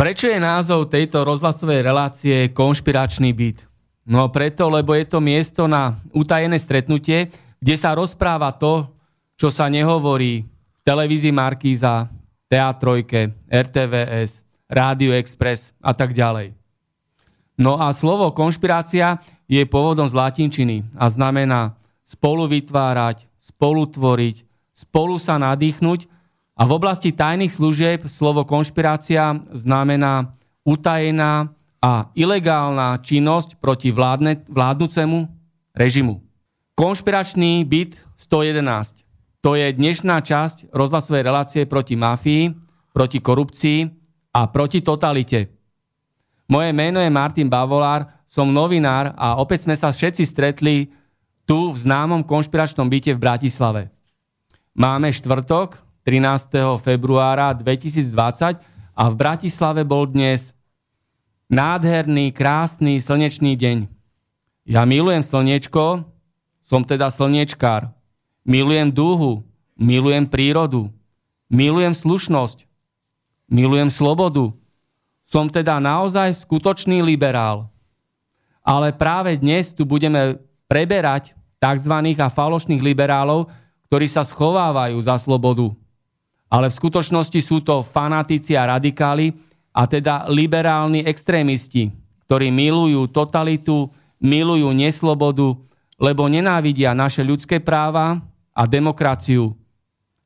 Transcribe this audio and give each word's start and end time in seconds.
Prečo 0.00 0.32
je 0.32 0.40
názov 0.40 0.88
tejto 0.88 1.28
rozhlasovej 1.28 1.84
relácie 1.84 2.48
konšpiračný 2.56 3.36
byt? 3.36 3.68
No 4.08 4.32
preto, 4.32 4.72
lebo 4.72 4.96
je 4.96 5.04
to 5.04 5.20
miesto 5.20 5.68
na 5.68 6.00
utajené 6.16 6.56
stretnutie, 6.56 7.28
kde 7.60 7.76
sa 7.76 7.92
rozpráva 7.92 8.48
to, 8.56 8.88
čo 9.36 9.52
sa 9.52 9.68
nehovorí 9.68 10.48
v 10.48 10.80
televízii 10.88 11.36
Markíza, 11.36 12.08
Teatrojke, 12.48 13.44
RTVS, 13.52 14.40
Rádio 14.72 15.12
Express 15.20 15.76
a 15.84 15.92
tak 15.92 16.16
ďalej. 16.16 16.56
No 17.60 17.76
a 17.76 17.92
slovo 17.92 18.32
konšpirácia 18.32 19.20
je 19.52 19.60
pôvodom 19.68 20.08
z 20.08 20.16
latinčiny 20.16 20.80
a 20.96 21.12
znamená 21.12 21.76
spolu 22.08 22.48
vytvárať, 22.48 23.28
spolu 23.36 23.84
tvoriť, 23.84 24.48
spolu 24.72 25.20
sa 25.20 25.36
nadýchnuť 25.36 26.08
a 26.60 26.68
v 26.68 26.76
oblasti 26.76 27.08
tajných 27.08 27.56
služieb 27.56 28.04
slovo 28.04 28.44
konšpirácia 28.44 29.32
znamená 29.56 30.36
utajená 30.60 31.48
a 31.80 32.12
ilegálna 32.12 33.00
činnosť 33.00 33.56
proti 33.56 33.88
vládne, 33.88 34.44
vládnucemu 34.44 35.24
režimu. 35.72 36.20
Konšpiračný 36.76 37.64
byt 37.64 37.96
111. 38.20 39.00
To 39.40 39.56
je 39.56 39.72
dnešná 39.72 40.20
časť 40.20 40.68
rozhlasovej 40.68 41.24
relácie 41.24 41.64
proti 41.64 41.96
mafii, 41.96 42.52
proti 42.92 43.24
korupcii 43.24 43.88
a 44.36 44.44
proti 44.52 44.84
totalite. 44.84 45.48
Moje 46.44 46.76
meno 46.76 47.00
je 47.00 47.08
Martin 47.08 47.48
Bavolár, 47.48 48.04
som 48.28 48.52
novinár 48.52 49.16
a 49.16 49.40
opäť 49.40 49.64
sme 49.64 49.80
sa 49.80 49.88
všetci 49.88 50.28
stretli 50.28 50.92
tu 51.48 51.72
v 51.72 51.76
známom 51.80 52.20
konšpiračnom 52.20 52.84
byte 52.84 53.16
v 53.16 53.22
Bratislave. 53.22 53.82
Máme 54.76 55.08
štvrtok, 55.08 55.89
13. 56.10 56.82
februára 56.82 57.54
2020 57.54 58.58
a 58.98 59.04
v 59.06 59.14
Bratislave 59.14 59.86
bol 59.86 60.10
dnes 60.10 60.50
nádherný, 61.46 62.34
krásny, 62.34 62.98
slnečný 62.98 63.54
deň. 63.54 63.86
Ja 64.66 64.82
milujem 64.82 65.22
slnečko, 65.22 66.02
som 66.66 66.82
teda 66.82 67.14
slnečkár. 67.14 67.94
Milujem 68.42 68.90
dúhu, 68.90 69.46
milujem 69.78 70.26
prírodu, 70.26 70.90
milujem 71.46 71.94
slušnosť, 71.94 72.66
milujem 73.46 73.86
slobodu. 73.86 74.50
Som 75.30 75.46
teda 75.46 75.78
naozaj 75.78 76.42
skutočný 76.42 77.06
liberál. 77.06 77.70
Ale 78.66 78.90
práve 78.90 79.38
dnes 79.38 79.70
tu 79.70 79.86
budeme 79.86 80.42
preberať 80.66 81.38
tzv. 81.62 81.94
a 82.18 82.26
falošných 82.26 82.82
liberálov, 82.82 83.46
ktorí 83.86 84.10
sa 84.10 84.26
schovávajú 84.26 84.98
za 85.06 85.14
slobodu 85.14 85.78
ale 86.50 86.66
v 86.66 86.78
skutočnosti 86.82 87.40
sú 87.46 87.62
to 87.62 87.86
fanatici 87.86 88.58
a 88.58 88.74
radikáli, 88.74 89.30
a 89.70 89.86
teda 89.86 90.26
liberálni 90.26 91.06
extrémisti, 91.06 91.94
ktorí 92.26 92.50
milujú 92.50 93.06
totalitu, 93.14 93.86
milujú 94.18 94.74
neslobodu, 94.74 95.54
lebo 95.94 96.26
nenávidia 96.26 96.90
naše 96.90 97.22
ľudské 97.22 97.62
práva 97.62 98.18
a 98.50 98.66
demokraciu. 98.66 99.54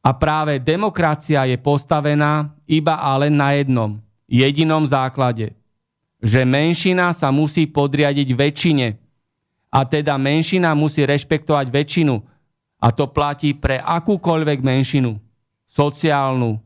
A 0.05 0.13
práve 0.13 0.61
demokracia 0.61 1.45
je 1.49 1.57
postavená 1.61 2.53
iba 2.69 2.97
a 3.01 3.17
len 3.21 3.37
na 3.37 3.57
jednom, 3.57 4.01
jedinom 4.29 4.85
základe. 4.85 5.53
Že 6.25 6.45
menšina 6.49 7.13
sa 7.13 7.29
musí 7.29 7.69
podriadiť 7.69 8.29
väčšine. 8.33 8.87
A 9.69 9.81
teda 9.85 10.17
menšina 10.17 10.73
musí 10.73 11.05
rešpektovať 11.05 11.69
väčšinu. 11.69 12.17
A 12.81 12.89
to 12.93 13.09
platí 13.13 13.57
pre 13.57 13.81
akúkoľvek 13.81 14.61
menšinu 14.61 15.24
sociálnu, 15.75 16.63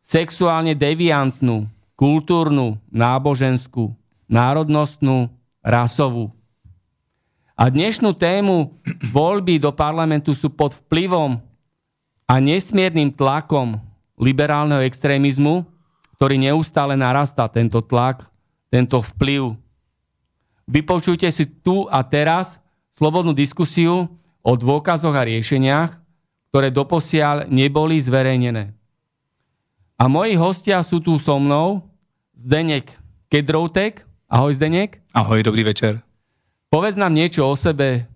sexuálne 0.00 0.72
deviantnú, 0.72 1.68
kultúrnu, 1.92 2.80
náboženskú, 2.88 3.92
národnostnú, 4.24 5.28
rasovú. 5.60 6.32
A 7.52 7.68
dnešnú 7.68 8.16
tému 8.16 8.72
voľby 9.12 9.60
do 9.60 9.72
parlamentu 9.72 10.32
sú 10.32 10.48
pod 10.48 10.76
vplyvom 10.88 11.40
a 12.28 12.34
nesmiernym 12.40 13.12
tlakom 13.12 13.76
liberálneho 14.16 14.84
extrémizmu, 14.84 15.64
ktorý 16.16 16.40
neustále 16.40 16.96
narastá, 16.96 17.44
tento 17.48 17.84
tlak, 17.84 18.24
tento 18.72 19.04
vplyv. 19.04 19.56
Vypočujte 20.64 21.28
si 21.28 21.44
tu 21.44 21.84
a 21.92 22.00
teraz 22.04 22.56
slobodnú 22.96 23.36
diskusiu 23.36 24.08
o 24.40 24.52
dôkazoch 24.56 25.12
a 25.12 25.28
riešeniach, 25.28 26.05
ktoré 26.56 26.72
doposiaľ 26.72 27.52
neboli 27.52 28.00
zverejnené. 28.00 28.72
A 30.00 30.08
moji 30.08 30.40
hostia 30.40 30.80
sú 30.80 31.04
tu 31.04 31.20
so 31.20 31.36
mnou 31.36 31.84
Zdenek 32.32 32.96
Kedroutek. 33.28 34.08
Ahoj 34.24 34.56
Zdenek. 34.56 35.04
Ahoj, 35.12 35.44
dobrý 35.44 35.68
večer. 35.68 36.00
Povedz 36.72 36.96
nám 36.96 37.12
niečo 37.12 37.44
o 37.44 37.52
sebe, 37.60 38.08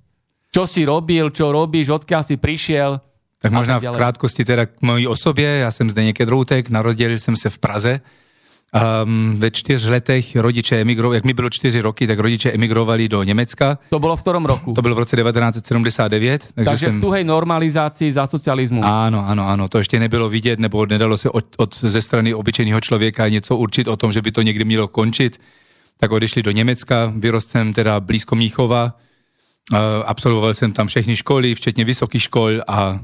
čo 0.48 0.64
si 0.64 0.88
robil, 0.88 1.28
čo 1.36 1.52
robíš, 1.52 1.92
odkiaľ 1.92 2.24
si 2.24 2.40
prišiel. 2.40 3.04
Tak 3.44 3.52
možná 3.52 3.76
v 3.76 3.92
krátkosti 3.92 4.40
teda 4.48 4.72
k 4.72 4.80
mojej 4.80 5.04
osobě. 5.04 5.60
Já 5.60 5.70
jsem 5.70 5.90
Zdeněk 5.92 6.16
Kedroutek, 6.16 6.72
narodil 6.72 7.12
jsem 7.12 7.36
se 7.36 7.52
v 7.52 7.58
Praze 7.60 8.00
Um, 9.04 9.36
ve 9.38 9.50
čtyř 9.50 9.86
letech 9.86 10.36
rodiče 10.36 10.80
emigrovali, 10.80 11.16
jak 11.16 11.24
mi 11.24 11.32
bylo 11.34 11.50
čtyři 11.50 11.80
roky, 11.80 12.06
tak 12.06 12.18
rodiče 12.18 12.52
emigrovali 12.52 13.08
do 13.08 13.22
Německa. 13.22 13.78
To 13.90 13.98
bylo 13.98 14.16
v 14.16 14.22
ktorom 14.22 14.44
roku? 14.44 14.72
To 14.72 14.82
bylo 14.82 14.94
v 14.94 14.98
roce 14.98 15.16
1979. 15.16 16.48
Takže, 16.54 16.70
takže 16.70 16.86
jsem... 16.86 16.98
v 16.98 17.00
tuhej 17.00 17.24
normalizaci 17.24 18.12
za 18.12 18.26
socialismu. 18.26 18.84
Ano, 18.84 19.28
ano, 19.28 19.48
ano, 19.48 19.68
to 19.68 19.78
ještě 19.78 19.98
nebylo 19.98 20.28
vidět, 20.28 20.58
nebo 20.58 20.86
nedalo 20.86 21.18
se 21.18 21.30
od, 21.30 21.44
od, 21.56 21.76
ze 21.80 22.02
strany 22.02 22.34
obyčejného 22.34 22.80
člověka 22.80 23.28
něco 23.28 23.56
určit 23.56 23.88
o 23.88 23.96
tom, 23.96 24.12
že 24.12 24.22
by 24.22 24.32
to 24.32 24.42
někdy 24.42 24.64
mělo 24.64 24.88
končit. 24.88 25.40
Tak 25.96 26.10
odešli 26.10 26.42
do 26.42 26.50
Německa, 26.50 27.12
vyrost 27.16 27.48
jsem 27.48 27.72
teda 27.72 28.00
blízko 28.00 28.36
Míchova, 28.36 28.96
uh, 29.72 29.78
absolvoval 30.06 30.54
jsem 30.54 30.72
tam 30.72 30.86
všechny 30.86 31.16
školy, 31.16 31.54
včetně 31.54 31.84
vysokých 31.84 32.22
škol 32.22 32.52
a 32.66 32.90
uh, 32.90 32.98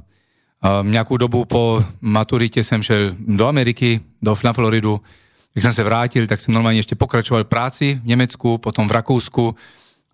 nějakou 0.83 1.17
dobu 1.17 1.45
po 1.45 1.85
maturitě 2.01 2.65
jsem 2.65 2.83
šel 2.83 3.15
do 3.19 3.47
Ameriky, 3.47 4.01
do, 4.23 4.37
na 4.45 4.53
Floridu, 4.53 5.01
jak 5.57 5.63
jsem 5.63 5.73
se 5.73 5.83
vrátil, 5.83 6.27
tak 6.27 6.41
jsem 6.41 6.55
normálně 6.55 6.79
ještě 6.79 6.95
pokračoval 6.95 7.45
v 7.45 7.49
práci 7.49 8.01
v 8.03 8.07
Německu, 8.07 8.59
potom 8.59 8.89
v 8.89 8.91
Rakousku 8.91 9.57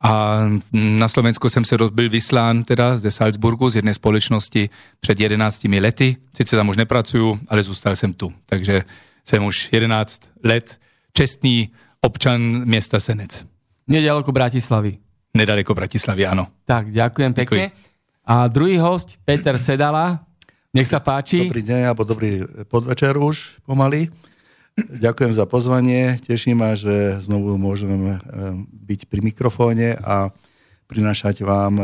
a 0.03 0.43
na 0.73 1.09
Slovensku 1.09 1.49
jsem 1.49 1.65
se 1.65 1.77
byl 1.93 2.09
vyslán 2.09 2.65
teda 2.65 2.99
ze 2.99 3.11
Salzburgu, 3.11 3.71
z 3.71 3.77
jedné 3.77 3.94
společnosti 3.94 4.71
před 5.00 5.21
11 5.21 5.65
lety. 5.65 6.17
Sice 6.37 6.56
tam 6.56 6.69
už 6.69 6.77
nepracuju, 6.77 7.41
ale 7.49 7.62
zůstal 7.62 7.97
jsem 7.97 8.12
tu. 8.12 8.33
Takže 8.47 8.83
jsem 9.25 9.44
už 9.44 9.69
11 9.73 10.23
let 10.44 10.81
čestný 11.12 11.71
občan 12.00 12.41
města 12.65 13.00
Senec. 13.00 13.47
Nedaleko 13.89 14.33
Bratislavy. 14.33 14.99
Nedaleko 15.35 15.75
Bratislavy, 15.75 16.27
áno. 16.29 16.53
Tak, 16.69 16.93
ďakujem 16.93 17.33
pekne. 17.33 17.73
A 17.73 17.73
A 18.23 18.47
druhý 18.49 18.79
host, 18.79 19.19
Peter 19.25 19.59
Sedala. 19.59 20.23
Nech 20.73 20.89
sa 20.89 21.05
páči. 21.05 21.53
Dobrý 21.53 21.65
deň, 21.65 21.81
alebo 21.85 22.05
dobrý 22.05 22.49
podvečer 22.65 23.17
už 23.21 23.61
pomaly. 23.69 24.09
Ďakujem 24.77 25.33
za 25.37 25.45
pozvanie. 25.45 26.17
Teší 26.25 26.57
ma, 26.57 26.73
že 26.73 27.21
znovu 27.21 27.61
môžeme 27.61 28.21
byť 28.73 29.01
pri 29.05 29.21
mikrofóne 29.21 30.01
a 30.01 30.33
prinášať 30.89 31.45
vám 31.45 31.77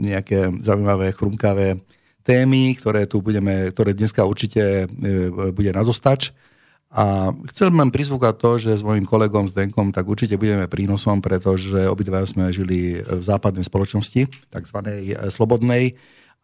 nejaké 0.00 0.48
zaujímavé, 0.60 1.12
chrumkavé 1.12 1.84
témy, 2.24 2.76
ktoré 2.80 3.04
tu 3.04 3.20
budeme, 3.20 3.68
ktoré 3.68 3.92
dneska 3.92 4.24
určite 4.24 4.88
bude 5.52 5.70
na 5.72 5.84
dostač. 5.84 6.32
A 6.90 7.30
chcel 7.54 7.70
mám 7.70 7.94
prizvukať 7.94 8.34
to, 8.34 8.50
že 8.58 8.70
s 8.74 8.82
mojim 8.82 9.06
kolegom 9.06 9.46
Zdenkom 9.46 9.94
tak 9.94 10.10
určite 10.10 10.34
budeme 10.34 10.66
prínosom, 10.66 11.22
pretože 11.22 11.86
obidva 11.86 12.26
sme 12.26 12.50
žili 12.50 12.98
v 12.98 13.22
západnej 13.22 13.62
spoločnosti, 13.62 14.26
e, 14.26 15.14
slobodnej. 15.30 15.94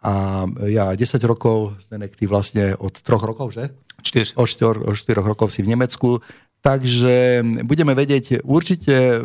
A 0.07 0.47
ja 0.71 0.95
10 0.95 1.19
rokov, 1.27 1.83
Zdenek, 1.83 2.15
ty 2.15 2.31
vlastne 2.31 2.79
od 2.79 2.95
troch 3.03 3.27
rokov, 3.27 3.59
že? 3.59 3.75
4. 4.03 4.37
Od 4.37 4.49
4, 4.49 4.87
od 4.87 4.95
4 4.95 5.23
rokov 5.23 5.51
si 5.53 5.63
v 5.63 5.69
Nemecku. 5.73 6.21
Takže 6.65 7.45
budeme 7.63 7.95
vedieť 7.95 8.43
určite 8.43 8.91
e, 8.91 9.23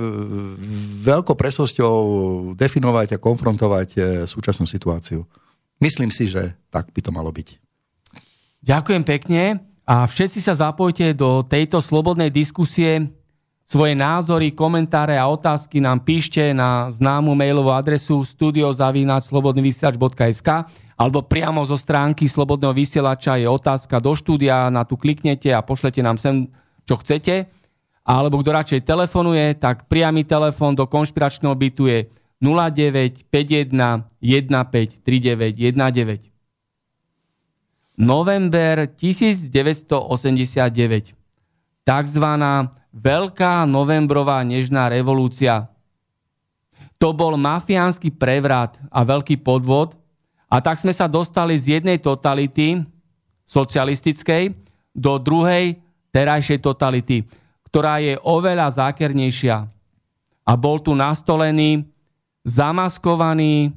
veľkou 1.02 1.34
presosťou 1.34 1.96
definovať 2.54 3.18
a 3.18 3.18
konfrontovať 3.18 3.90
e, 3.98 4.30
súčasnú 4.30 4.70
situáciu. 4.70 5.26
Myslím 5.82 6.14
si, 6.14 6.30
že 6.30 6.54
tak 6.70 6.94
by 6.94 7.02
to 7.02 7.10
malo 7.10 7.34
byť. 7.34 7.58
Ďakujem 8.62 9.02
pekne. 9.02 9.58
A 9.90 10.06
všetci 10.06 10.38
sa 10.38 10.54
zapojte 10.54 11.18
do 11.18 11.42
tejto 11.42 11.82
slobodnej 11.82 12.30
diskusie. 12.30 13.10
Svoje 13.66 13.98
názory, 13.98 14.54
komentáre 14.54 15.18
a 15.18 15.26
otázky 15.26 15.82
nám 15.82 16.06
píšte 16.06 16.54
na 16.54 16.94
známu 16.94 17.34
mailovú 17.34 17.74
adresu 17.74 18.22
studiozavínačslobodnyvysielač.sk 18.22 20.50
alebo 21.02 21.26
priamo 21.26 21.66
zo 21.66 21.82
stránky 21.82 22.30
Slobodného 22.30 22.78
vysielača 22.78 23.42
je 23.42 23.50
otázka 23.50 23.98
do 23.98 24.14
štúdia, 24.14 24.70
na 24.70 24.86
tu 24.86 25.02
kliknete 25.02 25.50
a 25.50 25.66
pošlete 25.66 26.06
nám 26.06 26.22
sem, 26.22 26.46
čo 26.86 27.02
chcete. 27.02 27.50
Alebo 28.06 28.38
kto 28.38 28.54
radšej 28.54 28.86
telefonuje, 28.86 29.58
tak 29.58 29.90
priamy 29.90 30.22
telefon 30.22 30.78
do 30.78 30.86
konšpiračného 30.86 31.58
bytu 31.58 31.90
je 31.90 32.06
09 32.38 33.26
51 33.34 33.74
15 34.22 35.02
39 35.02 35.58
19 35.58 36.30
november 37.98 38.86
1989. 38.94 41.18
Takzvaná 41.82 42.78
Veľká 42.92 43.64
novembrová 43.64 44.44
nežná 44.44 44.92
revolúcia. 44.92 45.72
To 47.00 47.16
bol 47.16 47.40
mafiánsky 47.40 48.12
prevrat 48.12 48.76
a 48.92 49.08
veľký 49.08 49.40
podvod 49.40 49.96
a 50.52 50.60
tak 50.60 50.84
sme 50.84 50.92
sa 50.92 51.08
dostali 51.08 51.56
z 51.56 51.80
jednej 51.80 51.96
totality 52.04 52.84
socialistickej 53.48 54.52
do 54.92 55.16
druhej 55.16 55.80
terajšej 56.12 56.60
totality, 56.60 57.24
ktorá 57.72 58.04
je 58.04 58.20
oveľa 58.20 58.68
zákernejšia. 58.76 59.64
A 60.44 60.52
bol 60.60 60.84
tu 60.84 60.92
nastolený 60.92 61.88
zamaskovaný, 62.44 63.72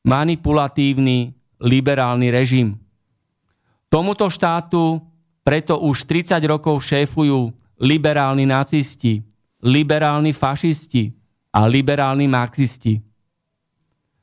manipulatívny, 0.00 1.36
liberálny 1.60 2.32
režim. 2.32 2.80
Tomuto 3.92 4.32
štátu 4.32 5.04
preto 5.44 5.78
už 5.84 6.08
30 6.08 6.40
rokov 6.48 6.80
šéfujú 6.80 7.52
liberálni 7.76 8.48
nacisti, 8.48 9.20
liberálni 9.60 10.32
fašisti 10.32 11.12
a 11.52 11.68
liberálni 11.68 12.24
marxisti. 12.24 12.98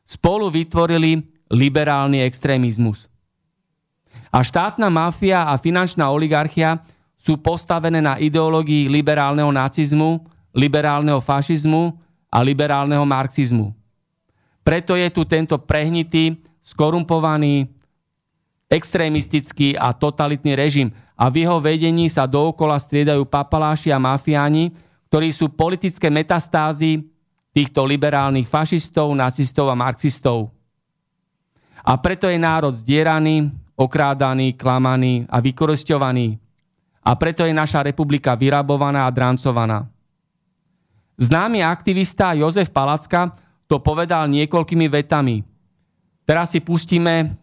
Spolu 0.03 0.51
vytvorili 0.51 1.32
liberálny 1.53 2.25
extrémizmus. 2.25 3.05
A 4.33 4.41
štátna 4.41 4.89
mafia 4.89 5.45
a 5.45 5.53
finančná 5.61 6.09
oligarchia 6.09 6.81
sú 7.13 7.37
postavené 7.37 8.01
na 8.01 8.17
ideológii 8.17 8.89
liberálneho 8.89 9.53
nacizmu, 9.53 10.25
liberálneho 10.49 11.21
fašizmu 11.21 11.93
a 12.33 12.41
liberálneho 12.41 13.05
marxizmu. 13.05 13.77
Preto 14.65 14.97
je 14.97 15.05
tu 15.13 15.21
tento 15.29 15.53
prehnitý, 15.61 16.41
skorumpovaný, 16.65 17.69
extrémistický 18.71 19.77
a 19.77 19.93
totalitný 19.93 20.57
režim 20.57 20.89
a 21.13 21.29
v 21.29 21.45
jeho 21.45 21.61
vedení 21.61 22.09
sa 22.09 22.25
dookola 22.25 22.79
striedajú 22.79 23.27
papaláši 23.27 23.93
a 23.93 24.01
mafiáni, 24.01 24.73
ktorí 25.11 25.29
sú 25.29 25.53
politické 25.53 26.09
metastázy 26.09 27.05
týchto 27.53 27.85
liberálnych 27.85 28.49
fašistov, 28.49 29.13
nacistov 29.13 29.69
a 29.69 29.77
marxistov. 29.77 30.49
A 31.83 31.99
preto 31.99 32.31
je 32.31 32.39
národ 32.39 32.71
zdieraný, 32.71 33.51
okrádaný, 33.75 34.55
klamaný 34.55 35.27
a 35.27 35.43
vykoristovaný. 35.43 36.39
A 37.03 37.11
preto 37.19 37.43
je 37.43 37.51
naša 37.51 37.83
republika 37.83 38.31
vyrabovaná 38.31 39.03
a 39.03 39.11
drancovaná. 39.11 39.83
Známy 41.19 41.59
aktivista 41.61 42.31
Jozef 42.33 42.71
Palacka 42.71 43.35
to 43.67 43.83
povedal 43.83 44.31
niekoľkými 44.31 44.87
vetami. 44.87 45.43
Teraz 46.23 46.55
si 46.55 46.63
pustíme 46.63 47.35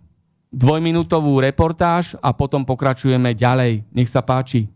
dvojminútovú 0.51 1.39
reportáž 1.39 2.17
a 2.19 2.33
potom 2.33 2.65
pokračujeme 2.65 3.37
ďalej. 3.37 3.85
Nech 3.93 4.09
sa 4.09 4.25
páči. 4.25 4.67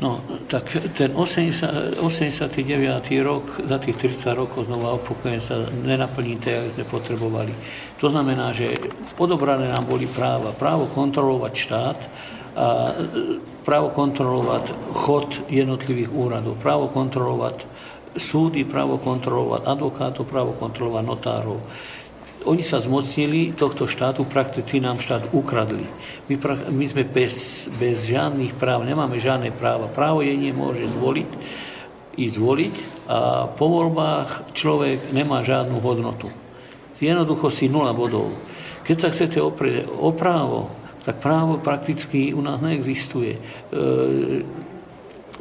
No, 0.00 0.24
tak 0.48 0.72
ten 0.96 1.12
80, 1.12 2.00
89. 2.00 3.12
rok, 3.20 3.60
za 3.60 3.76
tých 3.76 3.96
30 4.00 4.32
rokov 4.32 4.64
znova 4.64 4.96
opakujem 4.96 5.40
sa, 5.44 5.68
nenaplní 5.68 6.40
tak, 6.40 6.64
ako 6.64 6.68
sme 6.72 6.84
potrebovali. 6.88 7.52
To 8.00 8.08
znamená, 8.08 8.56
že 8.56 8.72
odobrané 9.20 9.68
nám 9.68 9.84
boli 9.84 10.08
práva. 10.08 10.56
Právo 10.56 10.88
kontrolovať 10.88 11.52
štát 11.52 11.98
a 12.56 12.66
e, 12.88 12.92
právo 13.62 13.92
kontrolovať 13.92 14.64
chod 14.96 15.44
jednotlivých 15.52 16.08
úradov, 16.08 16.56
právo 16.56 16.88
kontrolovať 16.88 17.68
súdy, 18.16 18.64
právo 18.64 18.96
kontrolovať 19.00 19.68
advokátov, 19.68 20.24
právo 20.24 20.52
kontrolovať 20.56 21.04
notárov 21.04 21.58
oni 22.42 22.62
sa 22.66 22.82
zmocnili 22.82 23.54
tohto 23.54 23.86
štátu, 23.86 24.26
prakticky 24.26 24.82
nám 24.82 24.98
štát 24.98 25.30
ukradli. 25.30 25.86
My, 26.26 26.34
my 26.74 26.84
sme 26.90 27.02
bez, 27.06 27.66
bez 27.78 28.10
žiadnych 28.10 28.58
práv, 28.58 28.82
nemáme 28.82 29.18
žiadne 29.18 29.54
práva. 29.54 29.86
Právo 29.86 30.22
je 30.26 30.34
nemôže 30.34 30.86
zvoliť, 30.90 31.30
ísť 32.18 32.34
zvoliť 32.36 32.76
a 33.08 33.48
po 33.50 33.66
voľbách 33.70 34.54
človek 34.54 35.14
nemá 35.14 35.40
žiadnu 35.46 35.78
hodnotu. 35.80 36.28
Jednoducho 37.02 37.50
si 37.50 37.66
nula 37.66 37.90
bodov. 37.90 38.30
Keď 38.86 38.96
sa 38.98 39.10
chcete 39.10 39.42
oprieť 39.42 39.90
o 39.90 40.14
právo, 40.14 40.70
tak 41.02 41.18
právo 41.18 41.58
prakticky 41.58 42.30
u 42.30 42.38
nás 42.38 42.62
neexistuje. 42.62 43.34
E, 43.34 43.40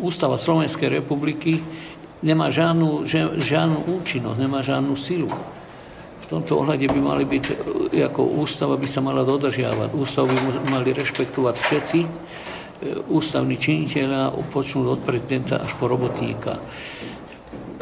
Ústava 0.01 0.41
Slovenskej 0.41 0.89
republiky 0.89 1.62
nemá 2.25 2.50
žiadnu, 2.50 3.05
žiadnu 3.38 3.93
účinnosť, 4.01 4.38
nemá 4.41 4.65
žiadnu 4.65 4.98
silu 4.98 5.29
tomto 6.32 6.64
ohľade 6.64 6.88
by 6.88 7.00
mali 7.04 7.28
byť, 7.28 7.46
e, 7.92 8.00
ako 8.08 8.40
ústava 8.40 8.80
by 8.80 8.88
sa 8.88 9.04
mala 9.04 9.28
dodržiavať. 9.28 9.92
Ústavu 9.92 10.32
by 10.32 10.72
mali 10.72 10.96
rešpektovať 10.96 11.56
všetci, 11.60 12.00
e, 12.00 12.10
ústavní 13.12 13.60
činiteľa, 13.60 14.32
počnúť 14.48 14.86
od 14.88 15.00
prezidenta 15.04 15.60
až 15.60 15.76
po 15.76 15.92
robotníka 15.92 16.64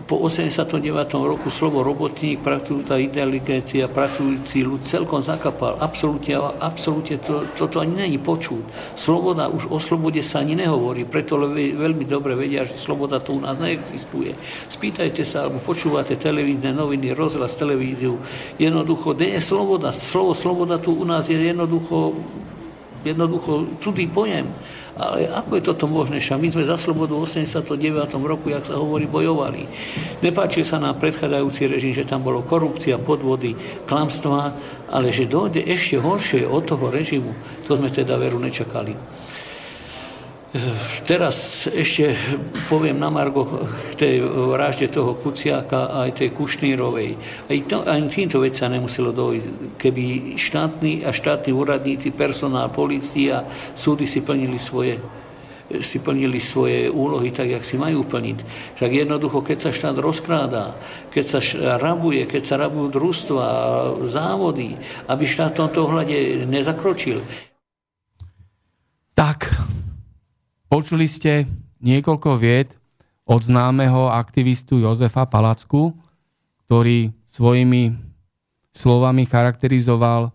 po 0.09 0.17
89. 0.25 0.81
roku 1.21 1.53
slovo 1.53 1.85
robotník, 1.85 2.41
pracujúca 2.41 2.97
inteligencia, 2.97 3.85
pracujúci 3.85 4.65
ľud 4.65 4.81
celkom 4.81 5.21
zakapal. 5.21 5.77
Absolútne, 5.77 6.33
absolútne 6.57 7.21
to, 7.21 7.45
toto 7.53 7.77
ani 7.77 8.09
není 8.09 8.17
počuť. 8.17 8.97
Sloboda, 8.97 9.53
už 9.53 9.69
o 9.69 9.77
slobode 9.77 10.25
sa 10.25 10.41
ani 10.41 10.57
nehovorí, 10.57 11.05
preto 11.05 11.37
veľmi 11.53 12.09
dobre 12.09 12.33
vedia, 12.33 12.65
že 12.65 12.73
sloboda 12.73 13.21
to 13.21 13.37
u 13.37 13.41
nás 13.45 13.61
neexistuje. 13.61 14.33
Spýtajte 14.73 15.21
sa, 15.21 15.45
alebo 15.45 15.61
počúvate 15.61 16.17
televízne 16.17 16.73
noviny, 16.73 17.13
rozhlas, 17.13 17.53
televíziu. 17.53 18.17
Jednoducho, 18.57 19.13
kde 19.13 19.37
je 19.37 19.41
sloboda? 19.45 19.93
Slovo 19.93 20.33
sloboda 20.33 20.81
tu 20.81 20.89
u 20.89 21.05
nás 21.05 21.29
je 21.29 21.37
jednoducho 21.37 22.17
jednoducho 23.03 23.79
cudzí 23.79 24.07
pojem. 24.07 24.51
Ale 24.99 25.31
ako 25.31 25.55
je 25.55 25.63
toto 25.63 25.87
možné? 25.87 26.19
Však 26.19 26.43
my 26.43 26.49
sme 26.51 26.67
za 26.67 26.75
slobodu 26.75 27.15
v 27.15 27.23
89. 27.23 28.19
roku, 28.19 28.51
jak 28.51 28.67
sa 28.67 28.75
hovorí, 28.75 29.07
bojovali. 29.07 29.63
Nepáči 30.19 30.67
sa 30.67 30.75
nám 30.75 30.99
predchádzajúci 30.99 31.71
režim, 31.71 31.95
že 31.95 32.03
tam 32.03 32.19
bolo 32.19 32.43
korupcia, 32.43 32.99
podvody, 32.99 33.55
klamstvá, 33.87 34.51
ale 34.91 35.07
že 35.15 35.23
dojde 35.23 35.63
ešte 35.63 36.03
horšie 36.03 36.43
od 36.43 36.67
toho 36.67 36.91
režimu, 36.91 37.31
to 37.63 37.79
sme 37.79 37.87
teda 37.87 38.19
veru 38.19 38.43
nečakali. 38.43 38.91
Teraz 41.05 41.69
ešte 41.69 42.17
poviem 42.65 42.97
na 42.97 43.13
Margo 43.13 43.45
k 43.45 43.93
tej 43.93 44.15
vražde 44.25 44.89
toho 44.89 45.13
Kuciaka 45.13 45.93
aj 46.01 46.25
tej 46.25 46.33
Kušnírovej. 46.33 47.11
Aj, 47.45 47.57
to, 47.69 47.85
aj 47.85 48.09
týmto 48.09 48.41
vec 48.41 48.57
sa 48.57 48.65
nemuselo 48.65 49.13
dojsť. 49.13 49.77
Keby 49.77 50.33
štátni 50.41 51.05
a 51.05 51.13
štátni 51.13 51.53
úradníci, 51.53 52.09
personál, 52.09 52.73
policia, 52.73 53.45
súdy 53.77 54.09
si 54.09 54.25
plnili 54.25 54.57
svoje 54.57 54.97
si 55.69 56.01
plnili 56.01 56.41
svoje 56.41 56.89
úlohy 56.89 57.29
tak, 57.29 57.53
jak 57.53 57.61
si 57.61 57.77
majú 57.77 58.01
plniť. 58.01 58.37
Však 58.81 58.89
jednoducho, 58.89 59.45
keď 59.45 59.57
sa 59.61 59.69
štát 59.69 60.01
rozkráda, 60.01 60.73
keď 61.13 61.25
sa 61.29 61.39
rabuje, 61.77 62.25
keď 62.25 62.41
sa 62.41 62.55
rabujú 62.57 62.89
družstva, 62.89 63.45
závody, 64.09 64.73
aby 65.05 65.23
štát 65.29 65.53
v 65.53 65.59
tomto 65.61 65.85
ohľade 65.85 66.49
nezakročil. 66.49 67.21
Tak, 69.13 69.53
počuli 70.69 71.09
ste 71.09 71.49
niekoľko 71.81 72.37
vied 72.37 72.69
od 73.25 73.41
známeho 73.41 74.13
aktivistu 74.13 74.79
Jozefa 74.79 75.25
Palacku, 75.25 75.97
ktorý 76.69 77.09
svojimi 77.33 77.97
slovami 78.69 79.25
charakterizoval 79.25 80.29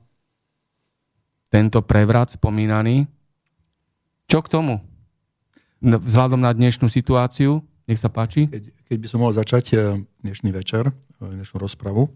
tento 1.50 1.78
prevrat 1.86 2.34
spomínaný. 2.34 3.06
Čo 4.26 4.42
k 4.42 4.50
tomu? 4.50 4.74
Vzhľadom 5.78 6.42
na 6.42 6.50
dnešnú 6.50 6.90
situáciu, 6.90 7.62
nech 7.86 8.02
sa 8.02 8.10
páči. 8.10 8.50
Keď, 8.50 8.64
keď 8.90 8.98
by 8.98 9.06
som 9.06 9.18
mohol 9.22 9.34
začať 9.36 9.64
eh, 9.74 9.78
dnešný 10.26 10.50
večer, 10.50 10.90
eh, 10.90 10.94
dnešnú 11.22 11.62
rozpravu, 11.62 12.10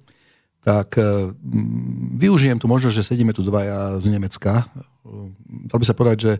tak 0.64 0.98
eh, 0.98 1.30
využijem 2.18 2.58
tu 2.58 2.66
možnosť, 2.66 2.94
že 2.98 3.06
sedíme 3.14 3.30
tu 3.30 3.46
dvaja 3.46 4.02
z 4.02 4.06
Nemecka. 4.10 4.66
Dal 5.46 5.78
by 5.78 5.86
sa 5.86 5.94
povedať, 5.94 6.18
že 6.18 6.32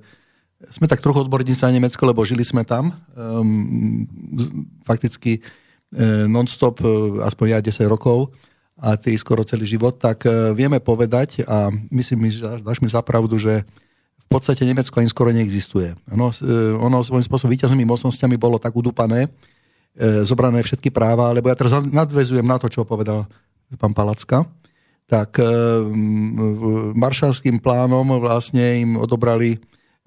sme 0.75 0.91
tak 0.91 0.99
trochu 0.99 1.23
odborníci 1.23 1.63
na 1.63 1.75
Nemecko, 1.75 2.03
lebo 2.03 2.27
žili 2.27 2.43
sme 2.43 2.67
tam. 2.67 2.91
Um, 3.15 4.07
fakticky 4.83 5.43
non-stop, 6.29 6.85
aspoň 7.25 7.47
ja 7.49 7.59
10 7.65 7.89
rokov 7.89 8.37
a 8.77 9.01
ty 9.01 9.17
skoro 9.17 9.41
celý 9.41 9.65
život, 9.65 9.97
tak 9.97 10.29
vieme 10.53 10.85
povedať 10.85 11.49
a 11.49 11.73
myslím, 11.89 12.29
že 12.29 12.61
dáš 12.61 12.85
mi 12.85 12.93
zapravdu, 12.93 13.41
že 13.41 13.65
v 14.29 14.37
podstate 14.37 14.69
Nemecko 14.69 15.01
ani 15.01 15.09
skoro 15.09 15.33
neexistuje. 15.33 15.97
Ono, 16.13 16.29
e, 16.29 16.77
ono 16.77 17.01
svojím 17.01 17.25
spôsobom 17.25 17.49
výťaznými 17.57 17.89
mocnosťami 17.89 18.37
bolo 18.37 18.61
tak 18.61 18.77
udupané, 18.77 19.25
e, 19.25 19.29
zobrané 20.29 20.61
všetky 20.61 20.93
práva, 20.93 21.33
lebo 21.33 21.49
ja 21.49 21.57
teraz 21.57 21.73
nadvezujem 21.81 22.45
na 22.45 22.61
to, 22.61 22.69
čo 22.69 22.85
povedal 22.85 23.25
pán 23.81 23.97
Palacka, 23.97 24.45
tak 25.09 25.41
e, 25.41 25.49
maršalským 26.93 27.57
plánom 27.57 28.21
vlastne 28.21 28.85
im 28.85 29.01
odobrali, 29.01 29.57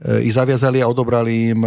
ich 0.02 0.34
zaviazali 0.34 0.82
a 0.82 0.90
odobrali 0.90 1.54
im 1.54 1.62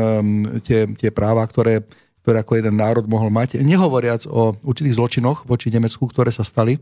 tie, 0.58 0.90
tie 0.98 1.10
práva, 1.14 1.46
ktoré, 1.46 1.86
ktoré 2.24 2.42
ako 2.42 2.58
jeden 2.58 2.74
národ 2.80 3.06
mohol 3.06 3.30
mať. 3.30 3.62
Nehovoriac 3.62 4.26
o 4.26 4.58
určitých 4.66 4.98
zločinoch 4.98 5.46
voči 5.46 5.70
Nemecku, 5.70 6.02
ktoré 6.10 6.34
sa 6.34 6.42
stali. 6.42 6.80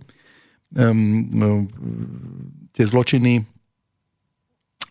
Um, 0.72 1.68
tie 2.72 2.88
zločiny 2.88 3.44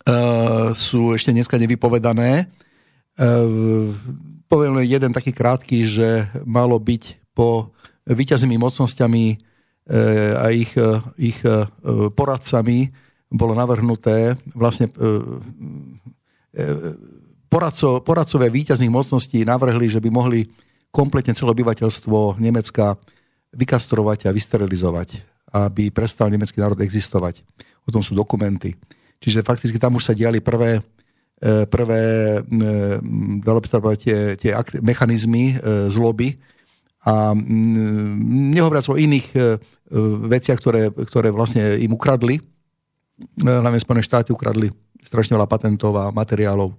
uh, 0.05 0.69
sú 0.77 1.17
ešte 1.17 1.33
dneska 1.33 1.57
nevypovedané. 1.57 2.45
Uh, 3.17 3.89
poviem 4.45 4.77
len 4.77 4.85
jeden 4.85 5.09
taký 5.17 5.33
krátky, 5.33 5.81
že 5.81 6.29
malo 6.45 6.77
byť 6.77 7.33
po 7.33 7.73
výťaznými 8.05 8.61
mocnosťami 8.61 9.25
uh, 9.33 10.45
a 10.45 10.53
ich, 10.53 10.77
uh, 10.77 11.01
ich 11.17 11.41
uh, 11.41 11.65
poradcami 12.13 12.93
bolo 13.33 13.57
navrhnuté 13.57 14.37
vlastne 14.53 14.93
uh, 14.93 15.41
poradco, 17.51 17.99
poradcové 17.99 18.47
výťazných 18.47 18.91
mocností 18.91 19.43
navrhli, 19.43 19.91
že 19.91 19.99
by 19.99 20.09
mohli 20.11 20.47
kompletne 20.91 21.35
celé 21.35 21.51
obyvateľstvo 21.51 22.39
Nemecka 22.39 22.95
vykastrovať 23.51 24.27
a 24.27 24.35
vysterilizovať, 24.35 25.09
aby 25.51 25.91
prestal 25.91 26.31
nemecký 26.31 26.63
národ 26.63 26.79
existovať. 26.79 27.43
O 27.83 27.89
tom 27.91 27.99
sú 27.99 28.15
dokumenty. 28.15 28.75
Čiže 29.19 29.43
fakticky 29.43 29.75
tam 29.79 29.99
už 29.99 30.11
sa 30.11 30.13
diali 30.15 30.39
prvé, 30.39 30.79
e, 31.39 31.67
prvé 31.67 32.01
e, 32.39 32.39
dalo 33.43 33.59
by 33.59 33.67
sa 33.67 33.83
povedať, 33.83 33.99
tie, 34.01 34.19
tie 34.39 34.51
mechanizmy 34.79 35.55
e, 35.55 35.55
zloby 35.91 36.39
a 37.01 37.33
nehovoriac 38.53 38.85
o 38.93 38.99
iných 38.99 39.33
veciach, 40.29 40.61
ktoré, 40.61 40.93
ktoré 40.93 41.33
vlastne 41.33 41.81
im 41.81 41.97
ukradli, 41.97 42.37
hlavne 43.41 43.81
Spojené 43.81 44.05
štáty 44.05 44.29
ukradli 44.29 44.69
strašne 45.03 45.35
veľa 45.35 45.49
patentov 45.49 45.93
a 45.97 46.13
materiálov, 46.13 46.77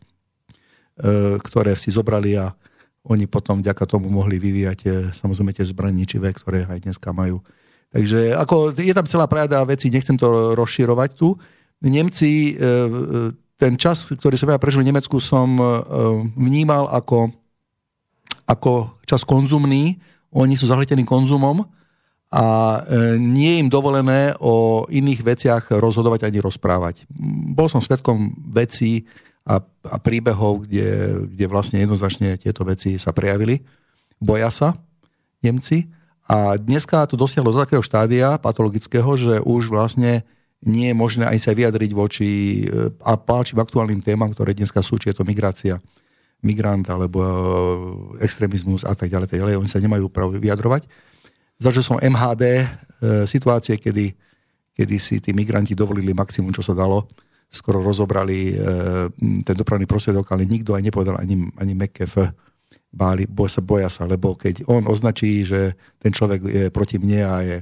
ktoré 1.42 1.74
si 1.74 1.90
zobrali 1.90 2.38
a 2.38 2.54
oni 3.02 3.26
potom 3.26 3.58
vďaka 3.58 3.84
tomu 3.84 4.06
mohli 4.06 4.38
vyvíjať 4.38 5.10
samozrejme 5.10 5.50
tie 5.50 5.66
zbraní 5.66 6.06
ničivé, 6.06 6.30
ktoré 6.30 6.68
aj 6.70 6.86
dneska 6.86 7.10
majú. 7.10 7.42
Takže 7.92 8.32
ako, 8.38 8.72
je 8.72 8.94
tam 8.94 9.04
celá 9.04 9.26
prajada 9.28 9.60
vecí, 9.68 9.92
nechcem 9.92 10.16
to 10.16 10.56
rozširovať 10.56 11.10
tu, 11.12 11.36
Nemci, 11.82 12.54
e, 12.54 12.62
e, 12.62 12.78
ten 13.58 13.74
čas, 13.74 14.06
ktorý 14.06 14.38
som 14.38 14.50
ja 14.50 14.58
prežil 14.58 14.86
v 14.86 14.94
Nemecku, 14.94 15.18
som 15.18 15.58
e, 15.58 15.64
vnímal 16.38 16.86
ako, 16.94 17.34
ako 18.46 19.02
čas 19.02 19.26
konzumný. 19.26 19.98
Oni 20.30 20.54
sú 20.54 20.70
zahletení 20.70 21.02
konzumom 21.02 21.66
a 22.32 22.80
nie 23.20 23.60
je 23.60 23.60
im 23.60 23.68
dovolené 23.68 24.32
o 24.40 24.88
iných 24.88 25.20
veciach 25.20 25.68
rozhodovať 25.68 26.24
ani 26.24 26.40
rozprávať. 26.40 27.04
Bol 27.52 27.68
som 27.68 27.84
svetkom 27.84 28.32
vecí 28.48 29.04
a, 29.44 29.60
a 29.60 29.96
príbehov, 30.00 30.64
kde, 30.64 31.12
kde 31.28 31.44
vlastne 31.44 31.84
jednoznačne 31.84 32.40
tieto 32.40 32.64
veci 32.64 32.96
sa 32.96 33.12
prejavili. 33.12 33.60
Boja 34.16 34.48
sa 34.48 34.80
Nemci 35.44 35.92
a 36.24 36.56
dneska 36.56 37.04
to 37.04 37.20
dosiahlo 37.20 37.52
z 37.52 37.68
takého 37.68 37.84
štádia 37.84 38.40
patologického, 38.40 39.12
že 39.18 39.34
už 39.44 39.68
vlastne 39.68 40.24
nie 40.62 40.94
je 40.94 40.96
možné 40.96 41.26
aj 41.26 41.38
sa 41.42 41.52
vyjadriť 41.52 41.90
voči 41.90 42.30
e, 42.62 42.94
a 43.02 43.18
páčim 43.18 43.58
aktuálnym 43.58 43.98
témam, 43.98 44.30
ktoré 44.30 44.54
dneska 44.54 44.78
sú, 44.78 44.94
či 44.94 45.10
je 45.10 45.18
to 45.18 45.26
migrácia, 45.26 45.82
migrant 46.38 46.86
alebo 46.86 47.18
e, 47.18 47.34
extrémizmus 48.22 48.86
a 48.86 48.94
tak 48.94 49.10
ďalej, 49.10 49.26
tak 49.26 49.42
ďalej. 49.42 49.58
Oni 49.58 49.66
sa 49.66 49.82
nemajú 49.82 50.06
právo 50.06 50.38
vyjadrovať. 50.38 50.86
Zažil 51.58 51.84
som 51.84 52.00
MHD 52.00 52.42
e, 52.60 52.64
situácie, 53.26 53.76
kedy, 53.76 54.14
kedy 54.72 54.96
si 54.96 55.20
tí 55.20 55.34
migranti 55.36 55.76
dovolili 55.76 56.14
maximum, 56.14 56.54
čo 56.54 56.64
sa 56.64 56.72
dalo. 56.72 57.10
Skoro 57.52 57.84
rozobrali 57.84 58.56
ten 59.44 59.52
dopravný 59.52 59.84
prostriedok, 59.84 60.24
ale 60.32 60.48
nikto 60.48 60.72
aj 60.72 60.88
nepovedal 60.88 61.20
ani, 61.20 61.36
ani 61.60 61.76
McKF 61.76 62.32
báli, 62.92 63.24
boja 63.24 63.52
sa, 63.56 63.60
boja 63.64 63.88
sa, 63.88 64.04
lebo 64.04 64.36
keď 64.36 64.68
on 64.68 64.84
označí, 64.84 65.44
že 65.44 65.76
ten 65.96 66.12
človek 66.12 66.40
je 66.44 66.64
proti 66.68 67.00
mne 67.00 67.20
a 67.24 67.34
je, 67.40 67.58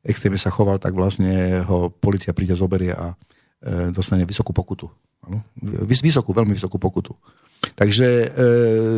extrémne 0.00 0.40
sa 0.40 0.48
choval, 0.48 0.80
tak 0.80 0.96
vlastne 0.96 1.60
ho 1.68 1.92
policia 1.92 2.32
príde, 2.32 2.56
zoberie 2.56 2.96
a 2.96 3.12
e, 3.12 3.92
dostane 3.92 4.24
vysokú 4.24 4.56
pokutu. 4.56 4.88
Ano? 5.20 5.44
Vysokú, 5.84 6.32
veľmi 6.32 6.56
vysokú 6.56 6.80
pokutu. 6.80 7.12
Takže 7.60 8.08
e, 8.08 8.28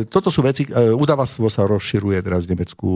toto 0.07 0.31
sú 0.31 0.39
veci, 0.39 0.63
e, 0.63 0.71
udavastvo 0.95 1.51
sa 1.51 1.67
rozširuje 1.67 2.23
teraz 2.23 2.47
v 2.47 2.55
Nemecku 2.55 2.89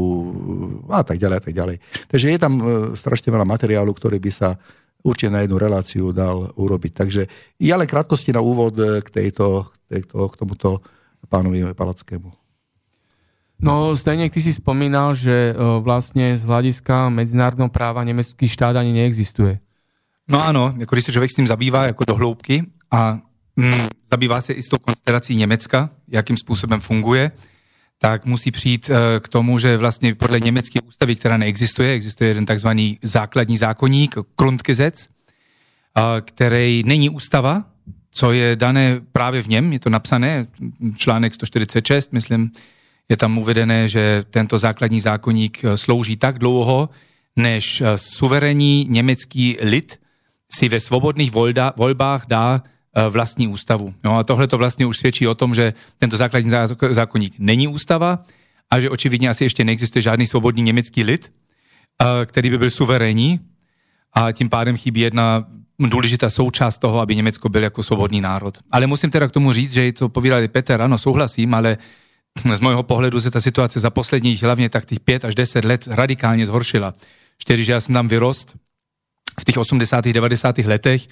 a 0.88 1.04
tak 1.04 1.20
ďalej 1.20 1.38
a 1.38 1.44
tak 1.44 1.54
ďalej. 1.54 1.78
Takže 2.08 2.28
je 2.32 2.40
tam 2.40 2.54
e, 2.56 2.64
strašne 2.96 3.30
veľa 3.36 3.44
materiálu, 3.44 3.92
ktorý 3.92 4.16
by 4.20 4.32
sa 4.32 4.56
určite 5.04 5.32
na 5.32 5.44
jednu 5.44 5.60
reláciu 5.60 6.16
dal 6.16 6.56
urobiť. 6.56 6.92
Takže 6.96 7.22
ja 7.60 7.76
len 7.76 7.88
krátkosti 7.88 8.32
na 8.32 8.40
úvod 8.40 8.80
k, 8.80 9.08
tejto, 9.08 9.68
tejto, 9.92 10.32
k 10.32 10.36
tomuto 10.40 10.80
pánovi 11.28 11.76
Palackému. 11.76 12.32
No, 13.58 13.96
Zdeněk, 13.98 14.34
ty 14.34 14.42
si 14.42 14.54
spomínal, 14.54 15.18
že 15.18 15.50
vlastne 15.82 16.38
z 16.38 16.46
hľadiska 16.46 17.10
medzinárodného 17.10 17.74
práva 17.74 18.06
nemecký 18.06 18.46
štát 18.46 18.78
ani 18.78 18.94
neexistuje. 18.94 19.58
No 20.30 20.46
ano, 20.46 20.78
jako 20.78 20.96
když 20.96 21.06
se 21.06 21.12
člověk 21.12 21.32
s 21.32 21.36
tím 21.36 21.48
zabývá 21.48 21.84
jako 21.86 22.04
do 22.06 22.16
hloubky 22.16 22.77
a 22.92 23.20
mm, 23.56 23.88
zabývá 24.12 24.42
se 24.42 24.54
i 24.54 24.64
s 24.64 24.70
tou 24.70 24.78
konstelací 24.78 25.36
Německa, 25.36 25.90
jakým 26.08 26.38
způsobem 26.38 26.80
funguje, 26.80 27.32
tak 28.00 28.26
musí 28.26 28.52
přijít 28.52 28.90
e, 28.90 29.20
k 29.20 29.28
tomu, 29.28 29.60
že 29.60 29.78
vlastně 29.78 30.16
podle 30.16 30.40
německé 30.40 30.82
ústavy, 30.82 31.16
která 31.16 31.38
neexistuje, 31.38 31.94
existuje 31.94 32.28
jeden 32.28 32.46
takzvaný 32.46 33.00
základní 33.02 33.58
zákonník, 33.58 34.16
Grundgesetz, 34.40 35.04
e, 35.04 36.22
který 36.22 36.84
není 36.86 37.10
ústava, 37.10 37.66
co 38.12 38.32
je 38.32 38.56
dané 38.56 39.02
právě 39.12 39.42
v 39.42 39.48
něm, 39.48 39.74
je 39.74 39.80
to 39.80 39.90
napsané, 39.90 40.48
článek 40.98 41.34
146, 41.34 42.14
myslím, 42.14 42.52
je 43.10 43.18
tam 43.18 43.38
uvedené, 43.38 43.88
že 43.88 44.24
tento 44.30 44.58
základní 44.58 45.02
zákonník 45.02 45.64
eh, 45.64 45.78
slouží 45.78 46.18
tak 46.18 46.40
dlouho, 46.40 46.90
než 47.36 47.84
suverénní 47.96 48.88
německý 48.90 49.58
lid 49.62 50.00
si 50.52 50.70
ve 50.70 50.80
svobodných 50.80 51.32
volbách 51.76 52.26
dá 52.28 52.64
vlastní 53.10 53.48
ústavu. 53.48 53.94
No 54.04 54.18
a 54.18 54.24
tohle 54.24 54.48
to 54.48 54.58
vlastně 54.58 54.86
už 54.86 54.98
svědčí 54.98 55.28
o 55.28 55.36
tom, 55.36 55.54
že 55.54 55.74
tento 55.98 56.18
základní 56.18 56.50
zákonník 56.92 57.34
není 57.40 57.68
ústava 57.68 58.26
a 58.70 58.80
že 58.80 58.90
očividně 58.90 59.30
asi 59.30 59.44
ještě 59.44 59.64
neexistuje 59.64 60.02
žádný 60.02 60.28
svobodný 60.28 60.62
německý 60.62 61.04
lid, 61.04 61.32
který 62.26 62.50
by 62.50 62.58
byl 62.58 62.70
suverénní 62.70 63.40
a 64.14 64.32
tím 64.32 64.50
pádem 64.50 64.78
chybí 64.78 65.00
jedna 65.00 65.46
důležitá 65.80 66.30
součást 66.30 66.78
toho, 66.78 67.00
aby 67.00 67.16
Německo 67.16 67.50
byl 67.50 67.64
jako 67.64 67.84
svobodný 67.84 68.22
národ. 68.22 68.58
Ale 68.72 68.88
musím 68.88 69.10
teda 69.10 69.28
k 69.28 69.32
tomu 69.32 69.54
říct, 69.54 69.74
že 69.74 69.92
to 69.92 70.10
povídal 70.10 70.48
Peter, 70.48 70.82
ano, 70.82 70.98
souhlasím, 70.98 71.54
ale 71.54 71.78
z 72.38 72.62
môjho 72.62 72.86
pohledu 72.86 73.18
sa 73.18 73.34
tá 73.34 73.42
situácia 73.42 73.82
za 73.82 73.90
posledních 73.90 74.42
hlavne 74.42 74.70
tak 74.70 74.86
tých 74.86 75.02
5 75.02 75.26
až 75.26 75.34
10 75.34 75.66
let 75.66 75.82
radikálne 75.90 76.46
zhoršila. 76.46 76.94
Štyri, 77.42 77.66
že 77.66 77.74
ja 77.74 77.82
som 77.82 77.98
tam 77.98 78.06
vyrost 78.06 78.54
v 79.38 79.44
tých 79.46 79.58
80 79.58 80.06
90 80.06 80.62
letech 80.70 81.10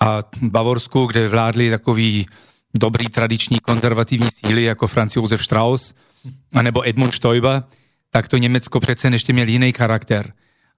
a 0.00 0.20
Bavorsku, 0.42 1.06
kde 1.06 1.28
vládli 1.28 1.70
takoví 1.70 2.26
dobrý 2.78 3.08
tradiční 3.08 3.60
konzervativní 3.60 4.28
síly 4.30 4.62
jako 4.62 4.86
Franz 4.86 5.16
Josef 5.16 5.44
Strauss 5.44 5.94
nebo 6.62 6.88
Edmund 6.88 7.14
Stoiber, 7.14 7.62
tak 8.10 8.28
to 8.28 8.36
Německo 8.36 8.80
přece 8.80 9.08
ještě 9.08 9.32
měl 9.32 9.48
jiný 9.48 9.72
charakter. 9.72 10.32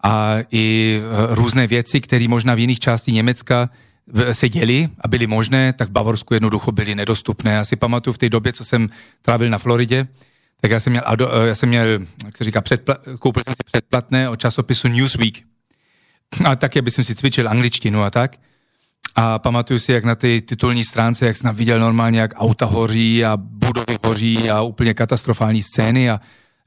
A 0.05 0.37
i 0.51 1.01
e, 1.03 1.35
různé 1.35 1.67
věci, 1.67 2.01
které 2.01 2.29
možná 2.29 2.55
v 2.55 2.59
jiných 2.59 2.81
částí 2.81 3.13
Německa 3.13 3.71
e, 4.15 4.35
se 4.35 4.49
děli 4.49 4.89
a 5.01 5.09
byly 5.09 5.27
možné, 5.27 5.73
tak 5.73 5.89
v 5.89 5.93
Bavorsku 5.93 6.35
jednoducho 6.35 6.73
byly 6.73 6.95
nedostupné. 6.95 7.53
Já 7.53 7.65
si 7.65 7.77
pamatuju 7.77 8.15
v 8.15 8.19
té 8.19 8.29
době, 8.29 8.53
co 8.53 8.65
jsem 8.65 8.89
trávil 9.23 9.51
na 9.51 9.59
Floridě, 9.59 10.07
tak 10.61 10.71
já 10.71 10.81
jsem 10.81 10.91
měl, 10.91 11.03
e, 11.43 11.49
já 11.49 11.55
jsem 11.55 11.69
měl 11.69 11.99
jak 12.25 12.37
se 12.37 12.45
říká, 12.45 12.61
předpla, 12.61 12.97
koupil 13.19 13.43
jsem 13.47 13.55
si 13.55 13.65
předplatné 13.65 14.29
od 14.29 14.41
časopisu 14.41 14.89
Newsweek. 14.89 15.39
A 16.45 16.57
tak, 16.57 16.77
aby 16.77 16.91
jsem 16.91 17.05
si 17.05 17.15
cvičil 17.15 17.49
angličtinu 17.49 18.03
a 18.03 18.11
tak. 18.11 18.37
A 19.15 19.39
pamatuju 19.39 19.79
si, 19.79 19.93
jak 19.93 20.05
na 20.05 20.15
té 20.15 20.41
titulní 20.41 20.85
stránce, 20.85 21.27
jak 21.27 21.37
jsem 21.37 21.55
viděl 21.55 21.81
normálně, 21.81 22.21
jak 22.21 22.35
auta 22.37 22.67
hoří 22.67 23.25
a 23.25 23.37
budovy 23.37 23.99
hoří 24.05 24.51
a 24.51 24.63
úplně 24.63 24.95
katastrofální 24.95 25.63
scény 25.63 26.11
a 26.11 26.21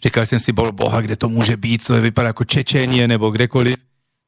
říkal 0.04 0.26
jsem 0.26 0.40
si, 0.40 0.52
bol 0.52 0.72
boha, 0.72 1.02
kde 1.02 1.16
to 1.16 1.30
může 1.30 1.58
být, 1.58 1.86
to 1.88 2.02
vypadá 2.02 2.28
jako 2.28 2.44
Čečenie 2.44 3.08
nebo 3.08 3.30
kdekoliv, 3.30 3.76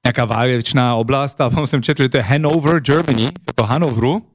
nějaká 0.06 0.26
válečná 0.26 0.96
oblast 0.96 1.42
a 1.42 1.50
potom 1.50 1.68
jsem 1.68 1.82
četl, 1.82 2.04
že 2.04 2.10
to 2.10 2.18
je 2.18 2.24
Hanover, 2.24 2.80
Germany, 2.80 3.24
jako 3.24 3.64
Hanovru 3.64 4.26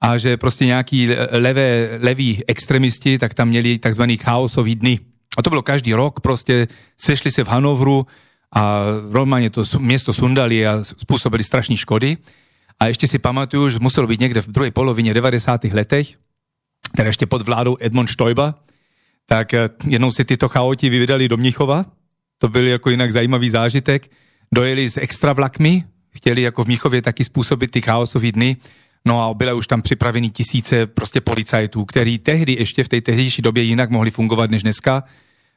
a 0.00 0.18
že 0.18 0.36
prostě 0.36 0.66
nějaký 0.66 1.08
levé, 1.30 1.98
leví 2.02 2.42
extremisti, 2.46 3.18
tak 3.18 3.34
tam 3.34 3.48
měli 3.48 3.78
takzvaný 3.78 4.16
chaosový 4.16 4.74
dny. 4.74 4.98
A 5.38 5.42
to 5.42 5.50
bylo 5.50 5.62
každý 5.62 5.94
rok, 5.94 6.20
prostě 6.20 6.68
sešli 7.00 7.30
se 7.30 7.44
v 7.44 7.48
Hanovru 7.48 8.06
a 8.52 8.80
normálně 9.10 9.50
to 9.50 9.64
město 9.78 10.12
sundali 10.12 10.66
a 10.66 10.84
způsobili 10.84 11.44
strašné 11.44 11.76
škody. 11.76 12.16
A 12.80 12.86
ještě 12.86 13.08
si 13.08 13.18
pamatuju, 13.18 13.68
že 13.68 13.78
muselo 13.80 14.06
být 14.06 14.20
někde 14.20 14.42
v 14.42 14.48
druhé 14.48 14.70
polovině 14.70 15.14
90. 15.14 15.64
letech, 15.64 16.14
teda 16.96 17.08
ještě 17.08 17.26
pod 17.26 17.42
vládou 17.42 17.76
Edmund 17.80 18.10
Stoiber, 18.10 18.54
tak 19.26 19.54
eh, 19.54 19.68
jednou 19.86 20.12
si 20.12 20.24
tyto 20.24 20.48
chaoti 20.48 20.88
vydali 20.88 21.28
do 21.28 21.36
Mnichova, 21.36 21.84
to 22.38 22.48
byl 22.48 22.66
jako 22.66 22.90
jinak 22.90 23.12
zajímavý 23.12 23.50
zážitek, 23.50 24.10
dojeli 24.54 24.90
s 24.90 24.96
extra 24.96 25.32
vlakmi, 25.32 25.84
chtěli 26.10 26.42
jako 26.42 26.64
v 26.64 26.66
Mnichově 26.66 27.02
taky 27.02 27.24
způsobit 27.24 27.70
ty 27.70 27.80
chaosové 27.80 28.32
dny, 28.32 28.56
no 29.04 29.22
a 29.22 29.34
byly 29.34 29.52
už 29.52 29.66
tam 29.66 29.82
připraveny 29.82 30.30
tisíce 30.30 30.86
prostě 30.86 31.20
policajtů, 31.20 31.84
který 31.84 32.18
tehdy 32.18 32.52
ještě 32.52 32.84
v 32.84 32.88
té 32.88 33.00
tehdejší 33.00 33.42
době 33.42 33.62
jinak 33.62 33.90
mohli 33.90 34.10
fungovat 34.10 34.50
než 34.50 34.62
dneska, 34.62 35.04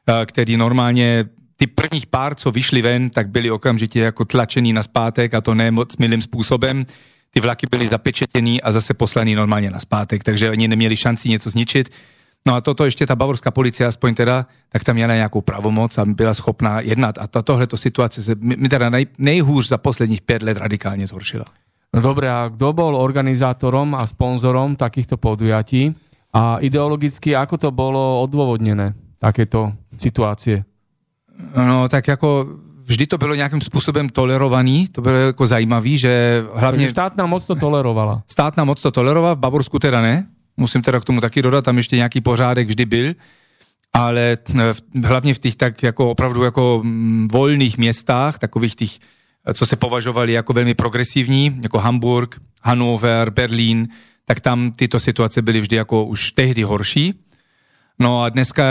eh, 0.09 0.25
který 0.25 0.57
normálně 0.57 1.25
ty 1.57 1.67
prvních 1.67 2.05
pár, 2.05 2.35
co 2.35 2.51
vyšli 2.51 2.81
ven, 2.81 3.09
tak 3.09 3.29
byli 3.29 3.51
okamžitě 3.51 3.99
jako 3.99 4.25
tlačení 4.25 4.73
na 4.73 4.83
zpátek 4.83 5.33
a 5.33 5.41
to 5.41 5.55
ne 5.55 5.71
moc 5.71 5.97
milým 5.97 6.21
způsobem. 6.21 6.85
Ty 7.31 7.39
vlaky 7.39 7.67
byly 7.71 7.87
zapečetěný 7.87 8.61
a 8.61 8.71
zase 8.71 8.93
poslaný 8.93 9.35
normálně 9.35 9.71
na 9.71 9.79
zpátek, 9.79 10.23
takže 10.23 10.51
oni 10.51 10.67
neměli 10.67 10.95
šanci 10.95 11.29
něco 11.29 11.49
zničit. 11.49 11.89
No 12.47 12.55
a 12.55 12.61
toto 12.61 12.85
ještě 12.85 13.05
ta 13.05 13.15
bavorská 13.15 13.51
policie, 13.51 13.87
aspoň 13.87 14.15
teda, 14.15 14.45
tak 14.69 14.83
tam 14.83 14.95
měla 14.95 15.15
nějakou 15.15 15.41
pravomoc 15.41 15.97
a 15.97 16.05
byla 16.05 16.33
schopná 16.33 16.81
jednat. 16.81 17.17
A 17.17 17.41
tohleto 17.41 17.77
situace 17.77 18.23
se 18.23 18.35
mi 18.39 18.69
teda 18.69 18.89
nej, 18.89 19.07
nejhůř 19.17 19.67
za 19.67 19.77
posledních 19.77 20.21
pět 20.21 20.43
let 20.43 20.57
radikálně 20.57 21.07
zhoršila. 21.07 21.45
No 21.93 22.01
dobré, 22.01 22.27
a 22.27 22.51
kto 22.51 22.73
bol 22.73 22.95
organizátorom 22.95 23.95
a 23.95 24.03
sponzorom 24.07 24.75
takýchto 24.75 25.17
podujatí? 25.17 25.95
A 26.35 26.59
ideologicky, 26.59 27.31
ako 27.31 27.57
to 27.57 27.69
bolo 27.71 28.21
odôvodnené, 28.27 28.93
takéto 29.17 29.71
situácie? 29.95 30.66
No 31.56 31.89
tak 31.89 32.08
jako 32.08 32.48
vždy 32.84 33.08
to 33.08 33.17
bylo 33.17 33.36
nějakým 33.36 33.62
způsobem 33.62 34.10
tolerovaný, 34.10 34.88
to 34.88 35.01
bylo 35.01 35.15
jako 35.15 35.48
zajímavý, 35.48 35.98
že 35.98 36.44
hlavně... 36.53 36.89
Štátna 36.89 37.26
moc 37.26 37.45
to 37.45 37.56
tolerovala. 37.56 38.23
Státna 38.28 38.63
moc 38.63 38.82
to 38.82 38.91
tolerovala, 38.91 39.34
v 39.34 39.38
Bavorsku 39.38 39.80
teda 39.80 40.02
ne, 40.02 40.28
musím 40.58 40.82
teda 40.82 41.00
k 41.00 41.06
tomu 41.06 41.21
taky 41.21 41.41
dodat, 41.41 41.65
tam 41.65 41.78
ještě 41.78 41.95
nějaký 41.95 42.21
pořádek 42.21 42.67
vždy 42.67 42.86
byl, 42.86 43.13
ale 43.93 44.38
hlavně 45.04 45.34
v 45.34 45.39
těch 45.39 45.56
tak 45.56 45.84
jako 45.84 46.10
opravdu 46.10 46.43
jako 46.43 46.82
mm, 46.84 47.28
volných 47.32 47.78
městách, 47.78 48.39
takových 48.39 48.76
těch, 48.76 48.91
co 49.54 49.65
se 49.65 49.76
považovali 49.76 50.34
jako 50.34 50.54
velmi 50.54 50.73
progresivní, 50.73 51.60
jako 51.62 51.80
Hamburg, 51.80 52.36
Hannover, 52.62 53.30
Berlín, 53.30 53.88
tak 54.26 54.39
tam 54.39 54.71
tyto 54.71 55.00
situace 55.00 55.41
byly 55.41 55.62
vždy 55.62 55.76
jako 55.76 56.06
už 56.06 56.32
tehdy 56.32 56.63
horší. 56.63 57.13
No 57.99 58.23
a 58.23 58.29
dneska, 58.29 58.63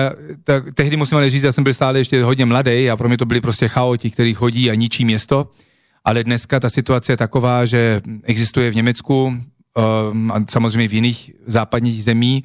tak, 0.44 0.74
tehdy 0.74 0.96
musím 0.96 1.18
ale 1.18 1.30
říct, 1.30 1.42
já 1.42 1.52
jsem 1.52 1.64
byl 1.64 1.74
stále 1.74 1.98
ještě 1.98 2.24
hodně 2.24 2.46
mladý 2.46 2.90
a 2.90 2.96
pro 2.96 3.08
mě 3.08 3.18
to 3.18 3.24
byli 3.24 3.40
prostě 3.40 3.68
chaoti, 3.68 4.10
kteří 4.10 4.34
chodí 4.34 4.70
a 4.70 4.74
ničí 4.74 5.04
město, 5.04 5.50
ale 6.04 6.24
dneska 6.24 6.60
ta 6.60 6.70
situace 6.70 7.12
je 7.12 7.16
taková, 7.16 7.64
že 7.64 8.00
existuje 8.22 8.70
v 8.70 8.74
Německu 8.74 9.24
um, 9.26 10.32
a 10.32 10.44
samozřejmě 10.50 10.88
v 10.88 10.94
jiných 10.94 11.30
západních 11.46 12.04
zemí, 12.04 12.44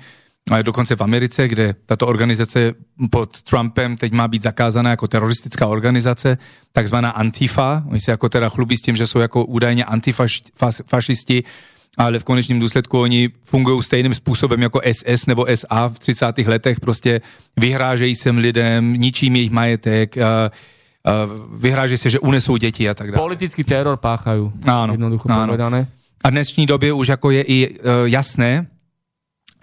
ale 0.50 0.63
dokonce 0.63 0.96
v 0.96 1.02
Americe, 1.02 1.48
kde 1.48 1.76
tato 1.86 2.08
organizace 2.08 2.74
pod 3.12 3.41
Trumpem 3.41 3.98
teď 3.98 4.12
má 4.12 4.28
být 4.28 4.44
zakázána 4.44 4.89
jako 4.89 5.08
teroristická 5.08 5.67
organizace, 5.67 6.38
takzvaná 6.72 7.10
Antifa. 7.10 7.84
Oni 7.89 8.00
se 8.00 8.12
jako 8.12 8.30
teda 8.30 8.50
chlubí 8.50 8.78
s 8.78 8.82
tím, 8.82 8.96
že 8.96 9.08
jsou 9.08 9.20
jako 9.20 9.46
údajně 9.46 9.86
antifašisti, 9.86 11.44
ale 11.98 12.20
v 12.20 12.24
konečném 12.24 12.60
důsledku 12.60 13.02
oni 13.02 13.30
fungují 13.44 13.84
stejným 13.84 14.14
způsobem 14.14 14.62
jako 14.62 14.82
SS 14.92 15.26
nebo 15.26 15.46
SA 15.56 15.88
v 15.88 16.00
30. 16.00 16.38
letech, 16.38 16.80
prostě 16.80 17.22
vyhrážejí 17.58 18.16
sem 18.16 18.38
lidem, 18.38 18.94
ničím 18.94 19.36
jejich 19.36 19.52
majetek, 19.52 20.16
vyhrážejí 21.58 21.98
se, 21.98 22.10
že 22.10 22.20
unesou 22.20 22.58
děti 22.58 22.90
a 22.90 22.94
tak 22.94 23.12
dále. 23.12 23.24
Politický 23.24 23.64
teror 23.64 23.98
páchají, 23.98 24.52
ano, 24.66 24.94
jednoducho 24.94 25.30
ano. 25.32 25.46
povedané. 25.46 25.88
A 26.24 26.30
v 26.30 26.32
dnešní 26.32 26.66
době 26.66 26.94
už 26.94 27.08
jako 27.08 27.32
je 27.32 27.44
i 27.44 27.70
uh, 27.70 27.76
jasné, 28.06 28.68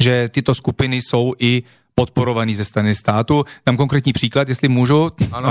že 0.01 0.29
tyto 0.29 0.55
skupiny 0.55 0.97
jsou 0.97 1.35
i 1.39 1.63
podporovaný 1.95 2.55
ze 2.55 2.65
strany 2.65 2.95
státu. 2.95 3.45
Tam 3.65 3.77
konkrétní 3.77 4.13
příklad, 4.13 4.49
jestli 4.49 4.69
můžu. 4.69 5.11
Ano. 5.33 5.51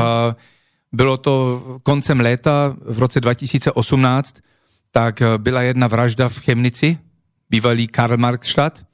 Bylo 0.91 1.17
to 1.17 1.63
koncem 1.83 2.19
léta 2.19 2.75
v 2.85 2.99
roce 2.99 3.21
2018, 3.21 4.35
tak 4.97 5.21
eh, 5.21 5.37
byla 5.37 5.61
jedna 5.61 5.87
vražda 5.87 6.29
v 6.29 6.39
Chemnici, 6.39 6.97
bývalý 7.49 7.87
Karl 7.87 8.17
Marxstadt, 8.17 8.85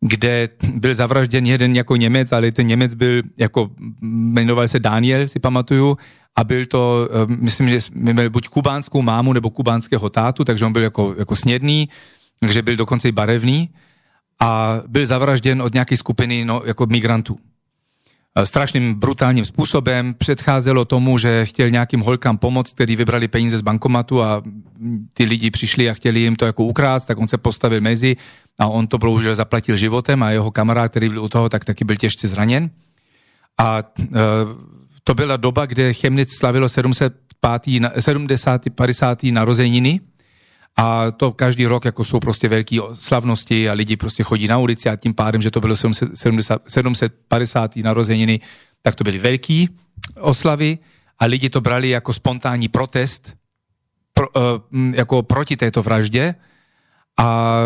kde 0.00 0.48
byl 0.74 0.94
zavražděn 0.94 1.46
jeden 1.46 1.76
jako 1.76 1.96
Němec, 1.96 2.32
ale 2.32 2.52
ten 2.52 2.66
Němec 2.66 2.94
byl 2.94 3.22
jako, 3.36 3.70
jmenoval 4.00 4.68
se 4.68 4.78
Daniel, 4.78 5.28
si 5.28 5.38
pamatuju, 5.38 5.98
a 6.36 6.44
byl 6.44 6.66
to, 6.66 7.08
eh, 7.12 7.26
myslím, 7.28 7.68
že 7.68 7.78
měl 7.92 8.30
buď 8.30 8.48
kubánskou 8.48 9.02
mámu 9.02 9.32
nebo 9.32 9.50
kubánského 9.50 10.10
tátu, 10.10 10.44
takže 10.44 10.64
on 10.64 10.72
byl 10.72 10.82
jako, 10.82 11.14
jako 11.18 11.36
snědný, 11.36 11.88
takže 12.40 12.62
byl 12.62 12.76
dokonce 12.76 13.08
i 13.08 13.12
barevný 13.12 13.70
a 14.40 14.80
byl 14.88 15.06
zavražděn 15.06 15.62
od 15.62 15.74
nějaké 15.74 15.96
skupiny 15.96 16.44
no, 16.44 16.62
jako 16.64 16.86
migrantů. 16.86 17.36
Eh, 18.38 18.46
strašným 18.46 18.94
brutálním 18.94 19.44
způsobem. 19.44 20.14
Předcházelo 20.14 20.84
tomu, 20.84 21.18
že 21.18 21.46
chtěl 21.46 21.70
nějakým 21.70 22.00
holkám 22.00 22.38
pomoct, 22.38 22.72
který 22.72 22.96
vybrali 22.96 23.28
peníze 23.28 23.58
z 23.58 23.62
bankomatu 23.62 24.22
a 24.22 24.42
ty 25.12 25.24
lidi 25.24 25.50
přišli 25.50 25.90
a 25.90 25.94
chtěli 25.94 26.20
jim 26.20 26.36
to 26.36 26.46
jako 26.46 26.64
ukrát, 26.64 27.06
tak 27.06 27.18
on 27.18 27.28
se 27.28 27.38
postavil 27.38 27.80
mezi 27.80 28.16
a 28.58 28.66
on 28.66 28.86
to 28.86 28.98
bohužel 28.98 29.34
zaplatil 29.34 29.76
životem 29.76 30.22
a 30.22 30.30
jeho 30.30 30.50
kamarád, 30.50 30.90
který 30.90 31.08
byl 31.08 31.24
u 31.24 31.28
toho, 31.28 31.48
tak 31.48 31.64
taky 31.64 31.84
byl 31.84 31.96
těžce 31.96 32.28
zraněn. 32.28 32.70
A 33.58 33.78
e, 33.78 34.04
to 35.04 35.14
byla 35.14 35.36
doba, 35.36 35.66
kde 35.66 35.92
Chemnitz 35.92 36.36
slavilo 36.36 36.68
705, 36.68 37.62
70. 37.98 38.62
50. 38.74 39.22
narozeniny 39.22 40.00
a 40.76 41.10
to 41.10 41.32
každý 41.32 41.66
rok 41.66 41.84
jako 41.84 42.04
jsou 42.04 42.20
prostě 42.20 42.48
velké 42.48 42.76
slavnosti 42.92 43.70
a 43.70 43.72
lidi 43.72 43.96
prostě 43.96 44.22
chodí 44.22 44.48
na 44.48 44.58
ulici 44.58 44.88
a 44.88 44.96
tím 44.96 45.14
pádem, 45.14 45.42
že 45.42 45.50
to 45.50 45.60
bylo 45.60 45.76
770, 45.76 46.62
750. 46.68 47.76
narozeniny, 47.76 48.40
tak 48.82 48.94
to 48.94 49.04
byly 49.04 49.18
velké 49.18 49.64
oslavy 50.20 50.78
a 51.18 51.24
lidi 51.24 51.50
to 51.50 51.60
brali 51.60 51.88
jako 51.88 52.12
spontánní 52.12 52.68
protest 52.68 53.34
pro, 54.14 54.28
jako 54.92 55.22
proti 55.22 55.56
této 55.56 55.82
vraždě 55.82 56.34
a 57.18 57.58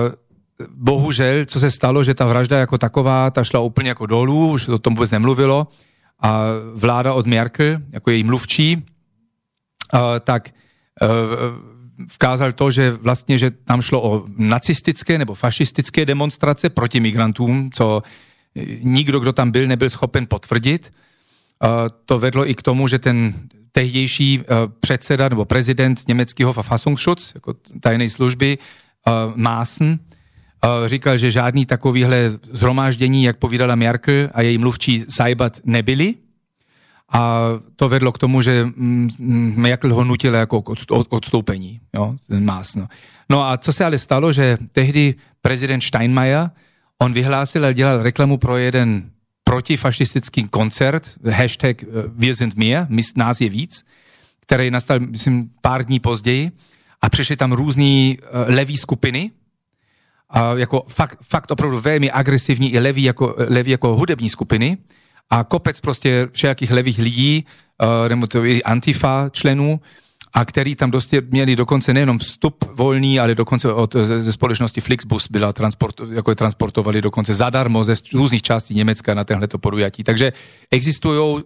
bohužel, 0.68 1.44
co 1.44 1.60
se 1.60 1.70
stalo, 1.70 2.04
že 2.04 2.14
ta 2.14 2.26
vražda 2.26 2.58
jako 2.58 2.78
taková, 2.78 3.30
ta 3.30 3.44
šla 3.44 3.60
úplně 3.60 3.88
jako 3.88 4.06
dolů, 4.06 4.50
už 4.52 4.68
o 4.68 4.78
tom 4.78 4.94
vůbec 4.94 5.10
nemluvilo 5.10 5.68
a 6.20 6.42
vláda 6.74 7.14
od 7.14 7.26
Merkel, 7.26 7.78
jako 7.92 8.10
její 8.10 8.24
mluvčí, 8.24 8.86
uh, 9.94 10.00
tak 10.20 10.50
uh, 11.02 11.08
vkázal 11.98 12.52
to, 12.52 12.70
že 12.70 12.90
vlastně, 12.90 13.38
že 13.38 13.50
tam 13.50 13.82
šlo 13.82 14.02
o 14.02 14.24
nacistické 14.36 15.18
nebo 15.18 15.34
fašistické 15.34 16.06
demonstrace 16.06 16.70
proti 16.70 17.00
migrantům, 17.00 17.70
co 17.72 18.02
nikdo, 18.82 19.20
kdo 19.20 19.32
tam 19.32 19.50
byl, 19.50 19.66
nebyl 19.66 19.90
schopen 19.90 20.26
potvrdit. 20.26 20.92
To 22.06 22.18
vedlo 22.18 22.50
i 22.50 22.54
k 22.54 22.62
tomu, 22.62 22.88
že 22.88 22.98
ten 22.98 23.34
tehdejší 23.72 24.42
předseda 24.80 25.28
nebo 25.28 25.44
prezident 25.44 26.08
německého 26.08 26.52
Verfassungsschutz, 26.52 27.34
jako 27.34 27.54
tajné 27.80 28.10
služby, 28.10 28.58
Maaßen, 29.34 29.98
říkal, 30.86 31.16
že 31.16 31.30
žádný 31.30 31.66
takovýhle 31.66 32.30
zhromáždění, 32.50 33.24
jak 33.24 33.36
povídala 33.36 33.74
Merkel 33.74 34.30
a 34.34 34.42
její 34.42 34.58
mluvčí 34.58 35.04
Seibat, 35.08 35.60
nebyly, 35.64 36.14
a 37.08 37.48
to 37.76 37.88
vedlo 37.88 38.12
k 38.12 38.18
tomu, 38.18 38.42
že 38.42 38.64
mm, 38.64 39.54
Merkel 39.56 39.94
ho 39.94 40.04
nutil 40.04 40.34
jako 40.34 40.62
odstoupení, 41.08 41.80
jo, 41.94 42.14
ten 42.28 42.44
más. 42.44 42.76
No. 43.28 43.48
a 43.48 43.56
co 43.56 43.72
se 43.72 43.84
ale 43.84 43.98
stalo, 43.98 44.32
že 44.32 44.58
tehdy 44.72 45.14
prezident 45.42 45.80
Steinmeier, 45.80 46.50
on 46.98 47.12
vyhlásil 47.12 47.64
a 47.64 47.72
dělal 47.72 48.02
reklamu 48.02 48.36
pro 48.36 48.56
jeden 48.56 49.10
protifašistický 49.44 50.48
koncert, 50.48 51.18
hashtag 51.30 51.82
eh, 51.82 51.86
Wir 52.08 52.34
sind 52.34 52.56
mehr, 52.56 52.86
nás 53.16 53.40
je 53.40 53.48
víc, 53.48 53.84
který 54.40 54.70
nastal, 54.70 55.00
myslím, 55.00 55.50
pár 55.60 55.84
dní 55.84 56.00
později 56.00 56.50
a 57.00 57.08
přišly 57.08 57.36
tam 57.36 57.52
různý 57.52 58.18
uh, 58.18 58.54
levý 58.54 58.76
skupiny, 58.76 59.30
a 60.30 60.54
jako 60.54 60.84
fakt, 60.88 61.18
fakt 61.22 61.50
opravdu 61.50 61.80
velmi 61.80 62.10
agresivní 62.10 62.72
i 62.72 62.78
levý 62.78 63.02
jako, 63.02 63.34
levý 63.38 63.70
jako 63.70 63.96
hudební 63.96 64.28
skupiny 64.28 64.78
a 65.30 65.44
kopec 65.44 65.80
prostě 65.80 66.28
všelijakých 66.32 66.70
levých 66.70 66.98
lidí, 66.98 67.44
uh, 67.82 68.58
antifa 68.64 69.28
členů, 69.32 69.80
a 70.32 70.44
který 70.44 70.76
tam 70.76 70.90
dosti 70.90 71.20
měli 71.20 71.56
dokonce 71.56 71.94
nejenom 71.94 72.18
vstup 72.18 72.64
volný, 72.74 73.20
ale 73.20 73.34
dokonce 73.34 73.72
od, 73.72 73.96
ze, 73.96 74.20
ze 74.22 74.32
společnosti 74.32 74.80
Flixbus 74.80 75.28
byla 75.30 75.52
transport, 75.52 76.00
jako 76.12 76.30
je 76.30 76.34
transportovali 76.34 77.02
dokonce 77.02 77.34
zadarmo 77.34 77.84
ze 77.84 77.94
různých 78.14 78.42
částí 78.42 78.74
Německa 78.74 79.14
na 79.14 79.24
tenhleto 79.24 79.58
podujatí. 79.58 80.04
Takže 80.04 80.32
existují 80.70 81.42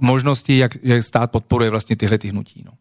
možnosti, 0.00 0.58
jak, 0.58 0.72
jak 0.82 1.02
stát 1.02 1.30
podporuje 1.30 1.70
vlastně 1.70 1.96
tyhle 1.96 2.18
ty 2.18 2.28
hnutí. 2.28 2.64
No. 2.66 2.72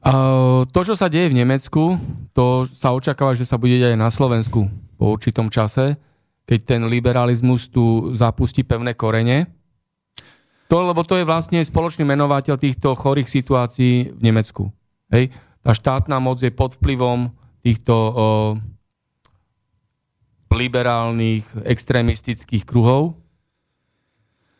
Uh, 0.00 0.64
to, 0.72 0.80
čo 0.80 0.96
sa 0.96 1.12
deje 1.12 1.28
v 1.28 1.44
Nemecku, 1.44 2.00
to 2.32 2.64
sa 2.64 2.96
očakáva, 2.96 3.36
že 3.36 3.44
sa 3.44 3.60
bude 3.60 3.76
deť 3.76 3.92
aj 3.92 3.98
na 4.00 4.08
Slovensku 4.08 4.64
po 4.96 5.12
určitom 5.12 5.52
čase, 5.52 6.00
keď 6.48 6.60
ten 6.64 6.80
liberalizmus 6.88 7.68
tu 7.68 8.08
zapustí 8.16 8.64
pevné 8.64 8.96
korene. 8.96 9.44
To, 10.70 10.86
lebo 10.86 11.02
to 11.02 11.18
je 11.18 11.26
vlastne 11.26 11.58
spoločný 11.58 12.06
menovateľ 12.06 12.54
týchto 12.54 12.94
chorých 12.94 13.26
situácií 13.26 14.14
v 14.14 14.20
Nemecku. 14.22 14.70
Hej? 15.10 15.34
Tá 15.66 15.74
štátna 15.74 16.22
moc 16.22 16.38
je 16.38 16.54
pod 16.54 16.78
vplyvom 16.78 17.34
týchto 17.60 17.94
uh, 17.94 18.14
liberálnych, 20.54 21.42
extrémistických 21.66 22.62
kruhov. 22.62 23.18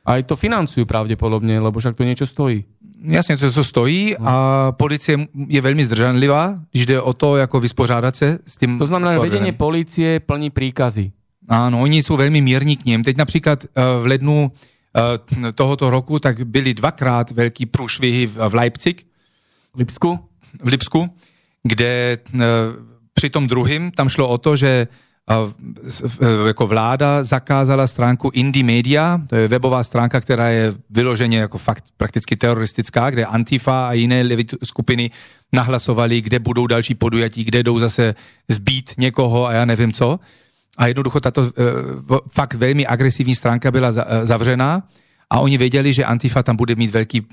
Aj 0.03 0.19
to 0.27 0.35
financujú 0.35 0.83
pravdepodobne, 0.83 1.63
lebo 1.63 1.79
však 1.79 1.95
to 1.95 2.03
niečo 2.03 2.27
stojí. 2.27 2.67
Jasně, 3.01 3.37
to, 3.37 3.53
co 3.53 3.65
stojí 3.65 4.17
a 4.17 4.73
policie 4.77 5.19
je 5.49 5.61
velmi 5.61 5.85
zdrženlivá, 5.85 6.59
když 6.71 6.87
jde 6.87 7.01
o 7.01 7.13
to, 7.13 7.37
jako 7.37 7.61
vyspořádat 7.61 8.17
se 8.17 8.39
s 8.47 8.57
tím. 8.57 8.79
To 8.79 8.87
znamená, 8.87 9.13
že 9.13 9.19
vedenie 9.19 9.53
policie 9.53 10.21
plní 10.21 10.51
príkazy. 10.51 11.13
Áno, 11.51 11.83
oni 11.83 11.99
sú 11.99 12.15
veľmi 12.15 12.39
mierní 12.39 12.77
k 12.79 12.87
ním. 12.87 13.03
Teď 13.03 13.17
napríklad 13.17 13.59
uh, 13.65 13.99
v 14.05 14.07
lednu 14.07 14.53
tohoto 15.55 15.91
roku 15.91 16.19
tak 16.19 16.43
byli 16.45 16.75
dvakrát 16.75 17.31
veľký 17.31 17.67
průšvihy 17.67 18.27
v, 18.27 18.55
Leipzig. 18.55 19.07
V 19.75 19.79
Lipsku? 19.79 20.19
V 20.63 20.69
Lipsku, 20.69 21.11
kde 21.63 22.19
uh, 22.35 22.41
při 23.15 23.31
tom 23.31 23.47
druhým 23.47 23.91
tam 23.91 24.09
šlo 24.09 24.29
o 24.29 24.39
to, 24.39 24.57
že 24.57 24.89
jako 26.47 26.67
vláda 26.67 27.25
zakázala 27.25 27.87
stránku 27.87 28.31
Indie 28.35 28.65
Media, 28.65 29.23
to 29.29 29.37
je 29.37 29.49
webová 29.49 29.83
stránka, 29.83 30.21
která 30.21 30.49
je 30.49 30.75
vyloženě 30.91 31.39
jako 31.39 31.59
fakt 31.59 31.85
prakticky 31.97 32.37
teroristická, 32.37 33.11
kde 33.11 33.25
Antifa 33.25 33.89
a 33.89 33.93
jiné 33.93 34.25
skupiny 34.65 35.11
nahlasovali, 35.53 36.21
kde 36.21 36.39
budou 36.39 36.67
další 36.67 36.95
podujatí, 36.95 37.45
kde 37.45 37.63
jdou 37.63 37.79
zase 37.79 38.15
zbít 38.49 38.95
někoho 38.99 39.47
a 39.47 39.53
já 39.53 39.65
nevím 39.65 39.93
co. 39.93 40.21
A 40.77 40.87
jednoducho 40.87 41.21
tato 41.21 41.43
e, 41.43 41.51
fakt 42.31 42.55
velmi 42.55 42.87
agresivní 42.87 43.35
stránka 43.35 43.71
byla 43.71 43.89
e, 43.89 44.27
zavřená 44.27 44.83
a 45.31 45.41
oni 45.41 45.59
věděli, 45.59 45.93
že 45.93 46.05
Antifa 46.05 46.43
tam 46.43 46.57
bude 46.57 46.75
mít 46.75 46.91
velký 46.91 47.19
e, 47.19 47.25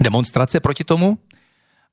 demonstrace 0.00 0.60
proti 0.60 0.84
tomu 0.84 1.18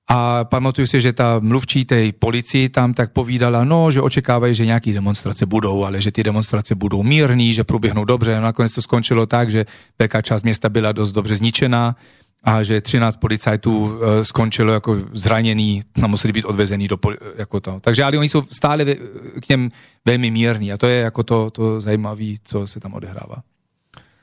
a 0.09 0.43
pamatuju 0.43 0.87
si, 0.87 1.01
že 1.01 1.13
ta 1.13 1.37
mluvčí 1.39 1.85
tej 1.85 2.11
policii 2.17 2.69
tam 2.69 2.93
tak 2.93 3.13
povídala, 3.13 3.63
no, 3.63 3.91
že 3.91 4.01
očekávají, 4.01 4.55
že 4.55 4.65
nějaký 4.65 4.93
demonstrace 4.93 5.45
budou, 5.45 5.85
ale 5.85 6.01
že 6.01 6.11
ty 6.11 6.23
demonstrace 6.23 6.75
budou 6.75 7.03
mírný, 7.03 7.53
že 7.53 7.63
proběhnou 7.63 8.05
dobře. 8.05 8.35
No, 8.35 8.41
nakonec 8.41 8.73
to 8.73 8.81
skončilo 8.81 9.25
tak, 9.25 9.51
že 9.51 9.65
velká 9.99 10.21
část 10.21 10.43
města 10.43 10.69
byla 10.69 10.91
dost 10.91 11.11
dobře 11.11 11.35
zničená 11.35 11.95
a 12.43 12.63
že 12.63 12.81
13 12.81 13.17
policajtů 13.17 13.85
uh, 13.85 14.21
skončilo 14.21 14.73
jako 14.73 14.97
zraněný 15.13 15.81
a 16.03 16.07
museli 16.07 16.33
být 16.33 16.45
odvezený 16.45 16.87
do 16.87 16.97
poli- 16.97 17.17
jako 17.37 17.59
to. 17.59 17.79
Takže 17.79 18.03
ale 18.03 18.17
oni 18.17 18.29
jsou 18.29 18.43
stále 18.51 18.85
k 19.41 19.49
něm 19.49 19.71
velmi 20.05 20.31
mírní 20.31 20.73
a 20.73 20.77
to 20.77 20.87
je 20.87 21.01
jako 21.01 21.23
to, 21.23 21.49
to 21.49 21.81
zajímavé, 21.81 22.25
co 22.43 22.67
se 22.67 22.79
tam 22.79 22.93
odehrává. 22.93 23.35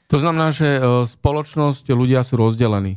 To 0.07 0.18
znamená, 0.18 0.55
že 0.55 0.79
uh, 0.79 1.02
spoločnosť, 1.02 1.90
ľudia 1.90 2.22
sú 2.22 2.38
rozdelení. 2.38 2.94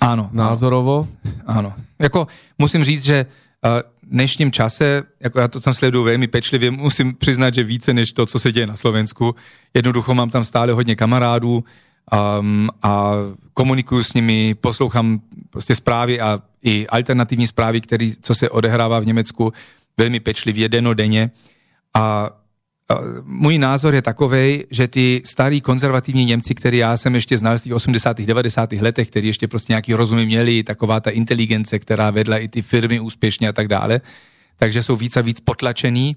Áno. 0.00 0.32
Názorovo? 0.32 1.04
Áno. 1.44 1.76
Jako, 2.00 2.26
musím 2.56 2.84
říct, 2.84 3.04
že 3.04 3.26
v 3.62 3.82
dnešním 4.02 4.52
čase, 4.52 5.02
jako 5.20 5.40
já 5.40 5.48
to 5.48 5.60
tam 5.60 5.74
sleduju 5.74 6.04
velmi 6.04 6.26
pečlivě, 6.26 6.70
musím 6.70 7.14
přiznat, 7.14 7.54
že 7.54 7.64
více 7.64 7.94
než 7.94 8.12
to, 8.12 8.26
co 8.26 8.38
se 8.38 8.52
děje 8.52 8.66
na 8.66 8.76
Slovensku. 8.76 9.34
Jednoducho 9.74 10.14
mám 10.14 10.30
tam 10.30 10.44
stále 10.44 10.72
hodně 10.72 10.96
kamarádů 10.96 11.64
um, 12.12 12.68
a 12.82 13.12
komunikuju 13.54 14.02
s 14.02 14.14
nimi, 14.14 14.54
poslouchám 14.54 15.20
prostě 15.50 15.74
zprávy 15.74 16.20
a 16.20 16.38
i 16.62 16.86
alternativní 16.86 17.46
zprávy, 17.46 17.80
který, 17.80 18.14
co 18.22 18.34
se 18.34 18.50
odehrává 18.50 19.00
v 19.00 19.06
Německu 19.06 19.52
velmi 19.98 20.20
pečlivě, 20.20 20.68
denodenně. 20.68 21.30
A 21.94 22.30
můj 23.24 23.58
názor 23.58 23.94
je 23.94 24.02
takový, 24.02 24.64
že 24.70 24.88
ty 24.88 25.22
starí 25.24 25.60
konzervativní 25.60 26.24
Němci, 26.24 26.54
který 26.54 26.78
já 26.78 26.96
jsem 26.96 27.14
ještě 27.14 27.38
znal 27.38 27.58
z 27.58 27.62
těch 27.62 27.74
80. 27.74 28.20
90. 28.20 28.72
letech, 28.72 29.10
který 29.10 29.26
ještě 29.26 29.48
prostě 29.48 29.72
nějaký 29.72 29.94
rozumy 29.94 30.26
měli, 30.26 30.62
taková 30.62 31.00
ta 31.00 31.10
inteligence, 31.10 31.78
která 31.78 32.10
vedla 32.10 32.38
i 32.38 32.48
ty 32.48 32.62
firmy 32.62 33.00
úspěšně 33.00 33.48
a 33.48 33.52
tak 33.52 33.68
dále, 33.68 34.00
takže 34.56 34.82
jsou 34.82 34.96
víc 34.96 35.16
a 35.16 35.20
víc 35.20 35.40
potlačený. 35.40 36.16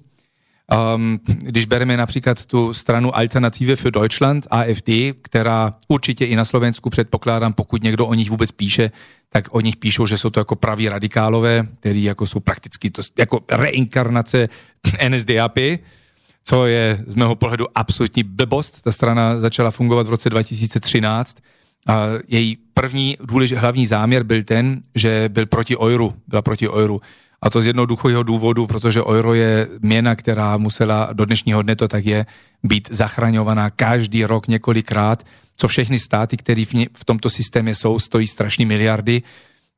Um, 0.95 1.19
když 1.25 1.65
bereme 1.65 1.97
například 1.97 2.45
tu 2.45 2.73
stranu 2.73 3.17
Alternative 3.17 3.75
für 3.75 3.91
Deutschland, 3.91 4.47
AfD, 4.51 4.89
která 5.21 5.73
určitě 5.87 6.25
i 6.25 6.35
na 6.35 6.45
Slovensku 6.45 6.89
předpokládám, 6.89 7.53
pokud 7.53 7.83
někdo 7.83 8.07
o 8.07 8.13
nich 8.13 8.29
vůbec 8.29 8.51
píše, 8.51 8.91
tak 9.29 9.47
o 9.51 9.59
nich 9.59 9.77
píšou, 9.77 10.05
že 10.05 10.17
jsou 10.17 10.29
to 10.29 10.39
jako 10.39 10.55
praví 10.55 10.89
radikálové, 10.89 11.67
který 11.79 12.03
jako 12.03 12.27
jsou 12.27 12.39
prakticky 12.39 12.89
to, 12.89 13.01
jako 13.17 13.39
reinkarnace 13.51 14.49
NSDAP, 15.09 15.57
co 16.45 16.67
je 16.67 17.03
z 17.07 17.15
mého 17.15 17.35
pohledu 17.35 17.65
absolutní 17.75 18.23
blbost. 18.23 18.81
Ta 18.81 18.91
strana 18.91 19.37
začala 19.37 19.71
fungovat 19.71 20.07
v 20.07 20.09
roce 20.09 20.29
2013 20.29 21.37
a 21.87 22.01
její 22.27 22.57
první 22.73 23.17
důležitý 23.23 23.59
hlavní 23.59 23.87
záměr 23.87 24.23
byl 24.23 24.43
ten, 24.43 24.81
že 24.95 25.29
byl 25.33 25.45
proti 25.45 25.77
euru, 25.77 26.13
byla 26.27 26.41
proti 26.41 26.69
euru. 26.69 27.01
A 27.43 27.49
to 27.49 27.61
z 27.61 27.65
jednoduchého 27.65 28.23
důvodu, 28.23 28.67
protože 28.67 29.03
euro 29.03 29.33
je 29.33 29.67
měna, 29.79 30.15
která 30.15 30.57
musela 30.57 31.09
do 31.13 31.25
dnešního 31.25 31.61
dne 31.61 31.75
to 31.75 31.87
tak 31.87 32.05
je, 32.05 32.25
být 32.63 32.89
zachraňovaná 32.91 33.69
každý 33.69 34.25
rok 34.25 34.47
několikrát, 34.47 35.23
co 35.57 35.67
všechny 35.67 35.99
státy, 35.99 36.37
které 36.37 36.65
v, 36.65 36.73
v 36.93 37.05
tomto 37.05 37.29
systémě 37.29 37.75
jsou, 37.75 37.99
stojí 37.99 38.27
strašní 38.27 38.65
miliardy. 38.65 39.21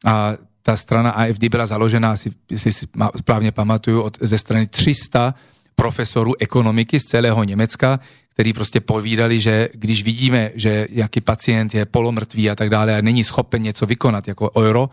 A 0.06 0.34
ta 0.62 0.78
strana 0.78 1.10
AFD 1.10 1.44
byla 1.44 1.66
založena, 1.66 2.16
si, 2.18 2.32
si 2.56 2.72
správně 3.18 3.52
pamatuju, 3.52 4.02
od, 4.02 4.18
ze 4.22 4.38
strany 4.38 4.68
300 4.68 5.36
profesorů 5.76 6.34
ekonomiky 6.40 7.00
z 7.00 7.04
celého 7.04 7.44
Německa, 7.44 8.00
který 8.30 8.54
prostě 8.54 8.80
povídali, 8.80 9.40
že 9.40 9.70
když 9.74 10.04
vidíme, 10.04 10.52
že 10.56 10.88
jaký 10.90 11.22
pacient 11.22 11.74
je 11.74 11.86
polomrtvý 11.86 12.50
a 12.50 12.56
tak 12.56 12.70
dále 12.70 12.98
a 12.98 13.02
není 13.02 13.24
schopen 13.24 13.62
něco 13.62 13.86
vykonat 13.86 14.28
jako 14.28 14.52
euro, 14.58 14.90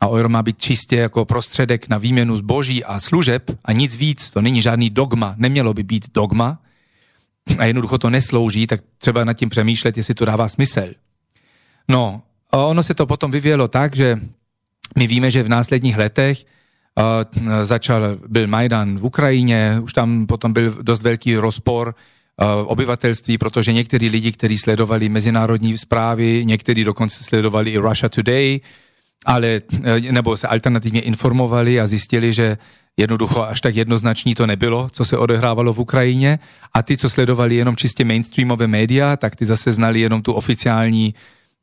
a 0.00 0.08
euro 0.08 0.28
má 0.28 0.42
být 0.42 0.58
čistě 0.58 0.96
jako 0.96 1.24
prostředek 1.24 1.88
na 1.88 1.98
výměnu 1.98 2.36
zboží 2.36 2.84
a 2.84 3.00
služeb 3.00 3.50
a 3.64 3.72
nic 3.72 3.96
víc, 3.96 4.30
to 4.30 4.42
není 4.42 4.62
žádný 4.62 4.90
dogma, 4.90 5.34
nemělo 5.36 5.74
by 5.74 5.82
být 5.82 6.06
dogma. 6.14 6.58
A 7.58 7.64
jednoducho 7.64 7.98
to 7.98 8.10
neslouží, 8.10 8.66
tak 8.66 8.80
třeba 8.98 9.24
nad 9.24 9.32
tím 9.32 9.48
přemýšlet, 9.48 9.96
jestli 9.96 10.14
to 10.14 10.24
dává 10.24 10.48
smysl. 10.48 10.88
No, 11.88 12.22
a 12.52 12.56
ono 12.56 12.82
se 12.82 12.94
to 12.94 13.06
potom 13.06 13.30
vyvíjelo 13.30 13.68
tak, 13.68 13.96
že 13.96 14.20
my 14.98 15.06
víme, 15.06 15.30
že 15.30 15.42
v 15.42 15.48
následních 15.48 15.96
letech 15.96 16.44
začal, 17.62 18.16
byl 18.28 18.46
Majdan 18.46 18.98
v 18.98 19.04
Ukrajině, 19.04 19.80
už 19.82 19.92
tam 19.92 20.26
potom 20.26 20.52
byl 20.52 20.82
dost 20.82 21.02
velký 21.02 21.36
rozpor 21.36 21.94
v 22.38 22.64
obyvatelství, 22.66 23.38
protože 23.38 23.72
někteří 23.72 24.08
lidi, 24.08 24.32
kteří 24.32 24.58
sledovali 24.58 25.08
mezinárodní 25.08 25.78
zprávy, 25.78 26.42
někteří 26.44 26.84
dokonce 26.84 27.24
sledovali 27.24 27.70
i 27.70 27.78
Russia 27.78 28.08
Today, 28.08 28.60
ale, 29.26 29.60
e, 29.84 30.12
nebo 30.12 30.36
se 30.36 30.48
alternativně 30.48 31.00
informovali 31.00 31.80
a 31.80 31.86
zjistili, 31.86 32.32
že 32.32 32.58
jednoducho 32.96 33.42
až 33.44 33.60
tak 33.60 33.76
jednoznačný 33.76 34.34
to 34.34 34.46
nebylo, 34.46 34.88
co 34.92 35.04
se 35.04 35.18
odehrávalo 35.18 35.72
v 35.72 35.80
Ukrajině. 35.80 36.38
A 36.74 36.82
ty, 36.82 36.96
co 36.96 37.10
sledovali 37.10 37.54
jenom 37.56 37.76
čistě 37.76 38.04
mainstreamové 38.04 38.66
média, 38.66 39.16
tak 39.16 39.36
ty 39.36 39.44
zase 39.44 39.72
znali 39.72 40.00
jenom 40.00 40.22
tu 40.22 40.32
oficiální, 40.32 41.14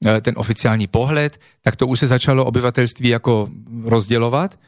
e, 0.05 0.21
ten 0.21 0.33
oficiální 0.37 0.87
pohled, 0.87 1.39
tak 1.61 1.75
to 1.75 1.87
už 1.87 1.99
se 1.99 2.07
začalo 2.07 2.45
obyvatelství 2.45 3.09
jako 3.09 3.49
rozdělovat. 3.83 4.59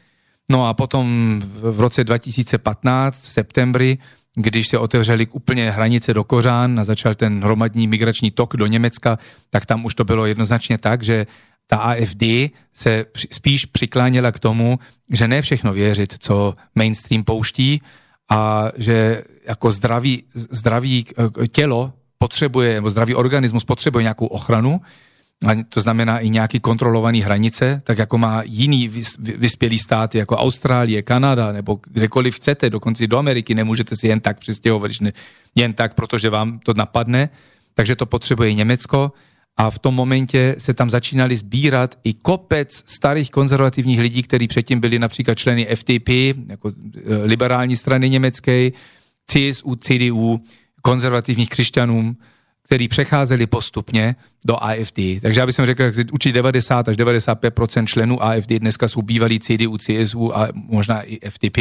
No 0.50 0.66
a 0.66 0.74
potom 0.74 1.38
v 1.60 1.80
roce 1.80 2.04
2015, 2.04 3.26
v 3.26 3.32
septembri, 3.32 3.98
když 4.34 4.68
se 4.68 4.78
otevřeli 4.78 5.26
úplně 5.26 5.70
hranice 5.70 6.14
do 6.14 6.24
Kořán 6.24 6.80
a 6.80 6.84
začal 6.84 7.14
ten 7.14 7.44
hromadní 7.44 7.86
migrační 7.86 8.30
tok 8.30 8.56
do 8.56 8.66
Německa, 8.66 9.18
tak 9.50 9.66
tam 9.66 9.84
už 9.84 9.94
to 9.94 10.04
bylo 10.04 10.26
jednoznačně 10.26 10.78
tak, 10.78 11.02
že 11.02 11.26
ta 11.70 11.76
AFD 11.76 12.22
se 12.74 13.04
spíš 13.32 13.64
přikláněla 13.64 14.32
k 14.32 14.38
tomu, 14.38 14.78
že 15.10 15.28
ne 15.28 15.42
všechno 15.42 15.72
věřit, 15.72 16.14
co 16.18 16.54
mainstream 16.74 17.24
pouští 17.24 17.82
a 18.30 18.68
že 18.76 19.24
jako 19.46 19.70
zdravý, 19.70 20.22
zdravý 20.34 21.04
tělo 21.52 21.92
potřebuje, 22.18 22.74
nebo 22.74 22.90
zdravý 22.90 23.14
organismus 23.14 23.64
potřebuje 23.64 24.02
nějakou 24.02 24.26
ochranu, 24.26 24.80
to 25.68 25.80
znamená 25.80 26.18
i 26.18 26.30
nějaký 26.30 26.60
kontrolovaný 26.60 27.20
hranice, 27.20 27.82
tak 27.84 27.98
jako 27.98 28.18
má 28.18 28.42
jiný 28.44 28.88
vyspělý 29.18 29.78
státy, 29.78 30.18
jako 30.18 30.36
Austrálie, 30.36 31.02
Kanada, 31.02 31.52
nebo 31.52 31.80
kdekoliv 31.86 32.34
chcete, 32.34 32.70
dokonce 32.70 33.06
do 33.06 33.18
Ameriky, 33.18 33.54
nemůžete 33.54 33.96
si 33.96 34.08
jen 34.08 34.20
tak 34.20 34.38
přistěhovat, 34.38 34.90
jen 35.54 35.72
tak, 35.72 35.94
protože 35.94 36.30
vám 36.30 36.58
to 36.58 36.74
napadne, 36.74 37.28
takže 37.74 37.96
to 37.96 38.06
potřebuje 38.06 38.54
Německo 38.54 39.12
a 39.58 39.70
v 39.70 39.78
tom 39.78 39.94
momentě 39.94 40.54
se 40.58 40.74
tam 40.74 40.90
začínali 40.90 41.36
sbírat 41.36 41.98
i 42.04 42.14
kopec 42.14 42.82
starých 42.86 43.30
konzervativních 43.30 44.00
lidí, 44.00 44.22
kteří 44.22 44.48
předtím 44.48 44.80
byli 44.80 44.98
například 44.98 45.34
členy 45.34 45.66
FDP, 45.74 46.08
jako 46.48 46.68
e, 46.68 46.72
liberální 47.16 47.76
strany 47.76 48.10
německé, 48.10 48.70
CSU, 49.26 49.76
CDU, 49.76 50.44
konzervativních 50.82 51.48
křesťanů, 51.48 52.16
kteří 52.62 52.88
přecházeli 52.88 53.46
postupně 53.46 54.16
do 54.46 54.62
AFD. 54.64 55.00
Takže 55.22 55.40
já 55.40 55.46
bych 55.46 55.54
řekl, 55.54 55.92
že 55.92 56.04
určitě 56.12 56.32
90 56.32 56.88
až 56.88 56.96
95% 56.96 57.86
členů 57.86 58.22
AFD 58.22 58.48
dneska 58.48 58.88
jsou 58.88 59.02
bývalí 59.02 59.40
CDU, 59.40 59.78
CSU 59.78 60.36
a 60.38 60.48
možná 60.54 61.02
i 61.02 61.30
FDP 61.30 61.58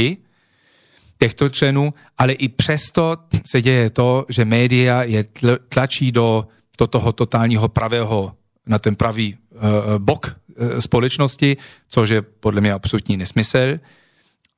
těchto 1.19 1.49
členů, 1.49 1.93
ale 2.17 2.33
i 2.33 2.47
přesto 2.47 3.17
se 3.51 3.61
děje 3.61 3.89
to, 3.89 4.25
že 4.29 4.45
média 4.45 5.03
je 5.03 5.25
tlačí 5.69 6.11
do, 6.11 6.47
do 6.77 6.87
toho 6.87 7.11
totálního 7.11 7.67
pravého, 7.67 8.33
na 8.67 8.79
ten 8.79 8.95
pravý 8.95 9.37
uh, 9.37 9.61
bok 9.97 10.35
uh, 10.59 10.79
společnosti, 10.79 11.57
což 11.89 12.09
je 12.09 12.21
podle 12.21 12.61
mě 12.61 12.73
absolutní 12.73 13.17
nesmysl. 13.17 13.79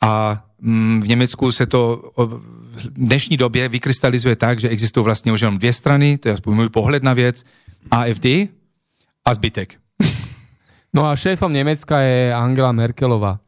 A 0.01 0.43
mm, 0.62 1.01
v 1.01 1.08
Německu 1.08 1.51
se 1.51 1.65
to 1.65 2.12
v 2.15 2.41
dnešní 2.89 3.38
době 3.38 3.69
vykrystalizuje 3.69 4.36
tak, 4.36 4.60
že 4.60 4.69
existují 4.69 5.03
vlastně 5.03 5.32
už 5.32 5.41
jenom 5.41 5.58
dvě 5.58 5.73
strany, 5.73 6.17
to 6.17 6.27
je 6.27 6.34
aspoň 6.34 6.55
můj 6.55 6.69
pohled 6.69 7.03
na 7.03 7.13
věc, 7.13 7.43
AFD 7.91 8.25
a 9.25 9.34
zbytek. 9.34 9.75
No 10.93 11.05
a 11.05 11.15
šéfom 11.15 11.53
Německa 11.53 11.99
je 11.99 12.34
Angela 12.34 12.71
Merkelová. 12.71 13.39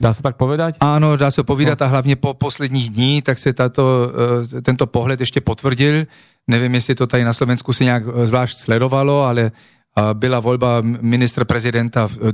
Dá 0.00 0.12
se 0.12 0.22
tak 0.22 0.36
povedať? 0.36 0.76
Áno, 0.80 1.16
dá 1.16 1.30
se 1.30 1.44
povedať 1.44 1.80
no. 1.80 1.86
a 1.86 1.88
hlavně 1.88 2.16
po 2.16 2.34
posledních 2.34 2.90
dní, 2.90 3.22
tak 3.22 3.38
se 3.38 3.52
tato, 3.52 4.12
eh, 4.56 4.62
tento 4.62 4.86
pohled 4.86 5.20
ještě 5.20 5.40
potvrdil. 5.40 6.06
Nevím, 6.46 6.74
jestli 6.74 6.94
to 6.94 7.06
tady 7.06 7.24
na 7.24 7.32
Slovensku 7.32 7.72
si 7.72 7.84
nějak 7.84 8.02
eh, 8.06 8.26
zvlášť 8.26 8.58
sledovalo, 8.58 9.22
ale 9.22 9.42
eh, 9.42 10.02
byla 10.12 10.40
volba 10.40 10.80
ministra 10.80 11.44
prezidenta 11.44 12.08
v 12.08 12.32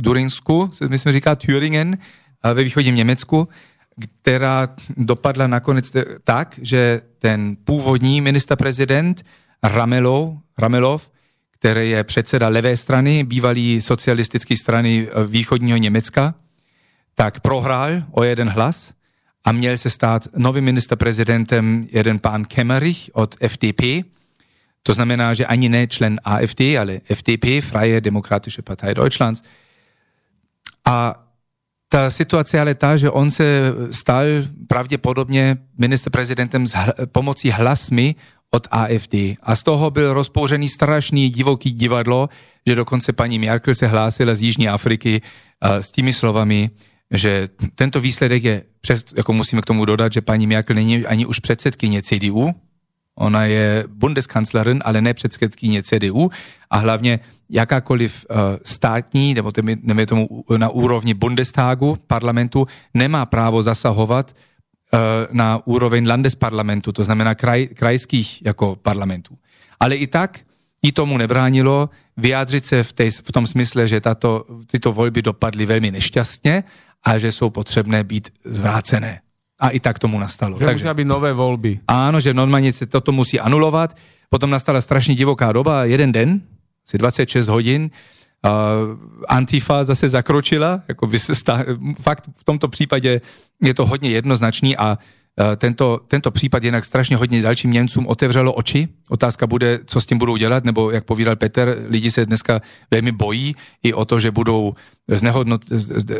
Turinsku, 0.00 0.70
my 0.88 0.98
jsme 0.98 1.12
říká 1.12 1.34
Thüringen, 1.34 1.98
ve 2.54 2.64
východním 2.64 2.94
Německu, 2.94 3.48
která 4.22 4.68
dopadla 4.96 5.46
nakonec 5.46 5.92
tak, 6.24 6.58
že 6.62 7.00
ten 7.18 7.56
původní 7.64 8.20
minister 8.20 8.56
prezident 8.56 9.22
Ramelov, 9.62 10.34
Ramelov 10.58 11.12
který 11.62 11.90
je 11.90 12.04
předseda 12.04 12.48
levé 12.48 12.76
strany, 12.76 13.24
bývalý 13.24 13.82
socialistické 13.82 14.56
strany 14.56 15.08
východního 15.26 15.78
Německa, 15.78 16.34
tak 17.14 17.40
prohrál 17.40 17.90
o 18.10 18.22
jeden 18.22 18.48
hlas 18.48 18.92
a 19.44 19.52
měl 19.52 19.76
se 19.76 19.90
stát 19.90 20.28
novým 20.36 20.64
ministerprezidentem 20.64 21.86
jeden 21.92 22.18
pán 22.18 22.44
Kemmerich 22.44 23.10
od 23.12 23.34
FDP. 23.48 23.82
To 24.82 24.94
znamená, 24.94 25.34
že 25.34 25.46
ani 25.46 25.68
ne 25.68 25.86
člen 25.86 26.20
AFD, 26.24 26.60
ale 26.80 27.00
FDP, 27.14 27.60
Freie 27.60 28.00
Demokratische 28.00 28.62
Partei 28.62 28.94
Deutschlands. 28.94 29.42
A 30.84 31.20
ta 31.88 32.10
situace 32.10 32.60
ale 32.60 32.74
ta, 32.74 32.96
že 32.96 33.10
on 33.10 33.30
se 33.30 33.74
stal 33.90 34.24
pravděpodobně 34.66 35.56
ministerprezidentem 35.78 36.66
s 36.66 36.74
pomocí 37.12 37.50
hlasmi 37.50 38.14
od 38.50 38.68
AFD. 38.70 39.14
A 39.42 39.56
z 39.56 39.62
toho 39.62 39.90
byl 39.90 40.14
rozpouřený 40.14 40.68
strašný 40.68 41.30
divoký 41.30 41.72
divadlo, 41.72 42.28
že 42.66 42.74
dokonce 42.74 43.12
paní 43.12 43.38
Merkel 43.38 43.74
se 43.74 43.86
hlásila 43.86 44.34
z 44.34 44.40
Jižní 44.40 44.68
Afriky 44.68 45.22
s 45.62 45.90
těmi 45.90 46.12
slovami, 46.12 46.70
že 47.12 47.48
tento 47.74 48.00
výsledek 48.00 48.44
je, 48.44 48.62
přes, 48.80 49.04
jako 49.16 49.32
musíme 49.32 49.62
k 49.62 49.64
tomu 49.66 49.84
dodat, 49.84 50.12
že 50.12 50.20
paní 50.20 50.46
Merkel 50.46 50.76
není 50.76 51.06
ani 51.06 51.26
už 51.26 51.38
předsedkyně 51.38 52.02
CDU, 52.02 52.54
ona 53.14 53.44
je 53.44 53.84
Bundeskanzlerin, 53.88 54.82
ale 54.84 55.00
ne 55.00 55.14
předsedkyně 55.14 55.82
CDU 55.82 56.30
a 56.70 56.76
hlavně 56.76 57.20
jakákoliv 57.50 58.26
uh, 58.30 58.36
státní, 58.64 59.34
nebo 59.34 59.52
tomu 60.06 60.44
na 60.56 60.68
úrovni 60.68 61.14
Bundestagu, 61.14 61.98
parlamentu, 62.06 62.66
nemá 62.94 63.26
právo 63.26 63.62
zasahovat 63.62 64.32
uh, 64.32 64.98
na 65.32 65.66
úroveň 65.66 66.08
Landesparlamentu, 66.08 66.92
to 66.92 67.04
znamená 67.04 67.34
kraj, 67.34 67.66
krajských 67.66 68.42
jako 68.44 68.76
parlamentů. 68.76 69.38
Ale 69.80 69.96
i 69.96 70.06
tak 70.06 70.40
i 70.82 70.92
tomu 70.92 71.18
nebránilo 71.18 71.90
vyjádřit 72.16 72.66
se 72.66 72.82
v, 72.82 72.92
tej, 72.92 73.10
v 73.10 73.32
tom 73.32 73.46
smysle, 73.46 73.88
že 73.88 74.00
tato, 74.00 74.44
tyto 74.66 74.92
volby 74.92 75.22
dopadly 75.22 75.66
velmi 75.66 75.90
nešťastně 75.90 76.64
a 77.04 77.18
že 77.18 77.32
jsou 77.32 77.50
potřebné 77.50 78.04
být 78.04 78.30
zvrácené. 78.44 79.20
A 79.62 79.68
i 79.68 79.80
tak 79.80 79.98
tomu 79.98 80.18
nastalo. 80.18 80.58
Že 80.58 80.66
Takže, 80.66 80.84
musia 80.90 80.98
byť 80.98 81.06
nové 81.06 81.30
voľby. 81.30 81.86
Áno, 81.86 82.18
že 82.18 82.34
normálne 82.34 82.74
sa 82.74 82.82
toto 82.82 83.14
musí 83.14 83.38
anulovať. 83.38 83.94
Potom 84.26 84.50
nastala 84.50 84.82
strašne 84.82 85.14
divoká 85.14 85.54
doba, 85.54 85.86
jeden 85.86 86.10
den, 86.10 86.42
asi 86.82 86.98
26 86.98 87.46
hodín, 87.46 87.94
uh, 88.42 88.98
Antifa 89.28 89.84
zase 89.84 90.08
zakročila, 90.08 90.82
jako 90.88 91.06
by 91.06 91.18
se 91.18 91.34
stá, 91.34 91.64
fakt 92.00 92.26
v 92.36 92.44
tomto 92.44 92.68
případě 92.68 93.20
je 93.62 93.74
to 93.74 93.86
hodně 93.86 94.10
jednoznačný 94.10 94.76
a 94.76 94.98
tento, 95.56 96.00
tento 96.08 96.30
případ 96.30 96.64
jinak 96.64 96.84
strašně 96.84 97.16
hodně 97.16 97.42
dalším 97.42 97.70
Němcům 97.70 98.06
otevřelo 98.06 98.52
oči. 98.52 98.88
Otázka 99.10 99.46
bude, 99.46 99.80
co 99.86 100.00
s 100.00 100.06
tím 100.06 100.18
budou 100.18 100.36
dělat, 100.36 100.64
nebo 100.64 100.90
jak 100.90 101.04
povídal 101.04 101.36
Peter, 101.36 101.76
lidi 101.88 102.10
se 102.10 102.26
dneska 102.26 102.60
velmi 102.90 103.12
bojí 103.12 103.56
i 103.82 103.94
o 103.94 104.04
to, 104.04 104.20
že 104.20 104.30
budou 104.30 104.74
znehodnot, 105.08 105.62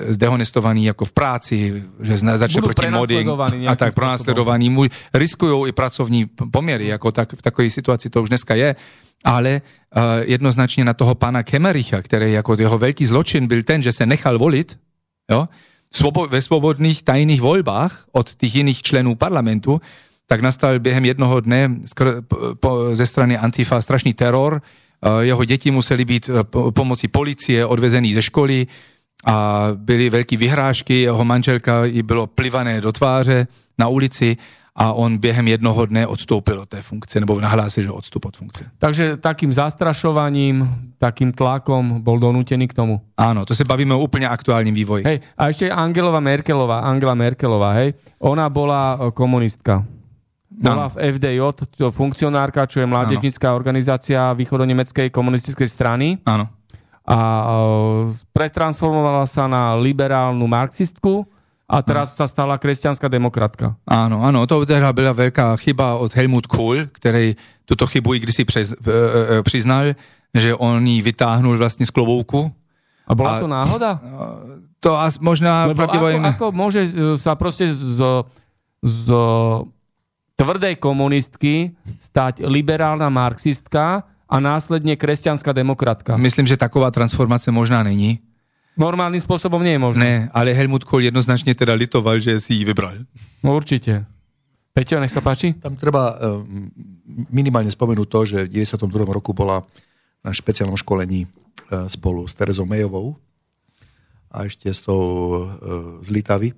zdehonestovaní 0.08 0.84
jako 0.84 1.04
v 1.04 1.12
práci, 1.12 1.82
že 2.00 2.16
začne 2.16 2.60
budou 2.60 2.74
proti 2.74 2.90
modding 2.90 3.28
a 3.68 3.76
tak 3.76 3.94
pronásledovaní. 3.94 4.76
Riskují 5.14 5.68
i 5.68 5.72
pracovní 5.72 6.26
poměry, 6.52 6.86
jako 6.86 7.12
tak, 7.12 7.32
v 7.32 7.42
takové 7.42 7.70
situaci 7.70 8.10
to 8.10 8.22
už 8.22 8.28
dneska 8.28 8.54
je. 8.54 8.76
Ale 9.24 9.60
uh, 9.96 10.02
jednoznačně 10.20 10.84
na 10.84 10.94
toho 10.94 11.14
pana 11.14 11.42
Kemericha, 11.42 12.02
který 12.02 12.32
jako 12.32 12.56
jeho 12.58 12.78
velký 12.78 13.06
zločin 13.06 13.46
byl 13.46 13.62
ten, 13.62 13.82
že 13.82 13.92
se 13.92 14.06
nechal 14.06 14.38
volit, 14.38 14.78
jo, 15.30 15.48
ve 16.28 16.40
svobodných 16.42 17.02
tajných 17.02 17.40
voľbách 17.40 17.92
od 18.12 18.34
tých 18.34 18.64
iných 18.64 18.82
členů 18.82 19.14
parlamentu, 19.14 19.80
tak 20.26 20.40
nastal 20.40 20.78
během 20.78 21.04
jednoho 21.04 21.40
dne 21.40 21.70
ze 22.92 23.06
strany 23.06 23.38
Antifa 23.38 23.80
strašný 23.80 24.14
teror. 24.14 24.62
Jeho 25.20 25.44
děti 25.44 25.70
museli 25.70 26.04
být 26.04 26.30
e, 26.30 26.44
pomocí 26.70 27.08
policie 27.08 27.66
odvezený 27.66 28.14
ze 28.14 28.22
školy 28.22 28.66
a 29.26 29.68
byly 29.74 30.10
velké 30.10 30.36
vyhrážky. 30.36 31.02
Jeho 31.02 31.24
manželka 31.24 31.84
jí 31.84 32.02
bylo 32.02 32.26
plivané 32.26 32.80
do 32.80 32.92
tváře 32.92 33.46
na 33.78 33.88
ulici 33.88 34.36
a 34.72 34.92
on 34.92 35.18
během 35.18 35.48
jednoho 35.48 35.86
dne 35.86 36.06
odstoupil 36.06 36.60
od 36.60 36.68
té 36.68 36.82
funkce, 36.82 37.20
nebo 37.20 37.40
nahlásil, 37.40 37.82
že 37.82 37.90
odstup 37.90 38.24
od 38.24 38.36
funkce. 38.36 38.64
Takže 38.78 39.16
takým 39.16 39.52
zastrašovaním, 39.52 40.68
takým 40.96 41.32
tlakom 41.32 42.00
bol 42.00 42.16
donútený 42.16 42.68
k 42.68 42.74
tomu. 42.74 43.04
Áno, 43.20 43.44
to 43.44 43.52
se 43.52 43.68
bavíme 43.68 43.92
o 43.92 44.00
úplne 44.00 44.24
aktuálním 44.24 44.72
vývoji. 44.72 45.04
Hej, 45.04 45.18
a 45.36 45.42
ešte 45.52 45.68
Angelova 45.68 46.24
Merkelová, 46.24 46.88
Angela 46.88 47.12
Merkelová, 47.12 47.76
hej, 47.84 47.92
ona 48.16 48.48
bola 48.48 48.96
e, 48.96 49.12
komunistka. 49.12 49.84
Bola 50.52 50.88
v 50.88 51.16
FDJ, 51.16 51.40
to 51.76 51.88
funkcionárka, 51.92 52.68
čo 52.68 52.80
je 52.80 52.86
mládežnická 52.88 53.56
organizácia 53.56 54.32
východonemeckej 54.36 55.08
komunistickej 55.08 55.68
strany. 55.68 56.20
Áno. 56.28 56.48
A 57.02 57.18
uh, 57.18 58.14
pretransformovala 58.30 59.26
sa 59.26 59.50
na 59.50 59.74
liberálnu 59.74 60.46
marxistku 60.46 61.26
a 61.68 61.82
teraz 61.82 62.12
sa 62.12 62.28
stala 62.28 62.60
kresťanská 62.60 63.08
demokratka. 63.08 63.74
Áno, 63.88 64.20
áno, 64.20 64.44
to 64.44 64.60
teda 64.68 64.92
byla 64.92 65.16
veľká 65.16 65.56
chyba 65.56 65.96
od 65.96 66.12
Helmut 66.12 66.46
Kohl, 66.46 66.86
který 66.92 67.34
tuto 67.64 67.86
chybu 67.86 68.14
i 68.14 68.18
kdysi 68.18 68.44
přez, 68.44 68.72
e, 68.72 68.76
e, 69.38 69.42
přiznal, 69.42 69.96
že 70.34 70.54
on 70.54 70.86
ji 70.86 71.02
vytáhnul 71.02 71.58
vlastně 71.58 71.86
z 71.86 71.90
klobouku. 71.90 72.52
A 73.08 73.14
bola 73.14 73.30
a, 73.36 73.40
to 73.40 73.46
náhoda? 73.46 74.00
To 74.82 74.98
as, 74.98 75.14
možná 75.22 75.70
Lebo 75.70 75.78
pravdepodobne... 75.78 76.34
Ako, 76.34 76.50
ako 76.50 76.58
môže 76.58 76.90
sa 77.14 77.38
proste 77.38 77.70
z, 77.70 78.02
z 78.82 79.06
tvrdej 80.34 80.74
komunistky 80.82 81.70
stať 82.02 82.42
liberálna 82.42 83.06
marxistka 83.06 84.02
a 84.26 84.36
následne 84.42 84.98
kresťanská 84.98 85.54
demokratka? 85.54 86.18
Myslím, 86.18 86.50
že 86.50 86.58
taková 86.58 86.90
transformace 86.90 87.54
možná 87.54 87.86
není. 87.86 88.18
Normálnym 88.72 89.20
spôsobom 89.20 89.60
nie 89.60 89.76
je 89.76 89.80
možné. 89.80 90.00
Ne, 90.00 90.14
ale 90.32 90.56
Helmut 90.56 90.88
Kohl 90.88 91.04
jednoznačne 91.04 91.52
teda 91.52 91.76
litoval, 91.76 92.16
že 92.24 92.40
si 92.40 92.56
ji 92.56 92.64
vybral. 92.64 93.04
No 93.44 93.52
určite. 93.52 94.08
Peťo, 94.72 94.96
nech 94.96 95.12
sa 95.12 95.20
páči. 95.20 95.52
Tam 95.60 95.76
treba 95.76 96.16
eh, 96.16 96.40
minimálne 97.28 97.68
spomenúť 97.68 98.08
to, 98.08 98.20
že 98.24 98.38
v 98.48 98.64
92. 98.64 98.88
roku 99.04 99.36
bola 99.36 99.60
na 100.24 100.32
špeciálnom 100.32 100.80
školení 100.80 101.28
eh, 101.28 101.28
spolu 101.92 102.24
s 102.24 102.32
Terezou 102.32 102.64
Mejovou 102.64 103.20
a 104.32 104.48
ešte 104.48 104.72
s 104.72 104.80
tou 104.80 105.04
eh, 105.04 106.00
z 106.00 106.08
Litavy. 106.08 106.56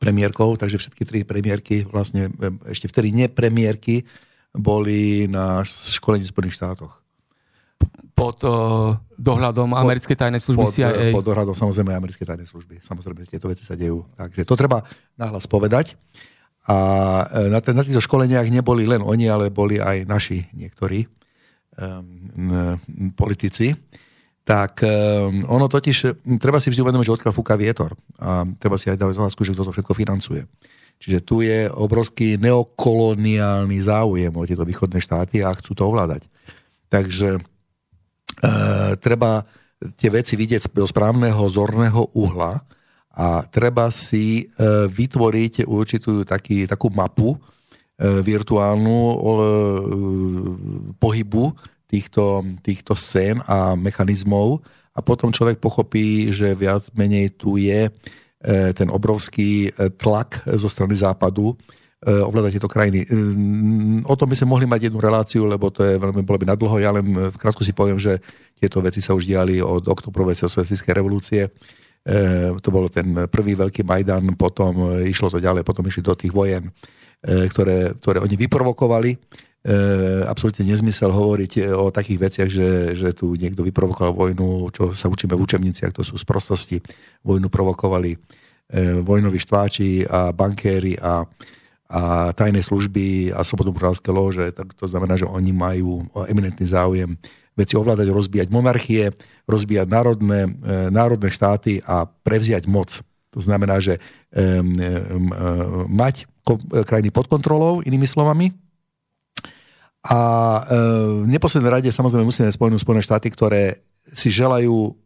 premiérkou, 0.00 0.56
takže 0.56 0.80
všetky 0.80 1.02
tri 1.04 1.18
premiérky, 1.28 1.84
vlastne 1.84 2.32
ešte 2.68 2.88
vtedy 2.88 3.12
nepremiérky, 3.12 4.08
boli 4.56 5.28
na 5.28 5.60
školení 5.64 6.24
v 6.24 6.32
Spojených 6.32 6.56
štátoch. 6.56 7.04
Pod 8.18 8.38
uh, 8.42 8.98
dohľadom 9.14 9.70
pod, 9.70 9.78
americkej 9.78 10.16
tajnej 10.18 10.42
služby 10.42 10.64
pod, 10.66 10.74
CIA. 10.74 11.14
Pod 11.14 11.22
dohľadom 11.22 11.54
samozrejme 11.54 11.94
americkej 11.94 12.26
tajnej 12.26 12.48
služby. 12.50 12.82
Samozrejme, 12.82 13.22
tieto 13.30 13.46
veci 13.46 13.62
sa 13.62 13.78
dejú. 13.78 14.02
Takže 14.18 14.42
to 14.42 14.54
treba 14.58 14.82
nahlas 15.14 15.46
povedať. 15.46 15.94
A 16.68 16.76
e, 17.32 17.48
na, 17.48 17.64
na 17.64 17.82
týchto 17.82 18.04
školeniach 18.04 18.44
neboli 18.52 18.84
len 18.84 19.00
oni, 19.00 19.24
ale 19.24 19.48
boli 19.48 19.80
aj 19.80 20.04
naši 20.04 20.44
niektorí 20.52 21.08
um, 21.80 22.76
politici. 23.16 23.72
Tak 24.44 24.84
um, 24.84 25.48
ono 25.48 25.64
totiž, 25.64 26.20
treba 26.36 26.60
si 26.60 26.68
vždy 26.68 26.84
uvedomiť, 26.84 27.06
že 27.08 27.16
odkiaľ 27.16 27.32
fúka 27.32 27.56
vietor. 27.56 27.96
A 28.20 28.44
treba 28.60 28.76
si 28.76 28.92
aj 28.92 29.00
dávať 29.00 29.16
otázku, 29.16 29.48
že 29.48 29.56
kto 29.56 29.64
to 29.64 29.72
všetko 29.72 29.92
financuje. 29.96 30.44
Čiže 30.98 31.18
tu 31.24 31.40
je 31.40 31.70
obrovský 31.70 32.36
neokoloniálny 32.42 33.78
záujem 33.80 34.34
o 34.34 34.44
tieto 34.44 34.66
východné 34.66 34.98
štáty 34.98 35.40
a 35.40 35.54
chcú 35.54 35.72
to 35.72 35.86
ovládať. 35.86 36.26
Takže 36.90 37.38
treba 39.02 39.42
tie 39.94 40.10
veci 40.10 40.34
vidieť 40.34 40.66
z 40.66 40.68
správneho 40.74 41.46
zorného 41.46 42.10
uhla 42.18 42.58
a 43.18 43.42
treba 43.50 43.90
si 43.90 44.46
e, 44.46 44.86
vytvoriť 44.86 45.66
určitú 45.66 46.22
taký, 46.22 46.70
takú 46.70 46.86
mapu 46.90 47.34
e, 47.34 47.38
virtuálnu 48.22 48.98
e, 48.98 49.16
pohybu 51.02 51.44
týchto, 51.90 52.46
týchto 52.62 52.94
scén 52.94 53.42
a 53.42 53.74
mechanizmov. 53.74 54.62
A 54.94 55.02
potom 55.02 55.34
človek 55.34 55.62
pochopí, 55.62 56.30
že 56.34 56.54
viac 56.58 56.90
menej 56.94 57.38
tu 57.38 57.54
je 57.54 57.86
ten 58.74 58.86
obrovský 58.86 59.74
tlak 59.98 60.46
zo 60.46 60.70
strany 60.70 60.94
západu 60.94 61.58
ovládať 62.06 62.62
tieto 62.62 62.70
krajiny. 62.70 63.02
O 64.06 64.14
tom 64.14 64.30
by 64.30 64.36
sme 64.38 64.54
mohli 64.54 64.70
mať 64.70 64.86
jednu 64.86 65.02
reláciu, 65.02 65.42
lebo 65.50 65.66
to 65.74 65.82
je 65.82 65.98
veľmi, 65.98 66.22
bolo 66.22 66.38
by 66.38 66.46
nadlho. 66.46 66.76
Ja 66.78 66.94
len 66.94 67.10
v 67.10 67.34
krátku 67.34 67.66
si 67.66 67.74
poviem, 67.74 67.98
že 67.98 68.22
tieto 68.54 68.78
veci 68.78 69.02
sa 69.02 69.18
už 69.18 69.26
diali 69.26 69.58
od 69.58 69.82
oktobrovej 69.82 70.38
socialistickej 70.38 70.94
revolúcie 70.94 71.50
E, 72.08 72.56
to 72.64 72.72
bol 72.72 72.88
ten 72.88 73.28
prvý 73.28 73.52
veľký 73.52 73.84
Majdan, 73.84 74.32
potom 74.32 74.96
e, 74.96 75.12
išlo 75.12 75.28
to 75.28 75.42
ďalej, 75.42 75.60
potom 75.60 75.84
išli 75.84 76.00
do 76.00 76.16
tých 76.16 76.32
vojen, 76.32 76.72
e, 77.20 77.50
ktoré, 77.52 77.92
ktoré 77.98 78.18
oni 78.22 78.36
vyprovokovali. 78.38 79.12
Absolutne 80.24 80.64
nezmysel 80.64 81.12
hovoriť 81.12 81.76
o 81.76 81.90
takých 81.92 82.18
veciach, 82.24 82.48
že, 82.48 82.94
že 82.94 83.12
tu 83.12 83.36
niekto 83.36 83.66
vyprovokoval 83.66 84.16
vojnu, 84.16 84.70
čo 84.72 84.96
sa 84.96 85.12
učíme 85.12 85.34
v 85.34 85.44
učebniciach, 85.44 85.92
to 85.92 86.06
sú 86.06 86.16
sprostosti. 86.16 86.80
Vojnu 87.26 87.52
provokovali 87.52 88.16
vojnoví 89.02 89.36
štváči 89.36 90.08
a 90.08 90.32
bankéri 90.32 90.96
a, 90.96 91.26
a 91.88 92.36
tajné 92.36 92.60
služby 92.60 93.32
a 93.32 93.40
slobodnoprávské 93.40 94.12
lože. 94.12 94.52
Tak 94.52 94.76
to 94.76 94.84
znamená, 94.84 95.16
že 95.16 95.24
oni 95.24 95.56
majú 95.56 96.04
eminentný 96.28 96.68
záujem 96.68 97.16
veci 97.58 97.74
ovládať, 97.74 98.12
rozbíjať 98.12 98.48
monarchie, 98.52 99.10
rozbíjať 99.48 99.88
národné, 99.90 100.46
e, 100.46 100.50
národné 100.94 101.32
štáty 101.32 101.82
a 101.82 102.06
prevziať 102.06 102.70
moc. 102.70 103.02
To 103.34 103.40
znamená, 103.44 103.76
že 103.76 104.00
um, 104.32 104.72
um, 104.72 105.28
mať 105.92 106.24
krajiny 106.88 107.12
pod 107.12 107.28
kontrolou, 107.28 107.84
inými 107.84 108.08
slovami. 108.08 108.56
A 110.08 110.18
um, 110.64 111.28
v 111.28 111.36
neposlednej 111.36 111.68
rade 111.68 111.90
samozrejme 111.92 112.24
musíme 112.24 112.48
spomenúť 112.48 112.80
Spojené 112.80 113.02
štáty, 113.04 113.28
ktoré 113.28 113.84
si 114.16 114.32
želajú 114.32 114.96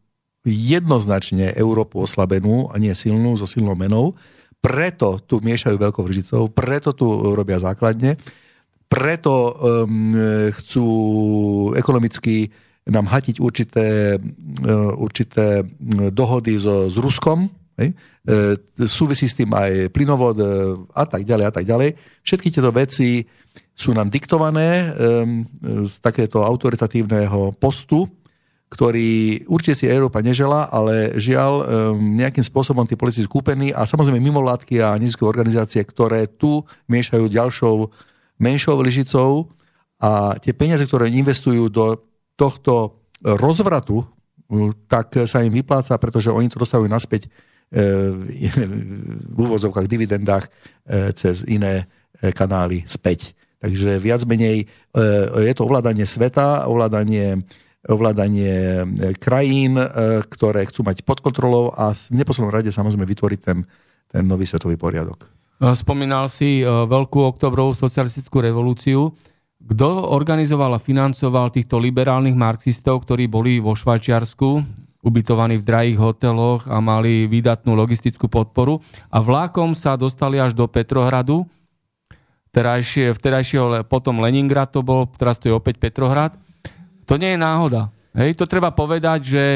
jednoznačne 0.46 1.50
Európu 1.54 2.02
oslabenú 2.02 2.70
a 2.70 2.78
nie 2.78 2.94
silnú, 2.94 3.34
so 3.34 3.46
silnou 3.46 3.74
menou. 3.74 4.14
Preto 4.62 5.18
tu 5.26 5.42
miešajú 5.42 5.74
veľkou 5.74 6.06
vržicou, 6.06 6.46
preto 6.46 6.94
tu 6.94 7.06
robia 7.34 7.58
základne 7.58 8.14
preto 8.92 9.32
um, 9.56 10.12
chcú 10.52 10.88
ekonomicky 11.72 12.52
nám 12.92 13.08
hatiť 13.08 13.40
určité, 13.40 14.20
uh, 14.20 14.92
určité 15.00 15.64
dohody 16.12 16.60
so, 16.60 16.92
s 16.92 17.00
Ruskom, 17.00 17.48
hej? 17.80 17.96
E, 18.22 18.54
súvisí 18.86 19.26
s 19.26 19.34
tým 19.34 19.50
aj 19.50 19.90
plynovod 19.90 20.38
e, 20.38 20.46
a 20.94 21.02
tak 21.02 21.26
ďalej 21.26 21.44
a 21.50 21.52
tak 21.52 21.66
ďalej. 21.66 21.98
Všetky 22.22 22.54
tieto 22.54 22.70
veci 22.70 23.26
sú 23.74 23.90
nám 23.90 24.14
diktované 24.14 24.94
um, 24.94 25.42
z 25.82 25.98
takéto 25.98 26.46
autoritatívneho 26.46 27.50
postu, 27.58 28.06
ktorý 28.72 29.44
určite 29.52 29.84
si 29.84 29.86
Európa 29.92 30.24
nežela, 30.24 30.64
ale 30.72 31.12
žiaľ 31.20 31.52
um, 31.60 31.64
nejakým 32.16 32.40
spôsobom 32.40 32.88
tí 32.88 32.96
politici 32.96 33.28
kúpení 33.28 33.68
a 33.68 33.84
samozrejme 33.84 34.16
mimovládky 34.16 34.80
a 34.80 34.96
nízke 34.96 35.28
organizácie, 35.28 35.84
ktoré 35.84 36.24
tu 36.24 36.64
miešajú 36.88 37.28
ďalšou 37.28 37.92
menšou 38.40 38.80
lyžicou 38.80 39.52
a 40.00 40.40
tie 40.40 40.56
peniaze, 40.56 40.82
ktoré 40.88 41.12
investujú 41.12 41.68
do 41.68 42.00
tohto 42.34 43.04
rozvratu, 43.22 44.02
tak 44.90 45.24
sa 45.24 45.40
im 45.46 45.52
vypláca, 45.52 45.96
pretože 45.96 46.28
oni 46.28 46.50
to 46.50 46.60
dostavujú 46.60 46.90
naspäť 46.90 47.30
e, 47.70 47.78
v 49.32 49.38
úvozovkách, 49.38 49.88
dividendách 49.88 50.48
e, 50.48 50.50
cez 51.16 51.46
iné 51.48 51.86
e, 52.20 52.34
kanály 52.34 52.84
späť. 52.84 53.32
Takže 53.62 54.02
viac 54.02 54.26
menej 54.26 54.66
je 55.38 55.54
to 55.54 55.62
ovládanie 55.62 56.02
sveta, 56.02 56.66
ovládanie, 56.66 57.46
ovládanie 57.86 58.86
krajín, 59.18 59.74
ktoré 60.30 60.66
chcú 60.70 60.86
mať 60.86 61.02
pod 61.02 61.18
kontrolou 61.18 61.74
a 61.74 61.90
v 61.90 62.14
neposlednom 62.14 62.54
rade 62.54 62.70
samozrejme 62.70 63.02
vytvoriť 63.02 63.40
ten, 63.42 63.66
ten 64.06 64.22
nový 64.22 64.46
svetový 64.46 64.78
poriadok. 64.78 65.26
Eh, 65.62 65.74
spomínal 65.74 66.30
si 66.30 66.62
veľkú 66.62 67.18
oktobrovú 67.22 67.74
socialistickú 67.74 68.42
revolúciu. 68.42 69.14
Kto 69.62 70.10
organizoval 70.10 70.74
a 70.74 70.82
financoval 70.82 71.54
týchto 71.54 71.78
liberálnych 71.78 72.34
marxistov, 72.34 73.06
ktorí 73.06 73.30
boli 73.30 73.62
vo 73.62 73.78
Švajčiarsku, 73.78 74.58
ubytovaní 75.02 75.58
v 75.58 75.66
drahých 75.66 75.98
hoteloch 75.98 76.66
a 76.70 76.78
mali 76.78 77.26
výdatnú 77.26 77.74
logistickú 77.74 78.30
podporu 78.30 78.78
a 79.10 79.18
vlákom 79.18 79.74
sa 79.74 79.98
dostali 79.98 80.38
až 80.38 80.54
do 80.54 80.66
Petrohradu, 80.70 81.46
terajšie, 82.54 83.10
vtedajšieho 83.14 83.86
potom 83.86 84.22
Leningrad 84.22 84.70
to 84.70 84.82
bol, 84.82 85.10
teraz 85.18 85.38
to 85.42 85.50
je 85.50 85.54
opäť 85.54 85.82
Petrohrad. 85.82 86.38
To 87.06 87.14
nie 87.18 87.34
je 87.34 87.38
náhoda. 87.38 87.90
Hej, 88.12 88.36
to 88.36 88.44
treba 88.44 88.70
povedať, 88.70 89.20
že, 89.24 89.46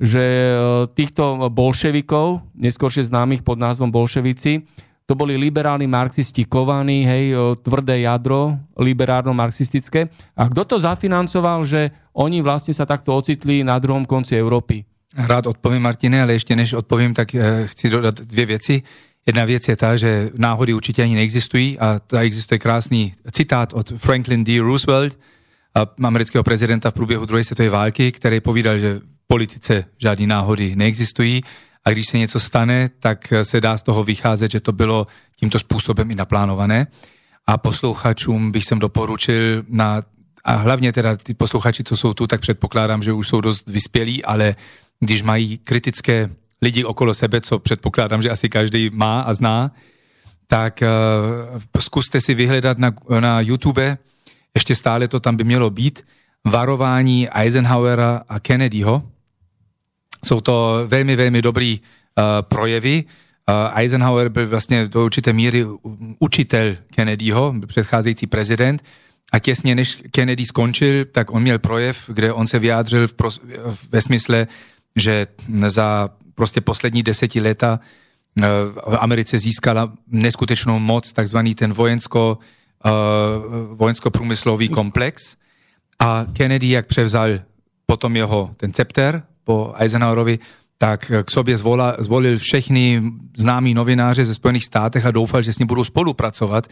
že 0.00 0.24
eh, 0.24 0.56
týchto 0.92 1.52
bolševikov, 1.52 2.56
neskôršie 2.56 3.08
známych 3.08 3.44
pod 3.44 3.60
názvom 3.60 3.92
bolševici, 3.92 4.64
to 5.06 5.14
boli 5.14 5.38
liberálni 5.38 5.86
marxisti 5.86 6.42
kovaní, 6.50 7.06
hej, 7.06 7.30
tvrdé 7.62 8.02
jadro, 8.02 8.58
liberárno-marxistické. 8.74 10.10
A 10.34 10.50
kto 10.50 10.66
to 10.66 10.76
zafinancoval, 10.82 11.62
že 11.62 11.94
oni 12.10 12.42
vlastne 12.42 12.74
sa 12.74 12.82
takto 12.82 13.14
ocitli 13.14 13.62
na 13.62 13.78
druhom 13.78 14.02
konci 14.02 14.34
Európy? 14.34 14.82
Rád 15.14 15.46
odpovím, 15.54 15.86
Martine, 15.86 16.18
ale 16.18 16.34
ešte 16.34 16.58
než 16.58 16.74
odpovím, 16.74 17.14
tak 17.14 17.30
e, 17.34 17.70
chci 17.70 17.86
dodať 17.86 18.14
dvě 18.26 18.46
věci. 18.46 18.82
Jedna 19.26 19.44
věc 19.44 19.68
je 19.68 19.76
ta, 19.76 19.96
že 19.96 20.30
náhody 20.34 20.74
určitě 20.74 21.02
ani 21.02 21.14
neexistují 21.14 21.78
a 21.78 21.98
ta 21.98 22.20
existuje 22.20 22.58
krásný 22.58 23.14
citát 23.32 23.72
od 23.72 23.94
Franklin 23.96 24.44
D. 24.44 24.58
Roosevelt, 24.58 25.18
amerického 26.02 26.44
prezidenta 26.44 26.90
v 26.90 26.94
průběhu 26.94 27.26
druhé 27.26 27.44
světové 27.44 27.70
války, 27.70 28.12
který 28.12 28.40
povídal, 28.40 28.78
že 28.78 28.98
v 28.98 29.26
politice 29.26 29.84
žádné 29.98 30.26
náhody 30.26 30.76
neexistují 30.76 31.42
a 31.84 31.90
když 31.90 32.06
se 32.06 32.18
něco 32.18 32.40
stane, 32.40 32.88
tak 33.00 33.32
se 33.42 33.60
dá 33.60 33.76
z 33.76 33.82
toho 33.82 34.04
vycházet, 34.04 34.50
že 34.50 34.60
to 34.60 34.72
bylo 34.72 35.06
tímto 35.40 35.58
způsobem 35.58 36.10
i 36.10 36.14
naplánované. 36.14 36.86
A 37.46 37.58
posluchačům 37.58 38.52
bych 38.52 38.64
sem 38.64 38.78
doporučil 38.78 39.64
na 39.68 40.02
a 40.46 40.54
hlavně 40.54 40.92
teda 40.92 41.16
ty 41.16 41.34
posluchači, 41.34 41.84
co 41.84 41.96
jsou 41.96 42.14
tu, 42.14 42.26
tak 42.26 42.40
předpokládám, 42.40 43.02
že 43.02 43.12
už 43.12 43.28
jsou 43.28 43.40
dost 43.40 43.68
vyspělí, 43.68 44.24
ale 44.24 44.56
když 45.00 45.22
mají 45.22 45.58
kritické 45.58 46.30
lidi 46.62 46.84
okolo 46.84 47.14
sebe, 47.14 47.40
co 47.40 47.58
předpokládám, 47.58 48.22
že 48.22 48.30
asi 48.30 48.48
každý 48.48 48.90
má 48.90 49.20
a 49.20 49.34
zná, 49.34 49.70
tak 50.46 50.82
uh, 51.52 51.60
zkuste 51.80 52.20
si 52.20 52.34
vyhledat 52.34 52.78
na, 52.78 52.92
na 53.20 53.40
YouTube, 53.40 53.98
ještě 54.56 54.74
stále 54.74 55.08
to 55.08 55.20
tam 55.20 55.36
by 55.36 55.44
mělo 55.44 55.70
být, 55.70 56.04
varování 56.44 57.28
Eisenhowera 57.28 58.22
a 58.28 58.40
Kennedyho, 58.40 59.02
jsou 60.24 60.40
to 60.40 60.84
velmi, 60.86 61.16
velmi 61.16 61.42
dobrý 61.42 61.80
uh, 61.80 62.24
projevy. 62.42 63.04
Uh, 63.04 63.78
Eisenhower 63.78 64.28
byl 64.28 64.46
vlastně 64.46 64.88
do 64.88 65.04
určité 65.04 65.32
míry 65.32 65.66
učitel 66.18 66.76
Kennedyho, 66.94 67.54
předcházející 67.66 68.26
prezident, 68.26 68.84
a 69.32 69.38
těsně 69.38 69.74
než 69.74 70.02
Kennedy 70.10 70.46
skončil, 70.46 71.04
tak 71.04 71.30
on 71.30 71.42
měl 71.42 71.58
projev, 71.58 72.04
kde 72.08 72.32
on 72.32 72.46
se 72.46 72.58
vyjádřil 72.58 73.08
v 73.08 73.14
pros- 73.14 73.40
ve 73.92 74.02
smysle, 74.02 74.46
že 74.96 75.26
za 75.66 76.08
prostě 76.34 76.60
poslední 76.60 77.02
deseti 77.02 77.40
leta 77.40 77.80
uh, 78.40 78.46
v 78.94 78.98
Americe 79.00 79.38
získala 79.38 79.92
neskutečnou 80.06 80.78
moc, 80.78 81.12
takzvaný 81.12 81.54
ten 81.54 81.72
vojensko, 81.72 82.38
vojensko-průmyslový 83.72 84.68
komplex. 84.68 85.36
A 85.98 86.26
Kennedy, 86.32 86.68
jak 86.68 86.86
převzal 86.86 87.30
potom 87.86 88.16
jeho 88.16 88.50
ten 88.56 88.72
cepter 88.72 89.22
po 89.44 89.74
Eisenhowerovi, 89.76 90.38
tak 90.78 91.12
k 91.24 91.30
sobě 91.30 91.56
zvola, 91.56 91.96
zvolil 91.98 92.38
všechny 92.38 93.02
známí 93.36 93.74
novináře 93.74 94.24
ze 94.24 94.34
Spojených 94.34 94.64
státech 94.64 95.06
a 95.06 95.10
doufal, 95.10 95.42
že 95.42 95.52
s 95.52 95.58
ním 95.58 95.68
budou 95.68 95.84
spolupracovat 95.84 96.66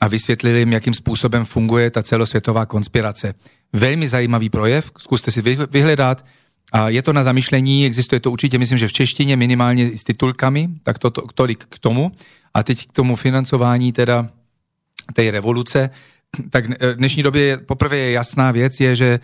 a 0.00 0.08
vysvětlili 0.08 0.58
jim, 0.58 0.72
jakým 0.72 0.94
způsobem 0.94 1.44
funguje 1.44 1.90
ta 1.90 2.02
celosvětová 2.02 2.66
konspirace. 2.66 3.34
Velmi 3.72 4.08
zajímavý 4.08 4.50
projev, 4.50 4.90
zkuste 4.98 5.30
si 5.30 5.42
vyhledat. 5.70 6.24
A 6.72 6.88
je 6.88 7.02
to 7.02 7.12
na 7.12 7.24
zamýšlení, 7.24 7.86
existuje 7.86 8.20
to 8.20 8.30
určitě, 8.30 8.58
myslím, 8.58 8.78
že 8.78 8.88
v 8.88 8.92
češtině 8.92 9.36
minimálně 9.36 9.98
s 9.98 10.04
titulkami, 10.04 10.68
tak 10.82 10.98
to, 10.98 11.10
to, 11.10 11.22
tolik 11.34 11.64
k 11.68 11.78
tomu. 11.78 12.12
A 12.54 12.62
teď 12.62 12.86
k 12.86 12.92
tomu 12.92 13.16
financování 13.16 13.92
teda 13.92 14.28
té 15.12 15.30
revoluce. 15.30 15.90
Tak 16.50 16.68
v 16.68 16.94
dnešní 16.94 17.22
době 17.22 17.56
poprvé 17.56 17.96
je 17.96 18.10
jasná 18.10 18.50
věc, 18.50 18.80
je, 18.80 18.96
že 18.96 19.20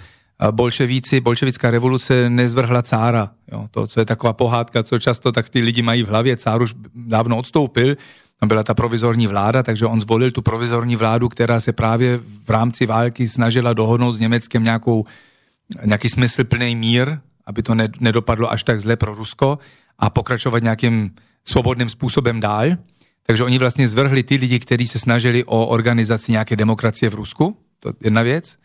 bolševíci, 0.50 1.20
bolševická 1.20 1.70
revoluce 1.70 2.30
nezvrhla 2.30 2.82
cára. 2.82 3.30
Jo, 3.52 3.68
to, 3.70 3.86
co 3.86 4.00
je 4.00 4.06
taková 4.06 4.32
pohádka, 4.32 4.82
co 4.82 4.98
často 4.98 5.32
tak 5.32 5.48
ty 5.48 5.60
lidi 5.60 5.82
mají 5.82 6.02
v 6.02 6.08
hlavě, 6.08 6.36
cár 6.36 6.62
už 6.62 6.74
dávno 6.94 7.36
odstoupil, 7.36 7.96
tam 8.40 8.48
byla 8.48 8.62
ta 8.62 8.74
provizorní 8.74 9.26
vláda, 9.26 9.62
takže 9.62 9.86
on 9.86 10.00
zvolil 10.00 10.30
tu 10.30 10.42
provizorní 10.42 10.96
vládu, 10.96 11.28
která 11.28 11.60
se 11.60 11.72
právě 11.72 12.20
v 12.44 12.50
rámci 12.50 12.86
války 12.86 13.28
snažila 13.28 13.72
dohodnout 13.72 14.12
s 14.14 14.20
Německem 14.20 14.64
nějakou, 14.64 15.04
nějaký 15.84 16.08
smysluplný 16.08 16.76
mír, 16.76 17.18
aby 17.46 17.62
to 17.62 17.74
nedopadlo 18.00 18.52
až 18.52 18.62
tak 18.62 18.80
zle 18.80 18.96
pro 18.96 19.14
Rusko 19.14 19.58
a 19.98 20.10
pokračovat 20.10 20.62
nějakým 20.62 21.10
svobodným 21.44 21.88
způsobem 21.88 22.40
dál. 22.40 22.66
Takže 23.26 23.44
oni 23.44 23.58
vlastně 23.58 23.88
zvrhli 23.88 24.22
ty 24.22 24.36
lidi, 24.36 24.58
kteří 24.58 24.88
se 24.88 24.98
snažili 24.98 25.44
o 25.44 25.66
organizaci 25.66 26.32
nějaké 26.32 26.56
demokracie 26.56 27.10
v 27.10 27.14
Rusku, 27.14 27.56
to 27.80 27.88
je 27.88 27.94
jedna 28.04 28.22
věc. 28.22 28.56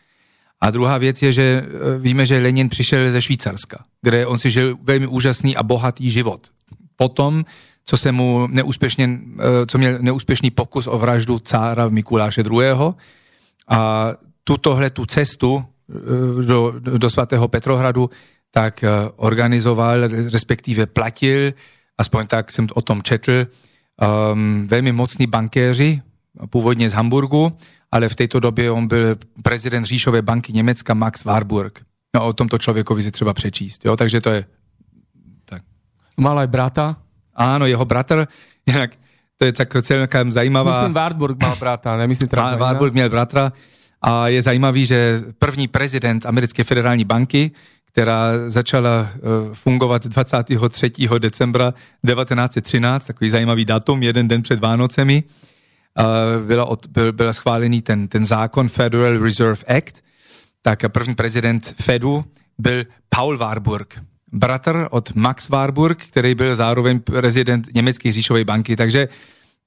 A 0.61 0.69
druhá 0.69 0.97
věc 0.97 1.21
je, 1.21 1.31
že 1.31 1.43
e, 1.43 1.65
víme, 1.99 2.25
že 2.25 2.37
Lenin 2.37 2.69
přišel 2.69 3.11
ze 3.11 3.21
Švýcarska, 3.21 3.83
kde 4.01 4.25
on 4.25 4.39
si 4.39 4.51
žil 4.51 4.77
velmi 4.81 5.07
úžasný 5.07 5.57
a 5.57 5.63
bohatý 5.63 6.11
život. 6.11 6.47
Potom, 6.95 7.45
co 7.85 7.97
se 7.97 8.11
mu 8.11 8.47
neúspěšně, 8.47 9.19
e, 9.39 9.65
co 9.65 9.77
měl 9.77 9.97
neúspěšný 10.01 10.51
pokus 10.51 10.87
o 10.87 10.97
vraždu 10.97 11.39
cára 11.39 11.89
Mikuláše 11.89 12.41
II. 12.41 12.93
A 13.67 14.11
tutohle 14.43 14.89
tu 14.89 15.05
cestu 15.05 15.65
e, 15.89 16.43
do, 16.45 16.73
do 16.79 17.09
svatého 17.09 17.47
Petrohradu 17.47 18.09
tak 18.51 18.83
organizoval, 19.15 20.07
respektive 20.07 20.85
platil, 20.85 21.53
aspoň 21.97 22.27
tak 22.27 22.51
jsem 22.51 22.67
o 22.73 22.81
tom 22.81 23.01
četl, 23.03 23.47
um, 24.01 24.67
velmi 24.67 24.91
mocní 24.91 25.27
bankéři, 25.27 26.01
původně 26.49 26.89
z 26.89 26.93
Hamburgu, 26.93 27.57
ale 27.91 28.09
v 28.09 28.15
této 28.15 28.39
době 28.39 28.71
on 28.71 28.87
byl 28.87 29.15
prezident 29.43 29.85
Říšové 29.85 30.21
banky 30.21 30.53
Německa 30.53 30.93
Max 30.93 31.23
Warburg. 31.23 31.79
No, 32.15 32.25
o 32.25 32.33
tomto 32.33 32.57
člověkovi 32.57 33.03
si 33.03 33.11
třeba 33.11 33.33
přečíst. 33.33 33.85
Jo? 33.85 33.95
Takže 33.95 34.21
to 34.21 34.29
je... 34.29 34.45
Tak. 35.45 35.61
Mal 36.17 36.39
aj 36.39 36.47
brata? 36.47 36.95
Áno, 37.35 37.65
jeho 37.65 37.85
bratr. 37.85 38.27
Jinak 38.67 38.91
to 39.37 39.45
je 39.45 39.53
tak 39.53 39.73
celkem 39.81 40.31
zajímavá... 40.31 40.71
Myslím, 40.71 40.93
Warburg 40.93 41.43
mal 41.43 41.55
brata, 41.55 41.97
nemyslím 41.97 42.27
teda... 42.29 42.55
Warburg 42.55 42.93
měl 42.93 43.09
bratra 43.09 43.51
a 44.01 44.27
je 44.27 44.41
zajímavý, 44.41 44.85
že 44.85 45.21
první 45.39 45.67
prezident 45.67 46.25
americké 46.25 46.63
federální 46.63 47.05
banky, 47.05 47.51
která 47.91 48.49
začala 48.49 49.09
eh, 49.13 49.19
fungovat 49.53 50.07
23. 50.07 50.91
decembra 51.19 51.73
1913, 52.07 53.05
takový 53.05 53.29
zajímavý 53.29 53.65
datum, 53.65 54.03
jeden 54.03 54.27
den 54.27 54.41
před 54.41 54.59
Vánocemi, 54.59 55.23
byla, 56.45 56.65
od, 56.65 56.87
byl, 56.87 57.13
byl 57.13 57.33
schválený 57.33 57.81
ten, 57.81 58.07
ten 58.07 58.25
zákon 58.25 58.69
Federal 58.69 59.23
Reserve 59.23 59.77
Act, 59.77 60.03
tak 60.61 60.79
první 60.87 61.15
prezident 61.15 61.75
Fedu 61.81 62.25
byl 62.57 62.83
Paul 63.09 63.37
Warburg, 63.37 64.01
bratr 64.31 64.87
od 64.91 65.15
Max 65.15 65.49
Warburg, 65.49 66.03
který 66.05 66.35
byl 66.35 66.55
zároveň 66.55 66.99
prezident 66.99 67.67
Německé 67.73 68.11
říšové 68.11 68.45
banky. 68.45 68.75
Takže 68.75 69.07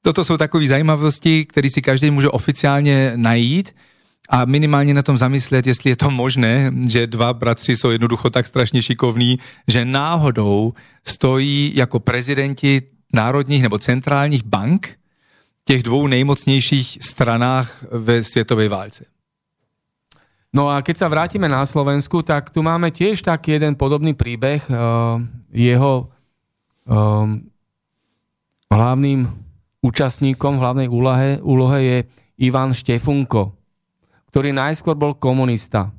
toto 0.03 0.25
jsou 0.25 0.37
takové 0.37 0.69
zajímavosti, 0.69 1.45
které 1.45 1.71
si 1.71 1.83
každý 1.83 2.11
může 2.11 2.29
oficiálně 2.29 3.13
najít 3.17 3.75
a 4.29 4.45
minimálně 4.45 4.95
na 4.95 5.03
tom 5.03 5.17
zamyslet, 5.17 5.67
jestli 5.67 5.91
je 5.91 5.97
to 5.97 6.11
možné, 6.11 6.73
že 6.89 7.07
dva 7.07 7.33
bratři 7.33 7.77
jsou 7.77 7.91
jednoducho 7.91 8.31
tak 8.31 8.47
strašně 8.47 8.83
šikovní, 8.83 9.39
že 9.69 9.85
náhodou 9.85 10.73
stojí 11.05 11.73
jako 11.75 12.01
prezidenti 12.01 12.83
národních 13.13 13.63
nebo 13.63 13.79
centrálních 13.79 14.45
bank 14.45 14.99
těch 15.65 15.83
dvou 15.83 16.07
nejmocnějších 16.07 16.99
stranách 17.01 17.85
ve 17.91 18.23
světové 18.23 18.69
válce. 18.69 19.05
No 20.55 20.71
a 20.71 20.87
keď 20.87 21.03
sa 21.03 21.11
vrátime 21.11 21.51
na 21.51 21.67
Slovensku, 21.67 22.23
tak 22.23 22.55
tu 22.55 22.63
máme 22.63 22.95
tiež 22.95 23.27
taký 23.27 23.59
jeden 23.59 23.75
podobný 23.75 24.15
príbeh. 24.15 24.63
Uh, 24.71 25.19
jeho 25.51 26.15
um, 26.87 27.51
hlavným 28.71 29.27
účastníkom 29.83 30.55
v 30.55 30.63
hlavnej 30.63 30.89
úlohe, 30.89 31.43
úlohe 31.43 31.79
je 31.83 31.99
Ivan 32.39 32.71
Štefunko, 32.71 33.51
ktorý 34.35 34.51
najskôr 34.51 34.99
bol 34.99 35.15
komunista, 35.15 35.95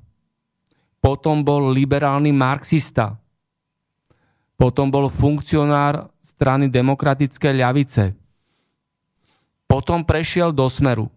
potom 1.00 1.40
bol 1.40 1.72
liberálny 1.72 2.36
marxista, 2.36 3.16
potom 4.60 4.92
bol 4.92 5.08
funkcionár 5.08 6.12
strany 6.20 6.68
demokratické 6.68 7.56
ľavice, 7.56 8.12
potom 9.64 10.04
prešiel 10.04 10.52
do 10.52 10.68
Smeru. 10.68 11.08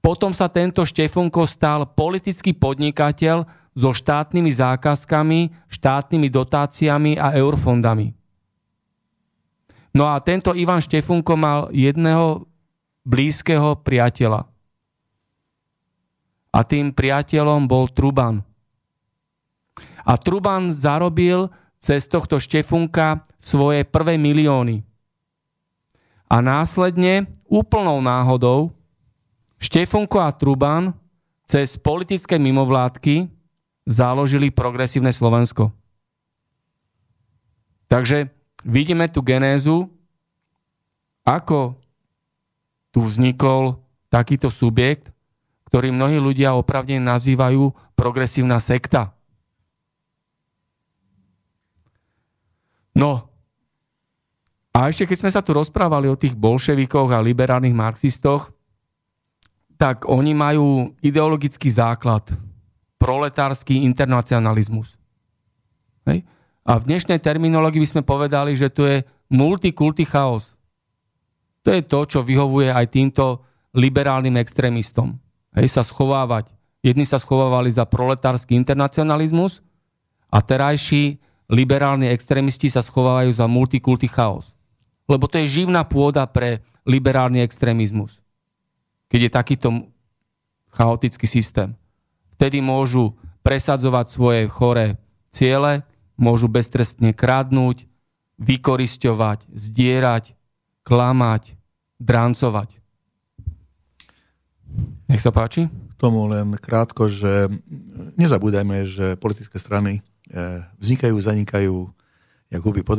Potom 0.00 0.32
sa 0.32 0.48
tento 0.48 0.80
Štefunko 0.88 1.44
stal 1.44 1.84
politický 1.92 2.56
podnikateľ 2.56 3.44
so 3.76 3.92
štátnymi 3.92 4.56
zákazkami, 4.56 5.68
štátnymi 5.68 6.28
dotáciami 6.32 7.12
a 7.20 7.36
eurofondami. 7.36 8.16
No 9.92 10.08
a 10.08 10.16
tento 10.24 10.56
Ivan 10.56 10.80
Štefunko 10.80 11.36
mal 11.36 11.68
jedného 11.76 12.48
blízkeho 13.04 13.84
priateľa. 13.84 14.53
A 16.54 16.62
tým 16.62 16.94
priateľom 16.94 17.66
bol 17.66 17.90
Truban. 17.90 18.46
A 20.06 20.14
Truban 20.14 20.70
zarobil 20.70 21.50
cez 21.82 22.06
tohto 22.06 22.38
Štefunka 22.38 23.26
svoje 23.42 23.82
prvé 23.82 24.14
milióny. 24.14 24.86
A 26.30 26.38
následne 26.38 27.26
úplnou 27.50 27.98
náhodou 27.98 28.70
Štefunko 29.58 30.22
a 30.22 30.30
Truban 30.30 30.94
cez 31.44 31.76
politické 31.76 32.38
mimovládky 32.40 33.28
založili 33.84 34.48
progresívne 34.48 35.12
Slovensko. 35.12 35.72
Takže 37.88 38.32
vidíme 38.64 39.06
tu 39.12 39.20
genézu, 39.22 39.86
ako 41.24 41.78
tu 42.90 43.04
vznikol 43.04 43.78
takýto 44.10 44.50
subjekt, 44.50 45.13
ktorý 45.74 45.90
mnohí 45.90 46.22
ľudia 46.22 46.54
opravne 46.54 47.02
nazývajú 47.02 47.74
progresívna 47.98 48.62
sekta. 48.62 49.10
No, 52.94 53.26
a 54.70 54.86
ešte 54.86 55.10
keď 55.10 55.18
sme 55.18 55.34
sa 55.34 55.42
tu 55.42 55.50
rozprávali 55.50 56.06
o 56.06 56.14
tých 56.14 56.38
bolševikoch 56.38 57.10
a 57.10 57.18
liberálnych 57.18 57.74
marxistoch, 57.74 58.54
tak 59.74 60.06
oni 60.06 60.30
majú 60.30 60.94
ideologický 61.02 61.66
základ. 61.74 62.22
Proletársky 63.02 63.82
internacionalizmus. 63.82 64.94
Hej? 66.06 66.22
A 66.62 66.78
v 66.78 66.86
dnešnej 66.86 67.18
terminológii 67.18 67.82
by 67.82 67.88
sme 67.98 68.02
povedali, 68.06 68.54
že 68.54 68.70
to 68.70 68.86
je 68.86 69.02
multikulty 69.26 70.06
chaos. 70.06 70.54
To 71.66 71.74
je 71.74 71.82
to, 71.82 72.06
čo 72.06 72.22
vyhovuje 72.22 72.70
aj 72.70 72.94
týmto 72.94 73.42
liberálnym 73.74 74.38
extrémistom. 74.38 75.23
Hej, 75.54 75.70
sa 75.70 75.82
schovávať. 75.86 76.50
Jedni 76.84 77.06
sa 77.08 77.16
schovávali 77.16 77.72
za 77.72 77.88
proletársky 77.88 78.52
internacionalizmus 78.58 79.64
a 80.28 80.42
terajší 80.42 81.16
liberálni 81.48 82.10
extrémisti 82.10 82.68
sa 82.68 82.84
schovávajú 82.84 83.30
za 83.32 83.46
multikulty 83.48 84.10
chaos. 84.10 84.52
Lebo 85.08 85.30
to 85.30 85.40
je 85.40 85.62
živná 85.62 85.86
pôda 85.86 86.26
pre 86.28 86.60
liberálny 86.84 87.40
extrémizmus. 87.40 88.20
Keď 89.08 89.20
je 89.20 89.30
takýto 89.30 89.68
chaotický 90.74 91.30
systém. 91.30 91.72
Vtedy 92.34 92.58
môžu 92.58 93.14
presadzovať 93.46 94.06
svoje 94.10 94.42
choré 94.50 94.98
ciele, 95.30 95.86
môžu 96.18 96.50
beztrestne 96.50 97.14
kradnúť, 97.14 97.86
vykorisťovať, 98.42 99.46
zdierať, 99.54 100.34
klamať, 100.82 101.54
drancovať. 102.02 102.83
Nech 105.08 105.22
sa 105.22 105.30
páči. 105.30 105.68
K 105.68 105.94
tomu 106.00 106.26
len 106.26 106.58
krátko, 106.58 107.06
že 107.06 107.48
nezabúdajme, 108.18 108.84
že 108.84 109.06
politické 109.20 109.56
strany 109.58 110.00
eh, 110.30 110.64
vznikajú, 110.80 111.16
zanikajú, 111.16 111.76
jak 112.50 112.62
huby 112.62 112.82
po 112.82 112.98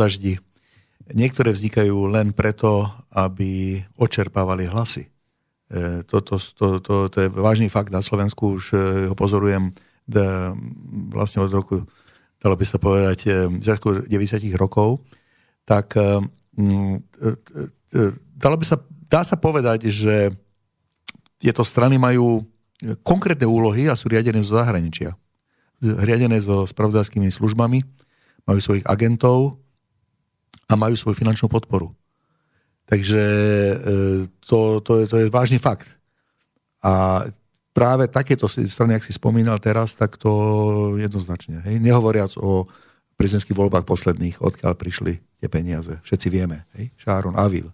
Niektoré 1.06 1.54
vznikajú 1.54 2.10
len 2.10 2.34
preto, 2.34 2.90
aby 3.14 3.78
očerpávali 3.94 4.66
hlasy. 4.66 5.06
E, 5.70 6.02
toto, 6.02 6.42
to, 6.42 6.82
to, 6.82 7.14
to 7.14 7.18
je 7.22 7.30
vážny 7.30 7.70
fakt 7.70 7.94
na 7.94 8.02
Slovensku, 8.02 8.58
už 8.58 8.74
e, 8.74 8.78
ho 9.10 9.16
pozorujem 9.18 9.70
vlastne 11.14 11.46
od 11.46 11.54
roku 11.54 11.86
dalo 12.38 12.54
by 12.54 12.66
sa 12.66 12.78
povedať, 12.78 13.50
začiatku 13.58 14.06
90 14.06 14.54
rokov, 14.54 15.02
tak 15.66 15.98
dalo 18.38 18.56
by 18.62 18.66
sa, 18.66 18.78
dá 19.10 19.26
sa 19.26 19.34
povedať, 19.34 19.90
že 19.90 20.30
tieto 21.40 21.64
strany 21.64 22.00
majú 22.00 22.44
konkrétne 23.04 23.48
úlohy 23.48 23.88
a 23.88 23.96
sú 23.96 24.12
riadené 24.12 24.44
zo 24.44 24.60
zahraničia. 24.60 25.16
Riadené 25.82 26.40
so 26.40 26.64
spravodajskými 26.68 27.28
službami, 27.32 27.84
majú 28.46 28.60
svojich 28.62 28.86
agentov 28.86 29.58
a 30.70 30.74
majú 30.78 30.94
svoju 30.94 31.18
finančnú 31.18 31.50
podporu. 31.50 31.92
Takže 32.86 33.22
e, 33.22 33.76
to, 34.46 34.80
to, 34.86 34.92
je, 35.02 35.06
to 35.10 35.16
je 35.26 35.34
vážny 35.34 35.58
fakt. 35.58 35.90
A 36.86 37.26
práve 37.74 38.06
takéto 38.06 38.46
strany, 38.46 38.94
ak 38.94 39.04
si 39.04 39.12
spomínal 39.12 39.58
teraz, 39.58 39.98
tak 39.98 40.22
to 40.22 40.94
jednoznačne. 41.02 41.66
Hej? 41.66 41.82
Nehovoriac 41.82 42.38
o 42.38 42.70
prezidentských 43.18 43.58
voľbách 43.58 43.90
posledných, 43.90 44.38
odkiaľ 44.38 44.78
prišli 44.78 45.18
tie 45.42 45.50
peniaze. 45.50 45.98
Všetci 46.06 46.28
vieme. 46.30 46.70
Hej? 46.78 46.94
Šáron 47.02 47.34
Avil 47.34 47.74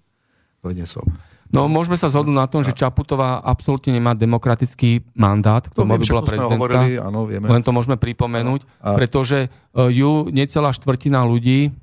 doniesol. 0.63 1.03
No 1.51 1.67
môžeme 1.67 1.99
sa 1.99 2.07
zhodnúť 2.07 2.37
na 2.39 2.47
tom, 2.47 2.63
že 2.63 2.71
Čaputová 2.71 3.43
absolútne 3.43 3.91
nemá 3.91 4.15
demokratický 4.15 5.03
mandát 5.11 5.67
k 5.67 5.75
tomu, 5.75 5.99
aby 5.99 6.07
bola 6.07 6.23
prezidentka. 6.23 6.57
Hovorili, 6.57 6.95
áno, 6.95 7.27
vieme. 7.27 7.51
Len 7.51 7.59
to 7.59 7.75
môžeme 7.75 7.99
pripomenúť, 7.99 8.63
a... 8.79 8.95
pretože 8.95 9.45
e, 9.45 9.47
ju 9.91 10.31
necelá 10.31 10.71
štvrtina 10.71 11.27
ľudí 11.27 11.75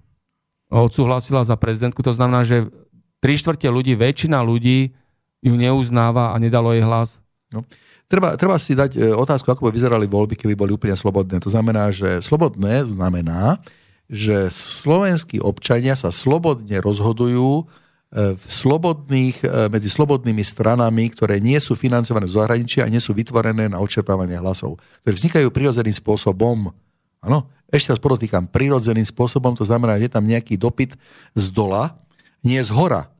odsúhlasila 0.72 1.44
za 1.44 1.56
prezidentku. 1.60 2.00
To 2.00 2.16
znamená, 2.16 2.48
že 2.48 2.72
tri 3.20 3.36
štvrte 3.36 3.68
ľudí, 3.68 3.92
väčšina 3.92 4.40
ľudí 4.40 4.96
ju 5.44 5.54
neuznáva 5.54 6.32
a 6.32 6.36
nedalo 6.40 6.72
jej 6.72 6.82
hlas. 6.82 7.20
No. 7.52 7.64
Treba, 8.08 8.40
treba 8.40 8.56
si 8.56 8.72
dať 8.72 8.96
e, 8.96 9.12
otázku, 9.12 9.52
ako 9.52 9.68
by 9.68 9.70
vyzerali 9.76 10.08
voľby, 10.08 10.32
keby 10.32 10.56
boli 10.56 10.72
úplne 10.72 10.96
slobodné. 10.96 11.44
To 11.44 11.52
znamená, 11.52 11.92
že 11.92 12.24
slobodné 12.24 12.88
znamená, 12.88 13.60
že 14.08 14.48
slovenskí 14.48 15.44
občania 15.44 15.92
sa 15.92 16.08
slobodne 16.08 16.80
rozhodujú 16.80 17.68
v 18.08 18.46
slobodných, 18.48 19.44
e, 19.44 19.68
medzi 19.68 19.92
slobodnými 19.92 20.40
stranami, 20.40 21.12
ktoré 21.12 21.44
nie 21.44 21.60
sú 21.60 21.76
financované 21.76 22.24
z 22.24 22.40
zahraničia 22.40 22.88
a 22.88 22.92
nie 22.92 23.04
sú 23.04 23.12
vytvorené 23.12 23.68
na 23.68 23.76
odčerpávanie 23.84 24.40
hlasov, 24.40 24.80
ktoré 25.04 25.12
vznikajú 25.12 25.48
prirodzeným 25.52 25.92
spôsobom. 25.92 26.72
Áno, 27.20 27.52
ešte 27.68 27.92
raz 27.92 28.00
podotýkam, 28.00 28.48
prirodzeným 28.48 29.04
spôsobom, 29.04 29.52
to 29.52 29.64
znamená, 29.68 30.00
že 30.00 30.08
je 30.08 30.12
tam 30.16 30.24
nejaký 30.24 30.56
dopyt 30.56 30.96
z 31.36 31.46
dola, 31.52 32.00
nie 32.40 32.56
z 32.64 32.72
hora. 32.72 33.12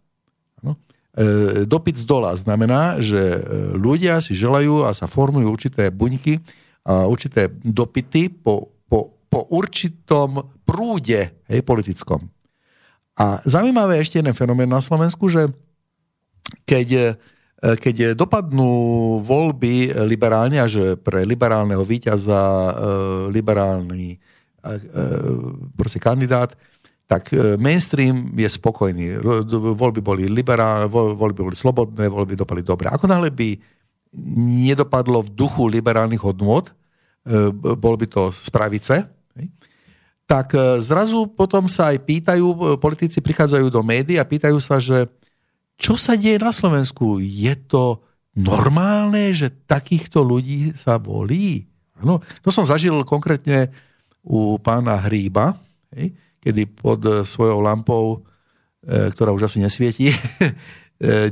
Áno. 0.64 0.80
E, 1.12 1.68
dopyt 1.68 2.00
z 2.00 2.08
dola 2.08 2.32
znamená, 2.32 2.96
že 2.96 3.20
e, 3.20 3.40
ľudia 3.76 4.24
si 4.24 4.32
želajú 4.32 4.88
a 4.88 4.96
sa 4.96 5.04
formujú 5.04 5.52
určité 5.52 5.92
buňky 5.92 6.40
a 6.88 7.04
určité 7.04 7.52
dopyty 7.60 8.32
po, 8.32 8.72
po, 8.88 9.20
po 9.28 9.52
určitom 9.52 10.48
prúde 10.64 11.44
hej, 11.44 11.60
politickom. 11.60 12.32
A 13.18 13.42
zaujímavé 13.42 13.98
ešte 13.98 14.22
jeden 14.22 14.30
fenomén 14.30 14.70
na 14.70 14.78
Slovensku, 14.78 15.26
že 15.26 15.50
keď, 16.62 16.88
e, 16.94 17.06
keď 17.74 18.14
dopadnú 18.14 18.70
voľby 19.26 19.90
liberálne 20.06 20.62
a 20.62 20.70
že 20.70 20.94
pre 20.94 21.26
liberálneho 21.26 21.82
víťaza 21.82 22.38
e, 22.38 22.72
liberálny 23.34 24.14
e, 24.14 24.18
kandidát, 25.98 26.54
tak 27.08 27.32
mainstream 27.56 28.36
je 28.36 28.44
spokojný. 28.44 29.24
Voľby 29.72 30.04
boli 30.04 30.28
liberálne, 30.28 30.92
voľby 30.92 31.40
boli 31.40 31.56
slobodné, 31.56 32.04
voľby 32.04 32.36
dopadli 32.36 32.60
dobre. 32.60 32.92
Ako 32.92 33.08
náhle 33.08 33.32
by 33.32 33.56
nedopadlo 34.68 35.24
v 35.24 35.32
duchu 35.32 35.72
liberálnych 35.72 36.20
hodnôt, 36.20 36.68
bol 37.80 37.94
by 37.96 38.06
to 38.12 38.28
z 38.28 38.48
pravice, 38.52 39.08
tak 40.28 40.52
e, 40.52 40.84
zrazu 40.84 41.24
potom 41.24 41.64
sa 41.72 41.96
aj 41.96 42.04
pýtajú, 42.04 42.46
e, 42.52 42.56
politici 42.76 43.24
prichádzajú 43.24 43.72
do 43.72 43.80
médií 43.80 44.20
a 44.20 44.28
pýtajú 44.28 44.60
sa, 44.60 44.76
že 44.76 45.08
čo 45.80 45.96
sa 45.96 46.20
deje 46.20 46.36
na 46.36 46.52
Slovensku? 46.52 47.16
Je 47.16 47.56
to 47.56 48.04
normálne, 48.36 49.32
že 49.32 49.48
takýchto 49.48 50.20
ľudí 50.20 50.76
sa 50.76 51.00
volí? 51.00 51.64
No, 52.04 52.20
to 52.44 52.52
som 52.52 52.68
zažil 52.68 52.92
konkrétne 53.08 53.72
u 54.20 54.60
pána 54.60 55.00
Hríba, 55.00 55.56
hej, 55.96 56.12
kedy 56.44 56.62
pod 56.76 57.00
e, 57.08 57.24
svojou 57.24 57.64
lampou, 57.64 58.22
ktorá 58.88 59.34
už 59.34 59.50
asi 59.50 59.58
nesvietí 59.58 60.12
e, 60.12 60.16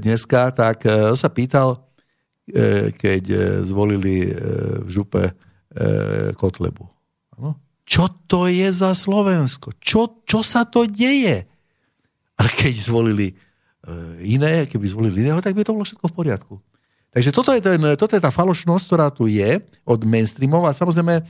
dneska, 0.01 0.57
tak 0.57 0.89
sa 1.15 1.29
pýtal, 1.31 1.85
keď 2.97 3.23
zvolili 3.67 4.31
v 4.83 4.89
župe 4.91 5.35
Kotlebu. 6.39 6.87
Ano? 7.39 7.66
Čo 7.87 8.11
to 8.27 8.51
je 8.51 8.67
za 8.75 8.91
Slovensko? 8.93 9.71
Čo, 9.79 10.27
čo 10.27 10.43
sa 10.43 10.67
to 10.67 10.91
deje? 10.91 11.47
Ale 12.35 12.51
keď 12.51 12.75
zvolili 12.83 13.33
e, 13.33 13.35
iné, 14.27 14.67
keby 14.67 14.85
zvolili 14.91 15.23
iného, 15.23 15.39
tak 15.39 15.55
by 15.55 15.63
to 15.63 15.73
bolo 15.73 15.87
všetko 15.87 16.11
v 16.11 16.17
poriadku. 16.19 16.55
Takže 17.15 17.31
toto 17.33 17.55
je, 17.55 17.63
ten, 17.65 17.81
toto 17.97 18.13
je 18.13 18.21
tá 18.21 18.29
falošnosť, 18.29 18.85
ktorá 18.85 19.07
tu 19.09 19.25
je 19.31 19.63
od 19.89 20.01
mainstreamov 20.05 20.69
a 20.69 20.77
samozrejme 20.77 21.25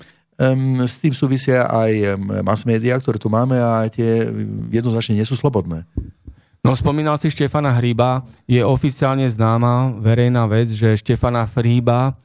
s 0.85 1.01
tým 1.01 1.17
súvisia 1.17 1.65
aj 1.65 2.21
mass 2.45 2.69
media, 2.69 3.01
ktoré 3.01 3.17
tu 3.17 3.33
máme 3.33 3.57
a 3.57 3.89
tie 3.89 4.29
jednoznačne 4.69 5.17
nie 5.17 5.25
sú 5.25 5.33
slobodné. 5.33 5.89
No 6.61 6.75
spomínal 6.77 7.17
si 7.17 7.31
Štefana 7.31 7.73
Hríba, 7.73 8.27
je 8.45 8.61
oficiálne 8.61 9.25
známa 9.31 9.97
verejná 10.03 10.45
vec, 10.51 10.69
že 10.69 10.99
Štefana 10.99 11.47
Hríba 11.47 12.19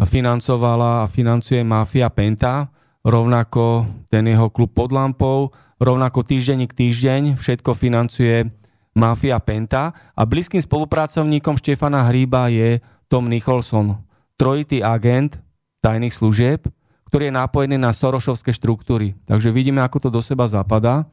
financovala 0.00 1.04
a 1.04 1.10
financuje 1.10 1.60
mafia 1.60 2.08
Penta, 2.08 2.70
rovnako 3.04 3.88
ten 4.12 4.28
jeho 4.28 4.52
klub 4.52 4.76
pod 4.76 4.92
lampou, 4.92 5.52
rovnako 5.80 6.24
týždenník 6.24 6.76
týždeň, 6.76 7.40
všetko 7.40 7.72
financuje 7.72 8.52
Mafia 8.92 9.40
Penta 9.40 9.96
a 10.12 10.22
blízkym 10.28 10.60
spolupracovníkom 10.60 11.56
Štefana 11.56 12.04
Hríba 12.10 12.52
je 12.52 12.84
Tom 13.08 13.32
Nicholson, 13.32 13.96
trojitý 14.36 14.84
agent 14.84 15.40
tajných 15.80 16.12
služieb, 16.12 16.68
ktorý 17.08 17.32
je 17.32 17.38
nápojený 17.38 17.76
na 17.80 17.90
Sorošovské 17.90 18.52
štruktúry. 18.54 19.16
Takže 19.26 19.50
vidíme, 19.50 19.82
ako 19.82 20.06
to 20.06 20.08
do 20.12 20.20
seba 20.22 20.46
zapadá. 20.46 21.08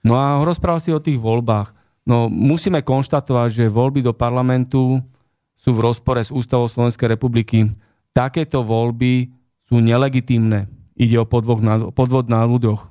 No 0.00 0.16
a 0.16 0.40
rozprával 0.40 0.80
si 0.80 0.90
o 0.94 1.02
tých 1.02 1.20
voľbách. 1.20 1.74
No 2.02 2.26
musíme 2.26 2.82
konštatovať, 2.82 3.48
že 3.52 3.64
voľby 3.70 4.02
do 4.02 4.14
parlamentu 4.16 4.98
sú 5.54 5.70
v 5.70 5.82
rozpore 5.84 6.18
s 6.18 6.34
Ústavou 6.34 6.66
Slovenskej 6.66 7.14
republiky. 7.14 7.70
Takéto 8.10 8.66
voľby 8.66 9.30
sú 9.68 9.78
nelegitímne 9.78 10.81
Ide 11.02 11.18
o 11.18 11.26
podvod 11.26 11.58
na, 11.58 11.90
podvod 11.90 12.30
na 12.30 12.46
ľuďoch. 12.46 12.86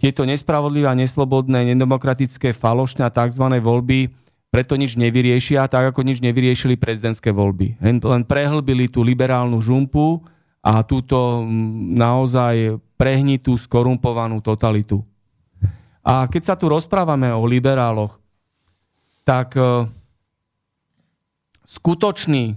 Tieto 0.00 0.24
nespravodlivé 0.24 0.88
neslobodné, 0.96 1.76
nedemokratické, 1.76 2.56
falošné 2.56 3.04
a 3.04 3.12
tzv. 3.12 3.44
voľby 3.60 4.10
preto 4.52 4.76
nič 4.76 5.00
nevyriešia, 5.00 5.64
tak 5.64 5.96
ako 5.96 6.04
nič 6.04 6.20
nevyriešili 6.20 6.76
prezidentské 6.76 7.32
voľby. 7.32 7.80
Len 7.80 8.22
prehlbili 8.28 8.84
tú 8.84 9.00
liberálnu 9.00 9.56
žumpu 9.64 10.20
a 10.60 10.84
túto 10.84 11.40
naozaj 11.96 12.76
prehnitú, 13.00 13.56
skorumpovanú 13.56 14.44
totalitu. 14.44 15.00
A 16.04 16.28
keď 16.28 16.42
sa 16.52 16.54
tu 16.60 16.68
rozprávame 16.68 17.32
o 17.32 17.48
liberáloch, 17.48 18.20
tak 19.24 19.56
e, 19.56 19.88
skutočný 21.64 22.52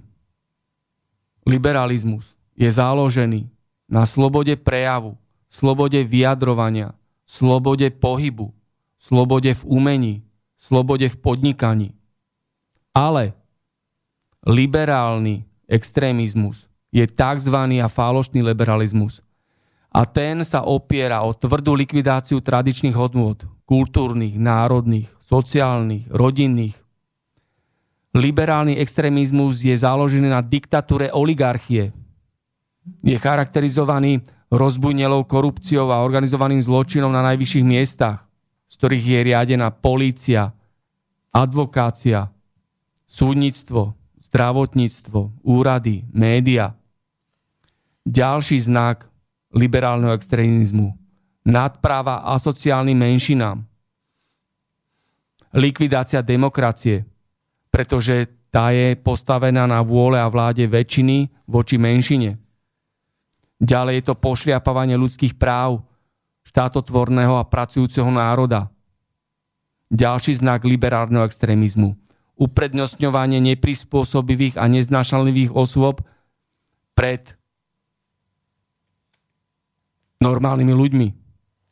liberalizmus 1.47 2.27
je 2.59 2.67
založený 2.67 3.47
na 3.85 4.05
slobode 4.05 4.57
prejavu, 4.57 5.17
slobode 5.49 6.01
vyjadrovania, 6.03 6.93
slobode 7.25 7.89
pohybu, 7.89 8.53
slobode 8.97 9.53
v 9.53 9.61
umení, 9.65 10.15
slobode 10.57 11.09
v 11.09 11.15
podnikaní. 11.17 11.89
Ale 12.95 13.37
liberálny 14.45 15.45
extrémizmus 15.69 16.65
je 16.93 17.05
tzv. 17.05 17.57
a 17.81 17.87
falošný 17.89 18.41
liberalizmus. 18.41 19.21
A 19.95 20.03
ten 20.03 20.43
sa 20.43 20.63
opiera 20.63 21.23
o 21.23 21.31
tvrdú 21.31 21.71
likvidáciu 21.75 22.43
tradičných 22.43 22.95
hodnôt, 22.95 23.39
kultúrnych, 23.63 24.35
národných, 24.35 25.07
sociálnych, 25.23 26.11
rodinných. 26.11 26.75
Liberálny 28.15 28.79
extrémizmus 28.79 29.59
je 29.63 29.75
založený 29.75 30.31
na 30.31 30.39
diktatúre 30.39 31.11
oligarchie, 31.11 31.91
je 33.05 33.17
charakterizovaný 33.17 34.21
rozbujnelou 34.53 35.25
korupciou 35.25 35.89
a 35.89 36.05
organizovaným 36.05 36.61
zločinom 36.61 37.09
na 37.09 37.25
najvyšších 37.33 37.65
miestach, 37.65 38.25
z 38.69 38.73
ktorých 38.77 39.05
je 39.05 39.19
riadená 39.33 39.73
polícia, 39.73 40.53
advokácia, 41.33 42.29
súdnictvo, 43.09 43.97
zdravotníctvo, 44.21 45.45
úrady, 45.45 46.05
média. 46.13 46.77
Ďalší 48.05 48.61
znak 48.69 49.09
liberálneho 49.53 50.13
extrémizmu. 50.13 50.93
Nadpráva 51.45 52.25
a 52.25 52.37
sociálnym 52.37 52.97
menšinám. 52.97 53.65
Likvidácia 55.55 56.21
demokracie, 56.25 57.05
pretože 57.69 58.29
tá 58.49 58.73
je 58.73 58.97
postavená 58.97 59.65
na 59.69 59.81
vôle 59.81 60.17
a 60.17 60.27
vláde 60.29 60.65
väčšiny 60.65 61.29
voči 61.47 61.77
menšine 61.77 62.44
Ďalej 63.61 63.93
je 64.01 64.03
to 64.11 64.15
pošliapávanie 64.19 64.99
ľudských 64.99 65.39
práv 65.39 65.83
štátotvorného 66.45 67.39
a 67.39 67.47
pracujúceho 67.47 68.07
národa. 68.11 68.69
Ďalší 69.89 70.43
znak 70.43 70.67
liberálneho 70.67 71.23
extrémizmu. 71.23 71.95
Uprednostňovanie 72.35 73.39
neprispôsobivých 73.55 74.59
a 74.59 74.67
neznášanlivých 74.67 75.55
osôb 75.55 76.03
pred 76.91 77.31
normálnymi 80.19 80.73
ľuďmi, 80.75 81.07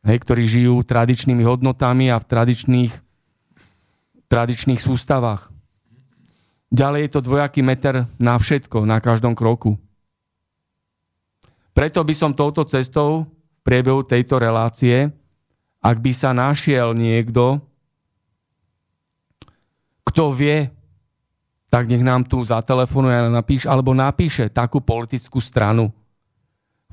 hej, 0.07 0.17
ktorí 0.23 0.43
žijú 0.47 0.79
tradičnými 0.87 1.43
hodnotami 1.43 2.07
a 2.07 2.19
v 2.21 2.27
tradičných, 2.27 2.93
tradičných 4.31 4.79
sústavách. 4.79 5.51
Ďalej 6.71 7.01
je 7.05 7.11
to 7.11 7.21
dvojaký 7.21 7.61
meter 7.61 8.07
na 8.17 8.39
všetko, 8.39 8.87
na 8.87 9.03
každom 9.03 9.35
kroku. 9.35 9.77
Preto 11.73 12.05
by 12.05 12.13
som 12.13 12.37
touto 12.37 12.61
cestou 12.69 13.25
v 13.25 13.59
priebehu 13.65 14.05
tejto 14.05 14.37
relácie, 14.37 15.09
ak 15.81 15.97
by 15.99 16.11
sa 16.13 16.31
našiel 16.31 16.93
niekto, 16.93 17.59
kto 20.05 20.29
vie, 20.29 20.69
tak 21.73 21.89
nech 21.89 22.05
nám 22.05 22.29
tu 22.29 22.45
zatelefonuje 22.45 23.17
a 23.17 23.33
napíše, 23.33 23.65
alebo 23.65 23.97
napíše 23.97 24.45
takú 24.53 24.77
politickú 24.77 25.41
stranu, 25.41 25.89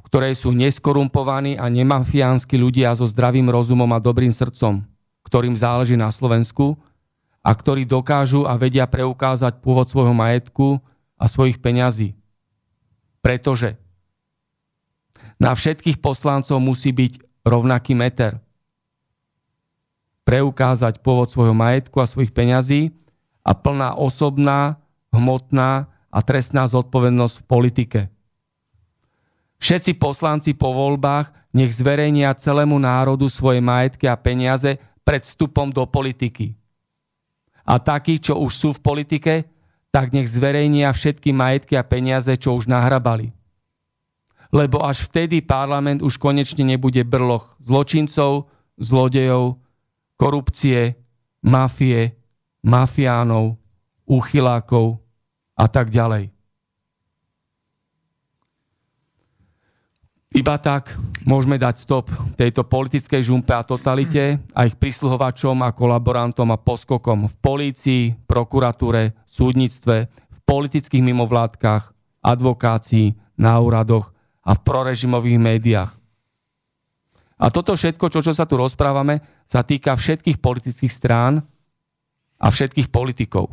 v 0.00 0.02
ktorej 0.08 0.40
sú 0.40 0.56
neskorumpovaní 0.56 1.60
a 1.60 1.68
nemafiánsky 1.68 2.56
ľudia 2.56 2.96
so 2.96 3.04
zdravým 3.04 3.52
rozumom 3.52 3.92
a 3.92 4.00
dobrým 4.00 4.32
srdcom, 4.32 4.80
ktorým 5.28 5.52
záleží 5.52 6.00
na 6.00 6.08
Slovensku 6.08 6.80
a 7.44 7.52
ktorí 7.52 7.84
dokážu 7.84 8.48
a 8.48 8.56
vedia 8.56 8.88
preukázať 8.88 9.60
pôvod 9.60 9.84
svojho 9.92 10.16
majetku 10.16 10.80
a 11.20 11.28
svojich 11.28 11.60
peňazí. 11.60 12.16
Pretože 13.20 13.76
na 15.40 15.56
všetkých 15.56 16.04
poslancov 16.04 16.60
musí 16.60 16.92
byť 16.92 17.24
rovnaký 17.48 17.96
meter. 17.96 18.36
Preukázať 20.28 21.00
pôvod 21.00 21.32
svojho 21.32 21.56
majetku 21.56 21.96
a 21.98 22.06
svojich 22.06 22.30
peňazí 22.30 22.92
a 23.40 23.56
plná 23.56 23.96
osobná, 23.96 24.76
hmotná 25.10 25.88
a 26.12 26.18
trestná 26.20 26.68
zodpovednosť 26.68 27.34
v 27.40 27.48
politike. 27.48 28.00
Všetci 29.58 29.96
poslanci 29.96 30.52
po 30.52 30.76
voľbách 30.76 31.32
nech 31.56 31.72
zverejnia 31.72 32.36
celému 32.36 32.76
národu 32.76 33.26
svoje 33.32 33.64
majetky 33.64 34.06
a 34.06 34.20
peniaze 34.20 34.76
pred 35.02 35.24
vstupom 35.24 35.72
do 35.72 35.88
politiky. 35.88 36.54
A 37.64 37.80
takí, 37.80 38.20
čo 38.20 38.38
už 38.38 38.52
sú 38.54 38.68
v 38.76 38.84
politike, 38.84 39.34
tak 39.90 40.14
nech 40.14 40.30
zverejnia 40.30 40.92
všetky 40.92 41.34
majetky 41.34 41.74
a 41.74 41.82
peniaze, 41.82 42.30
čo 42.38 42.54
už 42.54 42.70
nahrabali 42.70 43.39
lebo 44.50 44.82
až 44.82 45.06
vtedy 45.06 45.40
parlament 45.42 46.02
už 46.02 46.18
konečne 46.18 46.66
nebude 46.66 47.06
brloch 47.06 47.54
zločincov, 47.62 48.50
zlodejov, 48.78 49.62
korupcie, 50.18 50.98
mafie, 51.46 52.18
mafiánov, 52.66 53.56
úchylákov 54.04 54.98
a 55.54 55.66
tak 55.70 55.94
ďalej. 55.94 56.34
Iba 60.30 60.62
tak 60.62 60.94
môžeme 61.26 61.58
dať 61.58 61.82
stop 61.82 62.06
tejto 62.38 62.62
politickej 62.62 63.18
žumpe 63.18 63.50
a 63.50 63.66
totalite 63.66 64.38
a 64.54 64.62
ich 64.62 64.78
prísluhovačom 64.78 65.58
a 65.66 65.74
kolaborantom 65.74 66.54
a 66.54 66.58
poskokom 66.58 67.26
v 67.26 67.34
polícii, 67.42 68.02
prokuratúre, 68.30 69.18
súdnictve, 69.26 70.06
v 70.06 70.38
politických 70.46 71.02
mimovládkach, 71.02 71.90
advokácii, 72.22 73.18
na 73.40 73.58
úradoch 73.58 74.14
a 74.44 74.50
v 74.56 74.60
prorežimových 74.64 75.38
médiách. 75.38 75.92
A 77.40 77.48
toto 77.48 77.72
všetko, 77.72 78.12
čo, 78.12 78.20
čo 78.20 78.32
sa 78.36 78.44
tu 78.44 78.60
rozprávame, 78.60 79.24
sa 79.48 79.64
týka 79.64 79.96
všetkých 79.96 80.38
politických 80.44 80.92
strán 80.92 81.40
a 82.36 82.46
všetkých 82.52 82.92
politikov. 82.92 83.48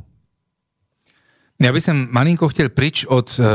Ja 1.57 1.73
by 1.73 1.81
som 1.81 2.05
malinko 2.13 2.47
chtěl 2.53 2.69
pryč 2.69 3.05
od, 3.09 3.39
eh, 3.39 3.45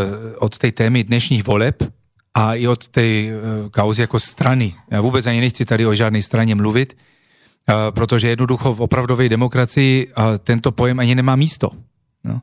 od 0.43 0.59
tej 0.59 0.73
témy 0.73 1.05
dnešních 1.05 1.47
voleb 1.47 1.87
a 2.35 2.55
i 2.55 2.67
od 2.67 2.89
tej 2.89 3.31
eh, 3.31 3.35
kauzy 3.71 4.01
jako 4.01 4.19
strany. 4.19 4.75
Já 4.91 5.01
vůbec 5.01 5.27
ani 5.27 5.41
nechci 5.41 5.65
tady 5.65 5.87
o 5.87 5.95
žádnej 5.95 6.23
straně 6.23 6.55
mluvit, 6.55 6.97
eh, 6.97 7.75
protože 7.91 8.29
jednoducho 8.29 8.75
v 8.75 8.81
opravdovej 8.81 9.29
demokracii 9.29 10.13
tento 10.43 10.73
pojem 10.73 10.99
ani 10.99 11.15
nemá 11.15 11.37
místo. 11.37 11.71
No. 12.25 12.41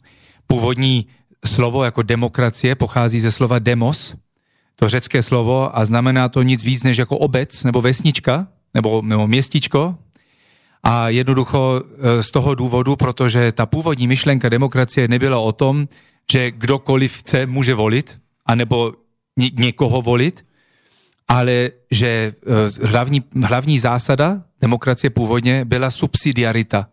Původní 0.48 1.08
slovo 1.46 1.84
jako 1.84 2.02
demokracie 2.02 2.76
pochází 2.76 3.20
ze 3.20 3.32
slova 3.32 3.60
demos, 3.60 4.16
to 4.80 4.90
řecké 4.90 5.22
slovo 5.22 5.78
a 5.78 5.86
znamená 5.86 6.30
to 6.30 6.42
nic 6.42 6.64
víc 6.64 6.84
než 6.84 6.98
jako 6.98 7.18
obec 7.18 7.64
nebo 7.64 7.82
vesnička 7.82 8.48
nebo, 8.74 9.02
nebo 9.02 9.28
městičko. 9.28 9.96
A 10.84 11.10
jednoducho 11.10 11.82
e, 11.84 12.24
z 12.24 12.32
toho 12.32 12.56
důvodu, 12.56 12.96
protože 12.96 13.52
ta 13.52 13.66
původní 13.66 14.08
myšlenka 14.08 14.50
demokracie 14.50 15.08
nebyla 15.08 15.40
o 15.40 15.52
tom, 15.52 15.88
že 16.32 16.52
kdokoliv 16.52 17.18
chce, 17.18 17.46
může 17.46 17.74
volit, 17.76 18.18
anebo 18.46 18.94
někoho 19.54 20.02
volit, 20.02 20.46
ale 21.28 21.70
že 21.92 22.08
e, 22.08 22.88
hlavní, 22.88 23.24
hlavní 23.44 23.80
zásada 23.80 24.44
demokracie 24.62 25.10
původně 25.10 25.66
byla 25.66 25.92
subsidiarita. 25.92 26.88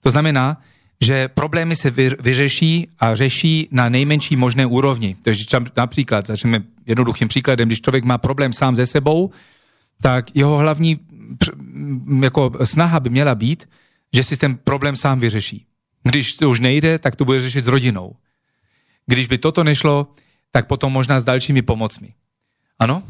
To 0.00 0.10
znamená, 0.10 0.58
že 1.04 1.28
problémy 1.28 1.76
se 1.76 1.90
vyřeší 2.20 2.88
a 2.98 3.14
řeší 3.14 3.68
na 3.70 3.88
nejmenší 3.88 4.36
možné 4.36 4.66
úrovni. 4.66 5.16
Takže 5.22 5.44
například, 5.76 6.26
začneme 6.26 6.62
jednoduchým 6.86 7.28
příkladem, 7.28 7.68
když 7.68 7.80
člověk 7.80 8.04
má 8.04 8.18
problém 8.18 8.52
sám 8.52 8.76
se 8.76 8.86
sebou, 8.86 9.30
tak 10.02 10.36
jeho 10.36 10.56
hlavní 10.56 11.00
jako 12.22 12.52
snaha 12.64 13.00
by 13.00 13.10
měla 13.10 13.34
být, 13.34 13.68
že 14.14 14.24
si 14.24 14.36
ten 14.36 14.56
problém 14.56 14.96
sám 14.96 15.20
vyřeší. 15.20 15.66
Když 16.02 16.32
to 16.32 16.50
už 16.50 16.60
nejde, 16.60 16.98
tak 16.98 17.16
to 17.16 17.24
bude 17.24 17.40
řešit 17.40 17.64
s 17.64 17.68
rodinou. 17.68 18.16
Když 19.06 19.26
by 19.26 19.38
toto 19.38 19.64
nešlo, 19.64 20.12
tak 20.50 20.66
potom 20.66 20.92
možná 20.92 21.20
s 21.20 21.24
dalšími 21.24 21.62
pomocmi. 21.62 22.14
Ano? 22.78 23.02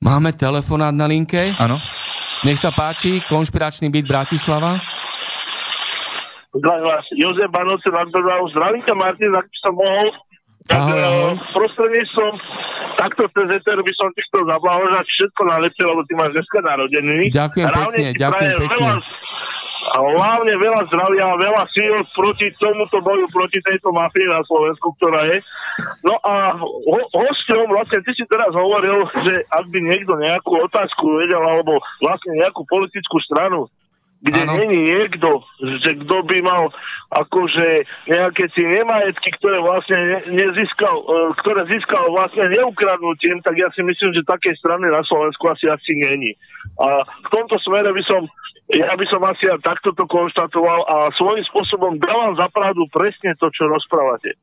Máme 0.00 0.32
telefonát 0.32 0.94
na 0.94 1.06
linke. 1.06 1.54
Ano. 1.58 1.80
Nech 2.42 2.58
sa 2.58 2.74
páči, 2.74 3.22
konšpiračný 3.30 3.86
byt 3.86 4.02
Bratislava. 4.02 4.82
Vás, 6.52 7.04
Jozef 7.16 7.48
Banoce, 7.48 7.88
Magdalena, 7.88 8.44
zdravím 8.52 8.84
ťa 8.84 8.92
Martin, 8.92 9.32
ak 9.32 9.48
by 9.48 9.58
som 9.64 9.72
mohol, 9.72 10.06
tak 10.68 10.84
ahoj, 10.84 11.00
eh, 11.00 11.08
ahoj. 11.08 11.34
prostredníctvom 11.56 12.34
takto 13.00 13.24
cez 13.32 13.48
ETR 13.56 13.80
by 13.80 13.92
som 13.96 14.08
ti 14.12 14.20
chcel 14.28 14.44
zablahožať 14.44 15.06
všetko 15.08 15.40
najlepšie, 15.48 15.84
lebo 15.88 16.00
ty 16.04 16.12
máš 16.12 16.30
dneska 16.36 16.58
narodeniny. 16.60 17.24
Ďakujem 17.32 17.66
pekne, 17.72 18.06
ďakujem 18.20 18.56
pekne. 18.60 18.68
Veľa, 18.68 18.92
a 19.82 19.96
hlavne 19.98 20.54
veľa 20.56 20.80
zdravia 20.92 21.24
a 21.24 21.40
veľa 21.40 21.62
síl 21.72 21.96
proti 22.14 22.46
tomuto 22.60 23.00
boju, 23.00 23.26
proti 23.32 23.58
tejto 23.64 23.88
mafii 23.90 24.28
na 24.28 24.44
Slovensku, 24.44 24.92
ktorá 25.00 25.32
je. 25.32 25.40
No 26.04 26.20
a 26.20 26.52
ho, 26.60 27.00
hosťom, 27.16 27.64
vlastne 27.72 28.04
ty 28.04 28.12
si 28.12 28.24
teraz 28.28 28.52
hovoril, 28.52 29.08
že 29.24 29.42
ak 29.48 29.64
by 29.72 29.78
niekto 29.82 30.14
nejakú 30.20 30.52
otázku 30.68 31.16
vedel, 31.16 31.40
alebo 31.40 31.80
vlastne 32.04 32.38
nejakú 32.38 32.62
politickú 32.68 33.18
stranu 33.24 33.72
kde 34.22 34.42
ano. 34.46 34.54
není 34.54 34.86
niekto, 34.86 35.42
že 35.82 35.98
kto 36.06 36.22
by 36.22 36.38
mal 36.46 36.70
akože 37.12 37.84
nejaké 38.08 38.48
tie 38.54 38.66
nemajetky, 38.70 39.34
ktoré 39.36 39.60
vlastne 39.60 39.98
nezískal, 40.32 40.96
e, 41.02 41.34
ktoré 41.42 41.66
získal 41.68 42.08
vlastne 42.08 42.48
neukradnutím, 42.48 43.42
tak 43.44 43.58
ja 43.58 43.68
si 43.74 43.82
myslím, 43.84 44.14
že 44.14 44.24
také 44.24 44.54
strany 44.56 44.88
na 44.88 45.02
Slovensku 45.04 45.44
asi 45.50 45.68
asi 45.68 45.92
není. 45.98 46.32
A 46.80 47.04
v 47.04 47.28
tomto 47.34 47.58
smere 47.60 47.90
by 47.92 48.02
som 48.06 48.24
ja 48.72 48.94
by 48.96 49.04
som 49.10 49.20
asi 49.28 49.44
takto 49.60 49.92
to 49.92 50.08
konštatoval 50.08 50.86
a 50.88 51.12
svojím 51.18 51.44
spôsobom 51.44 52.00
dávam 52.00 52.32
za 52.38 52.48
pravdu 52.48 52.88
presne 52.88 53.36
to, 53.36 53.52
čo 53.52 53.68
rozprávate. 53.68 54.38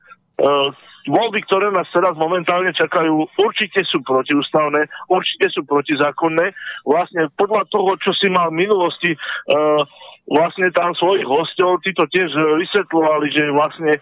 Voľby, 1.07 1.39
ktoré 1.47 1.71
nás 1.71 1.87
teraz 1.93 2.17
momentálne 2.19 2.75
čakajú, 2.75 3.23
určite 3.39 3.85
sú 3.87 4.03
protiústavné, 4.03 4.87
určite 5.07 5.47
sú 5.53 5.63
protizákonné. 5.63 6.51
Vlastne 6.83 7.31
podľa 7.39 7.63
toho, 7.71 7.95
čo 8.03 8.11
si 8.17 8.27
mal 8.27 8.51
v 8.51 8.67
minulosti 8.67 9.15
uh, 9.15 9.85
vlastne 10.29 10.69
tam 10.69 10.93
svojich 10.93 11.25
hostov, 11.25 11.81
tí 11.81 11.89
to 11.97 12.05
tiež 12.05 12.29
vysvetľovali, 12.29 13.27
že 13.33 13.49
vlastne 13.49 13.93
e, 13.97 13.99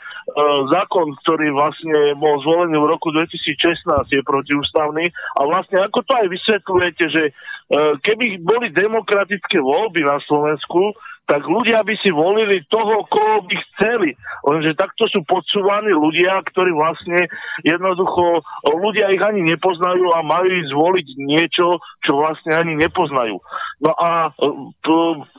zákon, 0.76 1.16
ktorý 1.24 1.56
vlastne 1.56 2.20
bol 2.20 2.44
zvolený 2.44 2.76
v 2.76 2.92
roku 2.92 3.16
2016 3.16 3.56
je 4.12 4.22
protiústavný 4.28 5.08
a 5.40 5.42
vlastne 5.48 5.80
ako 5.88 6.04
to 6.04 6.14
aj 6.20 6.28
vysvetľujete, 6.28 7.06
že 7.08 7.24
e, 7.24 7.32
keby 8.04 8.44
boli 8.44 8.76
demokratické 8.76 9.64
voľby 9.64 10.04
na 10.04 10.20
Slovensku, 10.28 10.92
tak 11.28 11.44
ľudia 11.44 11.84
by 11.84 11.96
si 12.00 12.10
volili 12.16 12.64
toho, 12.72 13.04
koho 13.12 13.44
by 13.44 13.56
chceli. 13.76 14.16
Lenže 14.48 14.80
takto 14.80 15.12
sú 15.12 15.28
podsúvaní 15.28 15.92
ľudia, 15.92 16.40
ktorí 16.40 16.72
vlastne 16.72 17.28
jednoducho, 17.68 18.40
ľudia 18.72 19.12
ich 19.12 19.20
ani 19.20 19.44
nepoznajú 19.44 20.08
a 20.16 20.24
majú 20.24 20.48
ich 20.48 20.72
zvoliť 20.72 21.08
niečo, 21.20 21.84
čo 22.08 22.12
vlastne 22.16 22.56
ani 22.56 22.80
nepoznajú. 22.80 23.44
No 23.84 23.92
a 23.92 24.32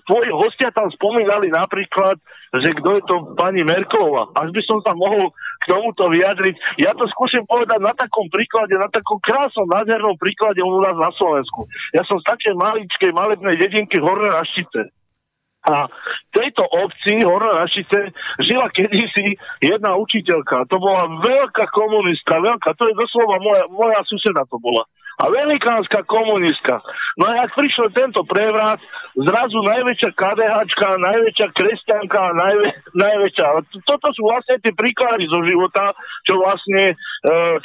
tvoji 0.05 0.28
hostia 0.28 0.68
tam 0.76 0.93
spomínali 0.93 1.49
napríklad, 1.49 2.20
že 2.53 2.68
kto 2.76 2.89
je 3.01 3.03
to 3.09 3.16
pani 3.41 3.64
Merkelová. 3.64 4.28
Až 4.36 4.53
by 4.53 4.61
som 4.68 4.78
sa 4.84 4.93
mohol 4.93 5.32
k 5.32 5.64
tomuto 5.72 6.12
vyjadriť. 6.12 6.84
Ja 6.84 6.93
to 6.93 7.09
skúsim 7.12 7.49
povedať 7.49 7.80
na 7.80 7.97
takom 7.97 8.28
príklade, 8.28 8.76
na 8.76 8.93
takom 8.93 9.20
krásnom, 9.24 9.68
nádhernom 9.68 10.20
príklade 10.20 10.61
u 10.61 10.84
nás 10.84 10.97
na 11.01 11.09
Slovensku. 11.16 11.64
Ja 11.97 12.05
som 12.05 12.20
z 12.20 12.28
také 12.28 12.53
maličkej, 12.53 13.12
malebnej 13.16 13.57
dedinky 13.57 13.97
Horné 14.01 14.32
Raštice. 14.32 14.97
A 15.68 15.84
v 15.84 16.30
tejto 16.32 16.64
obci, 16.64 17.20
Horné 17.20 17.52
Rašice, 17.60 17.98
žila 18.40 18.72
kedysi 18.72 19.36
jedna 19.60 19.94
učiteľka. 20.00 20.64
To 20.72 20.76
bola 20.80 21.20
veľká 21.20 21.68
komunistka, 21.68 22.40
veľká, 22.40 22.72
to 22.72 22.88
je 22.88 22.94
doslova 22.96 23.36
moja, 23.36 23.64
moja 23.68 24.00
suseda 24.08 24.48
to 24.48 24.56
bola 24.56 24.88
a 25.18 25.24
velikánska 25.26 26.06
komunistka. 26.06 26.78
No 27.18 27.26
a 27.26 27.42
ak 27.42 27.58
prišiel 27.58 27.90
tento 27.90 28.22
prevrat, 28.22 28.78
zrazu 29.18 29.58
najväčšia 29.66 30.14
KDHčka, 30.14 30.88
najväčšia 30.94 31.48
kresťanka, 31.58 32.22
najvä, 32.38 32.68
najväčšia. 32.94 33.46
Toto 33.82 34.06
sú 34.14 34.22
vlastne 34.30 34.62
tie 34.62 34.70
príklady 34.70 35.26
zo 35.26 35.42
života, 35.42 35.90
čo 36.22 36.38
vlastne 36.38 36.94
e, 36.94 36.96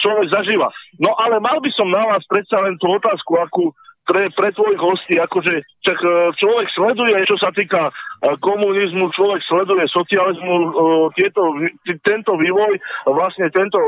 človek 0.01 0.33
zažíva. 0.33 0.73
No 0.97 1.13
ale 1.13 1.37
mal 1.37 1.61
by 1.61 1.69
som 1.77 1.93
na 1.93 2.01
vás 2.09 2.25
predsa 2.25 2.57
len 2.57 2.73
tú 2.81 2.89
otázku, 2.89 3.37
akú 3.37 3.69
pre, 4.03 4.27
pre 4.35 4.49
tvojich 4.51 4.79
hostí, 4.79 5.15
akože 5.15 5.63
čak, 5.83 5.97
e, 5.99 6.11
človek 6.35 6.67
sleduje, 6.75 7.17
čo 7.23 7.37
sa 7.39 7.49
týka 7.55 7.87
e, 7.87 7.91
komunizmu, 8.39 9.11
človek 9.15 9.41
sleduje 9.47 9.83
socializmu, 9.87 10.53
e, 10.53 10.67
tieto, 11.15 11.41
tento 12.03 12.35
vývoj, 12.35 12.79
vlastne 13.07 13.47
tento... 13.51 13.79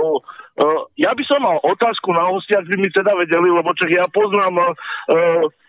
Ja 0.95 1.11
by 1.11 1.23
som 1.27 1.43
mal 1.43 1.59
otázku 1.67 2.15
na 2.15 2.31
hostia, 2.31 2.63
ak 2.63 2.67
by 2.71 2.79
mi 2.79 2.87
teda 2.87 3.11
vedeli, 3.11 3.51
lebo 3.51 3.75
čak 3.75 3.91
ja 3.91 4.07
poznám 4.07 4.71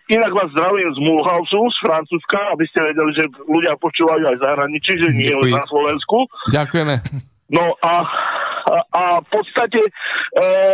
Inak 0.07 0.31
vás 0.31 0.47
zdravím 0.55 0.95
z 0.95 0.99
Mulhausu, 1.03 1.67
z 1.67 1.77
Francúzska, 1.83 2.39
aby 2.55 2.63
ste 2.71 2.79
vedeli, 2.79 3.11
že 3.11 3.27
ľudia 3.51 3.75
počúvajú 3.75 4.23
aj 4.31 4.39
zahraničí, 4.39 4.95
že 4.95 5.11
nie 5.11 5.35
len 5.35 5.51
na 5.51 5.67
Slovensku. 5.67 6.31
Ďakujeme. 6.55 7.03
No 7.47 7.63
a, 7.79 7.95
a, 8.67 8.75
a 8.91 9.03
v, 9.23 9.27
podstate, 9.31 9.79
e, 9.79 9.91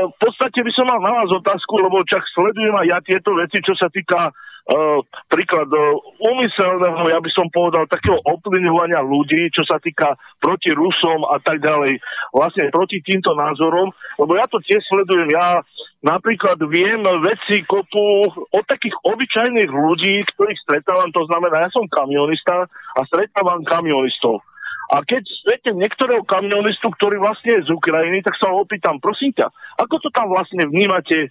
v 0.10 0.18
podstate 0.18 0.60
by 0.66 0.72
som 0.74 0.90
mal 0.90 1.00
na 1.06 1.12
vás 1.22 1.30
otázku, 1.30 1.78
lebo 1.78 2.02
čak 2.10 2.26
sledujem 2.34 2.74
aj 2.74 2.88
ja 2.90 3.00
tieto 3.06 3.38
veci, 3.38 3.62
čo 3.62 3.78
sa 3.78 3.90
týka 3.94 4.34
Uh, 4.64 5.04
príklad 5.28 5.68
uh, 5.76 6.00
umyselného, 6.24 7.12
ja 7.12 7.20
by 7.20 7.28
som 7.36 7.52
povedal, 7.52 7.84
takého 7.84 8.16
ovplyvňovania 8.24 9.04
ľudí, 9.04 9.52
čo 9.52 9.60
sa 9.68 9.76
týka 9.76 10.16
proti 10.40 10.72
Rusom 10.72 11.28
a 11.28 11.36
tak 11.44 11.60
ďalej, 11.60 12.00
vlastne 12.32 12.72
proti 12.72 13.04
týmto 13.04 13.36
názorom, 13.36 13.92
lebo 14.16 14.40
ja 14.40 14.48
to 14.48 14.64
tiež 14.64 14.80
sledujem, 14.88 15.36
ja 15.36 15.60
napríklad 16.00 16.64
viem 16.72 17.04
veci 17.28 17.68
kopu 17.68 18.32
od 18.56 18.64
takých 18.64 18.96
obyčajných 19.04 19.68
ľudí, 19.68 20.24
ktorých 20.32 20.64
stretávam, 20.64 21.12
to 21.12 21.28
znamená, 21.28 21.68
ja 21.68 21.70
som 21.76 21.84
kamionista 21.92 22.64
a 22.96 23.00
stretávam 23.04 23.68
kamionistov. 23.68 24.48
A 24.92 25.00
keď 25.08 25.24
stretnem 25.24 25.80
niektorého 25.80 26.28
kamionistu, 26.28 26.92
ktorý 26.92 27.16
vlastne 27.24 27.56
je 27.56 27.68
z 27.68 27.70
Ukrajiny, 27.72 28.20
tak 28.20 28.36
sa 28.36 28.52
ho 28.52 28.68
opýtam, 28.68 29.00
prosím 29.00 29.32
ťa, 29.32 29.48
ako 29.80 29.96
to 30.04 30.10
tam 30.12 30.28
vlastne 30.28 30.68
vnímate 30.68 31.18
e, 31.24 31.28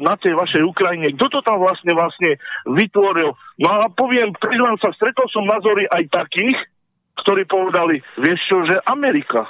na 0.00 0.16
tej 0.16 0.32
vašej 0.32 0.64
Ukrajine, 0.64 1.12
kto 1.12 1.26
to 1.28 1.40
tam 1.44 1.60
vlastne 1.60 1.92
vlastne 1.92 2.40
vytvoril. 2.72 3.36
No 3.60 3.68
a 3.68 3.92
poviem, 3.92 4.32
priznám 4.40 4.80
sa, 4.80 4.88
stretol 4.96 5.28
som 5.28 5.44
názory 5.44 5.84
aj 5.92 6.08
takých, 6.08 6.58
ktorí 7.20 7.44
povedali, 7.44 8.00
vieš 8.16 8.40
čo, 8.48 8.64
že 8.64 8.80
Amerika. 8.88 9.44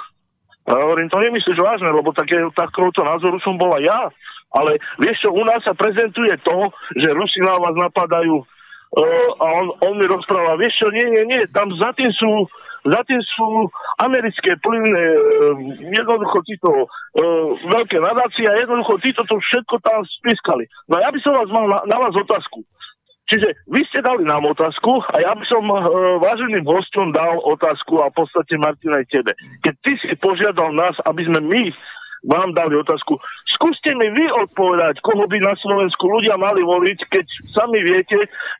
A 0.67 0.79
ja 0.79 0.83
hovorím, 0.83 1.11
to 1.11 1.19
nemyslíš 1.19 1.59
vážne, 1.59 1.91
lebo 1.91 2.15
také, 2.15 2.39
takéhoto 2.55 3.03
názoru 3.03 3.39
som 3.43 3.55
bola 3.55 3.79
ja. 3.83 4.11
Ale 4.53 4.77
vieš 5.01 5.27
čo, 5.27 5.29
u 5.33 5.43
nás 5.43 5.59
sa 5.65 5.73
prezentuje 5.73 6.31
to, 6.45 6.69
že 7.01 7.09
Rusi 7.09 7.41
na 7.41 7.57
vás 7.57 7.73
napadajú 7.73 8.45
uh, 8.45 9.29
a 9.41 9.45
on, 9.49 9.65
on 9.81 9.93
mi 9.97 10.05
rozpráva, 10.05 10.61
vieš 10.61 10.77
čo, 10.77 10.87
nie, 10.93 11.07
nie, 11.09 11.23
nie, 11.25 11.41
tam 11.49 11.73
za 11.73 11.89
tým 11.97 12.13
sú 12.13 12.45
za 12.83 13.01
tým 13.07 13.21
sú 13.23 13.71
americké 14.03 14.59
plynné, 14.59 15.05
e, 15.15 15.19
jednoducho 15.95 16.43
títo 16.43 16.69
e, 16.75 16.87
veľké 17.71 17.97
nadácie 18.03 18.43
a 18.47 18.59
jednoducho 18.59 18.99
títo 18.99 19.23
to 19.23 19.39
všetko 19.39 19.79
tam 19.79 20.03
spiskali. 20.19 20.67
No 20.91 20.99
ja 20.99 21.07
by 21.07 21.19
som 21.23 21.33
vás 21.39 21.49
mal 21.51 21.65
na, 21.71 21.79
na 21.87 21.97
vás 21.97 22.11
otázku. 22.11 22.59
Čiže 23.23 23.55
vy 23.71 23.81
ste 23.87 24.03
dali 24.03 24.27
nám 24.27 24.43
otázku 24.43 24.99
a 24.99 25.15
ja 25.23 25.31
by 25.31 25.45
som 25.47 25.63
e, 25.63 25.79
váženým 26.19 26.67
hostom 26.67 27.15
dal 27.15 27.39
otázku 27.39 28.03
a 28.03 28.11
v 28.11 28.19
podstate 28.19 28.59
Martin 28.59 28.91
aj 28.91 29.07
tebe. 29.07 29.31
Keď 29.63 29.73
ty 29.79 29.93
si 30.03 30.13
požiadal 30.19 30.75
nás, 30.75 30.99
aby 31.07 31.23
sme 31.23 31.39
my 31.39 31.63
vám 32.23 32.55
dali 32.55 32.79
otázku. 32.79 33.19
Skúste 33.51 33.91
mi 33.99 34.07
vy 34.15 34.25
odpovedať, 34.47 35.03
koho 35.03 35.27
by 35.27 35.37
na 35.43 35.53
Slovensku 35.59 36.07
ľudia 36.07 36.39
mali 36.39 36.63
voliť, 36.63 36.99
keď 37.11 37.25
sami 37.51 37.83
viete, 37.83 38.17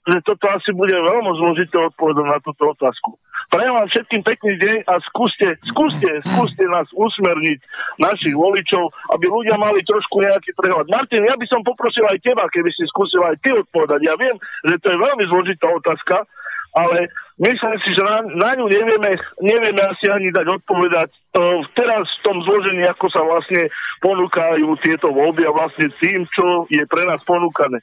že 0.08 0.18
toto 0.28 0.46
asi 0.52 0.76
bude 0.76 0.94
veľmi 0.94 1.32
zložité 1.40 1.80
odpovedať 1.80 2.26
na 2.28 2.40
túto 2.44 2.76
otázku. 2.76 3.16
Prajem 3.52 3.76
vám 3.76 3.88
všetkým 3.92 4.22
pekný 4.24 4.54
deň 4.58 4.78
a 4.88 4.98
skúste, 5.06 5.60
skúste, 5.68 6.10
skúste 6.26 6.64
nás 6.72 6.88
usmerniť, 6.96 7.60
našich 8.02 8.34
voličov, 8.34 8.90
aby 9.14 9.26
ľudia 9.30 9.60
mali 9.62 9.84
trošku 9.86 10.24
nejaký 10.24 10.58
prehľad. 10.58 10.90
Martin, 10.90 11.22
ja 11.28 11.38
by 11.38 11.46
som 11.52 11.62
poprosil 11.62 12.08
aj 12.10 12.18
teba, 12.24 12.50
keby 12.50 12.72
si 12.74 12.88
skúsil 12.90 13.22
aj 13.22 13.38
ty 13.46 13.54
odpovedať. 13.54 14.00
Ja 14.02 14.16
viem, 14.18 14.40
že 14.66 14.80
to 14.82 14.88
je 14.90 14.98
veľmi 14.98 15.24
zložitá 15.30 15.70
otázka, 15.70 16.26
ale 16.74 17.14
myslím 17.40 17.76
si, 17.82 17.90
že 17.98 18.04
na, 18.06 18.22
na 18.22 18.50
ňu 18.58 18.66
nevieme, 18.70 19.18
nevieme 19.42 19.82
asi 19.90 20.06
ani 20.10 20.30
dať 20.30 20.46
odpovedať 20.62 21.10
uh, 21.10 21.66
teraz 21.74 22.06
v 22.06 22.22
tom 22.22 22.38
zložení, 22.46 22.86
ako 22.86 23.06
sa 23.10 23.22
vlastne 23.26 23.70
ponúkajú 24.02 24.68
tieto 24.86 25.10
voľby 25.10 25.48
a 25.50 25.56
vlastne 25.56 25.90
tým, 25.98 26.28
čo 26.30 26.70
je 26.70 26.84
pre 26.86 27.04
nás 27.10 27.22
ponúkané. 27.26 27.82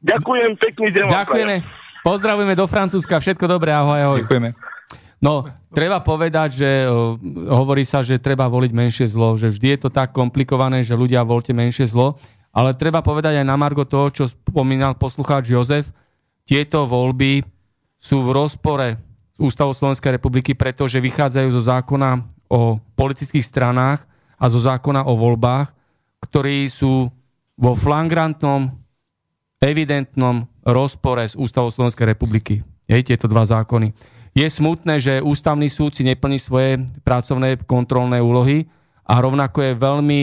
Ďakujem, 0.00 0.50
pekný 0.56 0.88
deň. 0.96 1.06
Ďakujeme. 1.12 1.56
Pozdravujeme 2.00 2.54
do 2.56 2.64
Francúzska. 2.64 3.20
Všetko 3.20 3.44
dobré, 3.44 3.76
ahoj, 3.76 4.00
ahoj. 4.00 4.20
Ďakujeme. 4.24 4.56
No, 5.20 5.44
treba 5.76 6.00
povedať, 6.00 6.64
že 6.64 6.70
uh, 6.88 7.20
hovorí 7.52 7.84
sa, 7.84 8.00
že 8.00 8.16
treba 8.16 8.48
voliť 8.48 8.72
menšie 8.72 9.06
zlo, 9.12 9.36
že 9.36 9.52
vždy 9.52 9.76
je 9.76 9.78
to 9.84 9.90
tak 9.92 10.16
komplikované, 10.16 10.80
že 10.80 10.96
ľudia 10.96 11.20
volte 11.20 11.52
menšie 11.52 11.84
zlo, 11.84 12.16
ale 12.56 12.72
treba 12.72 13.04
povedať 13.04 13.44
aj 13.44 13.46
na 13.46 13.60
Margo 13.60 13.84
toho, 13.84 14.08
čo 14.08 14.24
spomínal 14.32 14.96
poslucháč 14.96 15.52
Jozef, 15.52 15.92
tieto 16.48 16.88
voľby 16.88 17.44
sú 18.00 18.24
v 18.24 18.32
rozpore 18.32 18.96
s 19.36 19.38
Ústavou 19.38 19.76
Slovenskej 19.76 20.16
republiky, 20.16 20.56
pretože 20.56 20.96
vychádzajú 20.98 21.48
zo 21.52 21.62
zákona 21.62 22.24
o 22.48 22.80
politických 22.96 23.44
stranách 23.44 24.08
a 24.40 24.48
zo 24.48 24.58
zákona 24.58 25.04
o 25.04 25.14
voľbách, 25.14 25.70
ktorí 26.24 26.66
sú 26.72 27.12
vo 27.60 27.72
flagrantnom, 27.76 28.72
evidentnom 29.60 30.48
rozpore 30.64 31.28
s 31.28 31.36
Ústavou 31.36 31.68
Slovenskej 31.68 32.08
republiky. 32.16 32.64
Hej, 32.88 33.12
tieto 33.12 33.28
dva 33.28 33.44
zákony. 33.44 33.92
Je 34.32 34.46
smutné, 34.48 34.96
že 34.98 35.20
ústavný 35.20 35.68
súd 35.68 35.92
si 35.92 36.02
neplní 36.02 36.40
svoje 36.40 36.80
pracovné 37.04 37.60
kontrolné 37.68 38.22
úlohy 38.24 38.66
a 39.04 39.20
rovnako 39.20 39.58
je 39.60 39.72
veľmi 39.74 40.20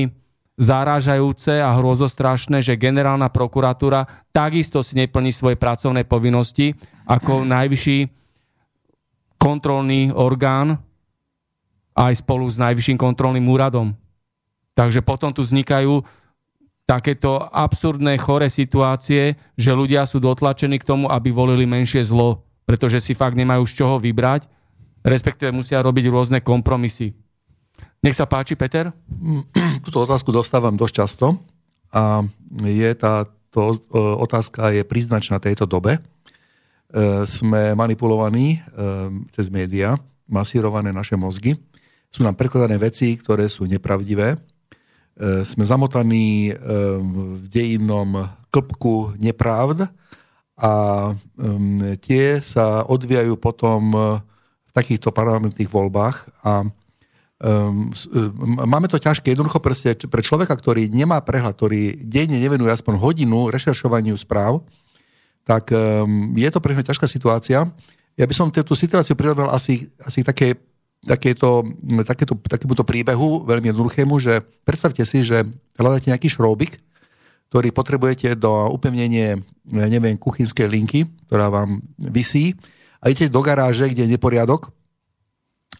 zarážajúce 0.58 1.62
a 1.62 1.70
hrozostrašné, 1.78 2.66
že 2.66 2.82
generálna 2.82 3.30
prokuratúra 3.30 4.10
takisto 4.34 4.82
si 4.82 4.97
neplní 4.97 5.30
svoje 5.30 5.53
pracovné 5.53 6.01
povinnosti 6.03 6.74
ako 7.05 7.45
najvyšší 7.45 8.10
kontrolný 9.38 10.10
orgán 10.12 10.82
aj 11.93 12.26
spolu 12.26 12.49
s 12.49 12.58
najvyšším 12.58 12.97
kontrolným 12.97 13.45
úradom. 13.45 13.93
Takže 14.74 15.05
potom 15.05 15.34
tu 15.34 15.45
vznikajú 15.45 16.01
takéto 16.89 17.41
absurdné, 17.49 18.18
chore 18.18 18.49
situácie, 18.49 19.38
že 19.58 19.72
ľudia 19.74 20.05
sú 20.10 20.22
dotlačení 20.22 20.82
k 20.82 20.88
tomu, 20.88 21.05
aby 21.10 21.30
volili 21.30 21.66
menšie 21.70 22.01
zlo, 22.05 22.45
pretože 22.66 23.01
si 23.01 23.14
fakt 23.18 23.38
nemajú 23.38 23.66
z 23.66 23.74
čoho 23.82 23.95
vybrať, 23.97 24.45
respektíve 25.05 25.53
musia 25.53 25.82
robiť 25.82 26.05
rôzne 26.10 26.39
kompromisy. 26.41 27.26
Nech 28.05 28.15
sa 28.15 28.30
páči, 28.30 28.55
Peter. 28.55 28.93
Túto 29.86 30.05
otázku 30.05 30.30
dostávam 30.32 30.78
dosť 30.78 30.93
často 30.93 31.36
a 31.91 32.23
je 32.63 32.89
tá 32.95 33.25
to, 33.51 33.73
e, 33.73 33.97
otázka 33.97 34.69
je 34.69 34.86
príznačná 34.86 35.41
tejto 35.41 35.65
dobe. 35.65 35.97
E, 35.97 36.01
sme 37.25 37.73
manipulovaní 37.73 38.57
e, 38.57 38.59
cez 39.34 39.49
médiá, 39.49 39.97
masírované 40.30 40.93
naše 40.93 41.17
mozgy. 41.17 41.57
Sú 42.13 42.21
nám 42.21 42.38
prekladané 42.38 42.78
veci, 42.78 43.17
ktoré 43.17 43.51
sú 43.51 43.67
nepravdivé. 43.67 44.39
Sme 45.43 45.65
zamotaní 45.65 46.53
v 46.53 47.41
dejinnom 47.49 48.30
klpku 48.53 49.17
nepravd 49.17 49.89
a 50.61 50.71
tie 51.99 52.39
sa 52.45 52.86
odvíjajú 52.86 53.34
potom 53.41 53.91
v 54.61 54.71
takýchto 54.71 55.09
parlamentných 55.09 55.67
voľbách 55.67 56.45
a 56.45 56.69
Um, 57.38 57.93
máme 58.65 58.89
to 58.89 58.97
ťažké, 58.97 59.29
jednoducho 59.29 59.61
proste 59.61 59.93
pre 60.09 60.25
človeka, 60.25 60.57
ktorý 60.57 60.89
nemá 60.89 61.21
prehľad, 61.21 61.53
ktorý 61.53 62.01
denne 62.01 62.41
nevenuje 62.41 62.73
aspoň 62.73 62.97
hodinu 62.97 63.53
rešeršovaniu 63.53 64.17
správ, 64.17 64.65
tak 65.45 65.69
um, 65.69 66.33
je 66.33 66.49
to 66.49 66.57
pre 66.57 66.73
mňa 66.73 66.89
ťažká 66.89 67.05
situácia. 67.05 67.69
Ja 68.17 68.25
by 68.25 68.33
som 68.33 68.49
tú 68.49 68.73
situáciu 68.73 69.13
prirovnal 69.13 69.53
asi, 69.53 69.85
asi 70.01 70.25
také, 70.25 70.57
takéto, 71.05 71.61
takéto, 72.01 72.33
takémuto 72.41 72.81
príbehu, 72.81 73.45
veľmi 73.45 73.69
jednoduchému, 73.69 74.17
že 74.17 74.41
predstavte 74.65 75.05
si, 75.05 75.21
že 75.21 75.45
hľadáte 75.77 76.09
nejaký 76.09 76.33
šróbik, 76.33 76.81
ktorý 77.53 77.69
potrebujete 77.69 78.33
do 78.33 78.73
upevnenie, 78.73 79.45
neviem, 79.69 80.17
kuchynskej 80.17 80.65
linky, 80.65 81.05
ktorá 81.29 81.53
vám 81.53 81.85
vysí 82.01 82.57
a 82.97 83.13
idete 83.13 83.29
do 83.29 83.45
garáže, 83.45 83.85
kde 83.93 84.09
je 84.09 84.13
neporiadok 84.17 84.73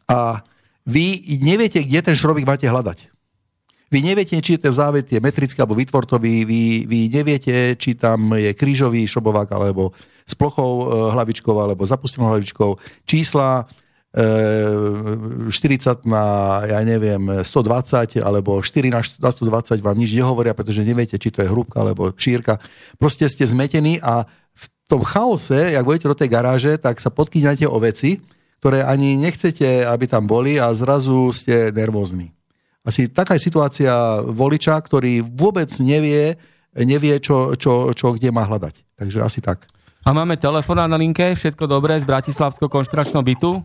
a 0.05 0.45
vy 0.88 1.38
neviete, 1.43 1.83
kde 1.83 1.99
ten 1.99 2.15
šrobik 2.15 2.47
máte 2.47 2.63
hľadať. 2.63 3.11
Vy 3.88 4.03
neviete, 4.03 4.35
či 4.43 4.59
ten 4.59 4.71
závet 4.71 5.07
je 5.07 5.19
metrický 5.19 5.63
alebo 5.63 5.79
vytvortový, 5.79 6.43
vy, 6.43 6.83
vy 6.88 6.99
neviete, 7.07 7.75
či 7.79 7.95
tam 7.95 8.35
je 8.35 8.51
krížový 8.51 9.07
šrobovák 9.07 9.47
alebo 9.55 9.95
s 10.27 10.35
plochou 10.35 10.71
e, 10.71 10.85
hlavičkou 11.15 11.55
alebo 11.55 11.88
zapustenou 11.88 12.27
hlavičkou. 12.27 12.75
Čísla 13.07 13.63
40 14.11 15.47
e, 15.47 16.03
na, 16.03 16.23
ja 16.67 16.83
neviem, 16.83 17.43
120 17.43 18.19
alebo 18.19 18.59
4 18.59 18.91
na 18.91 18.99
120 19.03 19.79
vám 19.79 19.95
nič 19.95 20.11
nehovoria, 20.11 20.51
pretože 20.51 20.83
neviete, 20.83 21.15
či 21.15 21.31
to 21.31 21.43
je 21.43 21.51
hrúbka 21.51 21.79
alebo 21.79 22.11
šírka. 22.11 22.59
Proste 22.99 23.31
ste 23.31 23.47
zmetení 23.47 24.03
a 24.03 24.27
v 24.51 24.65
tom 24.88 24.99
chaose, 25.07 25.75
ak 25.75 25.88
budete 25.88 26.11
do 26.11 26.17
tej 26.19 26.27
garáže, 26.27 26.75
tak 26.75 26.99
sa 26.99 27.07
podkýňate 27.07 27.63
o 27.71 27.79
veci, 27.79 28.19
ktoré 28.59 28.81
ani 28.83 29.17
nechcete, 29.17 29.85
aby 29.85 30.05
tam 30.09 30.25
boli 30.25 30.57
a 30.57 30.73
zrazu 30.73 31.29
ste 31.33 31.69
nervózni. 31.69 32.33
Asi 32.87 33.11
taká 33.11 33.35
je 33.35 33.45
situácia 33.51 34.23
voliča, 34.23 34.79
ktorý 34.79 35.19
vôbec 35.19 35.67
nevie, 35.83 36.39
nevie 36.71 37.19
čo, 37.19 37.53
čo, 37.59 37.91
čo 37.91 38.15
kde 38.15 38.31
má 38.31 38.47
hľadať. 38.47 38.79
Takže 38.95 39.19
asi 39.19 39.39
tak. 39.43 39.67
A 40.07 40.15
máme 40.15 40.39
telefón 40.39 40.79
na 40.79 40.95
linke, 40.95 41.35
všetko 41.35 41.67
dobré 41.67 41.99
z 41.99 42.07
Bratislavského 42.07 42.71
konšpiračného 42.71 43.19
bytu. 43.19 43.59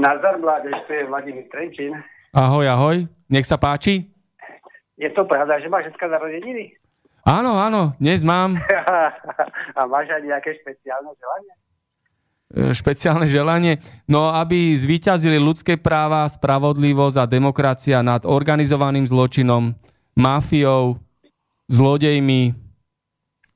Nazdar, 0.00 0.40
mládež, 0.40 0.72
to 0.88 0.96
je 0.96 1.04
Vladimír 1.04 1.44
Trenčín. 1.52 1.92
Ahoj, 2.32 2.64
ahoj, 2.72 2.96
nech 3.28 3.44
sa 3.44 3.60
páči. 3.60 4.08
Je 4.96 5.12
to 5.12 5.28
pravda, 5.28 5.60
že 5.60 5.68
máš 5.68 5.92
dneska 5.92 6.08
narodeniny? 6.08 6.72
Áno, 7.28 7.60
áno, 7.60 7.92
dnes 8.00 8.24
mám. 8.24 8.56
A 9.78 9.80
máš 9.84 10.08
aj 10.08 10.24
nejaké 10.24 10.56
špeciálne 10.64 11.12
želanie? 11.20 11.52
E, 12.50 12.74
špeciálne 12.74 13.30
želanie, 13.30 13.78
no 14.10 14.26
aby 14.34 14.74
zvíťazili 14.74 15.38
ľudské 15.38 15.78
práva, 15.78 16.26
spravodlivosť 16.26 17.16
a 17.22 17.30
demokracia 17.30 18.02
nad 18.02 18.26
organizovaným 18.26 19.06
zločinom, 19.06 19.70
mafiou, 20.18 20.98
zlodejmi 21.70 22.58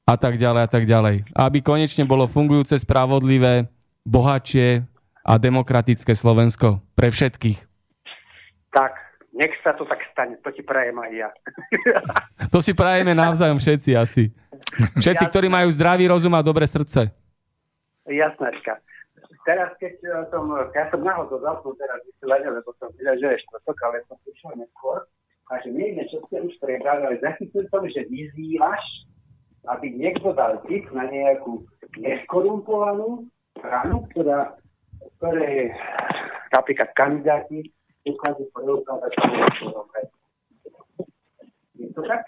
a 0.07 0.15
tak 0.15 0.39
ďalej 0.39 0.63
a 0.63 0.69
tak 0.71 0.87
ďalej. 0.87 1.27
Aby 1.35 1.59
konečne 1.59 2.07
bolo 2.07 2.31
fungujúce, 2.31 2.79
spravodlivé, 2.79 3.67
bohatšie 4.07 4.87
a 5.27 5.33
demokratické 5.43 6.15
Slovensko 6.15 6.79
pre 6.95 7.11
všetkých. 7.11 7.59
Tak, 8.71 8.95
nech 9.35 9.59
sa 9.67 9.75
to 9.75 9.83
tak 9.91 10.07
stane, 10.15 10.39
to 10.39 10.55
ti 10.55 10.63
prajem 10.63 10.95
aj 11.03 11.11
ja. 11.11 11.29
to 12.55 12.63
si 12.63 12.71
prajeme 12.71 13.11
navzájom 13.11 13.59
všetci 13.59 13.91
asi. 13.99 14.31
Všetci, 15.03 15.25
ktorí 15.31 15.47
majú 15.51 15.71
zdravý 15.75 16.07
rozum 16.11 16.35
a 16.35 16.43
dobré 16.43 16.67
srdce. 16.67 17.24
Jasnačka. 18.05 18.81
Teraz, 19.49 19.73
keď 19.81 19.95
eh, 20.05 20.13
som, 20.29 20.49
ja 20.53 20.85
som 20.93 21.01
náhodou 21.01 21.41
zapnul 21.41 21.73
teraz 21.81 22.01
vysielanie, 22.05 22.51
lebo 22.53 22.71
som 22.77 22.93
videl, 22.97 23.17
že 23.21 23.29
je 23.37 23.43
štvrtok, 23.49 23.77
ale 23.85 24.05
som 24.09 24.17
prišiel 24.25 24.53
neskôr. 24.61 25.05
A 25.53 25.61
že 25.61 25.69
neviem, 25.73 26.09
čo 26.09 26.25
ste 26.25 26.41
už 26.41 26.57
prebrali, 26.57 27.05
ale 27.05 27.21
zachytil 27.21 27.69
som, 27.69 27.85
že 27.85 28.09
vyzývaš, 28.09 28.81
aby 29.69 29.93
niekto 29.93 30.33
dal 30.33 30.61
tip 30.65 30.89
na 30.93 31.05
nejakú 31.05 31.65
neskorumpovanú 32.01 33.29
stranu, 33.61 34.09
ktorá, 34.13 34.57
ktoré 35.21 35.73
napríklad 36.49 36.89
kandidáti 36.97 37.69
dokážu 38.05 38.45
preukázať 38.53 39.13
Je 41.77 41.89
to 41.93 42.03
tak? 42.05 42.25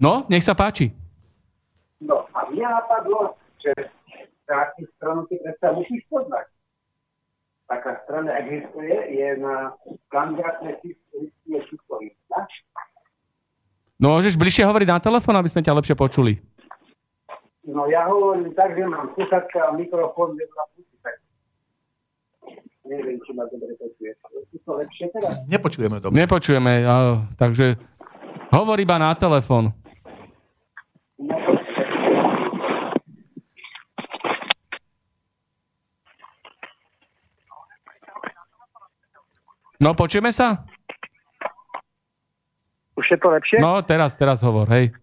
No, 0.00 0.24
nech 0.28 0.44
sa 0.44 0.56
páči. 0.56 0.92
No 2.02 2.26
a 2.34 2.48
mňa 2.50 2.68
napadlo, 2.80 3.38
že 3.62 3.72
takú 4.52 4.84
stranu 5.00 5.24
si 5.32 5.40
predsa 5.40 5.72
musíš 5.72 6.04
poznať. 6.12 6.46
Taká 7.72 8.04
strana 8.04 8.36
existuje, 8.44 8.92
je 9.16 9.28
na 9.40 9.72
kandidátne 10.12 10.76
listie 10.84 11.56
všetko 11.56 12.04
No 13.96 14.18
môžeš 14.18 14.34
bližšie 14.36 14.66
hovoriť 14.66 14.88
na 14.92 15.00
telefón, 15.00 15.38
aby 15.38 15.48
sme 15.48 15.64
ťa 15.64 15.78
lepšie 15.78 15.96
počuli. 15.96 16.42
No 17.62 17.86
ja 17.86 18.10
hovorím 18.10 18.50
tak, 18.52 18.74
že 18.74 18.82
mám 18.82 19.14
sluchatka 19.14 19.70
a 19.70 19.78
mikrofón 19.78 20.34
pusy, 20.74 20.96
tak 21.06 21.22
neviem, 22.82 23.22
či 23.22 23.30
ma 23.32 23.46
dobre 23.46 23.72
počuješ. 23.78 24.18
Je 24.50 24.58
to 24.66 24.72
lepšie 24.74 25.06
teraz? 25.14 25.38
Nepočujeme 25.46 26.02
dobre. 26.02 26.18
Nepočujeme, 26.18 26.72
takže 27.38 27.78
hovor 28.50 28.76
iba 28.82 28.98
na 28.98 29.14
telefón. 29.14 29.70
No, 39.82 39.98
počujeme 39.98 40.30
sa? 40.30 40.62
Už 42.94 43.02
je 43.10 43.18
to 43.18 43.34
lepšie? 43.34 43.58
No, 43.58 43.82
teraz, 43.82 44.14
teraz 44.14 44.38
hovor, 44.38 44.70
hej. 44.70 44.94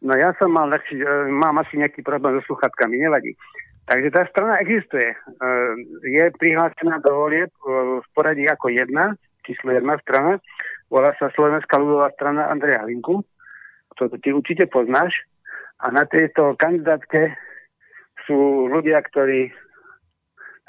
No 0.00 0.16
ja 0.16 0.32
som 0.40 0.48
mal, 0.48 0.72
e, 0.72 0.80
mám 1.28 1.60
asi 1.60 1.76
nejaký 1.76 2.00
problém 2.00 2.40
so 2.40 2.48
sluchatkami, 2.48 2.96
nevadí. 2.96 3.36
Takže 3.84 4.08
tá 4.08 4.24
strana 4.32 4.56
existuje. 4.64 5.04
E, 5.04 5.16
je 6.08 6.24
prihlásená 6.40 7.04
do 7.04 7.12
volieb 7.12 7.52
e, 7.60 8.00
v 8.00 8.06
poradí 8.16 8.48
ako 8.48 8.72
jedna, 8.72 9.20
číslo 9.44 9.76
jedna 9.76 10.00
strana. 10.00 10.40
Volá 10.88 11.12
sa 11.20 11.28
Slovenská 11.36 11.76
ľudová 11.76 12.08
strana 12.16 12.48
Andreja 12.48 12.88
Linku. 12.88 13.20
To 14.00 14.08
ty 14.16 14.32
určite 14.32 14.64
poznáš. 14.72 15.12
A 15.84 15.92
na 15.92 16.08
tejto 16.08 16.56
kandidátke 16.56 17.36
sú 18.24 18.64
ľudia, 18.72 19.04
ktorí 19.12 19.52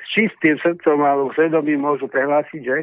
s 0.04 0.08
čistým 0.12 0.60
srdcom 0.60 1.00
alebo 1.00 1.32
svedomím 1.32 1.80
môžu 1.80 2.12
prehlásiť, 2.12 2.62
že 2.62 2.78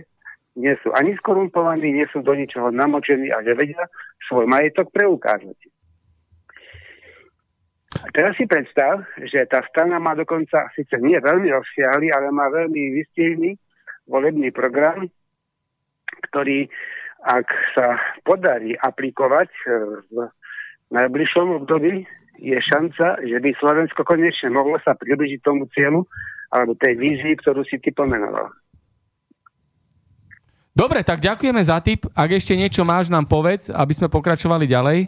nie 0.58 0.74
sú 0.82 0.90
ani 0.94 1.14
skorumpovaní, 1.18 1.94
nie 1.94 2.06
sú 2.10 2.22
do 2.26 2.34
ničoho 2.34 2.74
namočení 2.74 3.30
a 3.30 3.42
že 3.46 3.54
vedia 3.54 3.86
svoj 4.26 4.50
majetok 4.50 4.90
preukázať. 4.90 5.58
A 8.00 8.08
teraz 8.16 8.32
si 8.38 8.48
predstav, 8.48 9.04
že 9.18 9.44
tá 9.50 9.60
strana 9.68 10.00
má 10.00 10.16
dokonca, 10.16 10.72
síce 10.72 10.96
nie 11.02 11.20
veľmi 11.20 11.52
rozsiahly, 11.52 12.08
ale 12.14 12.32
má 12.32 12.48
veľmi 12.48 12.96
vystižný 12.96 13.50
volebný 14.08 14.50
program, 14.50 15.04
ktorý, 16.30 16.66
ak 17.22 17.46
sa 17.76 18.00
podarí 18.24 18.72
aplikovať 18.74 19.50
e, 19.52 19.62
v 20.10 20.16
najbližšom 20.90 21.62
období, 21.62 22.08
je 22.40 22.56
šanca, 22.56 23.20
že 23.20 23.36
by 23.36 23.50
Slovensko 23.60 24.00
konečne 24.00 24.48
mohlo 24.48 24.80
sa 24.80 24.96
približiť 24.96 25.40
tomu 25.44 25.68
cieľu 25.76 26.08
alebo 26.50 26.72
tej 26.80 26.96
vízii, 26.96 27.36
ktorú 27.36 27.62
si 27.68 27.76
ty 27.78 27.92
pomenoval. 27.92 28.48
Dobre, 30.70 31.02
tak 31.02 31.18
ďakujeme 31.18 31.62
za 31.62 31.82
tip. 31.82 32.06
Ak 32.14 32.30
ešte 32.30 32.54
niečo 32.54 32.86
máš, 32.86 33.10
nám 33.10 33.26
povedz, 33.26 33.68
aby 33.74 33.92
sme 33.92 34.06
pokračovali 34.06 34.70
ďalej. 34.70 34.98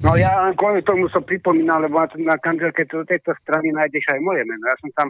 No 0.00 0.16
ja 0.16 0.32
len 0.48 0.56
kvôli 0.56 0.80
tomu 0.80 1.12
som 1.12 1.20
pripomínal, 1.20 1.84
lebo 1.84 2.00
na 2.24 2.40
kandidátke 2.40 2.88
tejto 2.88 3.36
strany 3.44 3.68
nájdeš 3.68 4.08
aj 4.16 4.20
moje 4.24 4.42
meno. 4.48 4.64
Ja 4.64 4.76
som 4.80 4.90
tam 4.96 5.08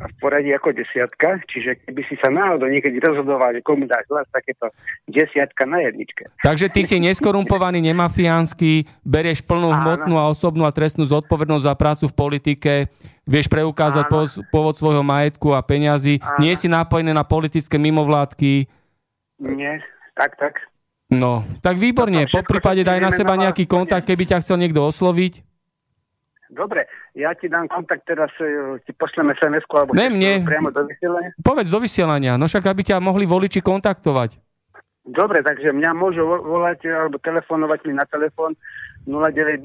v 0.00 0.14
poradí 0.16 0.48
ako 0.54 0.72
desiatka, 0.72 1.42
čiže 1.44 1.82
keby 1.84 2.02
si 2.08 2.16
sa 2.22 2.32
náhodou 2.32 2.70
niekedy 2.72 2.96
rozhodoval, 3.02 3.52
že 3.52 3.60
komu 3.60 3.84
dáš 3.84 4.08
hlas, 4.08 4.24
tak 4.32 4.48
je 4.48 4.56
to 4.56 4.68
desiatka 5.10 5.68
na 5.68 5.84
jedničke. 5.84 6.24
Takže 6.40 6.72
ty 6.72 6.86
si 6.88 6.96
neskorumpovaný, 7.02 7.84
nemafiánsky, 7.84 8.88
berieš 9.04 9.44
plnú 9.44 9.68
hmotnú 9.68 10.16
a 10.16 10.32
osobnú 10.32 10.64
a 10.64 10.72
trestnú 10.72 11.04
zodpovednosť 11.04 11.64
za 11.68 11.74
prácu 11.76 12.04
v 12.08 12.14
politike, 12.16 12.72
vieš 13.28 13.52
preukázať 13.52 14.08
Áno. 14.08 14.24
pôvod 14.48 14.74
svojho 14.78 15.04
majetku 15.04 15.52
a 15.52 15.60
peňazí, 15.60 16.22
Áno. 16.24 16.40
nie 16.40 16.56
si 16.56 16.70
napojený 16.70 17.12
na 17.12 17.26
politické 17.26 17.76
mimovládky. 17.76 18.64
Nie, 19.40 19.84
tak, 20.16 20.36
tak. 20.40 20.64
No, 21.10 21.42
tak 21.58 21.76
výborne. 21.76 22.30
Po 22.30 22.46
prípade 22.46 22.86
daj 22.86 23.02
na 23.02 23.10
seba 23.10 23.34
nejaký 23.34 23.66
kontakt, 23.66 24.06
keby 24.06 24.30
ťa 24.30 24.46
chcel 24.46 24.62
niekto 24.62 24.78
osloviť. 24.78 25.49
Dobre, 26.50 26.82
ja 27.14 27.30
ti 27.38 27.46
dám 27.46 27.70
kontakt 27.70 28.02
teraz, 28.10 28.34
e, 28.42 28.82
ti 28.82 28.90
pošleme 28.90 29.38
sms 29.38 29.62
alebo 29.70 29.94
ne, 29.94 30.10
mne. 30.10 30.42
priamo 30.42 30.74
do 30.74 30.82
vysielania. 30.82 31.30
Povedz 31.38 31.70
do 31.70 31.78
vysielania, 31.78 32.34
no 32.34 32.50
však 32.50 32.66
aby 32.66 32.90
ťa 32.90 32.98
mohli 32.98 33.22
voliči 33.22 33.62
kontaktovať. 33.62 34.34
Dobre, 35.06 35.46
takže 35.46 35.70
mňa 35.70 35.94
môžu 35.94 36.26
volať 36.26 36.90
alebo 36.90 37.22
telefonovať 37.22 37.86
mi 37.86 37.94
na 37.94 38.02
telefón 38.10 38.58
0902 39.06 39.62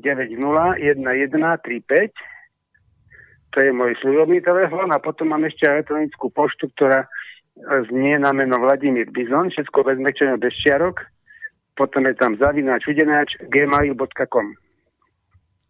901135. 0.00 2.08
To 3.50 3.58
je 3.60 3.72
môj 3.74 3.98
služobný 4.00 4.40
telefón 4.40 4.94
a 4.96 5.02
potom 5.02 5.28
mám 5.28 5.44
ešte 5.44 5.68
elektronickú 5.68 6.32
poštu, 6.32 6.72
ktorá 6.72 7.04
znie 7.90 8.16
na 8.16 8.32
meno 8.32 8.56
Vladimír 8.62 9.12
Bizon, 9.12 9.52
všetko 9.52 9.84
bez 9.84 9.98
mečenia 10.00 10.40
bez 10.40 10.56
čiarok. 10.64 11.04
Potom 11.76 12.08
je 12.08 12.16
tam 12.16 12.40
zavináč 12.40 12.88
udenáč 12.88 13.36
gmail.com. 13.50 14.69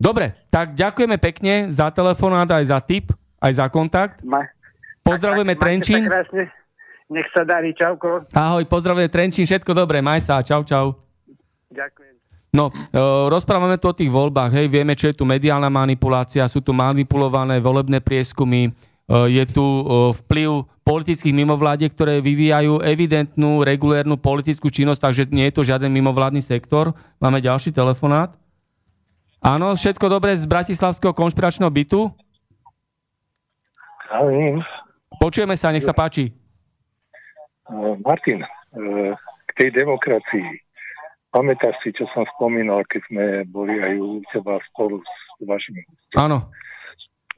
Dobre, 0.00 0.32
tak 0.48 0.72
ďakujeme 0.72 1.20
pekne 1.20 1.68
za 1.68 1.92
telefonát, 1.92 2.48
aj 2.48 2.72
za 2.72 2.80
tip, 2.80 3.12
aj 3.36 3.52
za 3.52 3.66
kontakt. 3.68 4.24
Ma... 4.24 4.48
Pozdravujeme 5.04 5.52
tak, 5.52 5.60
Trenčín. 5.60 6.08
Sa 6.08 6.24
krásne. 6.24 6.44
Nech 7.10 7.28
sa 7.36 7.42
darí, 7.44 7.76
čauko. 7.76 8.24
Ahoj, 8.32 8.64
pozdravujeme 8.64 9.12
Trenčín, 9.12 9.44
všetko 9.44 9.76
dobré, 9.76 10.00
maj 10.00 10.24
sa, 10.24 10.40
čau, 10.40 10.64
čau. 10.64 10.96
Ďakujem. 11.68 12.16
No, 12.50 12.72
e, 12.72 12.98
rozprávame 13.30 13.76
tu 13.78 13.92
o 13.92 13.94
tých 13.94 14.10
voľbách, 14.10 14.56
hej, 14.56 14.66
vieme, 14.72 14.96
čo 14.96 15.12
je 15.12 15.14
tu 15.14 15.28
mediálna 15.28 15.70
manipulácia, 15.70 16.48
sú 16.50 16.64
tu 16.64 16.74
manipulované 16.74 17.62
volebné 17.62 18.02
prieskumy, 18.02 18.66
e, 18.66 18.70
je 19.30 19.44
tu 19.52 19.62
e, 19.62 19.82
vplyv 20.24 20.66
politických 20.82 21.34
mimovládiek, 21.34 21.94
ktoré 21.94 22.18
vyvíjajú 22.18 22.82
evidentnú, 22.82 23.62
regulérnu 23.62 24.18
politickú 24.18 24.66
činnosť, 24.66 25.00
takže 25.02 25.22
nie 25.30 25.46
je 25.46 25.54
to 25.54 25.62
žiaden 25.62 25.92
mimovládny 25.94 26.42
sektor. 26.42 26.90
Máme 27.22 27.38
ďalší 27.38 27.70
telefonát. 27.70 28.34
Áno, 29.40 29.72
všetko 29.72 30.06
dobré 30.12 30.36
z 30.36 30.44
Bratislavského 30.44 31.16
konšpiračného 31.16 31.72
bytu? 31.72 32.12
Zdravím. 34.04 34.60
Počujeme 35.16 35.56
sa, 35.56 35.72
nech 35.72 35.84
sa 35.84 35.96
páči. 35.96 36.32
Martin, 38.04 38.44
k 39.46 39.50
tej 39.56 39.70
demokracii 39.72 40.70
Pamätáš 41.30 41.78
si, 41.86 41.94
čo 41.94 42.10
som 42.10 42.26
spomínal, 42.34 42.82
keď 42.90 43.02
sme 43.06 43.24
boli 43.46 43.78
aj 43.78 43.94
u 44.02 44.18
teba 44.34 44.58
spolu 44.66 44.98
s 44.98 45.46
vašimi 45.46 45.86
Áno. 46.18 46.50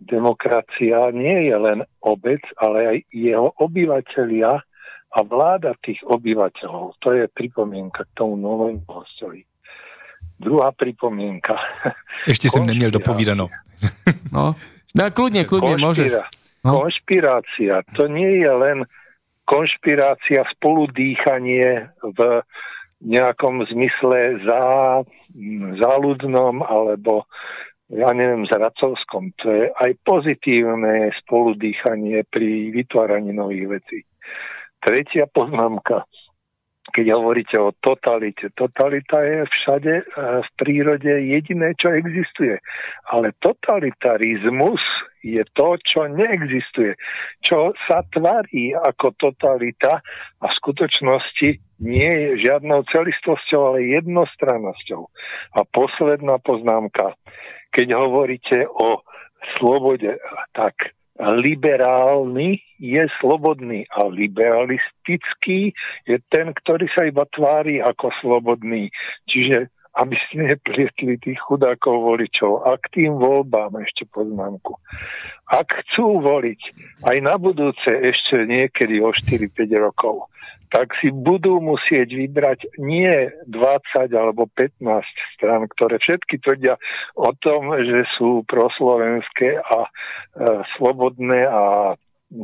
Demokracia 0.01 1.13
nie 1.13 1.53
je 1.53 1.57
len 1.61 1.85
obec, 2.01 2.41
ale 2.57 2.79
aj 2.89 2.99
jeho 3.13 3.53
obyvateľia 3.61 4.65
a 5.13 5.19
vláda 5.29 5.77
tých 5.85 6.01
obyvateľov. 6.09 6.97
To 7.05 7.09
je 7.13 7.29
pripomienka 7.37 8.09
k 8.09 8.17
tomu 8.17 8.41
novému 8.41 8.83
hostovi. 8.89 9.45
Druhá 10.43 10.75
pripomienka. 10.75 11.55
Ešte 12.27 12.51
som 12.51 12.67
nemiel 12.67 12.91
dopovídano. 12.91 13.47
No, 14.35 14.59
no 14.95 15.03
kľudne, 15.15 15.47
kľudne, 15.47 15.79
môžeš. 15.79 16.19
No. 16.63 16.87
Konšpirácia, 16.87 17.83
to 17.99 18.07
nie 18.07 18.43
je 18.43 18.51
len 18.51 18.87
konšpirácia, 19.51 20.47
spoludýchanie 20.55 21.91
v 21.99 22.19
nejakom 23.03 23.67
zmysle 23.67 24.39
za, 24.47 24.63
záľudnom 25.83 26.63
alebo 26.63 27.27
ja 27.93 28.09
neviem, 28.17 28.49
zradcovskom. 28.49 29.37
To 29.45 29.47
je 29.53 29.65
aj 29.69 29.91
pozitívne 30.07 31.13
spoludýchanie 31.23 32.25
pri 32.31 32.73
vytváraní 32.73 33.37
nových 33.37 33.83
vecí. 33.83 33.99
Tretia 34.81 35.29
poznámka 35.29 36.09
keď 36.91 37.15
hovoríte 37.15 37.57
o 37.63 37.71
totalite. 37.79 38.51
Totalita 38.59 39.23
je 39.23 39.47
všade 39.47 39.95
e, 40.03 40.05
v 40.43 40.49
prírode 40.59 41.13
jediné, 41.31 41.79
čo 41.79 41.95
existuje. 41.95 42.59
Ale 43.07 43.31
totalitarizmus 43.39 44.83
je 45.23 45.47
to, 45.55 45.79
čo 45.87 46.11
neexistuje. 46.11 46.99
Čo 47.39 47.71
sa 47.87 48.03
tvarí 48.11 48.75
ako 48.75 49.15
totalita 49.15 50.03
a 50.43 50.45
v 50.51 50.59
skutočnosti 50.59 51.63
nie 51.79 52.13
je 52.27 52.51
žiadnou 52.51 52.83
celistvosťou, 52.91 53.61
ale 53.63 53.95
jednostrannosťou. 54.03 55.03
A 55.55 55.61
posledná 55.71 56.43
poznámka. 56.43 57.15
Keď 57.71 57.95
hovoríte 57.95 58.67
o 58.67 59.07
slobode, 59.57 60.19
tak 60.53 60.93
liberálny 61.31 62.59
je 62.83 63.07
slobodný 63.23 63.87
a 63.95 64.11
liberalistický 64.11 65.71
je 66.09 66.19
ten, 66.33 66.51
ktorý 66.51 66.91
sa 66.91 67.07
iba 67.07 67.23
tvári 67.31 67.79
ako 67.79 68.11
slobodný. 68.19 68.91
Čiže 69.31 69.71
aby 69.93 70.17
ste 70.17 70.49
neplietli 70.49 71.21
tých 71.21 71.37
chudákov 71.45 72.01
voličov. 72.01 72.65
A 72.65 72.81
k 72.81 72.85
tým 72.97 73.21
voľbám 73.21 73.77
ešte 73.85 74.09
poznámku. 74.09 74.81
Ak 75.53 75.69
chcú 75.85 76.25
voliť 76.25 76.61
aj 77.05 77.17
na 77.21 77.37
budúce 77.37 77.93
ešte 77.93 78.49
niekedy 78.49 79.05
o 79.05 79.13
4-5 79.13 79.53
rokov, 79.77 80.33
tak 80.73 80.97
si 81.05 81.13
budú 81.13 81.61
musieť 81.61 82.09
vybrať 82.17 82.81
nie 82.81 83.13
20 83.45 84.09
alebo 84.17 84.49
15 84.57 84.81
stran, 85.37 85.69
ktoré 85.69 86.01
všetky 86.01 86.41
tvrdia 86.41 86.81
o 87.13 87.31
tom, 87.37 87.77
že 87.77 88.09
sú 88.17 88.41
proslovenské 88.49 89.61
a 89.61 89.79
e, 89.85 89.91
slobodné 90.81 91.45
a 91.45 91.93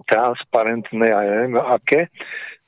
transparentné 0.04 1.08
a 1.08 1.20
neviem 1.24 1.56
aké, 1.56 2.12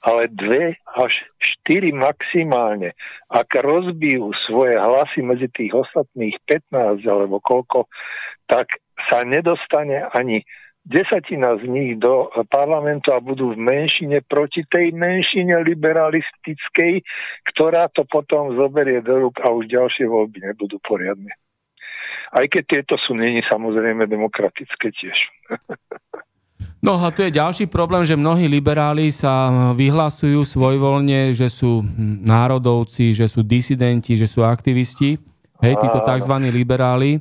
ale 0.01 0.33
dve 0.33 0.81
až 0.97 1.13
štyri 1.37 1.93
maximálne. 1.93 2.97
Ak 3.29 3.53
rozbijú 3.53 4.33
svoje 4.49 4.81
hlasy 4.81 5.21
medzi 5.21 5.53
tých 5.53 5.77
ostatných 5.77 6.41
15 6.49 7.05
alebo 7.05 7.37
koľko, 7.45 7.85
tak 8.49 8.81
sa 9.13 9.29
nedostane 9.29 10.09
ani 10.17 10.41
desatina 10.85 11.61
z 11.61 11.65
nich 11.69 11.93
do 12.01 12.33
parlamentu 12.49 13.13
a 13.13 13.21
budú 13.21 13.53
v 13.53 13.61
menšine 13.61 14.25
proti 14.25 14.65
tej 14.65 14.97
menšine 14.97 15.61
liberalistickej, 15.63 17.05
ktorá 17.53 17.93
to 17.93 18.09
potom 18.09 18.57
zoberie 18.57 19.05
do 19.05 19.29
rúk 19.29 19.39
a 19.45 19.53
už 19.53 19.69
ďalšie 19.69 20.09
voľby 20.09 20.51
nebudú 20.51 20.81
poriadne. 20.81 21.31
Aj 22.31 22.47
keď 22.47 22.63
tieto 22.65 22.95
sú 22.97 23.19
není 23.19 23.43
samozrejme 23.51 24.07
demokratické 24.07 24.89
tiež. 24.95 25.19
No 26.81 26.97
a 26.97 27.13
tu 27.13 27.21
je 27.21 27.37
ďalší 27.37 27.69
problém, 27.69 28.09
že 28.09 28.17
mnohí 28.17 28.49
liberáli 28.49 29.13
sa 29.13 29.53
vyhlasujú 29.77 30.41
svojvoľne, 30.41 31.37
že 31.37 31.53
sú 31.53 31.85
národovci, 32.25 33.13
že 33.13 33.29
sú 33.29 33.45
disidenti, 33.45 34.17
že 34.17 34.25
sú 34.25 34.41
aktivisti. 34.41 35.21
Hej, 35.61 35.77
títo 35.77 36.01
tzv. 36.01 36.33
liberáli 36.49 37.21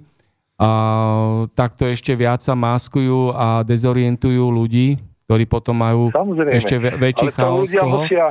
a 0.60 0.70
takto 1.56 1.88
ešte 1.88 2.12
viac 2.20 2.44
sa 2.44 2.52
maskujú 2.52 3.32
a 3.32 3.64
dezorientujú 3.64 4.44
ľudí, 4.44 5.00
ktorí 5.24 5.48
potom 5.48 5.80
majú 5.80 6.12
Samozrejme, 6.12 6.52
ešte 6.52 6.76
väčší 6.76 7.32
chaos. 7.32 7.64
Ľudia 7.64 7.88
musia, 7.88 8.26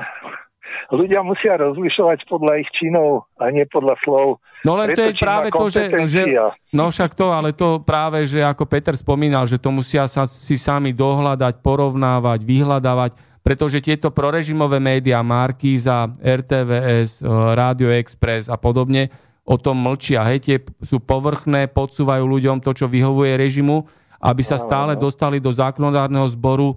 ľudia 0.93 1.21
musia 1.25 1.53
rozlišovať 1.57 2.29
podľa 2.29 2.61
ich 2.61 2.69
činov 2.77 3.25
a 3.41 3.49
nie 3.49 3.65
podľa 3.73 3.97
slov. 4.05 4.45
No 4.61 4.77
len 4.77 4.93
to 4.93 5.09
je 5.09 5.15
práve 5.17 5.49
to, 5.49 5.65
že, 5.73 5.89
že... 6.05 6.23
No 6.69 6.93
však 6.93 7.17
to, 7.17 7.33
ale 7.33 7.57
to 7.57 7.81
práve, 7.81 8.29
že 8.29 8.45
ako 8.45 8.69
Peter 8.69 8.93
spomínal, 8.93 9.49
že 9.49 9.57
to 9.57 9.73
musia 9.73 10.05
sa 10.05 10.29
si 10.29 10.61
sami 10.61 10.93
dohľadať, 10.93 11.65
porovnávať, 11.65 12.45
vyhľadávať, 12.45 13.11
pretože 13.41 13.81
tieto 13.81 14.13
prorežimové 14.13 14.77
médiá, 14.77 15.25
Markíza, 15.25 16.13
RTVS, 16.21 17.25
Radio 17.57 17.89
Express 17.89 18.53
a 18.53 18.61
podobne, 18.61 19.09
o 19.49 19.57
tom 19.57 19.81
mlčia. 19.81 20.29
Hej, 20.29 20.39
tie 20.45 20.57
sú 20.85 21.01
povrchné, 21.01 21.73
podsúvajú 21.73 22.29
ľuďom 22.29 22.61
to, 22.61 22.77
čo 22.77 22.85
vyhovuje 22.85 23.41
režimu, 23.41 23.89
aby 24.21 24.45
sa 24.45 24.61
stále 24.61 24.93
dostali 24.93 25.41
do 25.41 25.49
zákonodárneho 25.49 26.29
zboru 26.29 26.77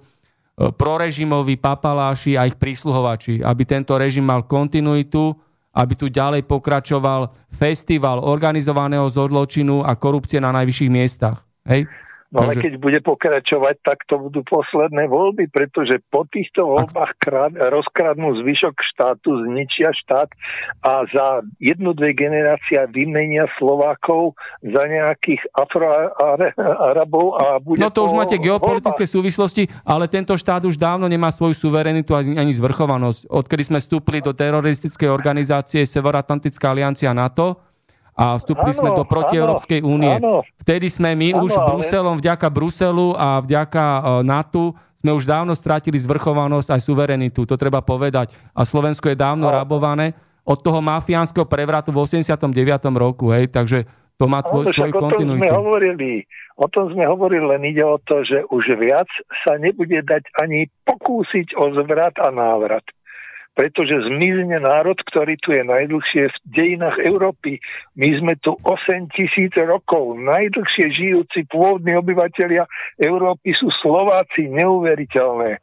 prorežimoví 0.72 1.60
papaláši 1.60 2.40
a 2.40 2.48
ich 2.48 2.56
prísluhovači, 2.56 3.44
aby 3.44 3.62
tento 3.68 3.92
režim 4.00 4.24
mal 4.24 4.48
kontinuitu, 4.48 5.36
aby 5.76 5.92
tu 5.92 6.08
ďalej 6.08 6.48
pokračoval 6.48 7.28
festival 7.52 8.24
organizovaného 8.24 9.04
zločinu 9.12 9.84
a 9.84 9.92
korupcie 9.92 10.40
na 10.40 10.52
najvyšších 10.56 10.92
miestach. 10.92 11.44
Hej? 11.68 11.84
No 12.32 12.48
ale 12.48 12.56
keď 12.56 12.80
bude 12.80 12.96
pokračovať, 13.04 13.84
tak 13.84 14.08
to 14.08 14.16
budú 14.16 14.40
posledné 14.48 15.04
voľby, 15.04 15.52
pretože 15.52 16.00
po 16.08 16.24
týchto 16.24 16.64
voľbách 16.64 17.20
krát, 17.20 17.52
rozkradnú 17.52 18.40
zvyšok 18.40 18.72
štátu, 18.80 19.44
zničia 19.44 19.92
štát 19.92 20.32
a 20.80 21.04
za 21.12 21.44
jednu, 21.60 21.92
dve 21.92 22.16
generácia 22.16 22.88
vymenia 22.88 23.44
Slovákov 23.60 24.32
za 24.64 24.80
nejakých 24.80 25.44
Afroarabov 25.52 27.36
a 27.36 27.60
bude 27.60 27.84
No 27.84 27.92
to 27.92 28.08
už 28.08 28.16
máte 28.16 28.40
geopolitické 28.40 29.04
voľbách. 29.04 29.16
súvislosti, 29.20 29.68
ale 29.84 30.08
tento 30.08 30.32
štát 30.32 30.64
už 30.64 30.80
dávno 30.80 31.12
nemá 31.12 31.28
svoju 31.28 31.52
suverenitu 31.52 32.16
ani, 32.16 32.40
ani 32.40 32.56
zvrchovanosť. 32.56 33.28
Odkedy 33.28 33.62
sme 33.68 33.78
vstúpili 33.84 34.24
do 34.24 34.32
teroristickej 34.32 35.12
organizácie 35.12 35.84
Severoatlantická 35.84 36.72
aliancia 36.72 37.12
NATO, 37.12 37.71
a 38.12 38.36
vstúpili 38.36 38.76
áno, 38.76 38.78
sme 38.78 38.90
do 38.92 39.04
protieurópskej 39.08 39.80
únie. 39.80 40.20
Áno, 40.20 40.44
Vtedy 40.60 40.92
sme 40.92 41.16
my 41.16 41.32
áno, 41.32 41.48
už. 41.48 41.56
Bruselom, 41.56 42.20
vďaka 42.20 42.46
Bruselu 42.52 43.16
a 43.16 43.40
vďaka 43.40 43.84
e, 43.84 44.00
NATO 44.28 44.76
sme 45.00 45.16
už 45.16 45.24
dávno 45.26 45.56
strátili 45.56 45.98
zvrchovanosť 45.98 46.78
aj 46.78 46.80
suverenitu, 46.84 47.42
to 47.48 47.56
treba 47.58 47.82
povedať. 47.82 48.36
A 48.54 48.62
Slovensko 48.62 49.10
je 49.10 49.18
dávno 49.18 49.50
áno. 49.50 49.56
rabované 49.64 50.14
od 50.44 50.60
toho 50.60 50.78
mafiánskeho 50.84 51.48
prevratu 51.48 51.90
v 51.90 52.04
89. 52.04 52.46
roku, 52.94 53.32
hej, 53.32 53.50
takže 53.50 53.88
to 54.20 54.30
má 54.30 54.44
tvoj, 54.44 54.70
áno, 54.70 54.74
svoju 54.76 54.92
kontinuitu. 54.94 55.42
Sme 55.42 55.58
hovorili, 55.58 56.10
o 56.54 56.66
tom 56.68 56.92
sme 56.94 57.08
hovorili, 57.08 57.42
len 57.48 57.62
ide 57.64 57.82
o 57.82 57.98
to, 57.98 58.22
že 58.22 58.44
už 58.52 58.76
viac 58.78 59.08
sa 59.42 59.58
nebude 59.58 59.98
dať 60.04 60.22
ani 60.38 60.70
pokúsiť 60.84 61.58
o 61.58 61.74
zvrat 61.80 62.14
a 62.22 62.30
návrat 62.30 62.84
pretože 63.52 64.08
zmizne 64.08 64.64
národ, 64.64 64.96
ktorý 64.96 65.36
tu 65.40 65.52
je 65.52 65.60
najdlhšie 65.60 66.24
v 66.28 66.36
dejinách 66.48 66.96
Európy. 67.04 67.60
My 67.96 68.08
sme 68.16 68.34
tu 68.40 68.56
8 68.64 69.12
tisíc 69.12 69.52
rokov. 69.60 70.16
Najdlhšie 70.16 70.88
žijúci 70.88 71.44
pôvodní 71.52 71.92
obyvateľia 72.00 72.64
Európy 72.96 73.52
sú 73.52 73.68
Slováci, 73.84 74.48
neuveriteľné. 74.48 75.60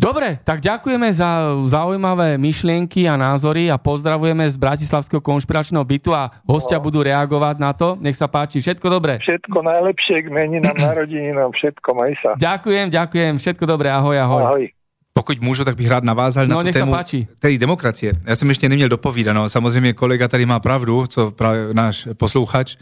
Dobre, 0.00 0.40
tak 0.48 0.64
ďakujeme 0.64 1.12
za 1.12 1.60
zaujímavé 1.68 2.40
myšlienky 2.40 3.04
a 3.04 3.20
názory 3.20 3.68
a 3.68 3.76
pozdravujeme 3.76 4.48
z 4.48 4.56
Bratislavského 4.56 5.20
konšpiračného 5.20 5.84
bytu 5.84 6.16
a 6.16 6.40
hostia 6.48 6.80
no. 6.80 6.88
budú 6.88 7.04
reagovať 7.04 7.60
na 7.60 7.76
to. 7.76 8.00
Nech 8.00 8.16
sa 8.16 8.24
páči, 8.24 8.64
všetko 8.64 8.88
dobré. 8.88 9.20
Všetko 9.20 9.60
najlepšie 9.60 10.24
k 10.24 10.28
meninám, 10.32 10.72
narodeninám, 10.80 11.52
všetko, 11.52 11.88
maj 11.92 12.16
sa. 12.24 12.32
Ďakujem, 12.40 12.88
ďakujem, 12.88 13.32
všetko 13.36 13.64
dobré, 13.68 13.92
ahoj, 13.92 14.16
ahoj. 14.16 14.42
Ahoj. 14.48 14.79
Pokud 15.20 15.40
můžu, 15.40 15.64
tak 15.64 15.76
bych 15.76 15.88
rád 15.88 16.04
navázal 16.04 16.46
no, 16.46 16.56
na 16.56 16.64
tu 16.64 16.70
tému 16.72 16.96
tej 17.38 17.58
demokracie. 17.58 18.12
Já 18.24 18.36
jsem 18.36 18.48
ještě 18.48 18.68
neměl 18.68 18.88
dopovídat. 18.88 19.36
Samozřejmě 19.52 19.92
kolega 19.92 20.28
tady 20.28 20.46
má 20.46 20.60
pravdu, 20.60 21.06
co 21.06 21.30
právě 21.30 21.68
náš 21.72 22.08
posluchač, 22.16 22.76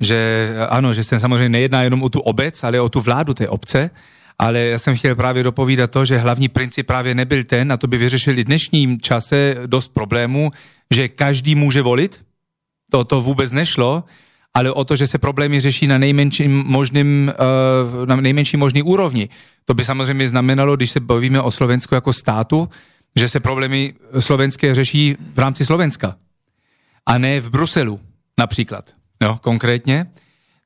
že 0.00 0.48
ano, 0.68 0.92
že 0.92 1.04
se 1.04 1.18
samozřejmě 1.18 1.48
nejedná 1.48 1.82
jenom 1.82 2.02
o 2.02 2.08
tu 2.08 2.20
obec, 2.20 2.64
ale 2.64 2.80
o 2.80 2.88
tu 2.88 3.00
vládu 3.00 3.34
té 3.34 3.48
obce 3.48 3.90
ale 4.38 4.58
já 4.58 4.78
jsem 4.78 4.96
chtěl 4.96 5.14
právě 5.16 5.42
dopovídat 5.42 5.90
to, 5.90 6.04
že 6.04 6.18
hlavní 6.18 6.48
princip 6.48 6.86
právě 6.86 7.14
nebyl 7.14 7.44
ten, 7.44 7.72
a 7.72 7.76
to 7.76 7.86
by 7.86 7.96
vyřešili 7.96 8.42
v 8.42 8.46
dnešním 8.46 9.00
čase 9.00 9.56
dost 9.66 9.94
problémů, 9.94 10.50
že 10.90 11.08
každý 11.08 11.54
může 11.54 11.82
volit, 11.82 12.24
to, 12.90 13.04
to 13.04 13.20
vůbec 13.20 13.52
nešlo, 13.52 14.04
ale 14.54 14.72
o 14.72 14.84
to, 14.84 14.96
že 14.96 15.06
se 15.06 15.18
problémy 15.18 15.60
řeší 15.60 15.86
na 15.86 15.98
nejmenším 15.98 16.64
možným, 16.66 17.32
uh, 17.32 18.06
na 18.06 18.16
nejmenší 18.16 18.56
možný 18.56 18.82
úrovni. 18.82 19.28
To 19.64 19.74
by 19.74 19.84
samozřejmě 19.84 20.28
znamenalo, 20.28 20.76
když 20.76 20.90
se 20.90 21.00
bavíme 21.00 21.40
o 21.40 21.50
Slovensku 21.50 21.94
jako 21.94 22.12
státu, 22.12 22.68
že 23.16 23.28
se 23.28 23.40
problémy 23.40 23.94
slovenské 24.18 24.74
řeší 24.74 25.16
v 25.34 25.38
rámci 25.38 25.64
Slovenska 25.64 26.16
a 27.06 27.18
ne 27.18 27.40
v 27.40 27.50
Bruselu 27.50 28.00
například, 28.38 28.90
jo, 29.22 29.38
konkrétně. 29.42 30.06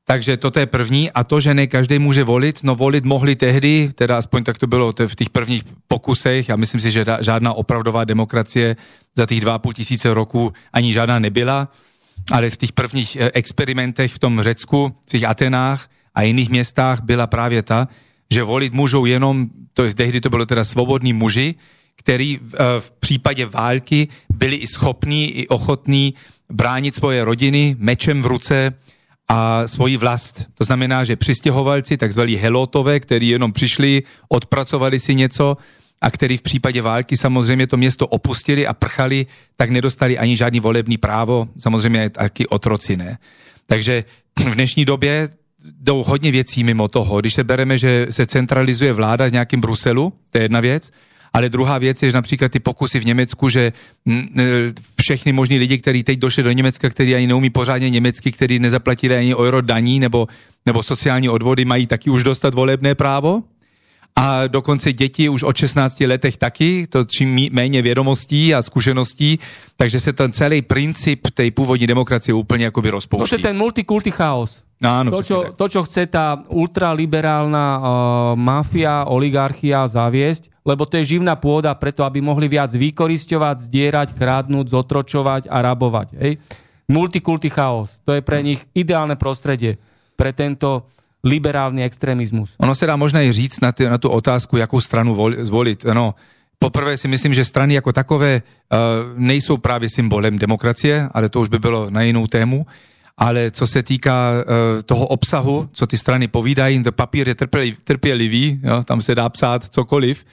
Takže 0.05 0.37
toto 0.37 0.59
je 0.59 0.65
první 0.65 1.11
a 1.11 1.23
to, 1.23 1.39
že 1.39 1.53
ne 1.53 1.67
každý 1.67 1.99
může 1.99 2.23
volit, 2.23 2.63
no 2.63 2.75
volit 2.75 3.05
mohli 3.05 3.35
tehdy, 3.35 3.91
teda 3.95 4.17
aspoň 4.17 4.43
tak 4.43 4.57
to 4.57 4.67
bylo 4.67 4.93
v 5.07 5.15
těch 5.15 5.29
prvních 5.29 5.63
pokusech, 5.87 6.49
já 6.49 6.55
myslím 6.55 6.81
si, 6.81 6.91
že 6.91 7.05
žádná 7.19 7.53
opravdová 7.53 8.03
demokracie 8.03 8.75
za 9.17 9.25
těch 9.25 9.41
dva 9.41 9.59
půl 9.59 9.73
tisíce 9.73 10.13
roku 10.13 10.53
ani 10.73 10.93
žádná 10.93 11.19
nebyla, 11.19 11.67
ale 12.31 12.49
v 12.49 12.57
těch 12.57 12.71
prvních 12.71 13.15
eh, 13.15 13.31
experimentech 13.33 14.13
v 14.13 14.19
tom 14.19 14.41
Řecku, 14.41 14.95
v 15.01 15.05
těch 15.05 15.23
Atenách 15.23 15.89
a 16.15 16.21
jiných 16.21 16.49
městách 16.49 17.01
byla 17.01 17.27
právě 17.27 17.63
ta, 17.63 17.87
že 18.33 18.43
volit 18.43 18.73
můžou 18.73 19.05
jenom, 19.05 19.47
to 19.73 19.93
tehdy 19.93 20.21
to 20.21 20.29
bylo 20.29 20.45
teda 20.45 20.63
svobodní 20.63 21.13
muži, 21.13 21.55
který 21.95 22.39
eh, 22.39 22.57
v 22.79 22.91
případě 22.91 23.45
války 23.45 24.07
byli 24.33 24.55
i 24.55 24.67
schopní, 24.67 25.31
i 25.31 25.47
ochotní 25.47 26.13
bránit 26.49 26.95
svoje 26.95 27.23
rodiny 27.23 27.75
mečem 27.79 28.21
v 28.21 28.25
ruce, 28.25 28.73
a 29.27 29.67
svoji 29.67 29.97
vlast. 29.97 30.45
To 30.53 30.63
znamená, 30.63 31.03
že 31.03 31.15
přistěhovalci, 31.15 31.97
takzvaní 31.97 32.35
helotové, 32.35 32.99
kteří 32.99 33.27
jenom 33.27 33.53
přišli, 33.53 34.03
odpracovali 34.29 34.99
si 34.99 35.15
něco 35.15 35.57
a 36.01 36.11
který 36.11 36.37
v 36.37 36.41
případě 36.41 36.81
války 36.81 37.17
samozřejmě 37.17 37.67
to 37.67 37.77
město 37.77 38.07
opustili 38.07 38.67
a 38.67 38.73
prchali, 38.73 39.25
tak 39.55 39.69
nedostali 39.69 40.17
ani 40.17 40.35
žádný 40.35 40.59
volební 40.59 40.97
právo, 40.97 41.47
samozřejmě 41.57 42.09
taky 42.09 42.47
otroci 42.47 42.97
ne. 42.97 43.17
Takže 43.65 44.03
v 44.39 44.55
dnešní 44.55 44.85
době 44.85 45.29
jdou 45.63 46.03
hodně 46.03 46.31
věcí 46.31 46.63
mimo 46.63 46.87
toho. 46.87 47.19
Když 47.19 47.33
se 47.33 47.43
bereme, 47.43 47.77
že 47.77 48.07
se 48.09 48.25
centralizuje 48.25 48.93
vláda 48.93 49.27
v 49.27 49.31
nějakém 49.31 49.61
Bruselu, 49.61 50.13
to 50.31 50.37
je 50.37 50.43
jedna 50.43 50.59
věc, 50.59 50.91
ale 51.33 51.49
druhá 51.49 51.77
věc 51.77 52.03
je, 52.03 52.09
že 52.09 52.17
například 52.17 52.51
ty 52.51 52.59
pokusy 52.59 52.99
v 52.99 53.05
Německu, 53.05 53.49
že 53.49 53.73
všechny 55.01 55.33
možní 55.33 55.57
lidi, 55.57 55.77
kteří 55.77 56.03
teď 56.03 56.19
došli 56.19 56.43
do 56.43 56.51
Německa, 56.51 56.89
kteří 56.89 57.15
ani 57.15 57.27
neumí 57.27 57.49
pořádně 57.49 57.89
německy, 57.89 58.31
kteří 58.31 58.59
nezaplatili 58.59 59.15
ani 59.15 59.35
euro 59.35 59.61
daní 59.61 59.99
nebo, 59.99 60.27
nebo 60.65 60.83
sociální 60.83 61.29
odvody, 61.29 61.65
mají 61.65 61.87
taky 61.87 62.09
už 62.09 62.23
dostat 62.23 62.53
volebné 62.53 62.95
právo. 62.95 63.43
A 64.15 64.47
dokonce 64.47 64.93
děti 64.93 65.29
už 65.29 65.43
od 65.43 65.57
16 65.57 65.99
letech 65.99 66.37
taky, 66.37 66.87
to 66.87 67.05
čím 67.05 67.49
méně 67.51 67.81
vědomostí 67.81 68.53
a 68.53 68.61
zkušeností, 68.61 69.39
takže 69.75 69.99
se 69.99 70.13
ten 70.13 70.31
celý 70.31 70.61
princip 70.61 71.27
tej 71.33 71.51
původní 71.51 71.87
demokracie 71.87 72.33
úplně 72.33 72.65
jakoby 72.65 72.89
rozpouští. 72.89 73.29
To 73.29 73.35
je 73.35 73.43
ten 73.43 73.57
multikulty 73.57 74.11
chaos. 74.11 74.66
Áno, 74.77 75.09
to, 75.09 75.25
čo, 75.25 75.37
to, 75.57 75.65
čo 75.65 75.81
chce 75.89 76.05
tá 76.05 76.37
ultraliberálna 76.53 77.65
uh, 77.77 77.81
mafia, 78.37 79.09
oligarchia 79.09 79.89
zaviesť, 79.89 80.53
lebo 80.61 80.85
to 80.85 81.01
je 81.01 81.17
živná 81.17 81.33
pôda 81.33 81.73
preto, 81.73 82.05
aby 82.05 82.21
mohli 82.21 82.45
viac 82.45 82.69
vykoristovať, 82.69 83.65
zdierať, 83.65 84.13
krádnuť, 84.13 84.65
zotročovať 84.69 85.43
a 85.49 85.57
rabovať. 85.65 86.07
Hej? 86.21 86.37
Multikulty 86.85 87.49
chaos. 87.49 87.97
To 88.05 88.13
je 88.13 88.21
pre 88.21 88.45
nich 88.45 88.61
ideálne 88.77 89.17
prostredie 89.17 89.81
pre 90.13 90.29
tento 90.29 90.85
liberálny 91.25 91.81
extrémizmus. 91.81 92.53
Ono 92.61 92.75
se 92.75 92.85
dá 92.85 92.95
možná 92.95 93.21
i 93.21 93.33
říct 93.33 93.59
na, 93.61 93.71
ty, 93.71 93.89
na 93.89 93.97
tu 93.97 94.09
otázku, 94.09 94.57
jakou 94.57 94.81
stranu 94.81 95.15
vol, 95.17 95.33
zvolit. 95.41 95.85
No, 95.89 96.13
poprvé 96.59 96.97
si 96.97 97.07
myslím, 97.07 97.33
že 97.33 97.45
strany 97.45 97.73
jako 97.73 97.91
takové 97.91 98.41
uh, 98.41 98.77
nejsou 99.17 99.57
právě 99.57 99.89
symbolem 99.89 100.37
demokracie, 100.37 101.09
ale 101.11 101.29
to 101.29 101.41
už 101.41 101.49
by 101.49 101.59
bylo 101.59 101.89
na 101.89 102.01
jinou 102.01 102.27
tému 102.27 102.65
ale 103.17 103.51
co 103.51 103.67
se 103.67 103.83
týká 103.83 104.31
uh, 104.31 104.81
toho 104.85 105.07
obsahu, 105.07 105.69
co 105.73 105.87
ty 105.87 105.97
strany 105.97 106.27
povídají, 106.27 106.83
to 106.83 106.91
papír 106.91 107.27
je 107.27 107.35
trpělivý, 107.83 108.59
jo, 108.63 108.83
tam 108.83 109.01
se 109.01 109.15
dá 109.15 109.29
psát 109.29 109.65
cokoliv, 109.69 110.25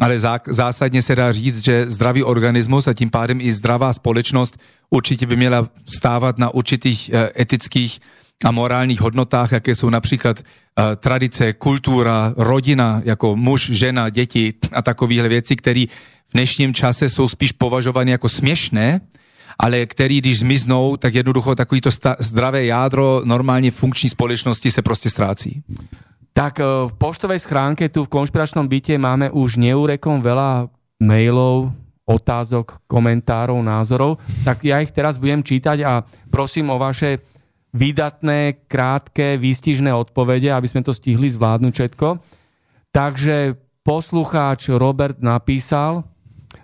ale 0.00 0.18
zá, 0.18 0.40
zásadně 0.48 1.02
se 1.02 1.14
dá 1.14 1.32
říct, 1.32 1.64
že 1.64 1.90
zdravý 1.90 2.22
organismus 2.22 2.88
a 2.88 2.92
tím 2.92 3.10
pádem 3.10 3.40
i 3.40 3.52
zdravá 3.52 3.92
společnost 3.92 4.58
určitě 4.90 5.26
by 5.26 5.36
měla 5.36 5.68
stávat 5.96 6.38
na 6.38 6.54
určitých 6.54 7.10
uh, 7.12 7.20
etických 7.40 8.00
a 8.44 8.50
morálních 8.50 9.00
hodnotách, 9.00 9.52
jaké 9.52 9.74
jsou 9.74 9.90
například 9.90 10.40
uh, 10.40 10.84
tradice, 10.96 11.52
kultura, 11.52 12.34
rodina, 12.36 13.02
jako 13.04 13.36
muž, 13.36 13.70
žena, 13.70 14.08
děti 14.08 14.54
a 14.72 14.82
takovéhle 14.82 15.28
věci, 15.28 15.56
které 15.56 15.84
v 16.28 16.32
dnešním 16.32 16.74
čase 16.74 17.08
jsou 17.08 17.28
spíš 17.28 17.52
považovány 17.52 18.10
jako 18.10 18.28
směšné, 18.28 19.00
ale 19.58 19.86
který, 19.86 20.20
když 20.20 20.38
zmiznou, 20.38 20.96
tak 20.96 21.14
jednoducho 21.14 21.54
takovýto 21.54 21.90
zdravé 22.18 22.64
jádro 22.64 23.22
normálně 23.24 23.70
funkční 23.70 24.08
společnosti 24.10 24.70
se 24.70 24.82
prostě 24.82 25.10
ztrácí. 25.10 25.62
Tak 26.32 26.60
eh, 26.60 26.64
v 26.86 26.94
poštovej 27.00 27.40
schránke 27.40 27.88
tu 27.88 28.04
v 28.04 28.12
konšpiračnom 28.12 28.68
byte 28.68 29.00
máme 29.00 29.32
už 29.32 29.56
neurekom 29.56 30.20
veľa 30.20 30.68
mailov, 31.00 31.72
otázok, 32.06 32.86
komentárov, 32.86 33.58
názorov, 33.64 34.22
tak 34.46 34.62
ja 34.62 34.78
ich 34.78 34.94
teraz 34.94 35.18
budem 35.18 35.42
čítať 35.42 35.78
a 35.82 36.06
prosím 36.30 36.70
o 36.70 36.78
vaše 36.78 37.18
výdatné, 37.74 38.68
krátke, 38.70 39.34
výstižné 39.36 39.90
odpovede, 39.90 40.54
aby 40.54 40.68
sme 40.70 40.86
to 40.86 40.94
stihli 40.94 41.26
zvládnuť 41.26 41.72
všetko. 41.74 42.08
Takže 42.94 43.58
poslucháč 43.82 44.70
Robert 44.70 45.18
napísal 45.18 46.06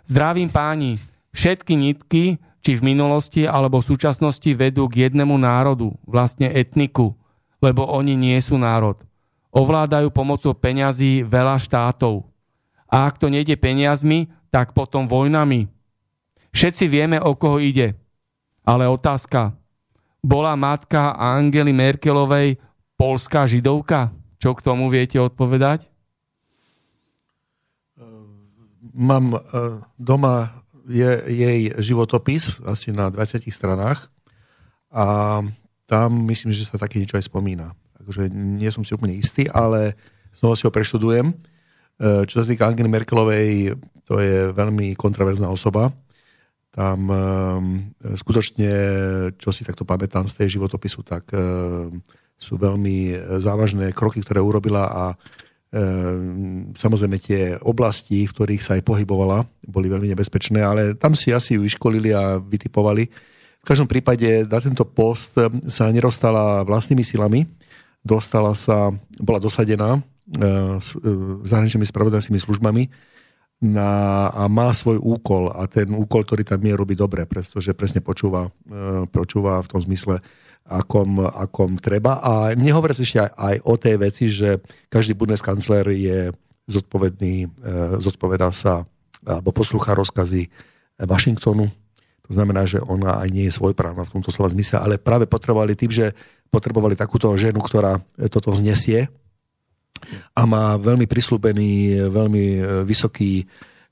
Zdravím 0.06 0.50
páni, 0.50 0.98
všetky 1.32 1.72
nitky 1.78 2.24
či 2.62 2.78
v 2.78 2.94
minulosti 2.94 3.42
alebo 3.42 3.82
v 3.82 3.88
súčasnosti 3.90 4.50
vedú 4.54 4.86
k 4.86 5.10
jednému 5.10 5.34
národu, 5.34 5.98
vlastne 6.06 6.46
etniku, 6.46 7.18
lebo 7.58 7.82
oni 7.90 8.14
nie 8.14 8.38
sú 8.38 8.54
národ. 8.54 8.96
Ovládajú 9.52 10.08
pomocou 10.14 10.54
peňazí 10.54 11.26
veľa 11.26 11.60
štátov. 11.60 12.24
A 12.88 13.10
ak 13.10 13.20
to 13.20 13.28
nejde 13.28 13.58
peniazmi, 13.58 14.30
tak 14.48 14.72
potom 14.72 15.04
vojnami. 15.10 15.68
Všetci 16.54 16.84
vieme, 16.88 17.18
o 17.20 17.36
koho 17.36 17.58
ide. 17.60 17.98
Ale 18.62 18.86
otázka. 18.86 19.52
Bola 20.22 20.54
matka 20.54 21.18
Angely 21.18 21.74
Merkelovej 21.74 22.60
polská 22.94 23.44
židovka? 23.44 24.14
Čo 24.38 24.54
k 24.54 24.64
tomu 24.64 24.86
viete 24.86 25.18
odpovedať? 25.18 25.90
Mám 28.92 29.34
eh, 29.34 29.40
doma 29.98 30.61
je 30.88 31.10
jej 31.26 31.60
životopis 31.78 32.58
asi 32.66 32.90
na 32.90 33.10
20 33.10 33.46
stranách 33.52 34.10
a 34.92 35.40
tam 35.86 36.08
myslím, 36.28 36.56
že 36.56 36.68
sa 36.68 36.80
také 36.80 36.98
niečo 36.98 37.20
aj 37.20 37.28
spomína. 37.28 37.76
Takže 38.02 38.32
nie 38.32 38.70
som 38.72 38.82
si 38.82 38.96
úplne 38.96 39.14
istý, 39.14 39.46
ale 39.52 39.94
znova 40.34 40.58
si 40.58 40.66
ho 40.66 40.72
preštudujem. 40.74 41.30
E, 41.30 41.34
čo 42.26 42.42
sa 42.42 42.48
týka 42.48 42.66
Angely 42.66 42.90
Merkelovej, 42.90 43.76
to 44.02 44.18
je 44.18 44.50
veľmi 44.50 44.98
kontroverzná 44.98 45.46
osoba. 45.46 45.94
Tam 46.72 46.98
e, 47.06 47.16
skutočne, 48.16 48.72
čo 49.38 49.52
si 49.52 49.62
takto 49.62 49.86
pamätám 49.86 50.26
z 50.26 50.42
tej 50.42 50.58
životopisu, 50.58 51.04
tak 51.06 51.30
e, 51.30 51.38
sú 52.42 52.58
veľmi 52.58 53.14
závažné 53.38 53.94
kroky, 53.94 54.18
ktoré 54.18 54.42
urobila 54.42 54.90
a 54.90 55.04
samozrejme 56.76 57.16
tie 57.16 57.56
oblasti, 57.64 58.28
v 58.28 58.34
ktorých 58.36 58.60
sa 58.60 58.76
aj 58.76 58.84
pohybovala, 58.84 59.48
boli 59.64 59.88
veľmi 59.88 60.12
nebezpečné, 60.12 60.60
ale 60.60 60.92
tam 60.92 61.16
si 61.16 61.32
asi 61.32 61.56
ju 61.56 61.64
iškolili 61.64 62.12
a 62.12 62.36
vytipovali. 62.36 63.08
V 63.62 63.64
každom 63.64 63.88
prípade 63.88 64.44
na 64.44 64.60
tento 64.60 64.84
post 64.84 65.32
sa 65.70 65.84
nerostala 65.88 66.60
vlastnými 66.68 67.00
silami, 67.00 67.48
dostala 68.04 68.52
sa, 68.52 68.92
bola 69.16 69.40
dosadená 69.40 69.96
ehm, 69.96 70.76
s 70.76 70.92
ehm, 71.00 71.40
zahraničnými 71.48 71.88
spravodajskými 71.88 72.40
službami 72.42 72.92
na, 73.62 74.28
a 74.34 74.50
má 74.50 74.74
svoj 74.74 74.98
úkol 74.98 75.54
a 75.54 75.70
ten 75.70 75.88
úkol, 75.94 76.26
ktorý 76.26 76.42
tam 76.42 76.60
je, 76.60 76.74
robí 76.74 76.98
dobre, 76.98 77.22
pretože 77.24 77.70
presne 77.78 78.02
počúva, 78.02 78.50
počúva 79.14 79.62
v 79.62 79.70
tom 79.70 79.78
zmysle, 79.78 80.18
akom, 80.66 81.22
akom 81.22 81.76
treba. 81.78 82.22
A 82.22 82.54
nehovoriac 82.54 82.98
ešte 83.00 83.18
aj, 83.22 83.30
aj 83.34 83.56
o 83.66 83.74
tej 83.74 83.96
veci, 83.98 84.24
že 84.30 84.62
každý 84.88 85.18
Bundeskancler 85.18 85.86
je 85.92 86.18
zodpovedný, 86.70 87.50
zodpovedá 87.98 88.54
sa 88.54 88.86
alebo 89.22 89.54
poslúcha 89.54 89.94
rozkazy 89.94 90.50
Washingtonu. 90.98 91.70
To 92.26 92.30
znamená, 92.30 92.66
že 92.66 92.78
ona 92.78 93.18
aj 93.18 93.28
nie 93.34 93.50
je 93.50 93.54
svojprávna 93.58 94.06
v 94.06 94.12
tomto 94.18 94.30
slova 94.30 94.50
zmysle, 94.54 94.78
ale 94.78 94.94
práve 94.98 95.26
potrebovali 95.26 95.74
tým, 95.74 95.90
že 95.90 96.14
potrebovali 96.50 96.94
takúto 96.94 97.30
ženu, 97.34 97.58
ktorá 97.58 97.98
toto 98.30 98.54
znesie 98.54 99.10
a 100.34 100.42
má 100.46 100.78
veľmi 100.78 101.06
prislúbený, 101.06 102.02
veľmi 102.10 102.44
vysoký 102.86 103.46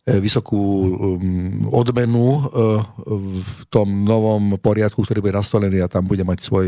vysokú 0.06 0.56
um, 0.56 1.68
odmenu 1.70 2.48
v 3.40 3.60
tom 3.68 4.04
novom 4.04 4.56
poriadku, 4.56 5.04
ktorý 5.04 5.20
bude 5.20 5.36
nastolený 5.36 5.84
a 5.84 5.92
tam 5.92 6.08
bude 6.08 6.24
mať 6.24 6.40
svoj 6.40 6.66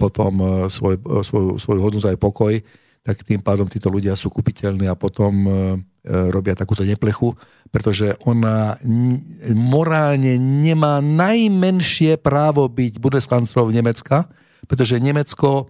potom 0.00 0.64
svoj, 0.72 0.96
svoj, 1.20 1.60
svoj 1.60 1.78
hodnotu 1.82 2.08
aj 2.08 2.16
pokoj, 2.16 2.56
tak 3.04 3.20
tým 3.20 3.44
pádom 3.44 3.68
títo 3.68 3.92
ľudia 3.92 4.16
sú 4.16 4.32
kupiteľní 4.32 4.88
a 4.88 4.96
potom 4.96 5.44
E, 6.00 6.32
robia 6.32 6.56
takúto 6.56 6.80
neplechu, 6.80 7.36
pretože 7.68 8.16
ona 8.24 8.80
morálne 9.52 10.40
nemá 10.40 11.04
najmenšie 11.04 12.16
právo 12.16 12.72
byť 12.72 12.96
Bundeskanzlerov 12.96 13.68
Nemecka, 13.68 14.24
pretože 14.64 14.96
Nemecko 14.96 15.68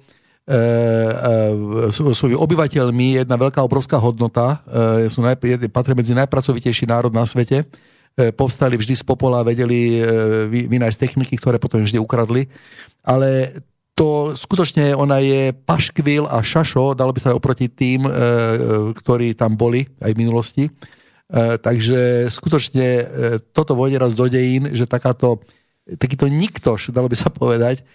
e, 0.49 1.91
e, 1.91 2.13
svojimi 2.15 2.37
obyvateľmi 2.37 3.21
jedna 3.21 3.37
veľká 3.37 3.61
obrovská 3.61 4.01
hodnota, 4.01 4.65
e, 4.65 5.09
sú 5.13 5.21
najpr- 5.21 5.69
patria 5.69 5.97
medzi 5.97 6.17
najpracovitejší 6.17 6.89
národ 6.89 7.13
na 7.13 7.25
svete, 7.25 7.65
povstali 8.37 8.75
vždy 8.77 9.01
z 9.01 9.05
popola, 9.07 9.47
vedeli 9.47 10.03
vynájsť 10.51 10.99
techniky, 10.99 11.39
ktoré 11.41 11.63
potom 11.63 11.81
vždy 11.81 11.97
ukradli, 12.03 12.51
ale 13.07 13.63
to 13.95 14.35
skutočne 14.35 14.93
ona 14.93 15.23
je 15.23 15.55
paškvil 15.55 16.27
a 16.27 16.43
šašo, 16.43 16.99
dalo 16.99 17.15
by 17.15 17.21
sa 17.23 17.33
oproti 17.33 17.71
tým, 17.71 18.05
ktorí 18.93 19.39
tam 19.39 19.55
boli 19.55 19.87
aj 20.03 20.11
v 20.13 20.21
minulosti. 20.21 20.65
Takže 21.33 22.29
skutočne 22.29 22.89
toto 23.55 23.79
vojde 23.79 24.03
raz 24.03 24.13
do 24.13 24.27
dejín, 24.27 24.75
že 24.75 24.91
takáto, 24.91 25.41
takýto 25.87 26.27
niktoš, 26.27 26.91
dalo 26.91 27.09
by 27.09 27.17
sa 27.17 27.31
povedať, 27.31 27.87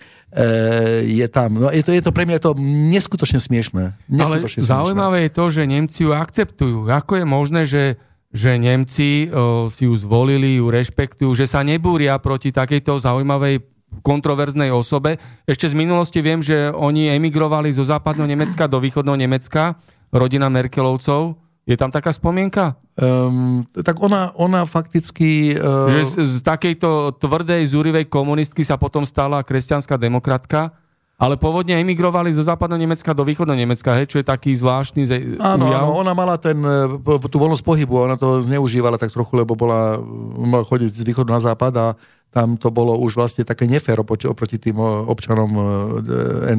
je 1.05 1.27
tam. 1.31 1.55
No 1.55 1.71
je 1.71 1.83
to, 1.85 1.95
je 1.95 2.03
to 2.03 2.11
pre 2.11 2.27
mňa 2.27 2.43
to 2.43 2.57
neskutočne 2.91 3.39
smiešné. 3.39 3.95
Neskutočne 4.11 4.59
Ale 4.59 4.67
zaujímavé 4.67 5.17
je 5.27 5.31
to, 5.31 5.45
že 5.47 5.61
Nemci 5.63 5.99
ju 6.03 6.11
akceptujú. 6.11 6.91
Ako 6.91 7.23
je 7.23 7.25
možné, 7.25 7.61
že, 7.63 7.95
že 8.35 8.59
Nemci 8.59 9.31
o, 9.31 9.71
si 9.71 9.87
ju 9.87 9.95
zvolili, 9.95 10.59
ju 10.59 10.67
rešpektujú, 10.67 11.31
že 11.37 11.47
sa 11.47 11.63
nebúria 11.63 12.19
proti 12.19 12.51
takejto 12.51 12.99
zaujímavej 12.99 13.63
kontroverznej 14.03 14.75
osobe. 14.75 15.15
Ešte 15.47 15.71
z 15.71 15.75
minulosti 15.77 16.19
viem, 16.19 16.43
že 16.43 16.67
oni 16.73 17.15
emigrovali 17.15 17.71
zo 17.71 17.87
západného 17.87 18.27
Nemecka 18.27 18.67
do 18.67 18.83
východného 18.83 19.15
Nemecka, 19.15 19.79
rodina 20.11 20.51
Merkelovcov. 20.51 21.39
Je 21.65 21.73
tam 21.73 21.89
taká 21.89 22.13
spomienka? 22.13 22.77
Um, 22.93 23.65
tak 23.73 23.97
ona, 23.97 24.29
ona 24.37 24.69
fakticky... 24.69 25.57
Uh... 25.57 25.89
Že 25.89 26.01
z, 26.05 26.13
z 26.21 26.35
takejto 26.45 27.17
tvrdej, 27.17 27.65
zúrivej 27.65 28.05
komunistky 28.05 28.61
sa 28.61 28.77
potom 28.77 29.01
stala 29.01 29.41
kresťanská 29.41 29.97
demokratka, 29.97 30.77
ale 31.15 31.39
pôvodne 31.39 31.79
emigrovali 31.79 32.35
zo 32.35 32.43
západného 32.43 32.83
Nemecka 32.83 33.15
do 33.15 33.23
východného 33.23 33.55
Nemecka, 33.55 33.95
hej, 33.95 34.11
čo 34.11 34.19
je 34.19 34.27
taký 34.27 34.51
zvláštny 34.51 35.01
ze... 35.07 35.15
áno, 35.39 35.71
áno, 35.71 35.95
ona 35.95 36.11
mala 36.11 36.35
ten, 36.35 36.59
e, 36.59 36.99
tú 37.31 37.37
voľnosť 37.39 37.63
pohybu, 37.63 38.11
ona 38.11 38.19
to 38.19 38.43
zneužívala 38.43 38.99
tak 38.99 39.15
trochu, 39.15 39.31
lebo 39.39 39.55
bola, 39.55 39.95
mala 40.35 40.67
chodiť 40.67 40.91
z 40.91 41.03
východu 41.07 41.31
na 41.31 41.39
západ 41.39 41.73
a 41.79 41.87
tam 42.35 42.59
to 42.59 42.67
bolo 42.67 42.99
už 42.99 43.15
vlastne 43.15 43.47
také 43.47 43.63
nefér 43.63 44.03
oproti, 44.03 44.59
tým 44.59 44.75
občanom 45.07 45.49
e, 45.55 45.61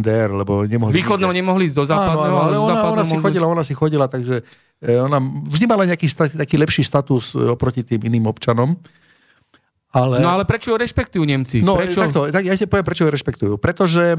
NDR, 0.01 0.33
lebo 0.33 0.65
nemohli... 0.65 0.97
Z 0.97 1.05
východného 1.05 1.37
nemohli 1.37 1.69
ísť 1.69 1.77
do 1.77 1.85
západného, 1.85 2.33
áno, 2.33 2.41
áno, 2.41 2.49
ale 2.49 2.57
ona, 2.57 2.81
ona 2.97 3.05
si 3.05 3.17
chodila, 3.21 3.45
ona 3.45 3.61
si 3.61 3.77
chodila, 3.77 4.09
takže 4.09 4.41
e, 4.81 4.97
ona 4.97 5.21
vždy 5.21 5.65
mala 5.69 5.85
nejaký 5.85 6.09
taký 6.33 6.57
lepší 6.57 6.81
status 6.81 7.37
e, 7.37 7.53
oproti 7.53 7.85
tým 7.85 8.01
iným 8.09 8.25
občanom. 8.25 8.73
Ale... 9.95 10.21
No 10.21 10.29
ale 10.35 10.45
prečo 10.45 10.75
ho 10.75 10.79
rešpektujú 10.79 11.23
Nemci? 11.23 11.63
No 11.63 11.79
prečo? 11.79 12.03
takto, 12.03 12.29
tak 12.29 12.45
ja 12.45 12.59
ti 12.59 12.67
poviem, 12.67 12.87
prečo 12.87 13.07
ho 13.07 13.13
rešpektujú. 13.13 13.55
Pretože 13.57 14.19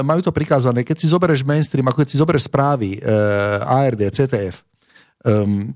majú 0.00 0.20
to 0.22 0.32
prikázané. 0.32 0.86
Keď 0.86 0.96
si 0.96 1.06
zoberieš 1.10 1.42
mainstream, 1.42 1.84
ako 1.90 2.06
keď 2.06 2.08
si 2.08 2.16
zoberieš 2.16 2.48
správy 2.48 2.96
e, 2.96 2.98
ARD, 3.66 4.08
CTF, 4.08 4.56
e, 4.56 4.64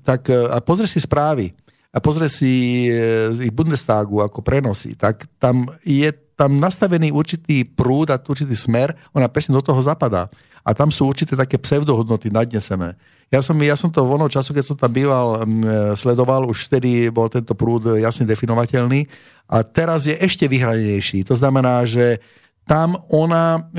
tak 0.01 0.31
e, 0.31 0.47
a 0.47 0.57
pozrieš 0.63 0.97
si 0.97 1.01
správy, 1.03 1.51
a 1.91 1.99
pozrie 1.99 2.31
si 2.31 2.87
z 3.35 3.43
ich 3.43 3.51
Bundestagu 3.51 4.23
ako 4.23 4.39
prenosy, 4.39 4.95
tak 4.95 5.27
tam 5.35 5.67
je 5.83 6.07
tam 6.39 6.55
nastavený 6.55 7.11
určitý 7.13 7.67
prúd 7.67 8.09
a 8.09 8.17
určitý 8.17 8.55
smer, 8.55 8.95
ona 9.11 9.27
presne 9.27 9.53
do 9.53 9.61
toho 9.61 9.77
zapadá. 9.83 10.31
A 10.63 10.71
tam 10.71 10.87
sú 10.87 11.05
určité 11.05 11.35
také 11.37 11.59
pseudohodnoty 11.59 12.33
nadnesené. 12.33 12.95
Ja 13.31 13.39
som, 13.39 13.55
ja 13.63 13.79
som 13.79 13.87
to 13.87 14.03
voľnou 14.03 14.27
času, 14.27 14.51
keď 14.51 14.63
som 14.67 14.75
tam 14.75 14.91
býval, 14.91 15.47
sledoval, 15.95 16.51
už 16.51 16.67
vtedy 16.67 17.07
bol 17.07 17.31
tento 17.31 17.55
prúd 17.55 17.95
jasne 17.95 18.27
definovateľný 18.27 19.07
a 19.47 19.63
teraz 19.63 20.03
je 20.03 20.15
ešte 20.19 20.51
vyhranejší. 20.51 21.23
To 21.31 21.35
znamená, 21.39 21.87
že 21.87 22.19
tam 22.67 22.99
ona 23.07 23.71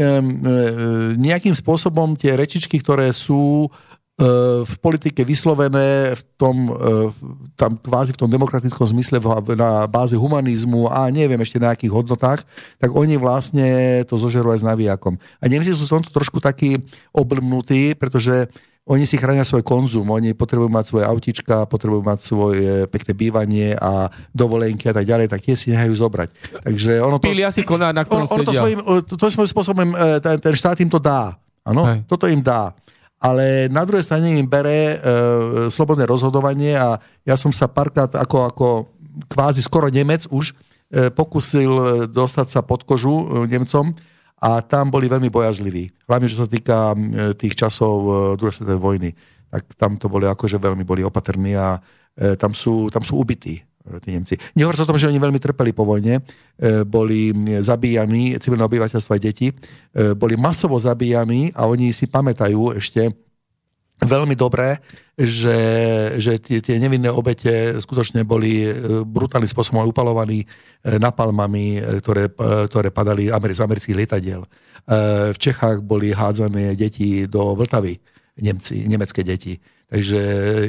nejakým 1.21 1.53
spôsobom 1.53 2.17
tie 2.17 2.33
rečičky, 2.33 2.81
ktoré 2.81 3.13
sú 3.13 3.69
E, 4.13 4.25
v 4.63 4.75
politike 4.79 5.25
vyslovené 5.25 6.13
v 6.13 6.23
tom, 6.37 6.69
e, 6.69 6.73
tam 7.57 7.81
kvázi 7.81 8.13
v 8.13 8.21
tom 8.21 8.29
demokratickom 8.29 8.85
zmysle 8.85 9.19
na 9.57 9.89
báze 9.89 10.13
humanizmu 10.13 10.93
a 10.93 11.09
neviem 11.09 11.41
ešte 11.41 11.57
na 11.57 11.73
akých 11.73 11.91
hodnotách, 11.91 12.45
tak 12.77 12.93
oni 12.93 13.17
vlastne 13.17 13.65
to 14.05 14.21
zožerú 14.21 14.53
aj 14.53 14.61
s 14.61 14.69
navijakom. 14.69 15.17
A 15.41 15.45
Nemci 15.49 15.73
sú 15.73 15.89
v 15.89 15.97
tomto 15.97 16.13
trošku 16.13 16.45
takí 16.45 16.77
oblmnutí, 17.11 17.97
pretože 17.97 18.53
oni 18.83 19.07
si 19.07 19.15
chránia 19.15 19.47
svoj 19.47 19.63
konzum, 19.63 20.11
oni 20.11 20.35
potrebujú 20.35 20.67
mať 20.67 20.85
svoje 20.91 21.05
autička, 21.07 21.71
potrebujú 21.71 22.03
mať 22.03 22.19
svoje 22.19 22.73
pekné 22.91 23.13
bývanie 23.15 23.69
a 23.79 24.11
dovolenky 24.35 24.91
a 24.91 24.95
tak 24.95 25.07
ďalej, 25.07 25.31
tak 25.31 25.47
tie 25.47 25.55
si 25.55 25.71
nehajú 25.71 25.95
zobrať. 25.95 26.35
Takže 26.67 26.99
ono 26.99 27.23
to... 27.23 27.31
Pili 27.31 27.47
asi 27.47 27.63
konár, 27.63 27.95
na 27.95 28.03
ktorom 28.03 28.27
ono, 28.27 28.35
ono 28.35 28.43
to, 28.43 28.53
svojím, 28.53 28.81
to, 29.07 29.27
svojím 29.31 29.51
spôsobom 29.55 29.89
e, 29.95 30.19
ten, 30.19 30.37
ten 30.43 30.55
štát 30.59 30.83
im 30.83 30.91
to 30.91 30.99
dá. 30.99 31.39
Áno, 31.63 32.03
toto 32.11 32.27
im 32.27 32.43
dá 32.43 32.75
ale 33.23 33.71
na 33.71 33.87
druhej 33.87 34.03
strane 34.03 34.35
im 34.35 34.51
bere 34.51 34.75
e, 34.75 34.97
slobodné 35.71 36.11
rozhodovanie 36.11 36.75
a 36.75 36.99
ja 37.23 37.39
som 37.39 37.55
sa 37.55 37.71
párkrát 37.71 38.11
ako, 38.11 38.51
ako 38.51 38.67
kvázi 39.31 39.63
skoro 39.63 39.87
Nemec 39.87 40.27
už 40.27 40.51
e, 40.91 41.07
pokusil 41.15 41.71
e, 41.71 41.85
dostať 42.11 42.47
sa 42.51 42.61
pod 42.67 42.83
kožu 42.83 43.15
e, 43.15 43.25
Nemcom 43.47 43.95
a 44.43 44.59
tam 44.67 44.91
boli 44.91 45.07
veľmi 45.07 45.31
bojazliví. 45.31 46.11
Hlavne, 46.11 46.27
čo 46.27 46.43
sa 46.43 46.51
týka 46.51 46.93
e, 46.93 46.97
tých 47.39 47.55
časov 47.55 47.97
e, 48.03 48.11
druhej 48.35 48.59
svetovej 48.59 48.83
vojny. 48.83 49.11
Tak 49.47 49.79
tam 49.79 49.95
to 49.95 50.11
boli 50.11 50.27
akože 50.27 50.59
veľmi 50.59 50.83
boli 50.83 51.07
opatrní 51.07 51.55
a 51.55 51.79
e, 52.19 52.35
tam, 52.35 52.51
sú, 52.51 52.91
tam 52.91 53.07
sú 53.07 53.23
ubití 53.23 53.63
tí 54.03 54.15
Nemci. 54.15 54.35
Nehovor 54.55 54.79
sa 54.79 54.87
o 54.87 54.91
tom, 54.91 54.99
že 54.99 55.11
oni 55.11 55.19
veľmi 55.19 55.43
trpeli 55.43 55.75
po 55.75 55.83
vojne, 55.83 56.23
e, 56.23 56.87
boli 56.87 57.35
zabíjani, 57.63 58.39
civilné 58.39 58.63
obyvateľstvo 58.67 59.11
aj 59.19 59.23
deti, 59.23 59.51
e, 59.51 59.55
boli 60.15 60.39
masovo 60.39 60.79
zabíjani 60.79 61.51
a 61.55 61.67
oni 61.67 61.91
si 61.91 62.07
pamätajú 62.07 62.79
ešte 62.79 63.11
veľmi 64.03 64.35
dobré, 64.35 64.83
že, 65.15 65.59
že 66.19 66.41
tie, 66.41 66.59
tie 66.59 66.77
nevinné 66.81 67.13
obete 67.13 67.79
skutočne 67.79 68.27
boli 68.27 68.65
e, 68.65 68.71
brutálnym 69.05 69.49
spôsobom 69.49 69.85
upalovaní 69.87 70.45
napalmami, 70.83 71.79
ktoré, 72.03 72.27
ktoré 72.67 72.91
padali 72.91 73.31
z 73.31 73.63
amerických 73.63 73.99
lietadiel. 74.03 74.43
V 75.31 75.39
Čechách 75.39 75.79
boli 75.87 76.11
hádzané 76.11 76.75
deti 76.75 77.31
do 77.31 77.55
Vltavy, 77.55 78.03
Nemci, 78.43 78.91
nemecké 78.91 79.23
deti 79.23 79.63
Takže 79.93 80.21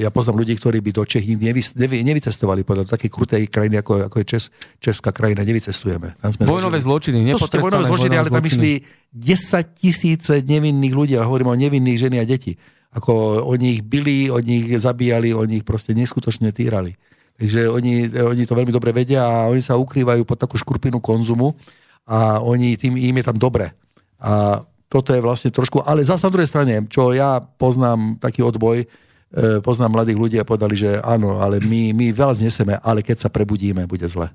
ja 0.03 0.11
poznám 0.11 0.43
ľudí, 0.43 0.59
ktorí 0.59 0.83
by 0.83 0.91
do 0.91 1.07
Čech 1.07 1.23
nikdy 1.23 1.47
nevy, 1.47 1.63
nevy, 1.79 2.03
nevycestovali 2.03 2.67
podľa 2.67 2.91
takej 2.91 3.07
krutej 3.07 3.47
krajiny, 3.47 3.79
ako, 3.79 4.11
ako 4.11 4.19
je 4.19 4.25
Čes, 4.35 4.43
Česká 4.83 5.15
krajina, 5.15 5.47
nevycestujeme. 5.47 6.19
Tam 6.19 6.31
sme 6.35 6.43
vojnové 6.43 6.83
zločiny, 6.83 7.31
To 7.31 7.47
sú 7.47 7.55
vojnové 7.55 7.87
zločiny, 7.87 8.19
ale 8.19 8.27
tam 8.27 8.43
išli 8.43 8.83
10 9.15 9.79
tisíce 9.79 10.43
nevinných 10.43 10.91
ľudí, 10.91 11.15
ale 11.15 11.23
hovorím 11.23 11.55
o 11.55 11.55
nevinných 11.55 12.03
ženy 12.03 12.19
a 12.19 12.27
deti. 12.27 12.59
Ako 12.93 13.41
oni 13.49 13.79
ich 13.79 13.83
byli, 13.85 14.29
oni 14.29 14.69
ich 14.69 14.77
zabíjali, 14.77 15.33
oni 15.33 15.61
ich 15.61 15.65
proste 15.65 15.97
neskutočne 15.97 16.53
týrali. 16.53 16.93
Takže 17.33 17.65
oni, 17.65 18.13
oni 18.13 18.43
to 18.45 18.53
veľmi 18.53 18.69
dobre 18.69 18.93
vedia 18.93 19.25
a 19.25 19.49
oni 19.49 19.61
sa 19.61 19.73
ukrývajú 19.75 20.21
pod 20.21 20.37
takú 20.37 20.55
škrupinu 20.55 21.01
konzumu 21.01 21.57
a 22.05 22.37
oni, 22.37 22.77
tým 22.77 22.93
im 22.93 23.15
je 23.17 23.25
tam 23.25 23.37
dobre. 23.41 23.73
A 24.21 24.61
toto 24.85 25.09
je 25.09 25.25
vlastne 25.25 25.49
trošku, 25.49 25.81
ale 25.81 26.05
zase 26.05 26.21
na 26.21 26.33
druhej 26.33 26.49
strane, 26.49 26.85
čo 26.85 27.09
ja 27.09 27.41
poznám 27.41 28.21
taký 28.21 28.45
odboj, 28.45 28.85
E, 29.33 29.65
poznám 29.65 29.97
mladých 29.97 30.21
ľudí 30.21 30.37
a 30.37 30.45
povedali, 30.45 30.77
že 30.77 31.01
áno, 31.01 31.41
ale 31.41 31.57
my, 31.57 31.89
my 31.97 32.13
veľa 32.13 32.37
zneseme, 32.37 32.77
ale 32.77 33.01
keď 33.01 33.25
sa 33.25 33.29
prebudíme, 33.33 33.89
bude 33.89 34.05
zle. 34.05 34.29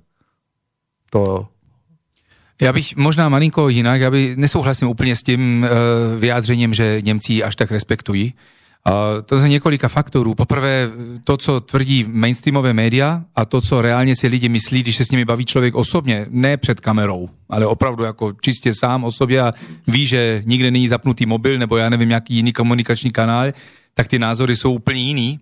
To... 1.15 1.47
Já 2.63 2.73
bych 2.73 2.97
možná 2.97 3.29
malinko 3.29 3.69
jinak, 3.69 4.01
já 4.01 4.11
nesouhlasím 4.37 4.89
úplně 4.89 5.17
s 5.17 5.23
tím 5.23 5.63
uh, 5.63 6.21
vyjádřením, 6.21 6.75
že 6.75 7.01
Němci 7.05 7.43
až 7.43 7.57
tak 7.57 7.71
respektují. 7.71 8.35
Uh, 8.89 9.23
to 9.23 9.37
je 9.37 9.49
několika 9.49 9.89
faktorů. 9.89 10.35
Poprvé 10.35 10.91
to, 11.25 11.37
co 11.37 11.61
tvrdí 11.61 12.05
mainstreamové 12.09 12.73
média 12.73 13.25
a 13.37 13.45
to, 13.45 13.61
co 13.61 13.83
reálně 13.83 14.17
si 14.17 14.29
lidi 14.29 14.49
myslí, 14.49 14.83
když 14.83 14.97
se 14.97 15.05
s 15.05 15.11
nimi 15.11 15.25
baví 15.25 15.45
člověk 15.45 15.75
osobně, 15.75 16.27
ne 16.31 16.57
před 16.57 16.81
kamerou, 16.81 17.29
ale 17.49 17.67
opravdu 17.67 18.05
jako 18.05 18.33
čistě 18.41 18.73
sám 18.75 19.05
o 19.05 19.13
sobě 19.13 19.41
a 19.41 19.55
ví, 19.87 20.07
že 20.07 20.43
nikde 20.47 20.71
není 20.71 20.89
zapnutý 20.89 21.27
mobil 21.27 21.59
nebo 21.59 21.77
já 21.77 21.89
nevím, 21.89 22.11
jaký 22.11 22.35
jiný 22.35 22.53
komunikační 22.53 23.11
kanál, 23.11 23.53
tak 23.95 24.09
ty 24.09 24.19
názory 24.19 24.57
jsou 24.57 24.73
úplně 24.73 25.01
jiný. 25.01 25.41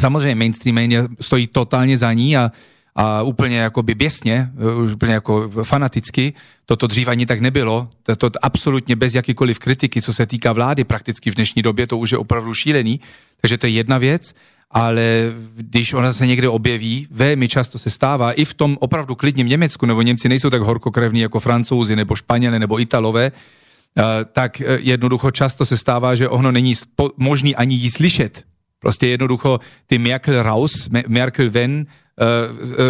Samozřejmě 0.00 0.34
mainstream 0.34 0.74
média 0.74 1.06
stojí 1.20 1.46
totálně 1.46 1.98
za 1.98 2.12
ní 2.12 2.36
a, 2.36 2.52
a 2.94 3.22
úplně 3.22 3.56
jakoby 3.56 3.94
běsně, 3.94 4.50
úplně 4.92 5.12
jako 5.12 5.50
fanaticky. 5.62 6.32
Toto 6.66 6.86
dřív 6.86 7.08
ani 7.08 7.26
tak 7.26 7.40
nebylo. 7.40 7.88
To, 8.18 8.30
absolutně 8.42 8.96
bez 8.96 9.14
jakýkoliv 9.14 9.58
kritiky, 9.58 10.02
co 10.02 10.12
se 10.12 10.26
týká 10.26 10.52
vlády 10.52 10.84
prakticky 10.84 11.30
v 11.30 11.34
dnešní 11.34 11.62
době, 11.62 11.86
to 11.86 11.98
už 11.98 12.12
je 12.12 12.18
opravdu 12.18 12.54
šílený. 12.54 13.00
Takže 13.40 13.58
to 13.58 13.66
je 13.66 13.72
jedna 13.72 13.98
věc 13.98 14.34
ale 14.74 15.32
když 15.56 15.92
ona 15.92 16.12
se 16.12 16.26
někde 16.26 16.48
objeví, 16.48 17.06
velmi 17.10 17.48
často 17.48 17.78
se 17.78 17.90
stává, 17.90 18.32
i 18.32 18.44
v 18.44 18.54
tom 18.54 18.76
opravdu 18.80 19.14
klidním 19.14 19.48
Německu, 19.48 19.86
nebo 19.86 20.02
Němci 20.02 20.28
nejsou 20.28 20.50
tak 20.50 20.62
horkokrevní 20.62 21.20
jako 21.20 21.40
Francouzi, 21.40 21.96
nebo 21.96 22.16
Španělé, 22.16 22.58
nebo 22.58 22.80
Italové, 22.80 23.32
eh, 23.32 24.02
tak 24.32 24.60
eh, 24.60 24.78
jednoducho 24.80 25.30
často 25.30 25.64
se 25.64 25.76
stává, 25.76 26.14
že 26.14 26.28
ono 26.28 26.52
není 26.52 26.74
možný 27.16 27.56
ani 27.56 27.74
jí 27.74 27.90
slyšet. 27.90 28.44
Prostě 28.78 29.06
jednoducho 29.06 29.60
ty 29.86 29.98
Merkel 29.98 30.42
raus, 30.42 30.88
Merkel 31.08 31.50
ven, 31.50 31.86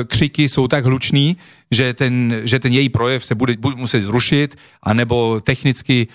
křiky 0.06 0.48
jsou 0.48 0.68
tak 0.68 0.84
hluční, 0.84 1.36
že 1.70 1.94
ten, 1.94 2.40
že 2.44 2.58
ten 2.58 2.72
její 2.72 2.88
projev 2.88 3.24
se 3.24 3.34
bude, 3.34 3.54
bude 3.58 3.76
muset 3.76 4.00
zrušit, 4.00 4.56
anebo 4.82 5.40
technicky 5.40 6.08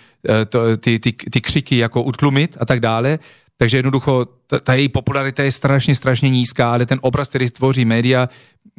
to, 0.49 0.77
ty, 0.77 0.99
ty, 0.99 1.11
ty 1.11 1.41
křiky 1.41 1.77
jako 1.77 2.03
utlumit 2.03 2.57
a 2.59 2.65
tak 2.65 2.79
dále. 2.79 3.19
Takže 3.57 3.77
jednoducho 3.77 4.27
ta, 4.47 4.59
ta 4.59 4.73
její 4.73 4.89
popularita 4.89 5.43
je 5.43 5.51
strašně, 5.51 5.95
strašně 5.95 6.29
nízká, 6.29 6.71
ale 6.71 6.85
ten 6.85 6.99
obraz, 7.01 7.29
který 7.29 7.49
tvoří 7.49 7.85
média, 7.85 8.29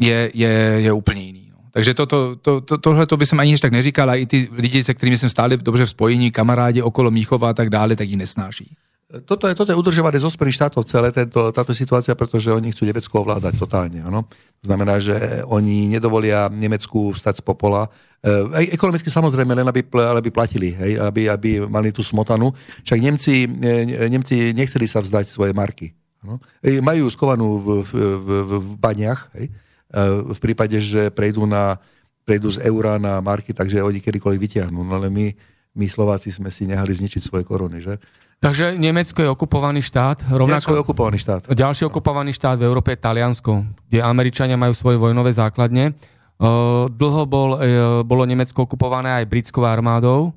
je, 0.00 0.30
je, 0.34 0.48
je 0.76 0.92
úplně 0.92 1.22
jiný. 1.22 1.50
No. 1.50 1.56
Takže 1.70 1.94
to, 1.94 2.06
to, 2.06 2.36
to, 2.36 2.60
to, 2.60 2.78
tohle 2.78 3.06
to 3.06 3.16
by 3.16 3.26
jsem 3.26 3.40
ani 3.40 3.58
tak 3.58 3.72
neříkal, 3.72 4.10
a 4.10 4.14
i 4.14 4.26
ty 4.26 4.48
lidi, 4.52 4.84
se 4.84 4.94
kterými 4.94 5.18
jsem 5.18 5.28
stále 5.28 5.56
dobře 5.56 5.84
v 5.84 5.90
spojení, 5.90 6.30
kamarádi 6.30 6.82
okolo 6.82 7.10
Míchova 7.10 7.50
a 7.50 7.52
tak 7.52 7.70
dále, 7.70 7.96
tak 7.96 8.08
ji 8.08 8.16
nesnáší. 8.16 8.76
Toto 9.10 9.50
je, 9.50 9.58
toto 9.58 9.74
je 9.74 9.80
udržované 9.80 10.22
zo 10.22 10.30
Spojených 10.30 10.62
štátov 10.62 10.86
celé 10.86 11.10
tento, 11.10 11.50
táto 11.50 11.74
situácia, 11.74 12.14
pretože 12.14 12.46
oni 12.54 12.70
chcú 12.70 12.86
Nemecko 12.86 13.26
ovládať 13.26 13.58
totálne. 13.58 14.06
Ano? 14.06 14.22
To 14.62 14.64
znamená, 14.70 15.02
že 15.02 15.42
oni 15.50 15.90
nedovolia 15.90 16.46
Nemecku 16.46 17.10
vstať 17.10 17.42
z 17.42 17.44
popola. 17.44 17.90
E, 18.22 18.70
ekonomicky 18.70 19.10
samozrejme, 19.10 19.50
len 19.58 19.66
aby, 19.66 19.82
aby 19.90 20.30
platili, 20.30 20.78
hej? 20.78 21.02
Aby, 21.02 21.26
aby 21.26 21.50
mali 21.66 21.90
tú 21.90 22.06
smotanu. 22.06 22.54
Však 22.86 22.98
Nemci, 23.02 23.50
e, 23.50 24.06
Nemci 24.06 24.54
nechceli 24.54 24.86
sa 24.86 25.02
vzdať 25.02 25.26
svoje 25.26 25.50
marky. 25.58 25.90
Ano? 26.22 26.38
E, 26.62 26.78
majú 26.78 27.10
skovanú 27.10 27.58
v, 27.58 27.68
v, 27.82 27.92
v, 28.14 28.28
v 28.62 28.72
baniach, 28.78 29.26
hej? 29.34 29.50
E, 29.50 29.52
v 30.22 30.38
prípade, 30.38 30.78
že 30.78 31.10
prejdú, 31.10 31.50
na, 31.50 31.82
prejdú 32.22 32.54
z 32.54 32.62
eura 32.62 32.94
na 33.02 33.18
marky, 33.18 33.50
takže 33.50 33.82
oni 33.82 33.98
kedykoľvek 33.98 34.38
vyťahnú. 34.38 34.86
No 34.86 35.02
ale 35.02 35.10
my, 35.10 35.34
my 35.74 35.86
Slováci 35.90 36.30
sme 36.30 36.46
si 36.54 36.62
nehali 36.62 36.94
zničiť 36.94 37.26
svoje 37.26 37.42
korony, 37.42 37.82
že? 37.82 37.98
Takže 38.40 38.80
Nemecko 38.80 39.20
je 39.20 39.28
okupovaný 39.28 39.84
štát. 39.84 40.24
Rovnako 40.24 40.48
Nemecko 40.48 40.72
je 40.72 40.80
okupovaný 40.80 41.16
štát. 41.20 41.40
Ďalší 41.52 41.84
okupovaný 41.92 42.32
štát 42.32 42.56
v 42.56 42.64
Európe 42.64 42.96
je 42.96 43.04
Taliansko, 43.04 43.68
kde 43.92 44.00
Američania 44.00 44.56
majú 44.56 44.72
svoje 44.72 44.96
vojnové 44.96 45.28
základne. 45.36 45.92
Dlho 46.88 47.22
bol, 47.28 47.60
e, 47.60 48.00
bolo 48.00 48.24
Nemecko 48.24 48.64
okupované 48.64 49.12
aj 49.12 49.28
britskou 49.28 49.60
armádou, 49.68 50.32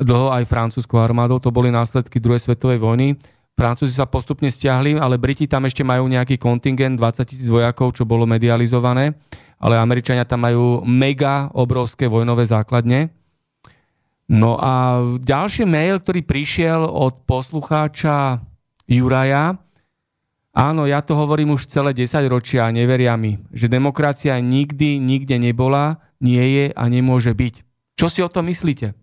dlho 0.00 0.32
aj 0.32 0.48
francúzskou 0.48 0.96
armádou, 0.96 1.36
to 1.36 1.52
boli 1.52 1.68
následky 1.68 2.16
druhej 2.16 2.48
svetovej 2.48 2.80
vojny. 2.80 3.20
Francúzi 3.52 3.92
sa 3.92 4.08
postupne 4.08 4.48
stiahli, 4.48 4.96
ale 4.96 5.20
Briti 5.20 5.44
tam 5.44 5.68
ešte 5.68 5.84
majú 5.84 6.08
nejaký 6.08 6.40
kontingent 6.40 6.96
20 6.96 7.28
tisíc 7.28 7.44
vojakov, 7.44 7.92
čo 7.92 8.08
bolo 8.08 8.24
medializované, 8.24 9.12
ale 9.60 9.76
Američania 9.76 10.24
tam 10.24 10.48
majú 10.48 10.80
mega 10.88 11.52
obrovské 11.52 12.08
vojnové 12.08 12.48
základne. 12.48 13.12
No 14.32 14.56
a 14.56 15.04
ďalší 15.20 15.68
mail, 15.68 16.00
ktorý 16.00 16.24
prišiel 16.24 16.88
od 16.88 17.20
poslucháča 17.28 18.40
Juraja, 18.88 19.60
áno, 20.56 20.88
ja 20.88 21.04
to 21.04 21.12
hovorím 21.12 21.52
už 21.52 21.68
celé 21.68 21.92
10 21.92 22.32
ročia 22.32 22.64
a 22.64 22.72
neveria 22.72 23.12
mi, 23.20 23.36
že 23.52 23.68
demokracia 23.68 24.40
nikdy, 24.40 24.96
nikde 24.96 25.36
nebola, 25.36 26.00
nie 26.24 26.40
je 26.40 26.66
a 26.72 26.84
nemôže 26.88 27.36
byť. 27.36 27.54
Čo 27.92 28.08
si 28.08 28.24
o 28.24 28.32
tom 28.32 28.48
myslíte? 28.48 28.96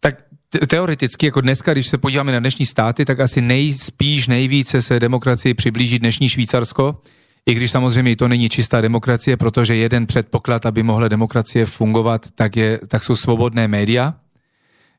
Tak 0.00 0.24
teoreticky, 0.48 1.26
jako 1.26 1.40
dneska, 1.40 1.72
když 1.72 1.86
se 1.86 1.98
podíváme 1.98 2.32
na 2.32 2.40
dnešní 2.40 2.66
státy, 2.66 3.04
tak 3.04 3.20
asi 3.20 3.40
nejspíš 3.40 4.28
nejvíce 4.28 4.82
se 4.82 5.00
demokracii 5.00 5.54
přiblíží 5.54 5.98
dnešní 5.98 6.28
Švýcarsko, 6.28 7.04
i 7.46 7.54
když 7.54 7.70
samozřejmě 7.70 8.16
to 8.16 8.28
není 8.28 8.48
čistá 8.48 8.80
demokracie, 8.80 9.36
protože 9.36 9.76
jeden 9.76 10.06
předpoklad, 10.06 10.66
aby 10.66 10.82
mohla 10.82 11.08
demokracie 11.08 11.66
fungovat, 11.66 12.26
tak, 12.34 12.56
je, 12.56 12.80
tak 12.88 13.02
jsou 13.02 13.16
svobodné 13.16 13.68
média. 13.68 14.14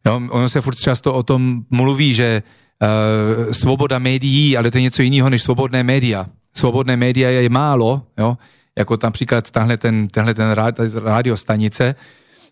Jo, 0.06 0.22
ono 0.30 0.50
se 0.50 0.62
furt 0.62 0.76
často 0.76 1.14
o 1.14 1.24
tom 1.24 1.64
mluví, 1.70 2.14
že 2.14 2.44
uh, 2.44 3.52
svoboda 3.52 4.00
médií, 4.00 4.58
ale 4.58 4.72
to 4.72 4.78
je 4.78 4.82
něco 4.82 5.02
jiného 5.02 5.30
než 5.30 5.44
svobodné 5.44 5.84
média. 5.84 6.26
Svobodné 6.54 6.98
média 6.98 7.30
je 7.30 7.50
málo, 7.50 8.04
jo, 8.18 8.38
jako 8.78 8.98
například 9.04 9.52
tahle 9.52 9.78
ten, 9.78 10.08
tenhle 10.08 10.34
ten 10.34 10.56
rádiostanice, 11.04 11.96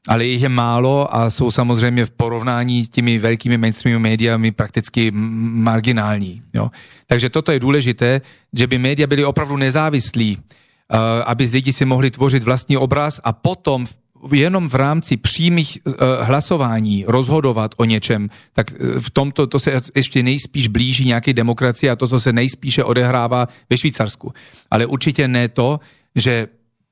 ale 0.08 0.26
jich 0.26 0.42
je 0.42 0.50
málo 0.50 1.16
a 1.16 1.30
jsou 1.30 1.52
samozřejmě 1.52 2.06
v 2.06 2.12
porovnání 2.12 2.86
s 2.86 2.90
těmi 2.90 3.20
velkými 3.20 3.58
mainstreamovými 3.58 4.10
médiami 4.10 4.52
prakticky 4.52 5.12
marginální. 5.12 6.42
Jo. 6.54 6.72
Takže 7.08 7.30
toto 7.30 7.52
je 7.52 7.60
důležité, 7.60 8.22
že 8.54 8.68
by 8.68 8.78
média 8.78 9.08
byly 9.08 9.26
opravdu 9.26 9.58
nezávislí, 9.58 10.38
uh, 10.38 10.98
aby 11.26 11.50
lidi 11.54 11.74
si 11.74 11.86
mohli 11.86 12.12
tvořit 12.12 12.44
vlastní 12.44 12.78
obraz 12.78 13.22
a 13.24 13.34
potom 13.34 13.86
jenom 14.32 14.70
v 14.70 14.76
rámci 14.76 15.18
přímých 15.18 15.78
uh, 15.84 15.94
hlasování 16.22 17.06
rozhodovat 17.08 17.76
o 17.78 17.86
něčem, 17.86 18.30
tak 18.54 18.72
uh, 18.72 19.00
v 19.00 19.10
tomto 19.10 19.48
to 19.48 19.60
se 19.60 19.82
ještě 19.96 20.24
nejspíš 20.24 20.68
blíží 20.68 21.06
nějaké 21.06 21.34
demokracie 21.34 21.92
a 21.92 21.96
to, 21.96 22.08
co 22.08 22.20
se 22.20 22.34
nejspíše 22.34 22.84
odehrává 22.84 23.48
ve 23.70 23.78
Švýcarsku. 23.78 24.34
Ale 24.72 24.86
určitě 24.86 25.28
ne 25.28 25.48
to, 25.48 25.80
že 26.16 26.48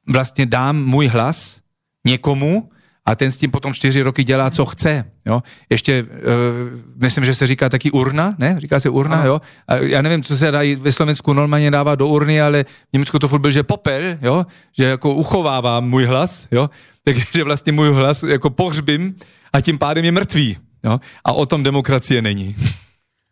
vlastně 0.08 0.46
dám 0.46 0.86
můj 0.86 1.08
hlas 1.08 1.60
někomu, 2.06 2.70
a 3.08 3.16
ten 3.16 3.32
s 3.32 3.38
tím 3.38 3.52
potom 3.52 3.74
čtyři 3.74 4.02
roky 4.02 4.24
dělá, 4.24 4.50
co 4.50 4.66
chce. 4.66 5.06
Jo? 5.26 5.44
Ještě, 5.70 6.04
uh, 6.04 6.10
myslím, 6.96 7.26
že 7.26 7.36
se 7.36 7.48
říká 7.48 7.70
taky 7.70 7.92
urna, 7.92 8.36
ne? 8.38 8.56
Říká 8.60 8.80
se 8.80 8.90
urna, 8.90 9.26
jo? 9.26 9.42
A 9.68 9.76
já 9.76 10.02
nevím, 10.02 10.24
co 10.24 10.38
se 10.38 10.52
dá 10.52 10.60
ve 10.78 10.92
Slovensku 10.92 11.34
normálně 11.34 11.72
dává 11.72 11.96
do 11.96 12.08
urny, 12.08 12.42
ale 12.42 12.64
v 12.64 12.94
Německu 12.94 13.20
to 13.20 13.28
furt 13.28 13.40
byl, 13.40 13.52
že 13.52 13.64
popel, 13.64 14.18
jo? 14.22 14.46
Že 14.78 14.84
jako 14.84 15.14
uchovává 15.14 15.80
můj 15.80 16.06
hlas, 16.06 16.48
jo? 16.52 16.70
Takže 17.04 17.44
vlastně 17.44 17.72
můj 17.72 17.94
hlas 17.94 18.24
jako 18.24 18.50
pohřbím 18.50 19.16
a 19.54 19.62
tím 19.62 19.78
pádem 19.78 20.06
je 20.06 20.12
mrtvý. 20.12 20.58
Jo? 20.84 21.00
A 21.26 21.34
o 21.34 21.46
tom 21.46 21.64
demokracie 21.64 22.22
není. 22.22 22.56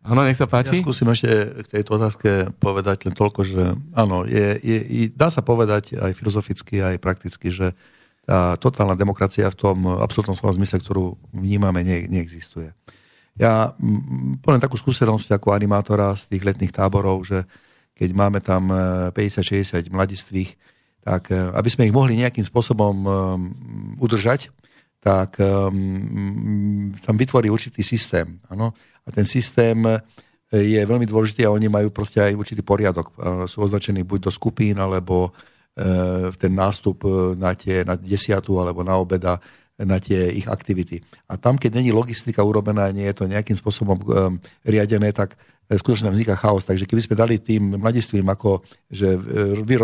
Áno, 0.06 0.22
nech 0.22 0.38
sa 0.38 0.46
páči. 0.46 0.78
Ja 0.78 0.86
skúsim 0.86 1.10
ešte 1.10 1.66
k 1.66 1.82
tejto 1.82 1.98
otázke 1.98 2.54
povedať 2.62 3.10
len 3.10 3.18
toľko, 3.18 3.42
že 3.42 3.74
áno, 3.98 4.22
je, 4.22 4.54
je, 4.62 5.10
dá 5.10 5.34
sa 5.34 5.42
povedať 5.42 5.98
aj 5.98 6.14
filozoficky, 6.14 6.78
aj 6.78 7.02
prakticky, 7.02 7.50
že 7.50 7.74
tá 8.26 8.58
totálna 8.58 8.98
demokracia 8.98 9.48
v 9.54 9.58
tom 9.58 9.86
absolútnom 9.86 10.34
slova 10.34 10.58
zmysle, 10.58 10.82
ktorú 10.82 11.14
vnímame, 11.30 11.86
ne, 11.86 12.10
neexistuje. 12.10 12.74
Ja 13.38 13.76
poviem 14.42 14.64
takú 14.64 14.82
skúsenosť 14.82 15.38
ako 15.38 15.54
animátora 15.54 16.18
z 16.18 16.34
tých 16.34 16.44
letných 16.44 16.74
táborov, 16.74 17.22
že 17.28 17.46
keď 17.96 18.10
máme 18.12 18.40
tam 18.42 18.72
50-60 19.14 19.88
e, 19.88 19.94
mladistvých, 19.94 20.52
tak 21.06 21.30
e, 21.30 21.38
aby 21.54 21.70
sme 21.70 21.86
ich 21.86 21.96
mohli 21.96 22.18
nejakým 22.20 22.44
spôsobom 22.44 22.96
um, 23.06 23.08
udržať, 24.02 24.52
tak 25.06 25.38
tam 26.98 27.14
vytvorí 27.14 27.54
určitý 27.54 27.86
systém. 27.86 28.42
Ano? 28.50 28.74
A 29.06 29.14
ten 29.14 29.22
systém 29.22 29.78
je 30.50 30.82
veľmi 30.82 31.06
dôležitý 31.06 31.46
a 31.46 31.54
oni 31.54 31.70
majú 31.70 31.94
proste 31.94 32.26
aj 32.26 32.34
určitý 32.34 32.66
poriadok. 32.66 33.14
Sú 33.46 33.62
označení 33.62 34.02
buď 34.02 34.26
do 34.26 34.32
skupín, 34.34 34.82
alebo 34.82 35.30
ten 36.40 36.52
nástup 36.56 37.04
eh, 37.04 37.36
na, 37.36 37.52
tie, 37.54 37.84
na 37.84 38.00
desiatu 38.00 38.58
alebo 38.60 38.82
na 38.82 38.96
obeda 38.96 39.40
na 39.76 40.00
tie 40.00 40.32
ich 40.32 40.48
aktivity. 40.48 41.04
A 41.28 41.36
tam, 41.36 41.60
keď 41.60 41.84
není 41.84 41.92
logistika 41.92 42.40
urobená, 42.48 42.88
nie 42.96 43.12
je 43.12 43.16
to 43.20 43.28
nejakým 43.28 43.60
spôsobom 43.60 44.00
riadené, 44.64 45.12
tak 45.12 45.36
skutočne 45.70 46.14
vzniká 46.14 46.38
chaos. 46.38 46.62
Takže 46.66 46.86
keby 46.86 47.02
sme 47.02 47.16
dali 47.18 47.36
tým 47.42 47.82
mladistvím, 47.82 48.26
ako, 48.30 48.62
že 48.90 49.18
vy 49.66 49.76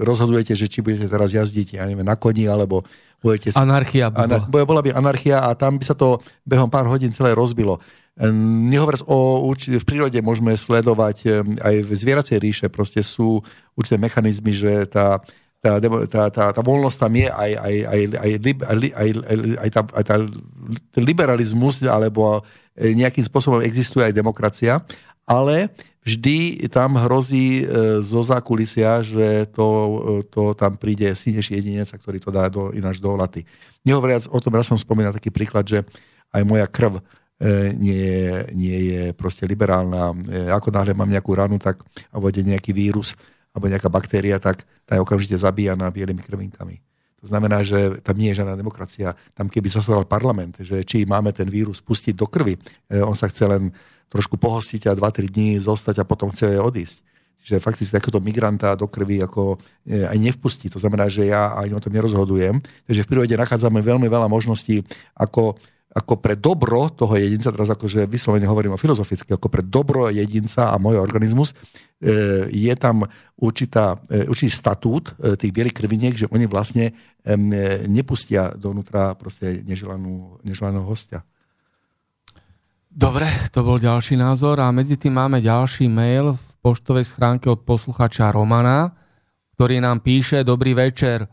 rozhodujete, 0.00 0.56
že 0.56 0.66
či 0.68 0.80
budete 0.80 1.12
teraz 1.12 1.36
jazdiť, 1.36 1.76
ja 1.76 1.84
neviem, 1.84 2.06
na 2.06 2.16
koni, 2.16 2.48
alebo 2.48 2.84
budete... 3.20 3.52
Anarchia 3.56 4.08
by 4.08 4.24
bola. 4.24 4.36
Ana, 4.40 4.64
bola 4.64 4.80
by 4.80 4.90
anarchia 4.96 5.44
a 5.44 5.52
tam 5.52 5.76
by 5.76 5.84
sa 5.84 5.92
to 5.92 6.24
behom 6.48 6.72
pár 6.72 6.88
hodín 6.88 7.12
celé 7.12 7.36
rozbilo. 7.36 7.80
Nehovoriac 8.16 9.04
o, 9.04 9.52
v 9.52 9.84
prírode 9.84 10.16
môžeme 10.24 10.56
sledovať 10.56 11.44
aj 11.60 11.74
v 11.84 11.90
zvieracej 11.92 12.36
ríše, 12.40 12.66
proste 12.72 13.04
sú 13.04 13.44
určité 13.76 14.00
mechanizmy, 14.00 14.56
že 14.56 14.88
tá 14.88 15.20
tá, 15.66 15.82
tá, 16.06 16.22
tá, 16.30 16.44
tá 16.54 16.60
voľnosť 16.62 16.98
tam 17.00 17.12
je, 17.16 17.26
aj, 17.26 17.50
aj, 17.58 17.74
aj, 17.82 18.00
aj, 18.14 18.30
aj, 18.36 18.76
aj, 18.94 19.08
aj, 19.58 19.70
tá, 19.72 19.80
aj 19.82 20.04
tá, 20.04 20.16
liberalizmus, 20.94 21.82
alebo 21.82 22.44
e, 22.76 22.94
nejakým 22.94 23.24
spôsobom 23.26 23.58
existuje 23.64 24.06
aj 24.06 24.14
demokracia, 24.14 24.84
ale 25.26 25.74
vždy 26.06 26.70
tam 26.70 26.94
hrozí 26.94 27.66
e, 27.66 27.98
zo 27.98 28.22
zákulisia, 28.22 29.02
že 29.02 29.50
to, 29.50 29.66
e, 29.66 29.90
to 30.30 30.54
tam 30.54 30.78
príde 30.78 31.10
silnejší 31.10 31.58
jedinec, 31.58 31.90
ktorý 31.90 32.22
to 32.22 32.30
dá 32.30 32.46
do, 32.46 32.70
ináč 32.70 33.02
do 33.02 33.10
laty. 33.18 33.42
Nehovoriac 33.82 34.30
o 34.30 34.38
tom, 34.38 34.54
ja 34.54 34.62
som 34.62 34.78
spomínal 34.78 35.10
taký 35.10 35.34
príklad, 35.34 35.66
že 35.66 35.82
aj 36.30 36.42
moja 36.46 36.70
krv 36.70 37.02
nie 37.76 38.00
je, 38.00 38.28
nie 38.56 38.78
je 38.88 39.02
proste 39.12 39.44
liberálna. 39.44 40.16
Ako 40.56 40.72
náhle 40.72 40.96
mám 40.96 41.04
nejakú 41.04 41.36
ranu, 41.36 41.60
tak 41.60 41.84
a 42.08 42.16
vode 42.16 42.40
nejaký 42.40 42.72
vírus 42.72 43.12
alebo 43.52 43.68
nejaká 43.68 43.92
baktéria, 43.92 44.40
tak 44.40 44.64
tá 44.88 44.96
je 44.96 45.04
okamžite 45.04 45.36
zabíjaná 45.36 45.92
bielými 45.92 46.24
krvinkami. 46.24 46.80
To 47.20 47.28
znamená, 47.28 47.60
že 47.60 48.00
tam 48.00 48.16
nie 48.16 48.32
je 48.32 48.40
žiadna 48.40 48.56
demokracia. 48.56 49.12
Tam 49.36 49.52
keby 49.52 49.68
zasadal 49.68 50.08
parlament, 50.08 50.64
že 50.64 50.80
či 50.80 51.04
máme 51.04 51.28
ten 51.36 51.48
vírus 51.48 51.84
pustiť 51.84 52.16
do 52.16 52.24
krvi, 52.24 52.56
on 53.04 53.12
sa 53.12 53.28
chce 53.28 53.44
len 53.44 53.68
trošku 54.08 54.38
pohostiť 54.38 54.90
a 54.90 54.96
2-3 54.98 55.28
dní 55.28 55.48
zostať 55.58 56.02
a 56.02 56.08
potom 56.08 56.30
chce 56.30 56.58
odísť 56.58 57.06
že 57.46 57.62
fakticky 57.62 57.94
takéto 57.94 58.18
migranta 58.18 58.74
do 58.74 58.90
krvi 58.90 59.22
ako 59.22 59.54
e, 59.86 60.02
aj 60.02 60.18
nevpustí. 60.18 60.66
To 60.74 60.82
znamená, 60.82 61.06
že 61.06 61.30
ja 61.30 61.54
ani 61.54 61.78
o 61.78 61.82
tom 61.82 61.94
nerozhodujem. 61.94 62.58
Takže 62.90 63.06
v 63.06 63.10
prírode 63.14 63.38
nachádzame 63.38 63.78
veľmi 63.86 64.10
veľa 64.10 64.26
možností, 64.26 64.82
ako, 65.14 65.54
ako 65.94 66.14
pre 66.18 66.34
dobro 66.34 66.90
toho 66.90 67.14
jedinca, 67.14 67.54
teraz 67.54 67.70
akože 67.70 68.10
vyslovene 68.10 68.50
hovorím 68.50 68.74
o 68.74 68.82
filozoficky, 68.82 69.30
ako 69.30 69.46
pre 69.46 69.62
dobro 69.62 70.10
jedinca 70.10 70.74
a 70.74 70.76
môj 70.82 70.98
organizmus, 70.98 71.54
e, 72.02 72.50
je 72.50 72.74
tam 72.74 73.06
určitá, 73.38 73.94
e, 74.10 74.26
určitý 74.26 74.50
statút 74.50 75.14
tých 75.14 75.54
bielých 75.54 75.78
krviniek, 75.78 76.18
že 76.18 76.26
oni 76.26 76.50
vlastne 76.50 76.98
nepustia 77.86 78.54
dovnútra 78.54 79.18
proste 79.18 79.62
neželanú, 79.66 80.38
neželaného 80.46 80.86
hostia. 80.86 81.26
Dobre, 82.96 83.28
to 83.52 83.60
bol 83.60 83.76
ďalší 83.76 84.16
názor 84.16 84.56
a 84.56 84.72
medzi 84.72 84.96
tým 84.96 85.20
máme 85.20 85.44
ďalší 85.44 85.84
mail 85.84 86.32
v 86.32 86.46
poštovej 86.64 87.04
schránke 87.12 87.44
od 87.44 87.60
posluchača 87.60 88.32
Romana, 88.32 88.88
ktorý 89.52 89.84
nám 89.84 90.00
píše 90.00 90.40
Dobrý 90.40 90.72
večer. 90.72 91.28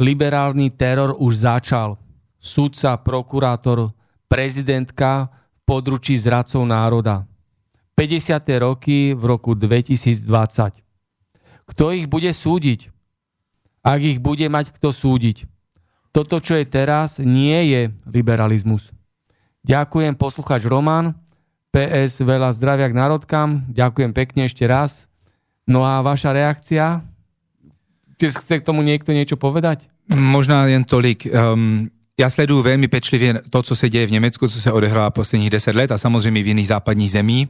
Liberálny 0.00 0.72
teror 0.72 1.12
už 1.20 1.44
začal. 1.44 2.00
Sudca, 2.40 2.96
prokurátor, 2.96 3.92
prezidentka 4.24 5.28
v 5.28 5.60
područí 5.68 6.16
zradcov 6.16 6.64
národa. 6.64 7.28
50. 7.92 8.48
roky 8.64 9.12
v 9.12 9.22
roku 9.28 9.52
2020. 9.52 10.24
Kto 11.68 11.84
ich 11.92 12.08
bude 12.08 12.32
súdiť? 12.32 12.88
Ak 13.84 14.00
ich 14.00 14.16
bude 14.16 14.48
mať 14.48 14.72
kto 14.80 14.88
súdiť. 14.88 15.44
Toto, 16.08 16.40
čo 16.40 16.56
je 16.56 16.64
teraz, 16.64 17.20
nie 17.20 17.68
je 17.68 17.92
liberalizmus. 18.08 18.96
Ďakujem 19.62 20.18
posluchač 20.18 20.66
Roman 20.66 21.14
PS, 21.72 22.20
veľa 22.20 22.52
zdravia 22.52 22.90
k 22.90 22.98
národkám. 22.98 23.64
Ďakujem 23.70 24.12
pekne 24.12 24.44
ešte 24.44 24.66
raz. 24.68 25.06
No 25.64 25.86
a 25.86 26.02
vaša 26.02 26.34
reakcia? 26.34 27.00
Chce 28.18 28.60
k 28.60 28.66
tomu 28.66 28.82
niekto 28.82 29.14
niečo 29.14 29.40
povedať? 29.40 29.88
Možná 30.10 30.66
jen 30.66 30.84
tolik. 30.84 31.26
Um, 31.26 31.88
já 32.20 32.30
sleduju 32.30 32.62
velmi 32.62 32.88
pečlivě 32.88 33.40
to, 33.50 33.62
co 33.62 33.76
se 33.76 33.88
děje 33.88 34.06
v 34.06 34.10
Německu, 34.10 34.48
co 34.48 34.60
se 34.60 34.72
odehrává 34.72 35.10
posledních 35.10 35.50
deset 35.50 35.74
let 35.74 35.92
a 35.92 35.98
samozřejmě 35.98 36.42
v 36.42 36.46
jiných 36.46 36.66
západních 36.66 37.10
zemí. 37.10 37.48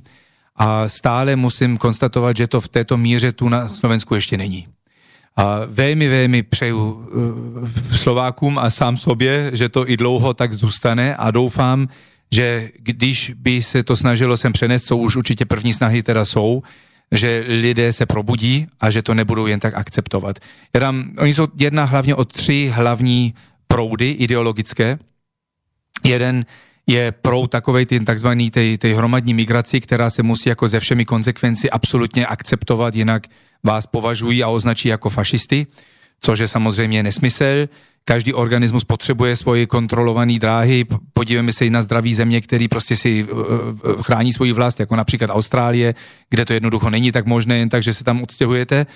A 0.56 0.88
stále 0.88 1.36
musím 1.36 1.76
konstatovat, 1.76 2.36
že 2.36 2.46
to 2.46 2.60
v 2.60 2.68
této 2.68 2.96
míře 2.96 3.32
tu 3.32 3.48
na 3.48 3.68
Slovensku 3.68 4.14
ještě 4.14 4.36
není. 4.36 4.66
A 5.36 5.60
velmi, 5.66 6.08
velmi 6.08 6.42
přeju 6.42 6.92
uh, 6.92 7.68
Slovákům 7.94 8.58
a 8.58 8.70
sám 8.70 8.96
sobě, 8.96 9.50
že 9.54 9.68
to 9.68 9.90
i 9.90 9.96
dlouho 9.96 10.34
tak 10.34 10.52
zůstane 10.52 11.16
a 11.16 11.30
doufám, 11.30 11.88
že 12.32 12.70
když 12.78 13.32
by 13.36 13.62
se 13.62 13.82
to 13.82 13.96
snažilo 13.96 14.36
sem 14.36 14.52
přenést, 14.52 14.84
co 14.84 14.96
už 14.96 15.16
určitě 15.16 15.44
první 15.44 15.72
snahy 15.72 16.02
teda 16.02 16.24
jsou, 16.24 16.62
že 17.12 17.44
lidé 17.48 17.92
se 17.92 18.06
probudí 18.06 18.66
a 18.80 18.90
že 18.90 19.02
to 19.02 19.14
nebudou 19.14 19.46
jen 19.46 19.60
tak 19.60 19.74
akceptovat. 19.74 20.38
Já 20.74 20.80
dám, 20.80 21.12
oni 21.18 21.34
jsou 21.34 21.48
jedna 21.56 21.84
hlavně 21.84 22.14
o 22.14 22.24
tři 22.24 22.72
hlavní 22.74 23.34
proudy 23.68 24.10
ideologické. 24.10 24.98
Jeden 26.04 26.46
je 26.86 27.12
proud 27.12 27.46
takovej 27.46 27.86
ty 27.86 28.00
takzvaný 28.00 28.50
tej, 28.50 28.78
tej 28.78 28.92
hromadní 28.92 29.34
migraci, 29.34 29.80
která 29.80 30.10
se 30.10 30.22
musí 30.22 30.48
jako 30.48 30.68
ze 30.68 30.80
všemi 30.80 31.04
konsekvenci 31.04 31.70
absolutně 31.70 32.26
akceptovat, 32.26 32.94
jinak 32.94 33.26
vás 33.64 33.86
považují 33.86 34.42
a 34.42 34.48
označí 34.48 34.88
jako 34.88 35.10
fašisty, 35.10 35.66
což 36.20 36.38
je 36.38 36.48
samozřejmě 36.48 37.02
nesmysl. 37.02 37.68
Každý 38.04 38.34
organismus 38.34 38.84
potřebuje 38.84 39.36
svoje 39.36 39.66
kontrolované 39.66 40.38
dráhy. 40.38 40.84
Podívejme 41.12 41.52
se 41.52 41.66
i 41.66 41.70
na 41.70 41.82
zdraví 41.82 42.14
země, 42.14 42.40
který 42.40 42.68
prostě 42.68 42.96
si 42.96 43.24
uh, 43.24 43.38
uh, 43.38 44.02
chrání 44.02 44.32
svoji 44.32 44.52
vlast, 44.52 44.80
jako 44.80 44.96
například 44.96 45.30
Austrálie, 45.30 45.94
kde 46.30 46.44
to 46.44 46.52
jednoducho 46.52 46.90
není 46.90 47.12
tak 47.12 47.26
možné, 47.26 47.58
jen 47.58 47.68
tak, 47.68 47.82
že 47.82 47.94
se 47.94 48.04
tam 48.04 48.22
odstěhujete. 48.22 48.86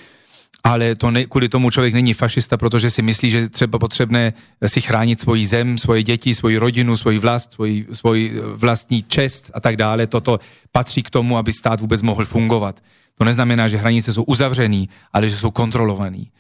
Ale 0.67 0.95
to 0.95 1.11
ne, 1.11 1.25
kvůli 1.25 1.49
tomu 1.49 1.71
člověk 1.71 1.95
není 1.95 2.15
fašista, 2.15 2.57
protože 2.57 2.91
si 2.91 3.03
myslí, 3.03 3.31
že 3.31 3.49
třeba 3.49 3.79
potřebné 3.79 4.33
si 4.67 4.81
chránit 4.81 5.21
svoji 5.21 5.47
zem, 5.47 5.79
svoje 5.79 6.03
děti, 6.03 6.35
svoji 6.35 6.59
rodinu, 6.59 6.97
svoji 6.97 7.19
vlast, 7.19 7.53
svoji, 7.53 7.87
svoji 7.93 8.41
vlastní 8.55 9.03
čest 9.03 9.51
a 9.55 9.61
tak 9.61 9.77
dále. 9.77 10.07
Toto 10.07 10.41
patří 10.73 11.03
k 11.03 11.11
tomu, 11.11 11.39
aby 11.39 11.53
stát 11.53 11.81
vůbec 11.81 12.03
mohl 12.03 12.25
fungovat. 12.25 12.81
To 13.19 13.25
neznamená, 13.25 13.69
že 13.69 13.77
hranice 13.77 14.13
jsou 14.13 14.23
uzavřený, 14.23 14.89
ale 15.13 15.29
že 15.29 15.37
jsou 15.37 15.51
kontrolovaný 15.51 16.31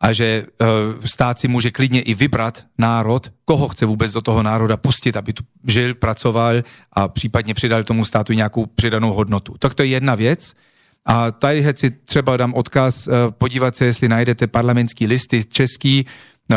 a 0.00 0.12
že 0.12 0.46
uh, 0.60 0.68
stát 1.04 1.38
si 1.38 1.48
může 1.48 1.70
klidně 1.70 2.02
i 2.02 2.14
vybrat 2.14 2.64
národ, 2.78 3.32
koho 3.44 3.68
chce 3.68 3.86
vůbec 3.86 4.12
do 4.12 4.20
toho 4.20 4.42
národa 4.42 4.76
pustit, 4.76 5.16
aby 5.16 5.32
tu 5.32 5.42
žil, 5.66 5.94
pracoval 5.94 6.62
a 6.92 7.08
případně 7.08 7.54
přidal 7.54 7.84
tomu 7.84 8.04
státu 8.04 8.32
nějakou 8.32 8.66
přidanou 8.66 9.12
hodnotu. 9.12 9.54
Tak 9.58 9.74
to 9.74 9.82
je 9.82 9.88
jedna 9.88 10.14
věc. 10.14 10.54
A 11.06 11.30
tady 11.30 11.64
si 11.76 11.90
třeba 11.90 12.36
dám 12.36 12.54
odkaz, 12.54 13.06
uh, 13.06 13.14
podívat 13.30 13.76
se, 13.76 13.84
jestli 13.84 14.08
najdete 14.08 14.46
parlamentský 14.46 15.06
listy 15.06 15.44
český, 15.44 16.06
uh, 16.50 16.56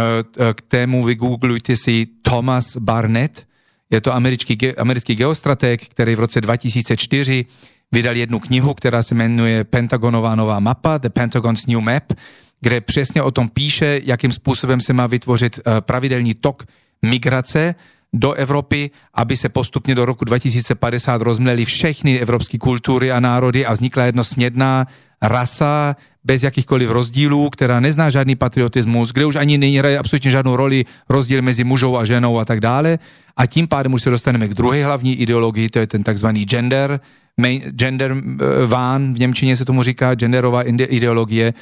k 0.54 0.62
tému 0.62 1.04
vygooglujte 1.04 1.76
si 1.76 2.08
Thomas 2.22 2.78
Barnett, 2.78 3.48
je 3.90 4.02
to 4.02 4.14
americký, 4.14 4.76
americký 4.78 5.16
geostrateg, 5.16 5.88
který 5.88 6.16
v 6.16 6.20
roce 6.20 6.42
2004 6.42 7.46
vydal 7.92 8.16
jednu 8.16 8.40
knihu, 8.40 8.74
která 8.74 9.04
se 9.04 9.16
jmenuje 9.16 9.64
Pentagonová 9.64 10.36
nová 10.36 10.60
mapa, 10.60 10.98
The 10.98 11.10
Pentagon's 11.10 11.66
New 11.66 11.80
Map, 11.80 12.14
kde 12.62 12.82
přesně 12.82 13.22
o 13.22 13.32
tom 13.32 13.50
píše, 13.50 14.02
jakým 14.04 14.32
způsobem 14.32 14.82
se 14.82 14.94
má 14.94 15.08
vytvořit 15.08 15.60
eh, 15.60 15.82
pravidelný 15.82 16.34
tok 16.34 16.66
migrace 17.02 17.76
do 18.14 18.34
Evropy, 18.34 18.92
aby 19.14 19.38
se 19.38 19.50
postupně 19.50 19.96
do 19.96 20.06
roku 20.06 20.26
2050 20.26 21.22
rozmleli 21.22 21.66
všechny 21.66 22.20
evropské 22.20 22.58
kultury 22.58 23.12
a 23.12 23.20
národy 23.20 23.66
a 23.66 23.74
vznikla 23.74 24.04
jedno 24.04 24.24
snědná 24.24 24.88
rasa 25.22 25.96
bez 26.24 26.44
jakýchkoliv 26.44 26.90
rozdílů, 26.90 27.50
která 27.50 27.80
nezná 27.80 28.10
žádný 28.10 28.36
patriotismus, 28.36 29.12
kde 29.12 29.26
už 29.26 29.36
ani 29.36 29.58
není 29.58 29.80
absolutně 29.80 30.32
žádnou 30.32 30.56
roli 30.56 30.86
rozdíl 31.10 31.42
mezi 31.42 31.64
mužou 31.64 31.98
a 31.98 32.06
ženou 32.06 32.40
a 32.40 32.46
tak 32.46 32.60
dále. 32.60 33.00
A 33.38 33.46
tím 33.46 33.68
pádem 33.68 33.94
už 33.94 34.02
se 34.02 34.10
dostaneme 34.10 34.48
k 34.48 34.54
druhé 34.54 34.84
hlavní 34.84 35.16
ideologii, 35.16 35.70
to 35.70 35.80
je 35.80 35.88
ten 35.88 36.04
takzvaný 36.04 36.44
gender, 36.44 37.00
main, 37.38 37.62
gender 37.62 38.12
uh, 38.12 38.20
ván, 38.66 39.14
v 39.14 39.20
Němčině 39.20 39.56
se 39.56 39.66
tomu 39.66 39.84
říká 39.84 40.16
genderová 40.16 40.62
ideologie, 40.68 41.54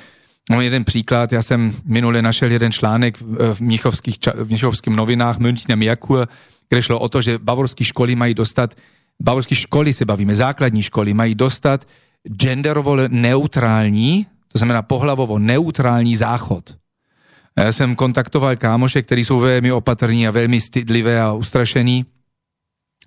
No 0.50 0.62
jeden 0.62 0.84
příklad, 0.84 1.32
já 1.32 1.42
jsem 1.42 1.74
minule 1.86 2.22
našel 2.22 2.52
jeden 2.52 2.72
článek 2.72 3.18
v 3.54 3.62
Mnichovských, 3.62 4.18
v 4.36 4.50
Mnichovských 4.50 4.96
novinách 4.96 5.38
Münchner 5.38 5.78
Merkur, 5.78 6.28
kde 6.70 6.82
šlo 6.82 7.00
o 7.00 7.10
to, 7.10 7.22
že 7.22 7.38
bavorské 7.38 7.84
školy 7.84 8.16
mají 8.16 8.34
dostat, 8.34 8.76
bavorské 9.22 9.56
školy 9.56 9.94
se 9.94 10.06
bavíme, 10.06 10.36
základní 10.36 10.84
školy 10.84 11.14
mají 11.14 11.36
dostat 11.36 11.88
genderovo 12.28 12.96
neutrální, 13.08 14.26
to 14.48 14.58
znamená 14.58 14.82
pohlavovo 14.82 15.40
neutrální 15.40 16.16
záchod. 16.16 16.76
Já 17.58 17.72
jsem 17.72 17.96
kontaktoval 17.96 18.56
kámoše, 18.56 19.02
kteří 19.02 19.26
jsou 19.26 19.40
velmi 19.40 19.72
opatrní 19.72 20.28
a 20.28 20.32
velmi 20.32 20.62
stydlivé 20.62 21.22
a 21.22 21.34
ustrašení 21.34 22.06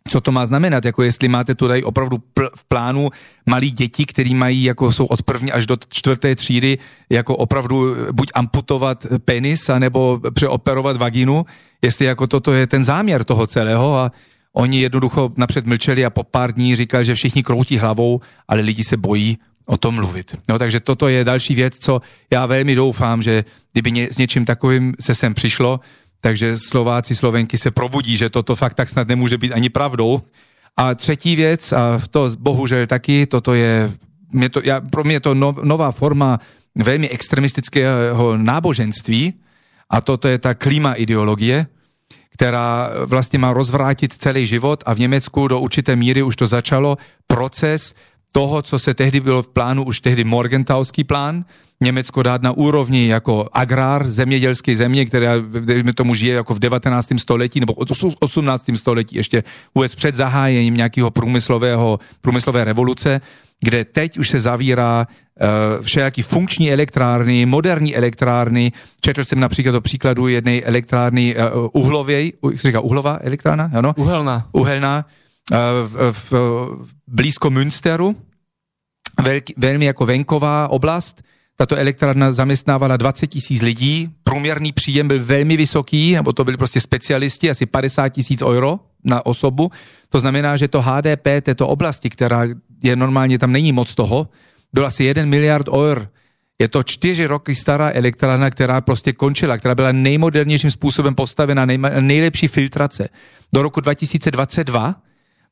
co 0.08 0.20
to 0.20 0.32
má 0.32 0.46
znamenat, 0.46 0.84
jako 0.84 1.02
jestli 1.02 1.28
máte 1.28 1.54
tu 1.54 1.68
tady 1.68 1.82
opravdu 1.82 2.16
pl- 2.34 2.50
v 2.56 2.64
plánu 2.64 3.10
malí 3.46 3.70
děti, 3.70 4.06
který 4.06 4.34
mají, 4.34 4.64
jako 4.64 4.92
jsou 4.92 5.06
od 5.06 5.22
první 5.22 5.52
až 5.52 5.66
do 5.66 5.76
čtvrté 5.88 6.34
třídy, 6.34 6.78
jako 7.10 7.36
opravdu 7.36 7.96
buď 8.12 8.30
amputovat 8.34 9.06
penis, 9.24 9.68
anebo 9.68 10.20
přeoperovat 10.34 10.96
vaginu, 10.96 11.46
jestli 11.82 12.04
jako 12.04 12.26
toto 12.26 12.52
je 12.52 12.66
ten 12.66 12.84
záměr 12.84 13.24
toho 13.24 13.46
celého? 13.46 13.96
A 13.96 14.12
oni 14.52 14.80
jednoducho 14.80 15.32
napřed 15.36 15.66
mlčeli 15.66 16.04
a 16.04 16.10
po 16.10 16.22
pár 16.22 16.52
dní 16.52 16.76
říkali, 16.76 17.04
že 17.04 17.14
všichni 17.14 17.42
kroutí 17.42 17.78
hlavou, 17.78 18.20
ale 18.48 18.60
lidi 18.60 18.84
se 18.84 18.96
bojí 18.96 19.38
o 19.66 19.76
tom 19.76 19.94
mluvit. 19.94 20.36
No, 20.48 20.58
takže 20.58 20.80
toto 20.80 21.08
je 21.08 21.24
další 21.24 21.54
věc, 21.54 21.78
co 21.78 22.00
já 22.30 22.46
velmi 22.46 22.74
doufám, 22.74 23.22
že 23.22 23.44
kdyby 23.72 23.92
ně, 23.92 24.08
s 24.10 24.18
něčím 24.18 24.44
takovým 24.44 24.94
se 25.00 25.14
sem 25.14 25.34
přišlo, 25.34 25.80
takže 26.20 26.56
Slováci, 26.56 27.16
Slovenky 27.16 27.58
se 27.58 27.70
probudí, 27.70 28.16
že 28.16 28.30
toto 28.30 28.56
fakt 28.56 28.74
tak 28.74 28.88
snad 28.88 29.08
nemůže 29.08 29.38
být 29.38 29.52
ani 29.52 29.68
pravdou. 29.68 30.22
A 30.76 30.94
třetí 30.94 31.36
věc, 31.36 31.72
a 31.72 32.00
to 32.10 32.30
bohužel 32.38 32.86
taky, 32.86 33.26
toto 33.26 33.54
je, 33.54 33.92
mě 34.32 34.48
to, 34.48 34.60
ja, 34.64 34.80
pro 34.80 35.04
mě 35.04 35.14
je 35.14 35.20
to 35.20 35.34
no, 35.34 35.54
nová 35.62 35.92
forma 35.92 36.40
velmi 36.74 37.08
extremistického 37.08 38.36
náboženství 38.36 39.34
a 39.90 40.00
toto 40.00 40.28
je 40.28 40.38
ta 40.38 40.54
klima 40.54 40.92
ideologie, 40.92 41.66
která 42.30 42.90
vlastně 43.06 43.38
má 43.38 43.52
rozvrátit 43.52 44.12
celý 44.12 44.46
život 44.46 44.82
a 44.86 44.94
v 44.94 44.98
Německu 44.98 45.48
do 45.48 45.60
určité 45.60 45.96
míry 45.96 46.22
už 46.22 46.36
to 46.36 46.46
začalo 46.46 46.98
proces 47.26 47.94
toho, 48.38 48.62
co 48.62 48.78
se 48.78 48.94
tehdy 48.94 49.20
bylo 49.20 49.42
v 49.42 49.48
plánu, 49.48 49.84
už 49.84 50.00
tehdy 50.00 50.24
Morgenthauský 50.24 51.04
plán, 51.04 51.44
Německo 51.80 52.22
dát 52.22 52.42
na 52.42 52.52
úrovni 52.52 53.06
jako 53.06 53.48
agrár 53.52 54.06
zemědělské 54.06 54.76
země, 54.76 55.06
která 55.06 55.32
dejme 55.60 55.92
tomu 55.92 56.14
žije 56.14 56.34
jako 56.34 56.54
v 56.54 56.58
19. 56.58 57.08
století 57.16 57.60
nebo 57.60 57.74
18. 58.20 58.70
století, 58.74 59.16
ještě 59.16 59.44
vůbec 59.74 59.94
před 59.94 60.14
zahájením 60.14 60.74
nějakého 60.74 61.10
průmyslového, 61.10 61.98
průmyslové 62.22 62.64
revoluce, 62.64 63.20
kde 63.60 63.84
teď 63.84 64.18
už 64.18 64.28
se 64.30 64.40
zavírá 64.40 65.06
uh, 65.06 65.82
všelijaký 65.82 66.22
funkční 66.22 66.72
elektrárny, 66.72 67.46
moderní 67.46 67.96
elektrárny. 67.96 68.72
Četl 69.00 69.24
jsem 69.24 69.40
například 69.40 69.74
o 69.74 69.80
příkladu 69.80 70.28
jedné 70.28 70.62
elektrárny 70.62 71.36
uh, 71.74 72.10
jak 72.10 72.60
se 72.60 72.68
říká 72.68 72.80
uhlová 72.80 73.18
elektrárna? 73.20 73.70
Ano? 73.74 73.94
Uhelná. 73.96 74.48
Uhelná 74.52 75.04
uh, 75.52 75.58
v, 75.86 76.12
v, 76.12 76.32
blízko 77.06 77.50
Münsteru, 77.50 78.16
veľký, 79.16 79.54
veľmi 79.56 79.84
jako 79.84 80.06
venková 80.06 80.68
oblast. 80.68 81.22
Tato 81.56 81.76
elektrárna 81.76 82.32
zaměstnávala 82.32 82.96
20 82.96 83.26
tisíc 83.26 83.62
lidí, 83.62 84.08
průměrný 84.22 84.72
příjem 84.72 85.08
byl 85.08 85.24
velmi 85.24 85.56
vysoký, 85.56 86.14
nebo 86.14 86.32
to 86.32 86.44
byli 86.44 86.56
prostě 86.56 86.80
specialisti, 86.80 87.50
asi 87.50 87.66
50 87.66 88.08
tisíc 88.08 88.42
euro 88.42 88.78
na 89.04 89.26
osobu. 89.26 89.70
To 90.08 90.20
znamená, 90.20 90.56
že 90.56 90.68
to 90.68 90.82
HDP 90.82 91.42
této 91.42 91.68
oblasti, 91.68 92.10
která 92.10 92.46
je 92.82 92.96
normálně, 92.96 93.38
tam 93.38 93.52
není 93.52 93.72
moc 93.72 93.94
toho, 93.94 94.28
byl 94.72 94.86
asi 94.86 95.04
1 95.04 95.24
miliard 95.24 95.68
eur. 95.68 96.08
Je 96.58 96.68
to 96.68 96.82
čtyři 96.82 97.26
roky 97.26 97.54
stará 97.54 97.90
elektrárna, 97.94 98.50
která 98.50 98.80
prostě 98.80 99.12
končila, 99.12 99.58
která 99.58 99.74
byla 99.74 99.92
nejmodernějším 99.92 100.70
způsobem 100.70 101.14
postavena, 101.14 101.66
nejlepší 102.00 102.48
filtrace. 102.48 103.08
Do 103.52 103.62
roku 103.62 103.80
2022 103.80 104.94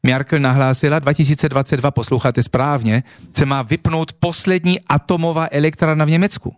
Merkel 0.03 0.41
nahlásila 0.41 0.99
2022, 0.99 1.91
posloucháte 1.91 2.43
správně, 2.43 3.03
se 3.37 3.47
má 3.47 3.63
vypnout 3.63 4.13
poslední 4.13 4.81
atomová 4.81 5.49
elektrárna 5.51 6.05
v 6.05 6.11
Německu. 6.11 6.55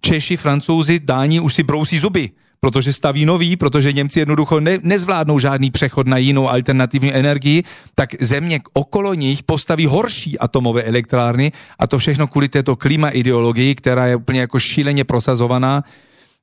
Češi, 0.00 0.36
Francouzi, 0.36 1.00
Dáni 1.00 1.40
už 1.40 1.54
si 1.54 1.62
brousí 1.62 1.98
zuby, 1.98 2.30
protože 2.60 2.92
staví 2.92 3.24
nový, 3.24 3.56
protože 3.56 3.92
Němci 3.92 4.18
jednoducho 4.18 4.60
ne, 4.60 4.78
nezvládnou 4.82 5.38
žádný 5.38 5.70
přechod 5.70 6.06
na 6.06 6.16
jinou 6.16 6.48
alternativní 6.48 7.14
energii, 7.14 7.64
tak 7.94 8.14
země 8.20 8.60
okolo 8.72 9.14
nich 9.14 9.42
postaví 9.42 9.86
horší 9.86 10.38
atomové 10.38 10.82
elektrárny 10.82 11.52
a 11.78 11.86
to 11.86 11.98
všechno 11.98 12.26
kvůli 12.26 12.48
této 12.48 12.76
klima 12.76 13.08
ideologii, 13.08 13.74
která 13.74 14.06
je 14.06 14.16
úplně 14.16 14.40
jako 14.40 14.58
šíleně 14.58 15.04
prosazovaná. 15.04 15.84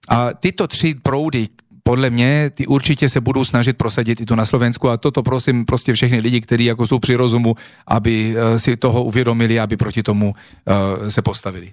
A 0.10 0.34
tyto 0.34 0.68
tři 0.68 0.96
proudy, 1.04 1.48
podle 1.88 2.10
mě 2.10 2.52
ty 2.52 2.68
určitě 2.68 3.10
se 3.10 3.22
budou 3.22 3.48
snažit 3.48 3.78
prosadit 3.78 4.22
i 4.22 4.26
tu 4.26 4.36
na 4.36 4.46
Slovensku 4.46 4.90
a 4.90 4.98
toto 4.98 5.24
prosím 5.24 5.66
prostě 5.66 5.94
všechny 5.94 6.20
lidi, 6.20 6.42
kteří 6.42 6.66
jako 6.66 6.88
jsou 6.88 7.00
při 7.00 7.16
rozumu, 7.16 7.56
aby 7.88 8.36
eh, 8.36 8.60
si 8.60 8.78
toho 8.78 9.04
uvědomili, 9.04 9.60
aby 9.60 9.78
proti 9.78 10.04
tomu 10.04 10.36
uh, 10.36 11.08
se 11.08 11.22
postavili. 11.22 11.72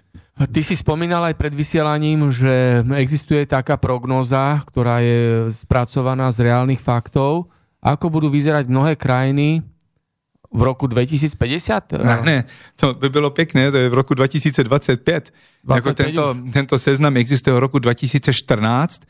Ty 0.52 0.62
si 0.62 0.74
spomínal 0.76 1.22
aj 1.30 1.34
pred 1.34 1.54
vysielaním, 1.54 2.30
že 2.34 2.82
existuje 2.94 3.46
taká 3.46 3.78
prognoza, 3.78 4.62
ktorá 4.66 4.98
je 4.98 5.50
spracovaná 5.54 6.30
z 6.34 6.50
reálnych 6.50 6.82
faktov, 6.82 7.46
ako 7.78 8.06
budú 8.10 8.30
vyzerať 8.34 8.66
mnohé 8.66 8.98
krajiny 8.98 9.62
v 10.50 10.60
roku 10.62 10.90
2050? 10.90 11.38
Ne, 12.02 12.18
ne, 12.26 12.38
to 12.74 12.94
by 12.94 13.08
bylo 13.10 13.30
pěkné, 13.30 13.70
to 13.70 13.78
je 13.78 13.88
v 13.90 13.94
roku 13.94 14.14
2025. 14.14 15.30
25 15.64 15.76
jako 15.76 15.90
tento, 15.94 16.24
tento 16.50 16.78
seznam 16.78 17.14
existuje 17.16 17.54
v 17.54 17.62
roku 17.62 17.78
2014 17.78 19.06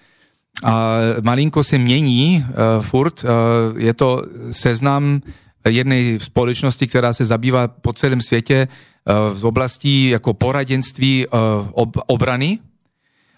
malinko 1.22 1.64
se 1.64 1.78
mění 1.78 2.44
uh, 2.48 2.84
furt. 2.84 3.24
Uh, 3.24 3.30
je 3.80 3.94
to 3.94 4.22
seznam 4.50 5.20
jednej 5.68 6.18
společnosti, 6.22 6.86
která 6.86 7.12
se 7.12 7.24
zabývá 7.24 7.68
po 7.68 7.92
celém 7.92 8.20
světě 8.20 8.68
uh, 8.68 9.38
v 9.38 9.44
oblasti 9.44 10.10
jako 10.10 10.34
poradenství 10.34 11.26
uh, 11.26 11.40
ob, 11.72 11.96
obrany, 12.06 12.58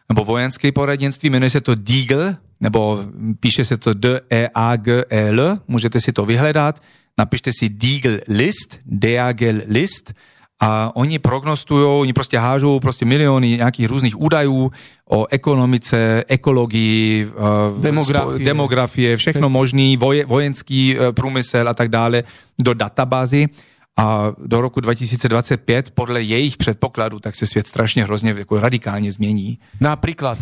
nebo 0.09 0.25
vojenské 0.25 0.73
poradenství, 0.73 1.31
jmenuje 1.31 1.51
se 1.51 1.61
to 1.61 1.75
Deagle, 1.75 2.37
nebo 2.61 3.05
píše 3.41 3.65
se 3.65 3.77
to 3.77 3.95
D-E-A-G-E-L, 3.95 5.59
můžete 5.69 6.01
si 6.01 6.13
to 6.13 6.27
vyhledat, 6.27 6.83
napište 7.19 7.51
si 7.59 7.69
Deagle 7.69 8.21
List, 8.29 8.81
Deagel 8.87 9.61
List, 9.67 10.15
a 10.57 10.89
oni 10.97 11.21
prognostujú, 11.21 12.01
oni 12.01 12.17
proste 12.17 12.41
hážu 12.41 12.81
proste 12.81 13.05
milióny 13.05 13.61
nejakých 13.61 13.87
různých 13.93 14.17
údajů 14.17 14.73
o 15.05 15.19
ekonomice, 15.29 16.25
ekologii, 16.25 17.29
eh, 17.29 17.81
demografie, 17.81 18.45
demografie 18.45 19.11
všechno 19.17 19.53
možný, 19.53 19.97
voje, 20.01 20.25
vojenský 20.25 20.97
eh, 20.97 21.13
průmysel 21.13 21.69
a 21.69 21.75
tak 21.77 21.93
dále 21.93 22.25
do 22.57 22.73
databázy 22.73 23.53
a 23.97 24.33
do 24.47 24.61
roku 24.61 24.81
2025 24.81 25.91
podle 25.91 26.23
jejich 26.23 26.57
předpokladu, 26.57 27.21
tak 27.21 27.37
se 27.37 27.47
svět 27.47 27.67
strašně 27.67 28.05
hrozně 28.05 28.35
jako 28.39 28.61
radikálně 28.61 29.13
změní. 29.13 29.59
Například, 29.81 30.39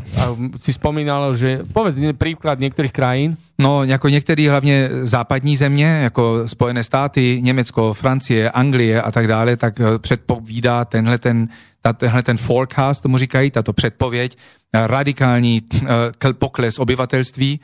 si 0.57 0.73
spomínal, 0.73 1.35
že 1.35 1.61
povedz 1.73 1.99
příklad 2.19 2.59
některých 2.59 2.93
krajín. 2.93 3.37
No, 3.59 3.85
jako 3.85 4.09
některé 4.09 4.51
hlavně 4.51 4.89
západní 5.03 5.57
země, 5.57 6.01
jako 6.03 6.43
Spojené 6.47 6.85
státy, 6.85 7.39
Německo, 7.43 7.95
Francie, 7.95 8.51
Anglie 8.51 9.03
a 9.03 9.13
tak 9.13 9.29
dále, 9.29 9.57
tak 9.57 9.81
eh, 9.81 9.99
předpovídá 9.99 10.85
tenhle 10.85 11.19
ten, 11.19 11.49
tenhle 11.97 12.23
ten 12.23 12.37
forecast, 12.37 13.03
tomu 13.03 13.19
říkají, 13.19 13.51
tato 13.51 13.73
předpověď, 13.73 14.37
eh, 14.73 14.87
radikální 14.87 15.63
eh, 15.83 16.33
pokles 16.33 16.79
obyvatelství, 16.79 17.61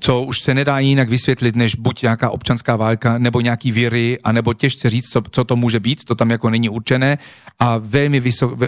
co 0.00 0.22
už 0.22 0.40
se 0.40 0.54
nedá 0.54 0.78
jinak 0.78 1.08
vysvětlit, 1.08 1.56
než 1.56 1.74
buď 1.74 2.02
nějaká 2.02 2.30
občanská 2.30 2.76
válka, 2.76 3.18
nebo 3.18 3.40
nějaký 3.40 3.72
víry, 3.72 4.18
anebo 4.24 4.54
těžce 4.54 4.90
říct, 4.90 5.10
co, 5.10 5.22
co 5.30 5.44
to 5.44 5.56
může 5.56 5.80
být, 5.80 6.04
to 6.04 6.14
tam 6.14 6.30
jako 6.30 6.50
není 6.50 6.68
určené, 6.68 7.18
a 7.58 7.78
velmi 7.78 8.20
vysok, 8.20 8.58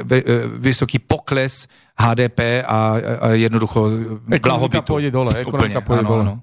vysoký 0.59 0.99
pokles 0.99 1.69
HDP 1.99 2.41
a, 2.67 2.95
a 3.21 3.29
jednoducho 3.29 3.91
blahobytu. 4.43 4.93
pôjde 4.93 5.11
dole, 5.11 5.33
ekonomika 5.41 5.81
pôjde 5.81 6.05
dole. 6.05 6.21
Ano. 6.21 6.35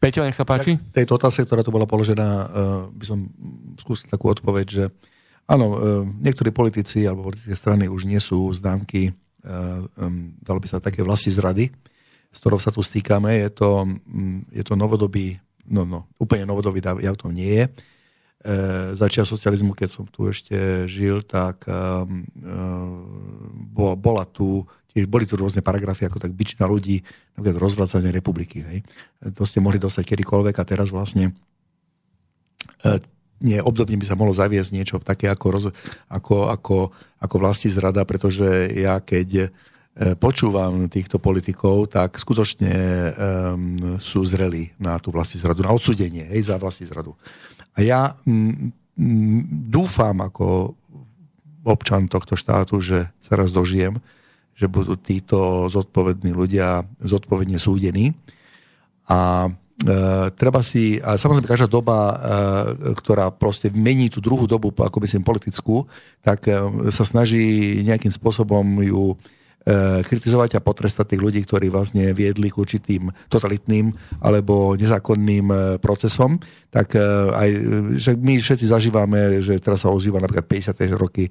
Peťo, 0.00 0.24
nech 0.24 0.36
sa 0.36 0.48
páči. 0.48 0.80
Tak, 0.80 0.96
tejto 0.96 1.12
otázke, 1.20 1.44
ktorá 1.44 1.60
tu 1.60 1.68
bola 1.68 1.84
položená, 1.84 2.28
uh, 2.48 2.48
by 2.88 3.04
som 3.04 3.28
skúsil 3.76 4.08
takú 4.08 4.32
odpoveď, 4.32 4.66
že 4.68 4.84
áno, 5.44 5.66
uh, 5.76 5.78
niektorí 6.08 6.48
politici 6.56 7.04
alebo 7.04 7.28
politické 7.28 7.52
strany 7.52 7.84
už 7.84 8.08
nie 8.08 8.16
sú 8.16 8.48
známky, 8.56 9.12
uh, 9.44 9.84
um, 10.00 10.32
dalo 10.40 10.56
by 10.56 10.68
sa 10.72 10.80
také 10.80 11.04
vlasti 11.04 11.28
zrady, 11.28 11.68
s 12.30 12.36
ktorou 12.38 12.62
sa 12.62 12.70
tu 12.70 12.80
stýkame. 12.80 13.42
Je 13.42 13.50
to, 13.50 13.84
mm, 13.86 14.54
je 14.54 14.62
to 14.62 14.78
novodobý, 14.78 15.42
no, 15.66 15.82
no, 15.82 16.06
úplne 16.16 16.46
novodobý 16.46 16.78
jav 16.80 17.14
to 17.18 17.28
nie 17.34 17.62
je. 17.62 17.64
E, 17.66 18.52
začia 18.96 19.26
socializmu, 19.26 19.74
keď 19.74 19.88
som 19.90 20.04
tu 20.06 20.30
ešte 20.30 20.86
žil, 20.86 21.26
tak 21.26 21.66
e, 21.66 21.74
bola, 23.74 23.94
bola 23.98 24.24
tu, 24.24 24.64
tiež 24.94 25.10
boli 25.10 25.26
tu 25.26 25.34
rôzne 25.34 25.60
paragrafy, 25.60 26.06
ako 26.06 26.22
tak 26.22 26.32
byč 26.32 26.56
na 26.56 26.70
ľudí, 26.70 27.02
napríklad 27.34 27.58
rozvracanie 27.60 28.14
republiky. 28.14 28.62
Hej. 28.62 28.78
To 29.34 29.42
ste 29.44 29.60
mohli 29.60 29.82
dostať 29.82 30.14
kedykoľvek 30.14 30.54
a 30.56 30.64
teraz 30.64 30.94
vlastne 30.94 31.34
e, 32.86 32.90
nie, 33.42 33.58
obdobne 33.58 33.98
by 33.98 34.06
sa 34.06 34.16
mohlo 34.16 34.36
zaviesť 34.36 34.70
niečo 34.70 34.96
také 35.02 35.26
ako, 35.26 35.46
roz, 35.50 35.64
ako, 36.06 36.52
ako, 36.52 36.94
ako 37.18 37.34
vlasti 37.40 37.72
zrada, 37.72 38.06
pretože 38.06 38.70
ja 38.76 39.00
keď 39.02 39.48
E, 39.48 39.79
počúvam 40.16 40.86
týchto 40.86 41.18
politikov, 41.18 41.90
tak 41.90 42.14
skutočne 42.16 42.72
um, 42.72 43.98
sú 43.98 44.22
zreli 44.22 44.70
na 44.78 44.96
tú 45.02 45.10
zradu, 45.10 45.66
na 45.66 45.74
odsudenie 45.74 46.30
hej, 46.30 46.46
za 46.46 46.56
zradu. 46.86 47.18
A 47.74 47.82
ja 47.82 48.14
m, 48.22 48.70
m, 48.94 49.44
dúfam 49.68 50.14
ako 50.22 50.78
občan 51.66 52.08
tohto 52.08 52.38
štátu, 52.38 52.80
že 52.80 53.10
sa 53.20 53.36
raz 53.36 53.52
dožijem, 53.52 53.98
že 54.56 54.70
budú 54.70 54.96
títo 54.96 55.68
zodpovední 55.68 56.32
ľudia 56.32 56.86
zodpovedne 57.02 57.58
súdení. 57.58 58.14
A 59.10 59.50
Uh, 59.80 60.28
treba 60.36 60.60
si, 60.60 61.00
a 61.00 61.16
samozrejme 61.16 61.48
každá 61.48 61.64
doba, 61.64 62.12
uh, 62.12 62.12
ktorá 63.00 63.32
proste 63.32 63.72
mení 63.72 64.12
tú 64.12 64.20
druhú 64.20 64.44
dobu, 64.44 64.76
ako 64.76 65.00
myslím 65.00 65.24
politickú, 65.24 65.88
tak 66.20 66.44
uh, 66.52 66.92
sa 66.92 67.00
snaží 67.00 67.80
nejakým 67.80 68.12
spôsobom 68.12 68.60
ju 68.84 69.16
kritizovať 70.08 70.56
a 70.56 70.64
potrestať 70.64 71.14
tých 71.14 71.22
ľudí, 71.22 71.40
ktorí 71.44 71.68
vlastne 71.68 72.16
viedli 72.16 72.48
k 72.48 72.56
určitým 72.56 73.12
totalitným 73.28 73.92
alebo 74.24 74.72
nezákonným 74.72 75.46
e, 75.52 75.56
procesom, 75.76 76.40
tak 76.72 76.96
e, 76.96 77.02
aj, 77.28 77.48
že 78.00 78.10
my 78.16 78.40
všetci 78.40 78.66
zažívame, 78.66 79.44
že 79.44 79.60
teraz 79.60 79.84
sa 79.84 79.92
ozýva 79.92 80.16
napríklad 80.18 80.48
50. 80.48 80.80
roky, 80.96 81.28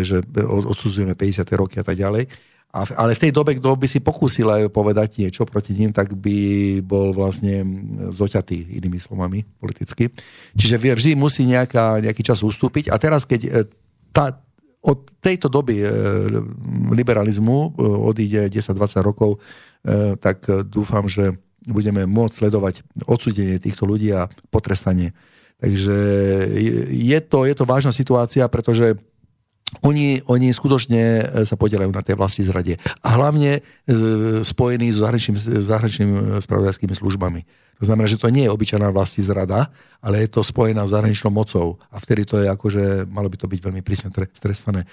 že 0.00 0.24
odsudzujeme 0.40 1.14
50. 1.14 1.46
roky 1.54 1.78
a 1.78 1.84
tak 1.84 2.00
ďalej. 2.00 2.26
Ale 2.70 3.18
v 3.18 3.22
tej 3.26 3.32
dobe, 3.34 3.58
kto 3.58 3.74
by 3.74 3.86
si 3.90 3.98
pokúsil 3.98 4.46
aj 4.46 4.70
povedať 4.70 5.18
niečo 5.18 5.42
proti 5.42 5.74
ním, 5.74 5.90
tak 5.90 6.14
by 6.14 6.78
bol 6.86 7.10
vlastne 7.10 7.66
zoťatý 8.14 8.78
inými 8.78 9.02
slovami 9.02 9.42
politicky. 9.58 10.06
Čiže 10.54 10.78
vždy 10.78 11.18
musí 11.18 11.50
nejaká, 11.50 11.98
nejaký 11.98 12.22
čas 12.22 12.46
ustúpiť. 12.46 12.94
A 12.94 12.96
teraz, 13.02 13.26
keď 13.26 13.66
tá, 14.14 14.38
od 14.80 15.12
tejto 15.20 15.52
doby 15.52 15.84
e, 15.84 15.88
liberalizmu 16.92 17.56
e, 17.56 17.68
odíde 17.84 18.48
10-20 18.48 19.04
rokov, 19.04 19.36
e, 19.84 20.16
tak 20.16 20.48
dúfam, 20.64 21.04
že 21.04 21.36
budeme 21.68 22.08
môcť 22.08 22.34
sledovať 22.40 22.80
odsudenie 23.04 23.60
týchto 23.60 23.84
ľudí 23.84 24.08
a 24.16 24.32
potrestanie 24.48 25.12
Takže 25.60 25.98
je 26.88 27.18
to, 27.20 27.44
je 27.44 27.52
to 27.52 27.68
vážna 27.68 27.92
situácia, 27.92 28.48
pretože 28.48 28.96
oni, 29.84 30.24
oni 30.24 30.56
skutočne 30.56 31.20
sa 31.44 31.54
podielajú 31.54 31.92
na 31.92 32.00
tej 32.00 32.16
vlasti 32.16 32.42
zrade. 32.42 32.80
A 33.04 33.20
hlavne 33.20 33.60
spojení 34.40 34.88
s 34.88 34.98
zahraničným, 35.04 35.36
zahraničným 35.38 36.10
spravodajskými 36.40 36.96
službami. 36.96 37.40
To 37.80 37.88
znamená, 37.88 38.04
že 38.04 38.20
to 38.20 38.28
nie 38.28 38.44
je 38.44 38.52
obyčajná 38.52 38.92
vlasti 38.92 39.24
zrada, 39.24 39.72
ale 40.04 40.24
je 40.24 40.28
to 40.28 40.44
spojená 40.44 40.84
s 40.84 40.92
zahraničnou 40.92 41.32
mocou. 41.32 41.80
A 41.88 41.96
vtedy 41.96 42.28
to 42.28 42.36
je 42.36 42.46
akože, 42.52 43.08
malo 43.08 43.32
by 43.32 43.36
to 43.40 43.48
byť 43.48 43.60
veľmi 43.64 43.80
prísne 43.80 44.12
trestané. 44.12 44.84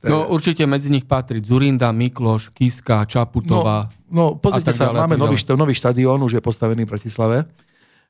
No 0.00 0.32
určite 0.32 0.64
medzi 0.64 0.88
nich 0.88 1.04
patrí 1.04 1.44
Zurinda, 1.44 1.92
Mikloš, 1.92 2.48
Kiska, 2.56 3.04
Čaputová. 3.04 3.92
No, 4.08 4.32
no 4.32 4.40
pozrite 4.40 4.72
sa, 4.72 4.88
ďalej, 4.88 5.00
máme 5.04 5.16
nový, 5.20 5.36
nový 5.52 5.74
štadión, 5.76 6.24
už 6.24 6.40
je 6.40 6.42
postavený 6.42 6.88
v 6.88 6.90
Bratislave 6.96 7.44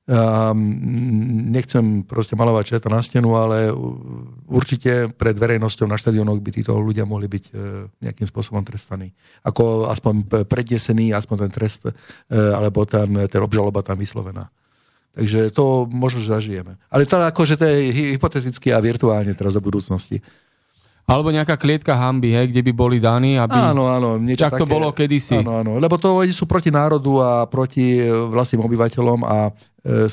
Um, 0.02 0.58
nechcem 1.54 2.02
proste 2.02 2.34
malovať 2.34 2.74
čerta 2.74 2.90
na 2.90 2.98
stenu, 2.98 3.38
ale 3.38 3.70
určite 4.50 5.14
pred 5.14 5.38
verejnosťou 5.38 5.86
na 5.86 5.94
štadionoch 5.94 6.42
by 6.42 6.50
títo 6.50 6.74
ľudia 6.74 7.06
mohli 7.06 7.30
byť 7.30 7.44
uh, 7.54 7.86
nejakým 8.02 8.26
spôsobom 8.26 8.66
trestaní. 8.66 9.14
Ako 9.46 9.86
aspoň 9.86 10.46
prednesený, 10.50 11.14
aspoň 11.14 11.46
ten 11.46 11.52
trest, 11.54 11.86
uh, 11.86 11.94
alebo 12.50 12.82
ten, 12.82 13.30
ten 13.30 13.38
obžaloba 13.38 13.86
tam 13.86 13.94
vyslovená. 13.94 14.50
Takže 15.14 15.54
to 15.54 15.86
možno, 15.86 16.24
zažijeme. 16.24 16.82
Ale 16.90 17.06
to 17.06 17.22
akože 17.22 17.54
to 17.60 17.64
je 17.68 17.94
hypoteticky 18.18 18.74
a 18.74 18.82
virtuálne 18.82 19.30
teraz 19.38 19.54
do 19.54 19.62
budúcnosti. 19.62 20.18
Alebo 21.02 21.34
nejaká 21.34 21.58
klietka 21.58 21.98
hamby, 21.98 22.30
hej, 22.30 22.54
kde 22.54 22.62
by 22.62 22.72
boli 22.72 22.96
daní, 23.02 23.34
aby... 23.34 23.58
Áno, 23.58 23.90
áno. 23.90 24.22
Niečo 24.22 24.46
tak 24.46 24.56
také, 24.56 24.62
to 24.62 24.70
bolo 24.70 24.94
kedysi. 24.94 25.42
Áno, 25.42 25.58
áno. 25.58 25.72
Lebo 25.82 25.98
to 25.98 26.14
oni 26.14 26.30
sú 26.30 26.46
proti 26.46 26.70
národu 26.70 27.18
a 27.18 27.30
proti 27.50 27.98
e, 27.98 28.06
vlastným 28.06 28.62
obyvateľom 28.62 29.20
a 29.26 29.50
e, 29.82 30.06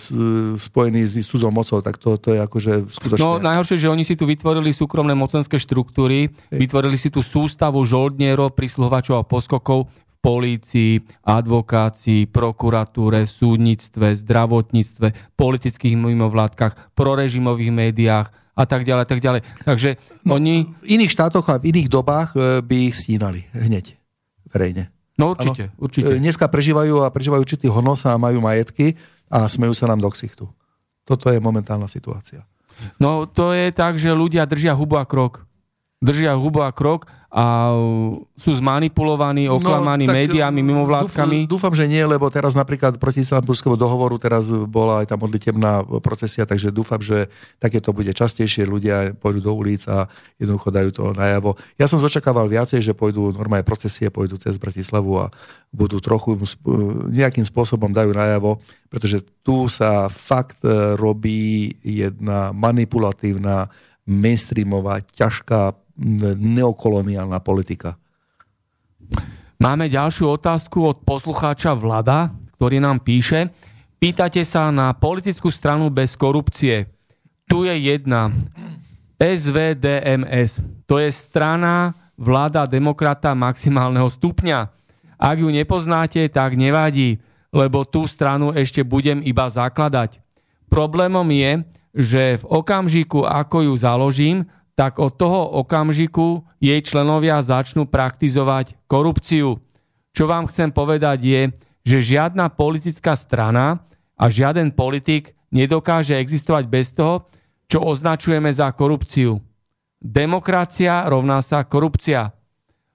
spojení 0.57 1.05
s 1.05 1.21
cudzou 1.29 1.53
mocou, 1.53 1.81
tak 1.81 2.01
to, 2.01 2.17
to 2.17 2.33
je 2.33 2.39
akože 2.41 2.73
skutočne... 2.89 3.21
No 3.21 3.37
najhoršie, 3.37 3.77
že 3.77 3.89
oni 3.89 4.01
si 4.01 4.17
tu 4.17 4.25
vytvorili 4.25 4.73
súkromné 4.73 5.13
mocenské 5.13 5.61
štruktúry, 5.61 6.29
hej. 6.29 6.59
vytvorili 6.59 6.97
si 6.97 7.13
tú 7.13 7.21
sústavu 7.21 7.81
žoldnierov, 7.85 8.57
prisluhovačov 8.57 9.21
a 9.21 9.27
poskokov 9.27 9.89
v 9.89 10.15
polícii, 10.19 10.99
advokácii, 11.23 12.27
prokuratúre, 12.27 13.23
súdnictve, 13.29 14.17
zdravotníctve, 14.19 15.37
politických 15.39 15.95
mimovládkach, 15.95 16.97
prorežimových 16.97 17.71
médiách, 17.71 18.27
a 18.59 18.67
tak 18.67 18.83
ďalej, 18.83 19.05
tak 19.07 19.23
ďalej. 19.23 19.41
Takže 19.63 19.95
no, 20.27 20.35
oni... 20.35 20.67
V 20.83 20.99
iných 20.99 21.15
štátoch 21.15 21.47
a 21.47 21.63
v 21.63 21.71
iných 21.71 21.87
dobách 21.87 22.35
e, 22.35 22.59
by 22.59 22.91
ich 22.91 22.95
stínali 22.99 23.47
hneď, 23.55 23.95
verejne. 24.51 24.91
No 25.15 25.31
určite, 25.31 25.71
ano. 25.71 25.79
určite. 25.79 26.11
E, 26.11 26.19
dneska 26.19 26.51
prežívajú 26.51 27.03
a 27.03 27.11
prežívajú 27.11 27.39
určitý 27.39 27.67
honos 27.71 28.03
a 28.03 28.19
majú 28.19 28.43
majetky 28.43 28.99
a 29.29 29.45
smejú 29.45 29.73
sa 29.77 29.89
nám 29.89 30.01
do 30.01 30.09
ksichtu. 30.09 30.49
Toto 31.05 31.29
je 31.29 31.41
momentálna 31.41 31.89
situácia. 31.89 32.45
No 33.01 33.25
to 33.25 33.51
je 33.51 33.73
tak, 33.73 33.97
že 33.97 34.13
ľudia 34.13 34.45
držia 34.45 34.77
hubu 34.77 34.97
a 34.97 35.05
krok. 35.05 35.48
Držia 35.99 36.31
hubu 36.39 36.63
a 36.63 36.71
krok 36.71 37.11
a 37.29 37.75
sú 38.33 38.55
zmanipulovaní, 38.57 39.45
no, 39.45 39.61
oklamaní 39.61 40.09
no, 40.09 40.15
médiami, 40.17 40.65
mimovládkami? 40.65 41.45
Dúfam, 41.45 41.69
že 41.75 41.85
nie, 41.85 42.01
lebo 42.01 42.25
teraz 42.31 42.57
napríklad 42.57 42.97
proti 42.97 43.21
Istanbulskému 43.21 43.77
dohovoru 43.77 44.17
teraz 44.17 44.49
bola 44.49 45.05
aj 45.05 45.13
tá 45.13 45.15
modlitebná 45.19 45.85
procesia, 46.01 46.49
takže 46.49 46.73
dúfam, 46.73 46.97
že 46.97 47.29
takéto 47.61 47.93
bude 47.93 48.09
častejšie, 48.15 48.65
ľudia 48.65 49.13
pôjdu 49.13 49.45
do 49.45 49.53
ulic 49.53 49.85
a 49.85 50.09
jednoducho 50.41 50.73
dajú 50.73 50.89
to 50.89 51.03
najavo. 51.13 51.53
Ja 51.77 51.85
som 51.85 52.01
zočakával 52.01 52.49
viacej, 52.49 52.81
že 52.81 52.97
pôjdu 52.97 53.29
normálne 53.35 53.67
procesie, 53.67 54.09
pôjdu 54.09 54.41
cez 54.41 54.57
Bratislavu 54.57 55.21
a 55.21 55.29
budú 55.69 56.01
trochu 56.01 56.33
nejakým 57.13 57.45
spôsobom 57.45 57.93
dajú 57.93 58.09
najavo, 58.09 58.57
pretože 58.89 59.21
tu 59.45 59.69
sa 59.69 60.09
fakt 60.09 60.65
e, 60.65 60.97
robí 60.97 61.77
jedna 61.85 62.55
manipulatívna, 62.57 63.69
mainstreamová, 64.09 65.05
ťažká 65.05 65.77
neokoloniálna 66.35 67.39
politika. 67.43 67.99
Máme 69.59 69.91
ďalšiu 69.91 70.39
otázku 70.39 70.87
od 70.87 71.03
poslucháča 71.03 71.75
Vlada, 71.75 72.31
ktorý 72.55 72.79
nám 72.79 73.03
píše. 73.03 73.51
Pýtate 73.99 74.47
sa 74.47 74.71
na 74.71 74.95
politickú 74.95 75.51
stranu 75.51 75.91
bez 75.91 76.15
korupcie. 76.15 76.87
Tu 77.43 77.67
je 77.67 77.75
jedna. 77.75 78.31
SVDMS. 79.19 80.63
To 80.87 81.03
je 81.03 81.11
strana 81.11 81.91
vláda 82.15 82.63
demokrata 82.63 83.35
maximálneho 83.35 84.07
stupňa. 84.07 84.71
Ak 85.19 85.35
ju 85.43 85.51
nepoznáte, 85.51 86.23
tak 86.31 86.55
nevadí, 86.55 87.19
lebo 87.51 87.83
tú 87.83 88.07
stranu 88.07 88.55
ešte 88.55 88.87
budem 88.87 89.19
iba 89.19 89.51
zakladať. 89.51 90.23
Problémom 90.71 91.27
je, 91.35 91.51
že 91.91 92.23
v 92.39 92.43
okamžiku, 92.47 93.27
ako 93.27 93.67
ju 93.67 93.73
založím, 93.75 94.47
tak 94.79 94.95
od 94.95 95.11
toho 95.19 95.59
okamžiku 95.59 96.47
jej 96.63 96.79
členovia 96.79 97.43
začnú 97.43 97.83
praktizovať 97.83 98.79
korupciu. 98.87 99.59
Čo 100.15 100.23
vám 100.23 100.47
chcem 100.47 100.71
povedať 100.71 101.19
je, 101.19 101.41
že 101.83 102.15
žiadna 102.15 102.47
politická 102.47 103.11
strana 103.19 103.83
a 104.15 104.31
žiaden 104.31 104.71
politik 104.71 105.35
nedokáže 105.51 106.15
existovať 106.15 106.63
bez 106.71 106.95
toho, 106.95 107.27
čo 107.67 107.83
označujeme 107.83 108.47
za 108.55 108.71
korupciu. 108.71 109.43
Demokracia 109.99 111.03
rovná 111.11 111.43
sa 111.43 111.67
korupcia. 111.67 112.31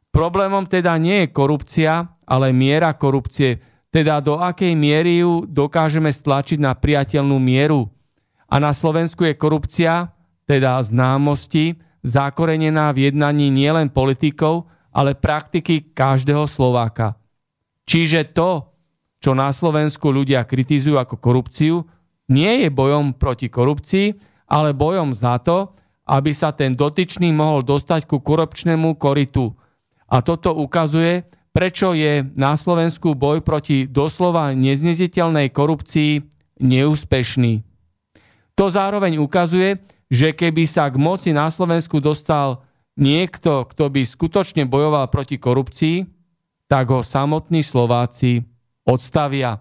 Problémom 0.08 0.64
teda 0.64 0.96
nie 0.96 1.28
je 1.28 1.36
korupcia, 1.36 2.16
ale 2.24 2.56
miera 2.56 2.96
korupcie, 2.96 3.60
teda 3.92 4.24
do 4.24 4.40
akej 4.40 4.72
miery 4.72 5.20
ju 5.20 5.44
dokážeme 5.44 6.08
stlačiť 6.08 6.56
na 6.64 6.72
priateľnú 6.72 7.36
mieru. 7.36 7.92
A 8.48 8.56
na 8.56 8.72
Slovensku 8.72 9.28
je 9.28 9.36
korupcia 9.36 10.13
teda 10.44 10.80
známosti, 10.84 11.80
zakorenená 12.04 12.92
v 12.92 13.10
jednaní 13.10 13.48
nielen 13.48 13.88
politikov, 13.88 14.68
ale 14.94 15.16
praktiky 15.16 15.90
každého 15.90 16.46
Slováka. 16.46 17.18
Čiže 17.84 18.30
to, 18.32 18.70
čo 19.18 19.32
na 19.32 19.50
Slovensku 19.50 20.12
ľudia 20.12 20.44
kritizujú 20.44 21.00
ako 21.00 21.16
korupciu, 21.16 21.82
nie 22.28 22.64
je 22.64 22.68
bojom 22.72 23.16
proti 23.16 23.48
korupcii, 23.48 24.16
ale 24.48 24.76
bojom 24.76 25.12
za 25.16 25.40
to, 25.40 25.72
aby 26.04 26.36
sa 26.36 26.52
ten 26.52 26.76
dotyčný 26.76 27.32
mohol 27.32 27.64
dostať 27.64 28.04
ku 28.04 28.20
korupčnému 28.20 29.00
koritu. 29.00 29.56
A 30.08 30.20
toto 30.20 30.52
ukazuje, 30.52 31.24
prečo 31.56 31.96
je 31.96 32.20
na 32.36 32.56
Slovensku 32.60 33.16
boj 33.16 33.40
proti 33.40 33.88
doslova 33.88 34.52
nezneziteľnej 34.52 35.48
korupcii 35.48 36.20
neúspešný. 36.60 37.64
To 38.54 38.70
zároveň 38.70 39.18
ukazuje, 39.18 39.80
že 40.14 40.30
keby 40.30 40.62
sa 40.62 40.86
k 40.86 40.94
moci 40.94 41.34
na 41.34 41.50
Slovensku 41.50 41.98
dostal 41.98 42.62
niekto, 42.94 43.66
kto 43.66 43.90
by 43.90 44.06
skutočne 44.06 44.62
bojoval 44.70 45.10
proti 45.10 45.42
korupcii, 45.42 46.06
tak 46.70 46.94
ho 46.94 47.02
samotní 47.02 47.66
Slováci 47.66 48.46
odstavia. 48.86 49.58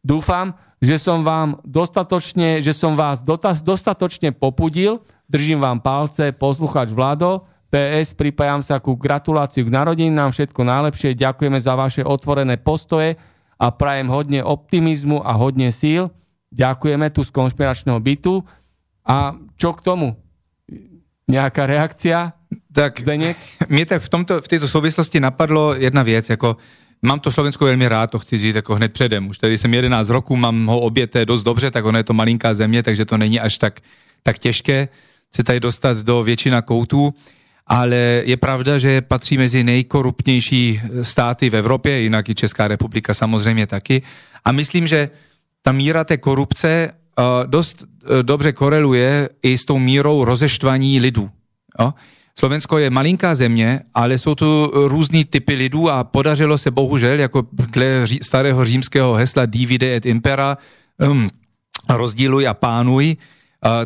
Dúfam, 0.00 0.54
že 0.78 0.96
som 0.96 1.26
vám 1.26 1.58
dostatočne, 1.66 2.62
že 2.62 2.70
som 2.70 2.94
vás 2.94 3.20
dostatočne 3.60 4.30
popudil. 4.32 5.02
Držím 5.26 5.60
vám 5.60 5.82
palce, 5.82 6.30
posluchač 6.30 6.94
Vlado. 6.94 7.44
PS, 7.70 8.14
pripájam 8.18 8.62
sa 8.62 8.82
ku 8.82 8.98
gratuláciu 8.98 9.66
k 9.66 9.70
narodinám, 9.70 10.34
všetko 10.34 10.66
najlepšie, 10.66 11.14
ďakujeme 11.14 11.54
za 11.62 11.78
vaše 11.78 12.02
otvorené 12.02 12.58
postoje 12.58 13.14
a 13.54 13.70
prajem 13.70 14.10
hodne 14.10 14.42
optimizmu 14.42 15.22
a 15.22 15.38
hodne 15.38 15.70
síl. 15.70 16.10
Ďakujeme 16.50 17.14
tu 17.14 17.22
z 17.22 17.30
konšpiračného 17.30 18.00
bytu. 18.02 18.42
A 19.10 19.34
čo 19.58 19.74
k 19.74 19.82
tomu? 19.82 20.14
Nejaká 21.26 21.66
reakcia? 21.66 22.32
Tak 22.72 23.00
Zdeněk? 23.00 23.36
mě 23.68 23.86
tak 23.86 24.02
v, 24.02 24.08
tomto, 24.08 24.40
v 24.40 24.48
této 24.48 24.68
souvislosti 24.68 25.20
napadlo 25.20 25.74
jedna 25.74 26.02
věc, 26.02 26.30
jako 26.30 26.56
mám 27.02 27.20
to 27.20 27.32
Slovensko 27.32 27.64
velmi 27.64 27.88
rád, 27.88 28.10
to 28.10 28.18
chci 28.18 28.38
říct 28.38 28.54
jako 28.54 28.74
hned 28.74 28.92
předem. 28.92 29.28
Už 29.28 29.38
tady 29.38 29.58
jsem 29.58 29.74
11 29.74 30.08
roků, 30.08 30.36
mám 30.36 30.66
ho 30.66 30.80
oběté 30.80 31.26
dost 31.26 31.42
dobře, 31.42 31.70
tak 31.70 31.84
ono 31.84 31.98
je 31.98 32.04
to 32.04 32.12
malinká 32.12 32.54
země, 32.54 32.82
takže 32.82 33.04
to 33.04 33.16
není 33.18 33.40
až 33.40 33.58
tak, 33.58 33.80
tak 34.22 34.38
těžké 34.38 34.88
se 35.34 35.44
tady 35.44 35.60
dostat 35.60 35.98
do 35.98 36.22
většina 36.22 36.62
koutů. 36.62 37.14
Ale 37.66 38.22
je 38.26 38.36
pravda, 38.36 38.78
že 38.78 39.00
patří 39.00 39.38
mezi 39.38 39.64
nejkorupnější 39.64 40.80
státy 41.02 41.50
v 41.50 41.56
Evropě, 41.56 42.00
jinak 42.00 42.28
i 42.28 42.34
Česká 42.34 42.68
republika 42.68 43.14
samozřejmě 43.14 43.66
taky. 43.66 44.02
A 44.44 44.52
myslím, 44.52 44.86
že 44.86 45.10
ta 45.62 45.72
míra 45.72 46.04
té 46.04 46.16
korupce 46.16 46.90
dost 47.46 47.84
e, 47.84 48.22
dobře 48.22 48.52
koreluje 48.52 49.28
i 49.42 49.58
s 49.58 49.64
tou 49.64 49.78
mírou 49.78 50.24
rozeštvaní 50.24 51.00
lidů. 51.00 51.30
Jo? 51.80 51.94
Slovensko 52.38 52.78
je 52.78 52.90
malinká 52.90 53.34
země, 53.34 53.80
ale 53.94 54.18
jsou 54.18 54.34
tu 54.34 54.70
různý 54.74 55.24
typy 55.24 55.54
lidů 55.54 55.90
a 55.90 56.04
podařilo 56.04 56.58
se 56.58 56.70
bohužel, 56.70 57.18
jako 57.18 57.46
dle 57.52 58.04
starého 58.22 58.64
římského 58.64 59.14
hesla 59.14 59.46
divide 59.46 59.96
et 59.96 60.06
impera, 60.06 60.58
um, 61.10 61.30
rozdíluj 61.90 62.48
a 62.48 62.54
pánuj, 62.54 63.16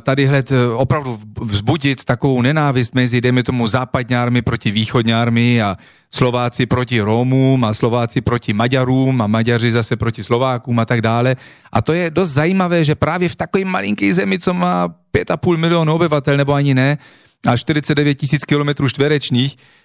tady 0.00 0.26
hled 0.26 0.52
e, 0.52 0.68
opravdu 0.68 1.20
vzbudit 1.40 2.04
takovou 2.04 2.42
nenávist 2.42 2.94
mezi, 2.94 3.20
dejme 3.20 3.42
tomu, 3.42 3.66
západňármi 3.66 4.42
proti 4.42 4.70
východňármi 4.70 5.62
a 5.62 5.76
Slováci 6.10 6.66
proti 6.66 7.00
Rómům 7.00 7.64
a 7.64 7.74
Slováci 7.74 8.20
proti 8.20 8.52
Maďarům 8.52 9.22
a 9.22 9.26
Maďaři 9.26 9.70
zase 9.70 9.96
proti 9.96 10.24
Slovákům 10.24 10.78
a 10.78 10.84
tak 10.84 11.00
dále. 11.02 11.36
A 11.72 11.82
to 11.82 11.92
je 11.92 12.10
dost 12.10 12.30
zajímavé, 12.30 12.84
že 12.84 12.94
právě 12.94 13.28
v 13.28 13.36
takové 13.36 13.64
malinké 13.64 14.14
zemi, 14.14 14.38
co 14.38 14.54
má 14.54 14.88
5,5 15.14 15.56
milionu 15.56 15.94
obyvatel, 15.94 16.36
nebo 16.36 16.52
ani 16.52 16.74
ne, 16.74 16.98
a 17.46 17.56
49 17.56 18.14
tisíc 18.14 18.44
kilometrů 18.44 18.88
čtverečných, 18.88 19.56
Eh, 19.56 19.83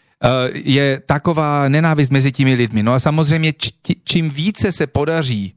je 0.54 1.02
taková 1.06 1.70
nenávist 1.70 2.12
mezi 2.12 2.32
těmi 2.32 2.54
lidmi. 2.54 2.84
No 2.84 2.94
a 2.94 3.00
samozřejmě 3.00 3.54
čím 4.04 4.30
více 4.30 4.72
se 4.72 4.88
podaří 4.88 5.54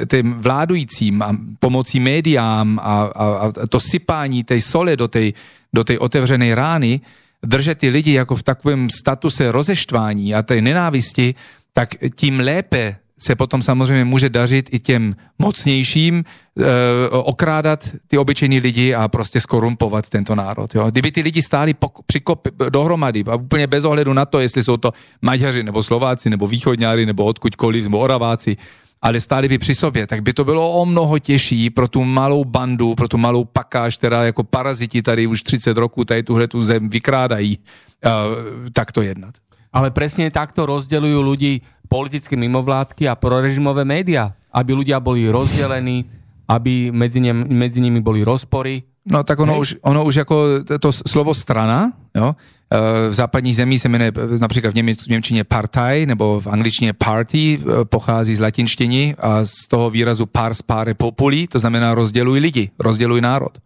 eh, 0.00 0.06
tým 0.06 0.34
vládujícím 0.34 1.22
a 1.22 1.36
pomocí 1.58 2.00
médiám 2.00 2.78
a, 2.82 3.02
a, 3.02 3.24
a 3.62 3.66
to 3.68 3.80
sypání 3.80 4.44
tej 4.44 4.60
sole 4.60 4.96
do 4.96 5.08
tej, 5.08 5.32
do 5.72 5.84
tej 5.84 5.98
otevřenej 5.98 6.54
rány, 6.54 7.00
držet 7.42 7.78
ty 7.78 7.88
lidi 7.88 8.12
jako 8.12 8.36
v 8.36 8.42
takovém 8.42 8.90
statuse 8.90 9.52
rozeštvání 9.52 10.34
a 10.34 10.42
té 10.42 10.60
nenávisti, 10.60 11.34
tak 11.72 11.94
tím 12.14 12.40
lépe 12.40 12.96
se 13.18 13.36
potom 13.36 13.62
samozřejmě 13.62 14.04
může 14.04 14.28
dařit 14.28 14.68
i 14.72 14.78
těm 14.78 15.16
mocnějším 15.38 16.24
e, 16.24 16.64
okrádat 17.08 17.90
ty 18.06 18.18
obyčejní 18.18 18.60
lidi 18.60 18.94
a 18.94 19.08
prostě 19.08 19.40
skorumpovat 19.40 20.08
tento 20.08 20.34
národ. 20.34 20.74
Jo. 20.74 20.90
Kdyby 20.90 21.12
ty 21.12 21.20
lidi 21.22 21.42
stáli 21.42 21.74
pok- 21.74 22.02
přikop, 22.06 22.48
dohromady 22.68 23.24
a 23.26 23.34
úplně 23.34 23.66
bez 23.66 23.84
ohledu 23.84 24.12
na 24.12 24.24
to, 24.24 24.40
jestli 24.40 24.62
jsou 24.62 24.76
to 24.76 24.92
Maďaři 25.22 25.62
nebo 25.62 25.82
Slováci 25.82 26.30
nebo 26.30 26.46
východňári 26.46 27.06
nebo 27.06 27.24
odkudkoliv, 27.24 27.84
nebo 27.84 27.98
Oraváci, 27.98 28.56
ale 29.02 29.20
stáli 29.20 29.48
by 29.48 29.58
při 29.58 29.74
sobě, 29.74 30.06
tak 30.06 30.22
by 30.22 30.32
to 30.32 30.44
bylo 30.44 30.82
o 30.82 30.86
mnoho 30.86 31.18
těžší 31.18 31.70
pro 31.70 31.88
tu 31.88 32.04
malou 32.04 32.44
bandu, 32.44 32.94
pro 32.94 33.08
tu 33.08 33.18
malou 33.18 33.44
pakáž, 33.44 33.96
která 33.96 34.24
jako 34.24 34.44
paraziti 34.44 35.02
tady 35.02 35.26
už 35.26 35.42
30 35.42 35.76
roků 35.76 36.04
tady 36.04 36.22
tuhle 36.22 36.48
tu 36.48 36.64
zem 36.64 36.88
vykrádají, 36.88 37.58
uh, 37.58 38.68
takto 38.72 39.02
jednat. 39.02 39.34
Ale 39.68 39.92
presne 39.92 40.32
takto 40.32 40.64
rozdeľujú 40.64 41.20
ľudí 41.20 41.60
politické 41.88 42.36
mimovládky 42.36 43.08
a 43.08 43.16
prorežimové 43.16 43.84
médiá, 43.84 44.36
aby 44.52 44.76
ľudia 44.76 45.00
boli 45.00 45.26
rozdelení, 45.26 46.04
aby 46.48 46.92
medzi, 46.92 47.20
ne, 47.20 47.32
medzi 47.32 47.80
nimi 47.80 48.00
boli 48.00 48.24
rozpory. 48.24 48.84
No 49.08 49.24
tak 49.24 49.40
ono 49.40 49.58
už, 49.58 49.80
ono 49.82 50.04
už 50.04 50.14
jako 50.14 50.36
to 50.80 50.92
slovo 50.92 51.34
strana, 51.34 51.92
jo, 52.14 52.36
e, 52.36 53.08
v 53.10 53.14
západních 53.14 53.56
zemí 53.56 53.78
se 53.78 53.88
jmenuje 53.88 54.12
například 54.40 54.70
v, 54.70 54.76
Němec, 54.76 55.02
v 55.02 55.06
Němčině 55.06 55.44
partaj 55.44 56.06
nebo 56.06 56.40
v 56.40 56.46
angličtině 56.46 56.92
party, 56.92 57.60
e, 57.60 57.84
pochází 57.84 58.34
z 58.34 58.40
latinštiny 58.40 59.14
a 59.18 59.44
z 59.44 59.68
toho 59.68 59.90
výrazu 59.90 60.26
pars 60.26 60.62
pare 60.62 60.94
populi, 60.94 61.46
to 61.46 61.58
znamená 61.58 61.94
rozděluj 61.94 62.38
lidi, 62.38 62.70
rozděluj 62.78 63.20
národ. 63.20 63.58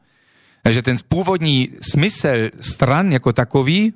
Takže 0.62 0.82
ten 0.82 0.96
původní 1.08 1.68
smysl 1.80 2.54
stran 2.60 3.12
jako 3.12 3.32
takový 3.32 3.92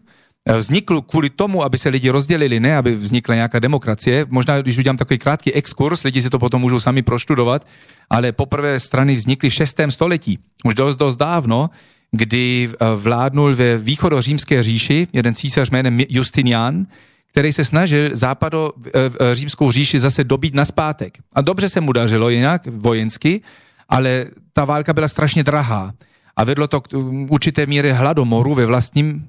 Eh, 0.49 0.59
vznikl 0.59 1.01
kvůli 1.01 1.31
tomu, 1.31 1.65
aby 1.65 1.79
se 1.79 1.89
lidi 1.89 2.11
rozdělili, 2.11 2.61
ne 2.61 2.77
aby 2.77 2.95
vznikla 2.95 3.35
nějaká 3.35 3.59
demokracie. 3.59 4.27
Možná, 4.29 4.63
když 4.63 4.79
udělám 4.79 4.97
takový 4.97 5.19
krátký 5.19 5.53
exkurs, 5.53 6.03
lidi 6.05 6.23
si 6.23 6.31
to 6.31 6.39
potom 6.39 6.61
můžou 6.61 6.81
sami 6.81 7.03
proštudovat, 7.03 7.67
ale 8.11 8.33
poprvé 8.33 8.81
strany 8.81 9.15
vznikly 9.15 9.51
v 9.51 9.55
6. 9.55 9.81
století, 9.89 10.39
už 10.65 10.75
dost, 10.75 10.97
dost 10.97 11.17
dávno, 11.17 11.71
kdy 12.11 12.71
eh, 12.71 12.85
vládnul 12.95 13.55
ve 13.55 13.79
východořímské 13.79 14.63
říši 14.63 15.07
jeden 15.13 15.35
císař 15.35 15.71
jménem 15.71 16.01
Justinian, 16.09 16.87
který 17.31 17.53
se 17.53 17.65
snažil 17.65 18.11
západo 18.13 18.73
eh, 18.87 19.35
římskou 19.35 19.71
říši 19.71 20.01
zase 20.01 20.25
dobít 20.25 20.55
na 20.55 20.65
zpátek. 20.65 21.19
A 21.33 21.41
dobře 21.41 21.69
se 21.69 21.81
mu 21.81 21.93
dařilo 21.93 22.29
jinak 22.29 22.67
vojensky, 22.67 23.43
ale 23.89 24.27
ta 24.53 24.65
válka 24.65 24.93
byla 24.93 25.09
strašně 25.09 25.45
drahá 25.45 25.93
a 26.37 26.45
vedlo 26.45 26.69
to 26.69 26.81
k 26.81 26.89
určité 27.29 27.67
míře 27.67 27.93
hladomoru 27.93 28.55
ve 28.55 28.67
vlastním 28.67 29.29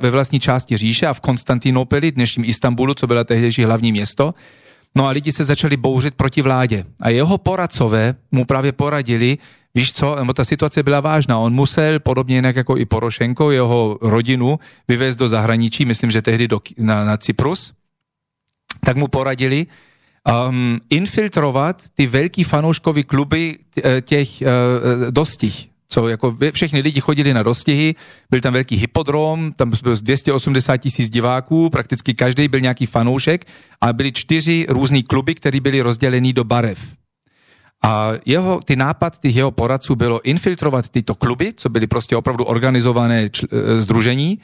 ve 0.00 0.10
vlastní 0.10 0.40
části 0.40 0.76
říše 0.76 1.06
a 1.06 1.12
v 1.12 1.20
Konstantinopoli, 1.20 2.12
dnešním 2.12 2.44
Istanbulu, 2.44 2.94
co 2.94 3.06
byla 3.06 3.24
tehdejší 3.24 3.64
hlavní 3.64 3.92
město. 3.92 4.34
No 4.94 5.06
a 5.06 5.10
lidi 5.10 5.32
se 5.32 5.44
začali 5.44 5.76
bouřit 5.76 6.14
proti 6.14 6.42
vládě. 6.42 6.84
A 7.00 7.08
jeho 7.08 7.38
poradcové 7.38 8.14
mu 8.30 8.44
právě 8.44 8.72
poradili, 8.72 9.38
víš 9.74 9.92
co, 9.92 10.16
nebo 10.16 10.32
ta 10.32 10.44
situace 10.44 10.82
byla 10.82 11.00
vážná. 11.00 11.38
On 11.38 11.52
musel, 11.52 12.00
podobně 12.00 12.34
jinak 12.34 12.56
jako 12.56 12.76
i 12.76 12.84
Porošenko, 12.84 13.50
jeho 13.50 13.98
rodinu 14.00 14.58
vyvést 14.88 15.18
do 15.18 15.28
zahraničí, 15.28 15.84
myslím, 15.84 16.10
že 16.10 16.22
tehdy 16.22 16.48
do, 16.48 16.60
na, 16.78 17.04
na 17.04 17.16
Cyprus, 17.16 17.72
tak 18.84 18.96
mu 18.96 19.08
poradili, 19.08 19.66
um, 20.48 20.80
infiltrovat 20.90 21.82
ty 21.94 22.06
velký 22.06 22.44
fanouškový 22.44 23.04
kluby 23.04 23.58
těch 24.00 24.28
uh, 24.42 25.10
dostih, 25.10 25.71
co 25.92 26.08
jako 26.08 26.36
všechny 26.52 26.80
lidi 26.80 27.00
chodili 27.00 27.34
na 27.34 27.42
dostihy, 27.42 27.94
byl 28.30 28.40
tam 28.40 28.52
velký 28.52 28.76
hypodrom, 28.76 29.52
tam 29.52 29.70
bylo 29.82 29.94
280 29.94 30.76
tisíc 30.76 31.10
diváků, 31.10 31.70
prakticky 31.70 32.14
každý 32.14 32.48
byl 32.48 32.60
nějaký 32.60 32.86
fanoušek 32.86 33.44
a 33.80 33.92
byly 33.92 34.12
čtyři 34.12 34.66
různý 34.68 35.02
kluby, 35.02 35.34
které 35.34 35.60
byly 35.60 35.80
rozdělený 35.80 36.32
do 36.32 36.44
barev. 36.44 36.80
A 37.84 38.12
jeho, 38.26 38.60
ty 38.64 38.76
nápad 38.76 39.20
těch 39.20 39.36
jeho 39.36 39.50
poradců 39.50 39.94
bylo 39.94 40.20
infiltrovat 40.22 40.88
tyto 40.88 41.14
kluby, 41.14 41.52
co 41.56 41.68
byly 41.68 41.86
prostě 41.86 42.16
opravdu 42.16 42.44
organizované 42.44 43.30
čl, 43.30 43.46
e, 43.50 43.80
združení 43.80 44.38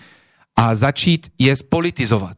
a 0.56 0.74
začít 0.74 1.32
je 1.38 1.56
spolitizovat. 1.56 2.36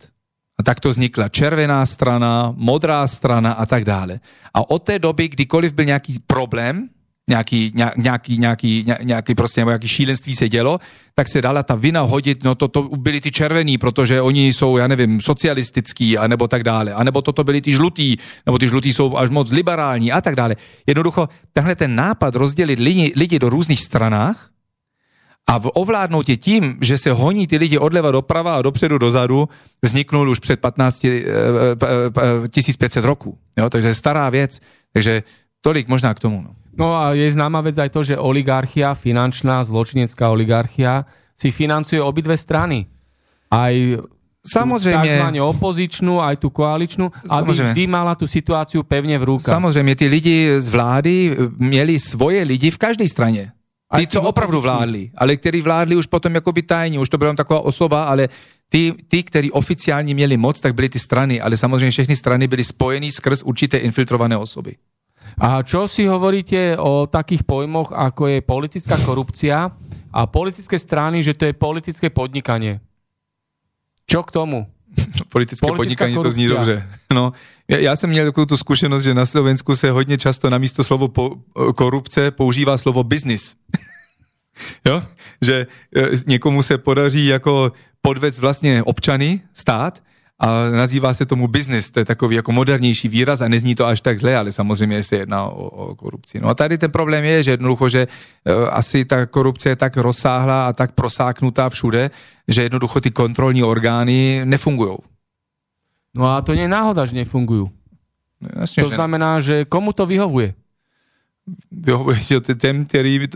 A 0.58 0.62
tak 0.62 0.80
to 0.80 0.88
vznikla 0.88 1.28
červená 1.28 1.86
strana, 1.86 2.52
modrá 2.56 3.06
strana 3.06 3.52
a 3.52 3.66
tak 3.66 3.84
dále. 3.84 4.20
A 4.54 4.70
od 4.70 4.82
té 4.82 4.98
doby, 4.98 5.28
kdykoliv 5.28 5.72
byl 5.72 5.84
nějaký 5.84 6.18
problém, 6.26 6.88
nějaký, 7.30 7.72
nějaký, 7.96 8.38
nějaký, 8.38 8.86
nějaký 9.02 9.34
prostě 9.34 9.60
nebo 9.60 9.70
nějaký 9.70 9.88
šílenství 9.88 10.36
se 10.36 10.48
dělo, 10.48 10.80
tak 11.14 11.28
se 11.28 11.42
dala 11.42 11.62
ta 11.62 11.74
vina 11.74 12.00
hodit, 12.00 12.44
no 12.44 12.54
to, 12.54 12.68
to 12.68 12.82
byli 12.82 13.20
ty 13.20 13.30
červení, 13.30 13.78
protože 13.78 14.20
oni 14.20 14.52
jsou, 14.52 14.76
já 14.76 14.86
nevím, 14.86 15.20
socialistický, 15.20 16.18
anebo 16.18 16.48
tak 16.48 16.62
dále, 16.62 16.92
anebo 16.92 17.22
toto 17.22 17.44
byli 17.44 17.60
ty 17.60 17.72
žlutý, 17.72 18.16
nebo 18.46 18.58
ty 18.58 18.68
žlutý 18.68 18.92
jsou 18.92 19.16
až 19.16 19.30
moc 19.30 19.50
liberální 19.50 20.12
a 20.12 20.20
tak 20.20 20.36
dále. 20.36 20.56
Jednoducho, 20.86 21.28
tenhle 21.52 21.74
ten 21.76 21.94
nápad 21.94 22.34
rozdělit 22.34 22.78
lidi, 22.78 23.12
lidi 23.16 23.38
do 23.38 23.48
různých 23.48 23.80
stranách 23.80 24.50
a 25.46 25.60
ovládnout 25.74 26.28
je 26.28 26.36
tím, 26.36 26.78
že 26.82 26.98
se 26.98 27.10
honí 27.12 27.46
ty 27.46 27.56
lidi 27.56 27.78
odleva 27.78 28.10
doprava 28.10 28.56
a 28.56 28.62
dopředu 28.62 28.98
dozadu, 28.98 29.48
vzniknul 29.82 30.30
už 30.30 30.38
před 30.38 30.60
15 30.60 31.06
1500 32.48 33.04
roků. 33.04 33.38
Jo? 33.58 33.70
Takže 33.70 33.94
stará 33.94 34.30
věc. 34.30 34.60
Takže 34.92 35.22
tolik 35.60 35.88
možná 35.88 36.14
k 36.14 36.20
tomu. 36.20 36.42
No. 36.42 36.59
No 36.80 36.96
a 36.96 37.12
je 37.12 37.28
známa 37.28 37.60
vec 37.60 37.76
aj 37.76 37.92
to, 37.92 38.00
že 38.00 38.16
oligarchia, 38.16 38.96
finančná, 38.96 39.60
zločinecká 39.68 40.32
oligarchia 40.32 41.04
si 41.36 41.52
financuje 41.52 42.00
obidve 42.00 42.34
strany. 42.40 42.88
Aj 43.52 43.74
Samozrejme. 44.40 45.04
Takzvané 45.04 45.38
opozičnú, 45.44 46.16
aj 46.16 46.40
tú 46.40 46.48
koaličnú, 46.48 47.12
aby 47.28 47.52
vždy 47.52 47.84
mala 47.84 48.16
tú 48.16 48.24
situáciu 48.24 48.80
pevne 48.80 49.20
v 49.20 49.36
rukách. 49.36 49.52
Samozrejme, 49.52 49.92
tí 49.92 50.08
lidi 50.08 50.36
z 50.56 50.64
vlády 50.72 51.12
mieli 51.60 52.00
svoje 52.00 52.40
lidi 52.48 52.72
v 52.72 52.80
každej 52.80 53.04
strane. 53.04 53.52
Tí, 53.90 54.06
co 54.08 54.22
opravdu 54.22 54.62
vládli, 54.62 55.10
ale 55.18 55.34
ktorí 55.34 55.60
vládli 55.60 55.98
už 55.98 56.06
potom 56.06 56.30
akoby 56.38 56.62
tajne, 56.62 56.96
už 57.02 57.10
to 57.10 57.18
byla 57.18 57.34
taková 57.34 57.66
osoba, 57.66 58.06
ale 58.06 58.30
tí, 58.70 58.94
tí, 59.10 59.26
ktorí 59.26 59.50
oficiálne 59.50 60.14
mieli 60.14 60.38
moc, 60.38 60.62
tak 60.62 60.78
byli 60.78 60.94
ty 60.94 61.02
strany, 61.02 61.42
ale 61.42 61.58
samozrejme 61.58 61.90
všechny 61.90 62.14
strany 62.16 62.46
byly 62.46 62.64
spojení 62.64 63.10
skrz 63.10 63.42
určité 63.42 63.82
infiltrované 63.82 64.38
osoby. 64.38 64.78
A 65.38 65.62
čo 65.62 65.86
si 65.86 66.08
hovoríte 66.08 66.74
o 66.80 67.06
takých 67.06 67.46
pojmoch, 67.46 67.92
ako 67.92 68.26
je 68.26 68.38
politická 68.40 68.96
korupcia 69.04 69.70
a 70.10 70.20
politické 70.26 70.78
strany, 70.78 71.22
že 71.22 71.38
to 71.38 71.46
je 71.46 71.54
politické 71.54 72.10
podnikanie? 72.10 72.80
Čo 74.10 74.26
k 74.26 74.30
tomu? 74.34 74.66
Politické 75.30 75.70
podnikanie 75.70 76.18
to 76.18 76.30
zní 76.30 76.48
dobře. 76.48 76.88
No, 77.14 77.32
já, 77.68 77.78
já 77.78 77.96
jsem 77.96 78.10
měl 78.10 78.24
takovou 78.24 78.46
tu 78.46 78.56
zkušenost, 78.56 79.02
že 79.02 79.14
na 79.14 79.26
Slovensku 79.26 79.76
se 79.76 79.90
hodně 79.90 80.18
často 80.18 80.50
na 80.50 80.58
místo 80.58 80.84
slovo 80.84 81.08
po, 81.08 81.36
korupce 81.74 82.30
používá 82.30 82.78
slovo 82.78 83.04
business. 83.04 83.54
jo? 84.86 85.02
Že 85.42 85.66
e, 85.96 86.08
někomu 86.26 86.62
se 86.62 86.78
podaří 86.78 87.26
jako 87.26 87.72
podvec 88.02 88.40
vlastně 88.40 88.82
občany, 88.82 89.40
stát, 89.54 90.02
a 90.40 90.70
nazývá 90.70 91.14
se 91.14 91.26
tomu 91.26 91.48
business, 91.48 91.90
to 91.90 92.00
je 92.00 92.04
takový 92.04 92.36
jako 92.36 92.52
modernější 92.52 93.08
výraz 93.08 93.40
a 93.40 93.48
nezní 93.48 93.74
to 93.74 93.86
až 93.86 94.00
tak 94.00 94.18
zle, 94.18 94.36
ale 94.36 94.52
samozřejmě 94.52 95.02
se 95.02 95.16
jedná 95.16 95.44
o, 95.44 95.68
o 95.68 95.94
korupci. 95.94 96.40
No 96.40 96.48
a 96.48 96.54
tady 96.54 96.78
ten 96.78 96.90
problém 96.90 97.24
je, 97.24 97.42
že 97.42 97.50
jednoducho, 97.50 97.88
že 97.88 98.06
uh, 98.08 98.68
asi 98.72 99.04
ta 99.04 99.26
korupce 99.26 99.68
je 99.68 99.76
tak 99.76 99.96
rozsáhlá 99.96 100.68
a 100.68 100.72
tak 100.72 100.92
prosáknutá 100.92 101.68
všude, 101.68 102.10
že 102.48 102.62
jednoducho 102.62 103.00
ty 103.00 103.10
kontrolní 103.10 103.62
orgány 103.62 104.40
nefungují. 104.44 104.96
No 106.16 106.26
a 106.32 106.42
to 106.42 106.56
nie 106.56 106.66
je 106.66 106.72
náhoda, 106.72 107.04
že 107.06 107.14
nefungujú. 107.14 107.70
Jasne, 108.40 108.82
to 108.82 108.90
znamená, 108.90 109.38
že 109.44 109.68
komu 109.68 109.92
to 109.92 110.08
vyhovuje? 110.08 110.56
Vyhovuje 111.70 112.40
to 112.40 112.56
který, 112.88 113.28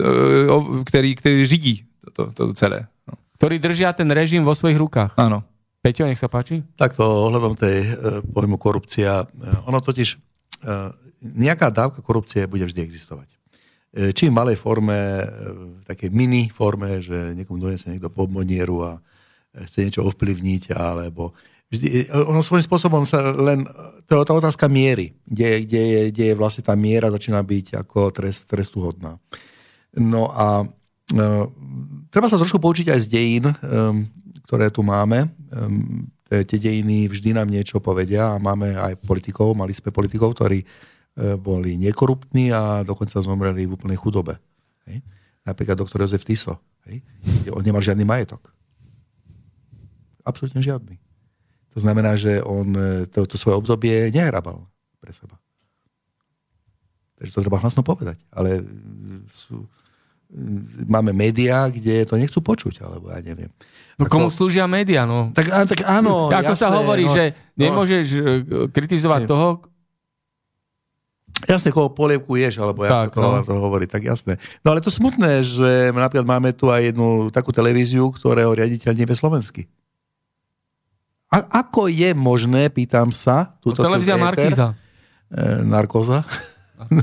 který, 0.84 1.14
který 1.14 1.46
řídí 1.46 1.84
to, 2.12 2.32
to, 2.32 2.32
to 2.32 2.54
celé. 2.54 2.88
No. 3.06 3.14
Ktorí 3.36 3.58
držia 3.60 3.92
ten 3.92 4.08
režim 4.08 4.40
vo 4.40 4.56
svojich 4.56 4.80
rukách. 4.80 5.12
Áno. 5.20 5.44
Peťo, 5.84 6.08
nech 6.08 6.16
sa 6.16 6.32
páči. 6.32 6.64
Takto 6.80 7.04
ohľadom 7.04 7.60
tej 7.60 7.76
e, 7.84 7.88
pojmu 8.24 8.56
korupcia. 8.56 9.20
E, 9.20 9.68
ono 9.68 9.84
totiž, 9.84 10.16
e, 10.16 10.18
nejaká 11.20 11.68
dávka 11.68 12.00
korupcie 12.00 12.48
bude 12.48 12.64
vždy 12.64 12.80
existovať. 12.80 13.28
či 14.16 14.26
v 14.26 14.34
malej 14.34 14.58
forme, 14.58 15.22
v 15.78 15.84
takej 15.86 16.10
mini 16.10 16.50
forme, 16.50 16.98
že 16.98 17.36
niekomu 17.36 17.62
donesie 17.62 17.92
niekto 17.92 18.10
po 18.10 18.26
monieru 18.26 18.82
a 18.82 18.92
chce 19.54 19.86
niečo 19.86 20.02
ovplyvniť, 20.08 20.74
alebo 20.74 21.30
vždy, 21.70 22.10
ono 22.10 22.42
svojím 22.42 22.66
spôsobom 22.66 23.06
sa 23.06 23.22
len, 23.30 23.62
to 24.10 24.26
tá 24.26 24.34
otázka 24.34 24.66
miery, 24.66 25.14
kde, 25.22 25.62
kde, 25.62 25.82
je, 25.84 26.00
kde 26.10 26.24
je 26.32 26.34
vlastne 26.34 26.66
tá 26.66 26.74
miera 26.74 27.06
začína 27.06 27.38
byť 27.38 27.86
ako 27.86 28.10
trest, 28.10 28.50
trestuhodná. 28.50 29.22
No 29.94 30.26
a 30.34 30.66
treba 32.08 32.26
sa 32.30 32.40
trošku 32.40 32.56
poučiť 32.62 32.94
aj 32.94 33.00
z 33.04 33.06
dejín, 33.10 33.44
e, 33.50 33.54
ktoré 34.48 34.72
tu 34.72 34.80
máme. 34.80 35.28
E, 36.30 36.42
tie 36.48 36.58
dejiny 36.58 37.06
vždy 37.10 37.36
nám 37.36 37.52
niečo 37.52 37.78
povedia 37.78 38.34
a 38.34 38.40
máme 38.40 38.72
aj 38.74 38.98
politikov, 39.04 39.52
mali 39.52 39.76
sme 39.76 39.92
politikov, 39.92 40.34
ktorí 40.34 40.64
e, 40.64 40.66
boli 41.36 41.76
nekoruptní 41.76 42.50
a 42.50 42.80
dokonca 42.82 43.20
zomreli 43.20 43.68
v 43.68 43.74
úplnej 43.76 43.98
chudobe. 44.00 44.40
Hej? 44.88 45.04
Napríklad 45.44 45.76
doktor 45.76 46.02
Jozef 46.02 46.24
Tiso. 46.24 46.56
Hej? 46.88 47.04
On 47.52 47.60
nemal 47.60 47.84
žiadny 47.84 48.04
majetok 48.04 48.54
Absolutne 50.24 50.64
žiadny. 50.64 50.96
To 51.76 51.78
znamená, 51.84 52.16
že 52.16 52.40
on 52.40 52.72
e, 52.72 53.04
to, 53.12 53.28
to 53.28 53.36
svoje 53.36 53.60
obdobie 53.60 54.08
nehrabal 54.08 54.64
pre 55.04 55.12
seba. 55.12 55.36
Takže 57.20 57.30
to 57.30 57.42
treba 57.44 57.60
hlasno 57.60 57.84
povedať. 57.84 58.16
Ale 58.32 58.64
sú, 59.28 59.68
máme 60.90 61.14
médiá, 61.14 61.70
kde 61.70 62.02
to 62.04 62.18
nechcú 62.18 62.42
počuť, 62.42 62.82
alebo 62.82 63.14
ja 63.14 63.22
neviem. 63.22 63.50
No 63.94 64.10
komu 64.10 64.28
to... 64.28 64.42
slúžia 64.42 64.66
médiá, 64.66 65.06
no? 65.06 65.30
Tak, 65.30 65.46
tak 65.70 65.86
áno, 65.86 66.26
Ako 66.26 66.54
jasné, 66.54 66.62
sa 66.66 66.74
hovorí, 66.74 67.06
no, 67.06 67.14
že 67.14 67.24
no. 67.54 67.62
nemôžeš 67.70 68.04
no, 68.10 68.66
kritizovať 68.74 69.22
nie. 69.24 69.30
toho, 69.30 69.48
Jasne, 71.44 71.74
koho 71.74 71.92
polievku 71.92 72.40
ješ, 72.40 72.62
alebo 72.62 72.88
jak 72.88 73.12
to, 73.12 73.20
no. 73.20 73.44
to 73.44 73.52
hovorí, 73.58 73.84
tak 73.84 74.06
jasné. 74.06 74.40
No 74.64 74.72
ale 74.72 74.80
to 74.80 74.88
smutné, 74.88 75.44
že 75.44 75.92
napríklad 75.92 76.24
máme 76.24 76.56
tu 76.56 76.72
aj 76.72 76.94
jednu 76.94 77.28
takú 77.28 77.52
televíziu, 77.52 78.08
ktorého 78.08 78.54
riaditeľ 78.54 78.92
nevie 78.96 79.12
slovensky. 79.18 79.68
A 81.28 81.66
ako 81.66 81.90
je 81.90 82.14
možné, 82.14 82.70
pýtam 82.70 83.10
sa, 83.10 83.58
túto 83.60 83.82
no, 83.82 83.90
televízia 83.90 84.16
Markíza. 84.16 84.78
E, 85.28 85.66
narkoza. 85.66 86.22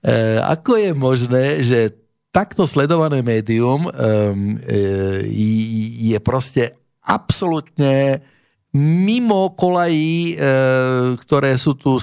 e, 0.00 0.14
ako 0.40 0.72
je 0.78 0.90
možné, 0.94 1.44
že 1.66 2.03
takto 2.34 2.66
sledované 2.66 3.22
médium 3.22 3.86
e, 3.86 3.90
e, 3.94 4.78
je 6.10 6.18
proste 6.18 6.74
absolútne 7.06 8.18
mimo 8.74 9.54
kolají, 9.54 10.34
e, 10.34 10.46
ktoré 11.22 11.54
sú 11.54 11.78
tu 11.78 12.02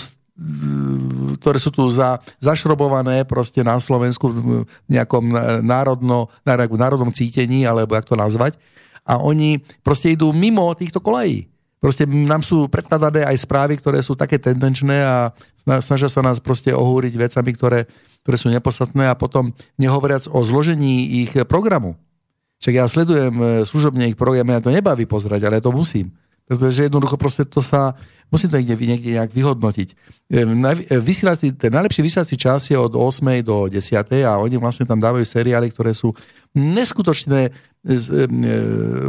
ktoré 1.38 1.62
sú 1.62 1.70
tu 1.70 1.86
za, 1.86 2.18
zašrobované 2.42 3.30
proste 3.30 3.62
na 3.62 3.78
Slovensku 3.78 4.26
v 4.34 4.66
nejakom 4.90 5.30
národno, 5.62 6.34
národnom 6.42 7.14
cítení, 7.14 7.62
alebo 7.62 7.94
jak 7.94 8.10
to 8.10 8.18
nazvať 8.18 8.58
a 9.06 9.18
oni 9.18 9.62
proste 9.82 10.14
idú 10.14 10.30
mimo 10.34 10.70
týchto 10.78 11.02
kolají. 11.02 11.50
Proste 11.82 12.06
nám 12.06 12.46
sú 12.46 12.70
predkladané 12.70 13.26
aj 13.26 13.42
správy, 13.42 13.74
ktoré 13.82 14.06
sú 14.06 14.14
také 14.14 14.38
tendenčné 14.38 15.02
a 15.02 15.34
snažia 15.82 16.14
sa 16.14 16.22
nás 16.22 16.38
proste 16.38 16.70
ohúriť 16.70 17.18
vecami, 17.18 17.58
ktoré, 17.58 17.90
ktoré 18.22 18.38
sú 18.38 18.54
nepodstatné 18.54 19.10
a 19.10 19.18
potom 19.18 19.50
nehovoriac 19.82 20.30
o 20.30 20.46
zložení 20.46 21.26
ich 21.26 21.34
programu. 21.50 21.98
Však 22.62 22.74
ja 22.78 22.86
sledujem 22.86 23.34
e, 23.34 23.46
služobne 23.66 24.14
ich 24.14 24.18
program, 24.18 24.46
ja 24.54 24.62
to 24.62 24.70
nebaví 24.70 25.10
pozerať, 25.10 25.42
ale 25.42 25.58
ja 25.58 25.66
to 25.66 25.74
musím. 25.74 26.14
Pretože 26.46 26.86
jednoducho 26.86 27.18
proste 27.18 27.42
to 27.42 27.58
sa, 27.58 27.98
musím 28.30 28.54
to 28.54 28.62
niekde, 28.62 28.78
niekde 28.78 29.18
nejak 29.18 29.34
vyhodnotiť. 29.34 29.90
E, 29.90 30.46
e, 30.46 31.02
vysielací, 31.02 31.58
ten 31.58 31.74
najlepší 31.74 32.06
vysielací 32.06 32.38
čas 32.38 32.70
je 32.70 32.78
od 32.78 32.94
8. 32.94 33.42
do 33.42 33.66
10. 33.66 33.82
a 34.22 34.38
oni 34.38 34.62
vlastne 34.62 34.86
tam 34.86 35.02
dávajú 35.02 35.26
seriály, 35.26 35.74
ktoré 35.74 35.98
sú 35.98 36.14
neskutočné 36.56 37.72
E, 37.82 37.98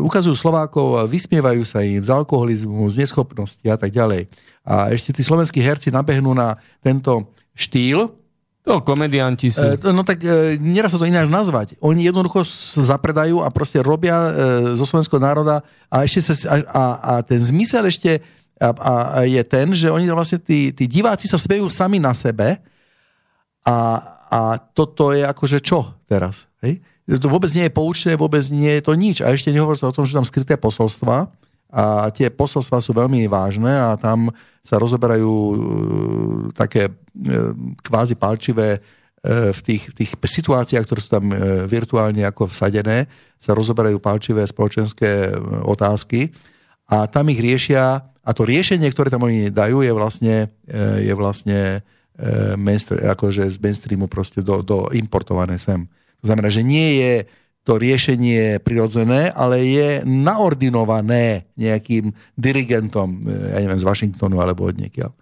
ukazujú 0.00 0.32
Slovákov, 0.32 1.04
vysmievajú 1.04 1.60
sa 1.68 1.84
im 1.84 2.00
z 2.00 2.08
alkoholizmu, 2.08 2.88
z 2.88 3.04
neschopnosti 3.04 3.60
a 3.68 3.76
tak 3.76 3.92
ďalej. 3.92 4.32
A 4.64 4.88
ešte 4.88 5.12
tí 5.12 5.20
slovenskí 5.20 5.60
herci 5.60 5.92
nabehnú 5.92 6.32
na 6.32 6.56
tento 6.80 7.28
štýl, 7.52 8.16
to 8.62 8.80
komedianti 8.80 9.52
sú. 9.52 9.60
E, 9.60 9.92
no 9.92 10.06
tak 10.08 10.24
e, 10.24 10.56
neraz 10.56 10.96
sa 10.96 11.02
to 11.02 11.04
ináč 11.04 11.28
nazvať. 11.28 11.76
Oni 11.84 12.08
jednoducho 12.08 12.48
zapredajú 12.80 13.44
a 13.44 13.52
proste 13.52 13.84
robia 13.84 14.32
zo 14.72 14.88
slovenského 14.88 15.20
národa 15.20 15.60
a 15.92 16.08
ešte 16.08 16.32
sa, 16.32 16.32
a, 16.48 16.56
a, 16.64 16.84
a 16.96 17.12
ten 17.20 17.42
zmysel 17.44 17.84
ešte 17.90 18.24
a, 18.56 18.70
a 18.72 18.92
je 19.28 19.42
ten, 19.44 19.68
že 19.76 19.92
oni 19.92 20.08
vlastne 20.08 20.40
tí, 20.40 20.72
tí 20.72 20.88
diváci 20.88 21.28
sa 21.28 21.36
smejú 21.36 21.68
sami 21.68 22.00
na 22.00 22.16
sebe 22.16 22.56
a, 23.66 23.76
a 24.32 24.40
toto 24.72 25.12
je 25.12 25.26
akože 25.26 25.60
čo 25.60 25.92
teraz? 26.06 26.46
Hej? 26.64 26.80
To 27.08 27.26
vôbec 27.26 27.50
nie 27.54 27.66
je 27.66 27.74
poučné, 27.74 28.12
vôbec 28.14 28.42
nie 28.54 28.78
je 28.78 28.82
to 28.82 28.94
nič. 28.94 29.20
A 29.26 29.34
ešte 29.34 29.50
nehovorí 29.50 29.74
sa 29.74 29.90
o 29.90 29.96
tom, 29.96 30.06
že 30.06 30.14
tam 30.14 30.26
skryté 30.26 30.54
posolstva 30.54 31.30
a 31.72 32.12
tie 32.12 32.28
posolstva 32.28 32.84
sú 32.84 32.92
veľmi 32.92 33.24
vážne 33.32 33.72
a 33.72 33.96
tam 33.96 34.28
sa 34.60 34.76
rozoberajú 34.76 35.32
e, 35.32 35.54
také 36.52 36.86
e, 36.86 36.92
kvázi 37.80 38.14
palčivé 38.14 38.76
e, 38.76 38.80
v 39.50 39.60
tých, 39.64 39.88
v 39.90 39.94
tých 40.04 40.10
situáciách, 40.14 40.84
ktoré 40.84 41.00
sú 41.00 41.10
tam 41.16 41.32
virtuálne 41.66 42.22
ako 42.28 42.52
vsadené, 42.52 43.08
sa 43.40 43.56
rozoberajú 43.56 43.98
palčivé 43.98 44.44
spoločenské 44.44 45.32
otázky 45.64 46.30
a 46.92 47.08
tam 47.08 47.32
ich 47.32 47.40
riešia 47.40 48.04
a 48.04 48.30
to 48.36 48.46
riešenie, 48.46 48.86
ktoré 48.92 49.10
tam 49.10 49.26
oni 49.26 49.50
dajú, 49.50 49.82
je 49.82 49.90
vlastne, 49.90 50.36
je 51.02 51.10
vlastne 51.18 51.82
akože 53.02 53.50
z 53.50 53.58
mainstreamu 53.58 54.06
proste 54.06 54.46
do, 54.46 54.62
do 54.62 54.86
importované 54.94 55.58
sem. 55.58 55.88
To 55.88 56.01
znamená, 56.22 56.48
že 56.48 56.62
nie 56.62 57.02
je 57.02 57.14
to 57.62 57.78
riešenie 57.78 58.58
prirodzené, 58.58 59.30
ale 59.30 59.62
je 59.62 59.88
naordinované 60.02 61.46
nejakým 61.54 62.10
dirigentom, 62.34 63.22
ja 63.26 63.62
neviem, 63.62 63.78
z 63.78 63.86
Washingtonu 63.86 64.42
alebo 64.42 64.66
od 64.66 64.74
niekiaľ. 64.74 65.14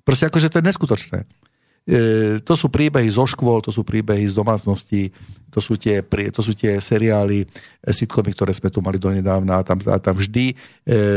Proste 0.00 0.28
akože 0.28 0.48
to 0.48 0.60
je 0.60 0.68
neskutočné. 0.68 1.18
E, 1.84 2.40
to 2.40 2.56
sú 2.56 2.72
príbehy 2.72 3.12
zo 3.12 3.28
škôl, 3.28 3.60
to 3.60 3.68
sú 3.68 3.84
príbehy 3.84 4.24
z 4.24 4.32
domácnosti, 4.32 5.12
to 5.52 5.60
sú 5.60 5.76
tie, 5.76 6.00
to 6.32 6.40
sú 6.40 6.56
tie 6.56 6.80
seriály, 6.80 7.44
e, 7.44 7.46
sitcomy, 7.92 8.32
ktoré 8.32 8.56
sme 8.56 8.72
tu 8.72 8.80
mali 8.80 8.96
donedávna 8.96 9.60
a 9.60 9.62
tam, 9.62 9.76
a 9.92 10.00
tam 10.00 10.16
vždy 10.16 10.50
e, 10.50 10.54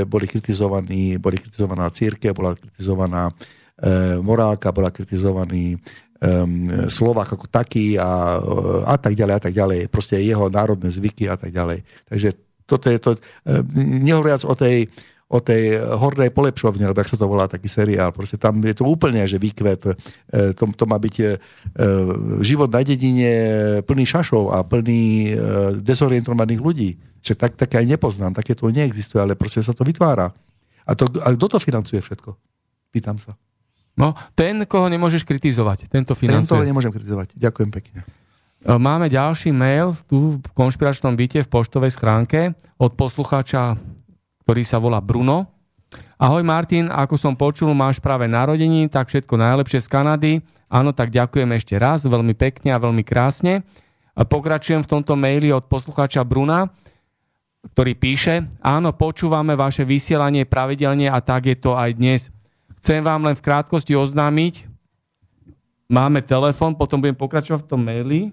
boli 0.03 0.27
kritizovaní, 0.27 1.15
boli 1.15 1.39
kritizovaná 1.39 1.87
círke, 1.95 2.35
bola 2.35 2.59
kritizovaná 2.59 3.31
e, 3.79 4.19
morálka, 4.19 4.75
bola 4.75 4.91
kritizovaný 4.91 5.79
um, 6.19 6.89
Slovák 6.89 7.33
ako 7.33 7.45
taký 7.49 7.97
a, 7.97 8.41
a 8.85 8.95
tak 8.97 9.13
ďalej 9.13 9.33
a 9.37 9.41
tak 9.41 9.53
ďalej. 9.53 9.79
Proste 9.89 10.21
jeho 10.21 10.49
národné 10.51 10.89
zvyky 10.89 11.29
a 11.29 11.35
tak 11.37 11.53
ďalej. 11.53 11.83
Takže 12.09 12.29
toto 12.67 12.85
je 12.91 12.99
to, 12.99 13.11
um, 13.15 13.63
nehovoriac 14.03 14.43
o 14.43 14.53
tej, 14.53 14.91
o 15.27 15.43
tej 15.43 15.75
hornej 15.83 16.31
polepšovne, 16.31 16.87
alebo 16.87 17.03
ak 17.03 17.11
sa 17.11 17.19
to 17.19 17.27
volá 17.27 17.51
taký 17.51 17.67
seriál. 17.67 18.15
Proste 18.15 18.39
tam 18.39 18.63
je 18.63 18.71
to 18.71 18.87
úplne, 18.87 19.27
že 19.27 19.35
výkvet. 19.35 19.81
E, 19.83 19.93
to, 20.55 20.71
to 20.71 20.85
má 20.87 20.95
byť 20.95 21.15
e, 21.19 21.25
život 22.39 22.71
na 22.71 22.79
dedine 22.79 23.31
plný 23.83 24.07
šašov 24.07 24.55
a 24.55 24.63
plný 24.63 25.03
e, 25.03 25.31
dezorientovaných 25.83 26.61
ľudí. 26.63 26.89
Že 27.19 27.33
tak, 27.35 27.51
také 27.59 27.83
aj 27.83 27.99
nepoznám, 27.99 28.39
také 28.39 28.55
to 28.55 28.71
neexistuje, 28.71 29.19
ale 29.19 29.35
proste 29.35 29.59
sa 29.59 29.75
to 29.75 29.83
vytvára. 29.83 30.31
A, 30.87 30.91
to, 30.95 31.11
a 31.19 31.35
kto 31.35 31.45
to 31.51 31.57
financuje 31.59 31.99
všetko? 31.99 32.31
Pýtam 32.95 33.19
sa. 33.19 33.35
No, 33.97 34.13
ten, 34.37 34.61
koho 34.69 34.85
nemôžeš 34.85 35.25
kritizovať, 35.25 35.89
tento 35.89 36.13
financuje. 36.13 36.53
Tento 36.53 36.69
nemôžem 36.69 36.93
kritizovať. 36.93 37.33
Ďakujem 37.33 37.69
pekne. 37.73 38.05
E, 38.05 38.69
máme 38.77 39.09
ďalší 39.09 39.49
mail 39.49 39.97
tu 40.05 40.37
v 40.37 40.49
konšpiračnom 40.53 41.17
byte 41.17 41.41
v 41.41 41.49
poštovej 41.49 41.97
schránke 41.97 42.53
od 42.77 42.93
poslucháča, 42.93 43.73
ktorý 44.45 44.61
sa 44.61 44.77
volá 44.77 45.01
Bruno. 45.01 45.49
Ahoj 46.21 46.45
Martin, 46.45 46.93
ako 46.93 47.17
som 47.17 47.33
počul, 47.33 47.73
máš 47.73 47.97
práve 47.97 48.29
narodení, 48.29 48.85
tak 48.85 49.09
všetko 49.09 49.33
najlepšie 49.33 49.81
z 49.81 49.87
Kanady. 49.89 50.33
Áno, 50.69 50.93
tak 50.93 51.09
ďakujem 51.09 51.49
ešte 51.57 51.73
raz, 51.77 52.05
veľmi 52.05 52.37
pekne 52.37 52.73
a 52.73 52.81
veľmi 52.81 53.01
krásne. 53.01 53.65
Pokračujem 54.13 54.81
v 54.81 54.89
tomto 54.89 55.13
maili 55.13 55.53
od 55.53 55.69
poslucháča 55.69 56.25
Bruna, 56.25 56.69
ktorý 57.73 57.93
píše, 57.93 58.45
áno, 58.65 58.93
počúvame 58.97 59.53
vaše 59.53 59.85
vysielanie 59.85 60.49
pravidelne 60.49 61.09
a 61.09 61.21
tak 61.21 61.49
je 61.49 61.57
to 61.57 61.77
aj 61.77 61.93
dnes. 61.97 62.33
Chcem 62.77 63.01
vám 63.01 63.25
len 63.25 63.35
v 63.35 63.43
krátkosti 63.43 63.97
oznámiť, 63.97 64.69
máme 65.89 66.21
telefon, 66.21 66.77
potom 66.77 67.01
budem 67.01 67.17
pokračovať 67.17 67.65
v 67.65 67.69
tom 67.69 67.81
maili. 67.81 68.29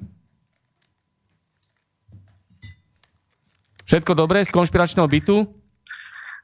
Všetko 3.84 4.12
dobré 4.16 4.44
z 4.44 4.52
konšpiračného 4.52 5.08
bytu? 5.08 5.44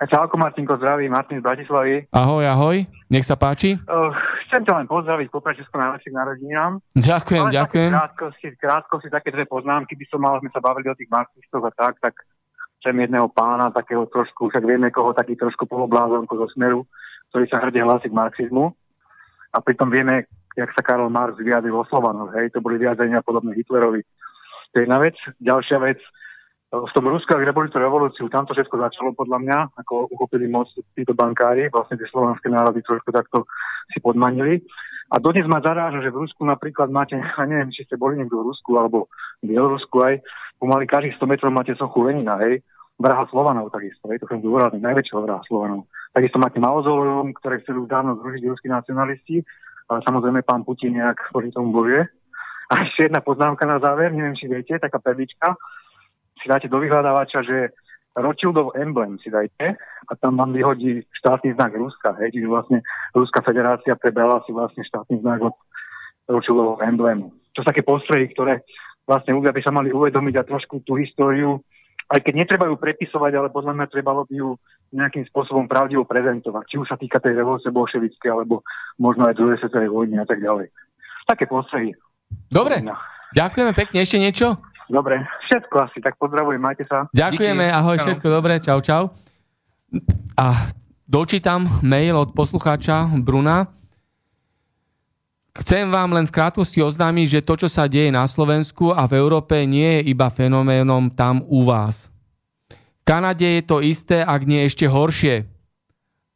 Čauko 0.01 0.41
Martinko, 0.41 0.81
zdraví, 0.81 1.13
Martin 1.13 1.41
z 1.41 1.45
Bratislavy. 1.45 2.09
Ahoj, 2.09 2.49
ahoj, 2.49 2.89
nech 3.13 3.25
sa 3.29 3.37
páči. 3.37 3.77
Uh, 3.85 4.09
chcem 4.49 4.65
ťa 4.65 4.81
len 4.81 4.89
pozdraviť, 4.89 5.29
poprať 5.29 5.61
všetko 5.61 5.77
najlepšie 5.77 6.13
narodinám. 6.17 6.73
Ďakujem, 6.97 7.45
Ale 7.45 7.53
ďakujem. 7.53 7.91
Krátkosti, 7.93 8.47
krátkosti, 8.57 9.09
také 9.13 9.29
dve 9.29 9.45
poznámky 9.45 9.93
by 10.01 10.05
som 10.09 10.25
mal, 10.25 10.41
sme 10.41 10.49
sa 10.57 10.65
bavili 10.65 10.89
o 10.89 10.97
tých 10.97 11.13
marxistoch 11.13 11.65
a 11.69 11.73
tak, 11.77 12.01
tak 12.01 12.17
chcem 12.81 12.97
jedného 12.97 13.29
pána, 13.29 13.69
takého 13.69 14.09
trošku, 14.09 14.49
však 14.49 14.65
vieme 14.65 14.89
koho, 14.89 15.13
taký 15.13 15.37
trošku 15.37 15.69
poloblázonko 15.69 16.33
zo 16.33 16.49
smeru, 16.57 16.89
ktorý 17.31 17.45
sa 17.49 17.63
hrde 17.63 17.81
hlási 17.81 18.11
k 18.11 18.19
marxizmu. 18.19 18.75
A 19.51 19.59
pritom 19.63 19.91
vieme, 19.91 20.31
jak 20.55 20.71
sa 20.75 20.83
Karol 20.83 21.11
Marx 21.11 21.39
vyjadril 21.39 21.75
o 21.75 21.87
Slovanoch, 21.87 22.31
hej, 22.39 22.55
to 22.55 22.63
boli 22.63 22.79
vyjadrenia 22.79 23.23
podobné 23.23 23.55
Hitlerovi. 23.55 24.03
To 24.71 24.75
je 24.79 24.83
jedna 24.87 24.99
vec. 25.03 25.19
Ďalšia 25.43 25.79
vec, 25.83 25.99
v 26.71 26.93
tom 26.95 27.11
Rusku, 27.11 27.27
ak 27.35 27.43
robili 27.43 27.67
tú 27.67 27.83
revolúciu, 27.83 28.31
tam 28.31 28.47
to 28.47 28.55
všetko 28.55 28.79
začalo 28.79 29.11
podľa 29.19 29.39
mňa, 29.43 29.59
ako 29.75 30.07
uchopili 30.15 30.47
moc 30.47 30.71
títo 30.95 31.19
bankári, 31.19 31.67
vlastne 31.67 31.99
tie 31.99 32.07
slovanské 32.07 32.47
národy 32.47 32.79
trošku 32.87 33.11
takto 33.11 33.51
si 33.91 33.99
podmanili. 33.99 34.63
A 35.11 35.19
dodnes 35.19 35.51
ma 35.51 35.59
zaráža, 35.59 35.99
že 35.99 36.15
v 36.15 36.23
Rusku 36.23 36.47
napríklad 36.47 36.87
máte, 36.95 37.19
a 37.19 37.43
neviem, 37.43 37.75
či 37.75 37.83
ste 37.83 37.99
boli 37.99 38.15
niekto 38.15 38.39
v 38.39 38.55
Rusku 38.55 38.79
alebo 38.79 39.11
v 39.43 39.51
Bielorusku 39.51 39.99
aj, 39.99 40.23
pomaly 40.63 40.87
každých 40.87 41.19
100 41.19 41.27
metrov 41.27 41.51
máte 41.51 41.75
sochu 41.75 42.07
Lenina, 42.07 42.39
hej, 42.39 42.63
vraha 43.01 43.25
Slovanov 43.33 43.73
takisto, 43.73 44.13
hej, 44.13 44.21
to 44.21 44.29
som 44.29 44.45
dôrazný, 44.45 44.85
najväčšieho 44.85 45.25
vraha 45.25 45.41
Slovanov. 45.49 45.89
Takisto 46.13 46.37
máte 46.37 46.61
Maozoleum, 46.61 47.33
ktoré 47.33 47.65
chceli 47.65 47.81
už 47.81 47.89
dávno 47.89 48.21
zrušiť 48.21 48.43
ruskí 48.45 48.69
nacionalisti, 48.69 49.41
ale 49.89 50.05
samozrejme 50.05 50.45
pán 50.45 50.63
Putin 50.69 51.01
nejak 51.01 51.33
proti 51.33 51.51
tomu 51.51 51.73
bojuje. 51.73 52.05
A 52.71 52.73
ešte 52.87 53.11
jedna 53.11 53.25
poznámka 53.25 53.67
na 53.67 53.83
záver, 53.83 54.15
neviem, 54.15 54.37
či 54.37 54.47
viete, 54.47 54.79
taká 54.79 55.03
perlička 55.03 55.59
si 56.39 56.47
dáte 56.49 56.69
do 56.71 56.79
vyhľadávača, 56.81 57.43
že 57.43 57.75
Rothschildov 58.17 58.75
emblem 58.75 59.23
si 59.23 59.31
dajte 59.31 59.79
a 59.79 60.13
tam 60.19 60.35
vám 60.35 60.51
vyhodí 60.51 61.07
štátny 61.15 61.55
znak 61.55 61.79
Ruska. 61.79 62.19
Hej, 62.19 62.35
čiže 62.35 62.49
vlastne 62.51 62.79
Ruská 63.15 63.41
federácia 63.45 63.95
prebrala 63.95 64.43
si 64.47 64.51
vlastne 64.51 64.83
štátny 64.83 65.23
znak 65.23 65.41
od 65.47 65.55
Rothschildovho 66.27 66.83
emblému. 66.83 67.31
Čo 67.55 67.63
sú 67.63 67.67
také 67.67 67.83
postrehy, 67.87 68.31
ktoré 68.35 68.67
vlastne 69.07 69.35
ľudia 69.35 69.55
by 69.55 69.61
sa 69.63 69.75
mali 69.75 69.95
uvedomiť 69.95 70.35
a 70.39 70.47
trošku 70.47 70.83
tú 70.83 70.99
históriu, 70.99 71.63
aj 72.11 72.21
keď 72.27 72.35
netreba 72.35 72.67
ju 72.67 72.75
prepisovať, 72.75 73.33
ale 73.39 73.55
podľa 73.55 73.79
mňa 73.79 73.87
trebalo 73.87 74.27
by 74.27 74.35
ju 74.35 74.59
nejakým 74.91 75.23
spôsobom 75.31 75.71
pravdivo 75.71 76.03
prezentovať. 76.03 76.67
Či 76.67 76.77
už 76.83 76.91
sa 76.91 76.99
týka 76.99 77.23
tej 77.23 77.39
revolúcie 77.39 77.71
bolševické, 77.71 78.27
alebo 78.27 78.67
možno 78.99 79.31
aj 79.31 79.39
druhej 79.39 79.63
svetovej 79.63 79.95
vojny 79.95 80.19
a 80.19 80.27
tak 80.27 80.43
ďalej. 80.43 80.75
Také 81.31 81.47
postrehy. 81.47 81.95
Dobre, 82.51 82.83
ďakujeme 83.31 83.73
pekne. 83.79 84.03
Ešte 84.03 84.19
niečo? 84.19 84.59
Dobre, 84.91 85.23
všetko 85.47 85.77
asi, 85.87 86.03
tak 86.03 86.19
pozdravujem, 86.19 86.59
majte 86.59 86.83
sa. 86.91 87.07
Ďakujeme, 87.15 87.71
Díky. 87.71 87.79
ahoj, 87.79 87.97
všetko 88.03 88.27
dobre, 88.27 88.59
čau, 88.59 88.83
čau. 88.83 89.03
A 90.35 90.75
dočítam 91.07 91.71
mail 91.87 92.19
od 92.19 92.35
poslucháča 92.35 93.07
Bruna. 93.23 93.71
Chcem 95.51 95.91
vám 95.91 96.15
len 96.15 96.31
v 96.31 96.35
krátkosti 96.35 96.79
oznámiť, 96.79 97.27
že 97.27 97.47
to, 97.47 97.55
čo 97.67 97.69
sa 97.69 97.91
deje 97.91 98.15
na 98.15 98.23
Slovensku 98.23 98.95
a 98.95 99.11
v 99.11 99.19
Európe, 99.19 99.59
nie 99.67 99.99
je 99.99 100.15
iba 100.15 100.31
fenoménom 100.31 101.11
tam 101.11 101.43
u 101.51 101.67
vás. 101.67 102.07
V 102.71 103.03
Kanade 103.03 103.59
je 103.59 103.63
to 103.67 103.83
isté, 103.83 104.23
ak 104.23 104.47
nie 104.47 104.63
ešte 104.63 104.87
horšie. 104.87 105.51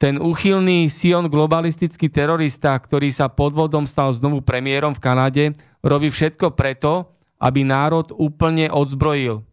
Ten 0.02 0.18
úchylný 0.18 0.90
Sion 0.90 1.30
globalistický 1.30 2.10
terorista, 2.10 2.74
ktorý 2.74 3.14
sa 3.14 3.30
podvodom 3.30 3.86
stal 3.86 4.10
znovu 4.10 4.42
premiérom 4.42 4.90
v 4.90 5.00
Kanade, 5.00 5.44
robí 5.86 6.10
všetko 6.10 6.50
preto, 6.58 7.14
aby 7.38 7.62
národ 7.62 8.10
úplne 8.18 8.66
odzbrojil. 8.66 9.46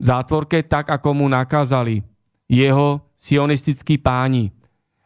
V 0.00 0.02
zátvorke 0.02 0.64
tak, 0.64 0.88
ako 0.88 1.12
mu 1.12 1.28
nakázali 1.28 2.00
jeho 2.48 3.04
sionistickí 3.20 4.00
páni. 4.00 4.48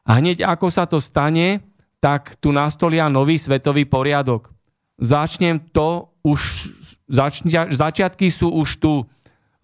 A 0.07 0.23
hneď 0.23 0.47
ako 0.47 0.71
sa 0.71 0.87
to 0.87 1.03
stane, 1.03 1.74
tak 2.05 2.37
tu 2.37 2.53
nastolia 2.53 3.09
nový 3.09 3.41
svetový 3.41 3.89
poriadok. 3.89 4.53
Začnem 5.01 5.57
to 5.73 6.13
už, 6.21 6.69
začnia, 7.09 7.73
začiatky 7.73 8.29
sú 8.29 8.53
už 8.53 8.77
tu, 8.77 9.09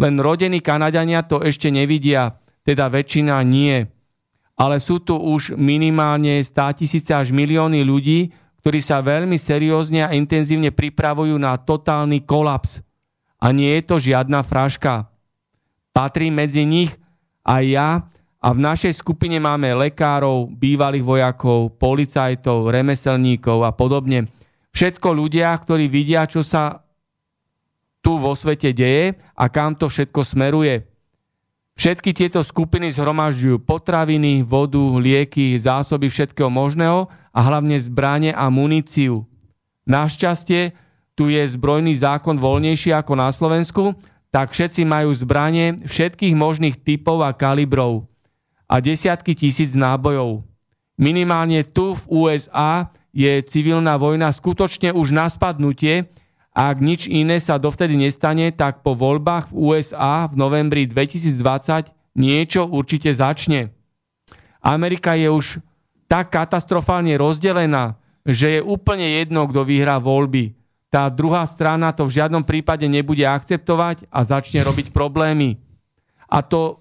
len 0.00 0.16
rodení 0.16 0.64
Kanadania 0.64 1.20
to 1.20 1.44
ešte 1.44 1.68
nevidia, 1.68 2.40
teda 2.64 2.88
väčšina 2.88 3.36
nie. 3.44 3.84
Ale 4.56 4.80
sú 4.80 5.04
tu 5.04 5.20
už 5.20 5.52
minimálne 5.60 6.40
100 6.40 6.80
tisíce 6.80 7.12
až 7.12 7.28
milióny 7.28 7.84
ľudí, 7.84 8.32
ktorí 8.64 8.80
sa 8.80 9.04
veľmi 9.04 9.36
seriózne 9.36 10.08
a 10.08 10.16
intenzívne 10.16 10.72
pripravujú 10.72 11.36
na 11.36 11.60
totálny 11.60 12.24
kolaps. 12.24 12.80
A 13.36 13.52
nie 13.52 13.68
je 13.76 13.82
to 13.84 13.96
žiadna 14.00 14.40
fraška. 14.40 15.12
Patrí 15.92 16.32
medzi 16.32 16.64
nich 16.64 16.96
aj 17.44 17.64
ja 17.68 17.88
a 18.40 18.56
v 18.56 18.58
našej 18.64 19.04
skupine 19.04 19.36
máme 19.36 19.68
lekárov, 19.76 20.48
bývalých 20.48 21.04
vojakov, 21.04 21.76
policajtov, 21.76 22.72
remeselníkov 22.72 23.68
a 23.68 23.70
podobne. 23.76 24.32
Všetko 24.72 25.12
ľudia, 25.12 25.52
ktorí 25.52 25.92
vidia, 25.92 26.24
čo 26.24 26.40
sa 26.40 26.80
tu 28.00 28.16
vo 28.16 28.32
svete 28.32 28.72
deje 28.72 29.20
a 29.36 29.44
kam 29.52 29.76
to 29.76 29.92
všetko 29.92 30.24
smeruje. 30.24 30.88
Všetky 31.76 32.16
tieto 32.16 32.40
skupiny 32.40 32.88
zhromažďujú 32.92 33.60
potraviny, 33.60 34.40
vodu, 34.40 34.80
lieky, 34.80 35.56
zásoby 35.60 36.08
všetkého 36.08 36.48
možného 36.48 37.12
a 37.32 37.40
hlavne 37.44 37.76
zbranie 37.76 38.32
a 38.32 38.48
muníciu. 38.48 39.28
Našťastie 39.84 40.72
tu 41.12 41.28
je 41.28 41.40
zbrojný 41.44 41.92
zákon 41.92 42.40
voľnejší 42.40 42.96
ako 42.96 43.12
na 43.20 43.28
Slovensku, 43.28 43.92
tak 44.32 44.56
všetci 44.56 44.88
majú 44.88 45.12
zbranie 45.12 45.76
všetkých 45.84 46.32
možných 46.32 46.80
typov 46.80 47.20
a 47.20 47.32
kalibrov 47.36 48.09
a 48.70 48.78
desiatky 48.78 49.34
tisíc 49.34 49.74
nábojov. 49.74 50.46
Minimálne 50.94 51.66
tu 51.66 51.98
v 51.98 52.02
USA 52.06 52.94
je 53.10 53.42
civilná 53.42 53.98
vojna 53.98 54.30
skutočne 54.30 54.94
už 54.94 55.10
na 55.10 55.26
spadnutie 55.26 56.06
a 56.54 56.70
ak 56.70 56.78
nič 56.78 57.10
iné 57.10 57.42
sa 57.42 57.58
dovtedy 57.58 57.98
nestane, 57.98 58.54
tak 58.54 58.86
po 58.86 58.94
voľbách 58.94 59.50
v 59.50 59.74
USA 59.74 60.30
v 60.30 60.38
novembri 60.38 60.86
2020 60.86 61.90
niečo 62.14 62.70
určite 62.70 63.10
začne. 63.10 63.74
Amerika 64.62 65.18
je 65.18 65.26
už 65.26 65.46
tak 66.06 66.30
katastrofálne 66.30 67.14
rozdelená, 67.18 67.98
že 68.22 68.58
je 68.58 68.60
úplne 68.62 69.18
jedno, 69.18 69.46
kto 69.50 69.66
vyhrá 69.66 69.98
voľby. 69.98 70.54
Tá 70.90 71.06
druhá 71.06 71.46
strana 71.46 71.94
to 71.94 72.06
v 72.06 72.18
žiadnom 72.18 72.42
prípade 72.42 72.82
nebude 72.90 73.22
akceptovať 73.22 74.10
a 74.10 74.26
začne 74.26 74.66
robiť 74.66 74.90
problémy. 74.90 75.54
A 76.26 76.42
to 76.42 76.79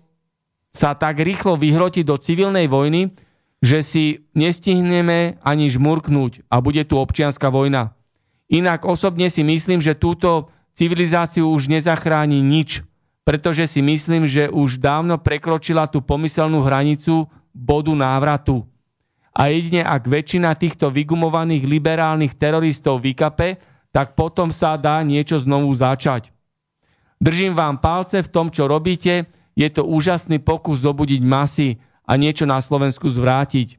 sa 0.69 0.93
tak 0.93 1.19
rýchlo 1.19 1.57
vyhroti 1.57 2.05
do 2.05 2.17
civilnej 2.17 2.69
vojny, 2.69 3.13
že 3.59 3.83
si 3.83 4.03
nestihneme 4.37 5.41
ani 5.43 5.67
žmurknúť 5.67 6.47
a 6.47 6.63
bude 6.63 6.85
tu 6.87 6.95
občianská 6.95 7.51
vojna. 7.51 7.93
Inak 8.49 8.87
osobne 8.87 9.27
si 9.27 9.43
myslím, 9.43 9.83
že 9.83 9.99
túto 9.99 10.49
civilizáciu 10.73 11.51
už 11.51 11.67
nezachráni 11.67 12.39
nič, 12.39 12.81
pretože 13.27 13.67
si 13.67 13.83
myslím, 13.83 14.25
že 14.25 14.47
už 14.49 14.79
dávno 14.79 15.19
prekročila 15.19 15.85
tú 15.85 15.99
pomyselnú 16.01 16.63
hranicu 16.63 17.27
bodu 17.51 17.91
návratu 17.93 18.63
a 19.39 19.47
jedine 19.47 19.85
ak 19.87 20.03
väčšina 20.03 20.51
týchto 20.59 20.91
vygumovaných 20.91 21.63
liberálnych 21.63 22.35
teroristov 22.35 22.99
vykape, 22.99 23.55
tak 23.95 24.11
potom 24.11 24.51
sa 24.51 24.75
dá 24.75 24.99
niečo 24.99 25.39
znovu 25.39 25.71
začať. 25.71 26.27
Držím 27.23 27.55
vám 27.55 27.79
palce 27.79 28.19
v 28.19 28.31
tom, 28.31 28.51
čo 28.51 28.67
robíte, 28.67 29.31
je 29.53 29.67
to 29.69 29.85
úžasný 29.85 30.41
pokus 30.41 30.83
zobudiť 30.83 31.21
masy 31.23 31.79
a 32.05 32.17
niečo 32.17 32.49
na 32.49 32.57
Slovensku 32.59 33.05
zvrátiť. 33.05 33.77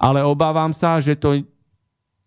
Ale 0.00 0.24
obávam 0.24 0.72
sa, 0.72 1.00
že 1.00 1.16
to, 1.16 1.44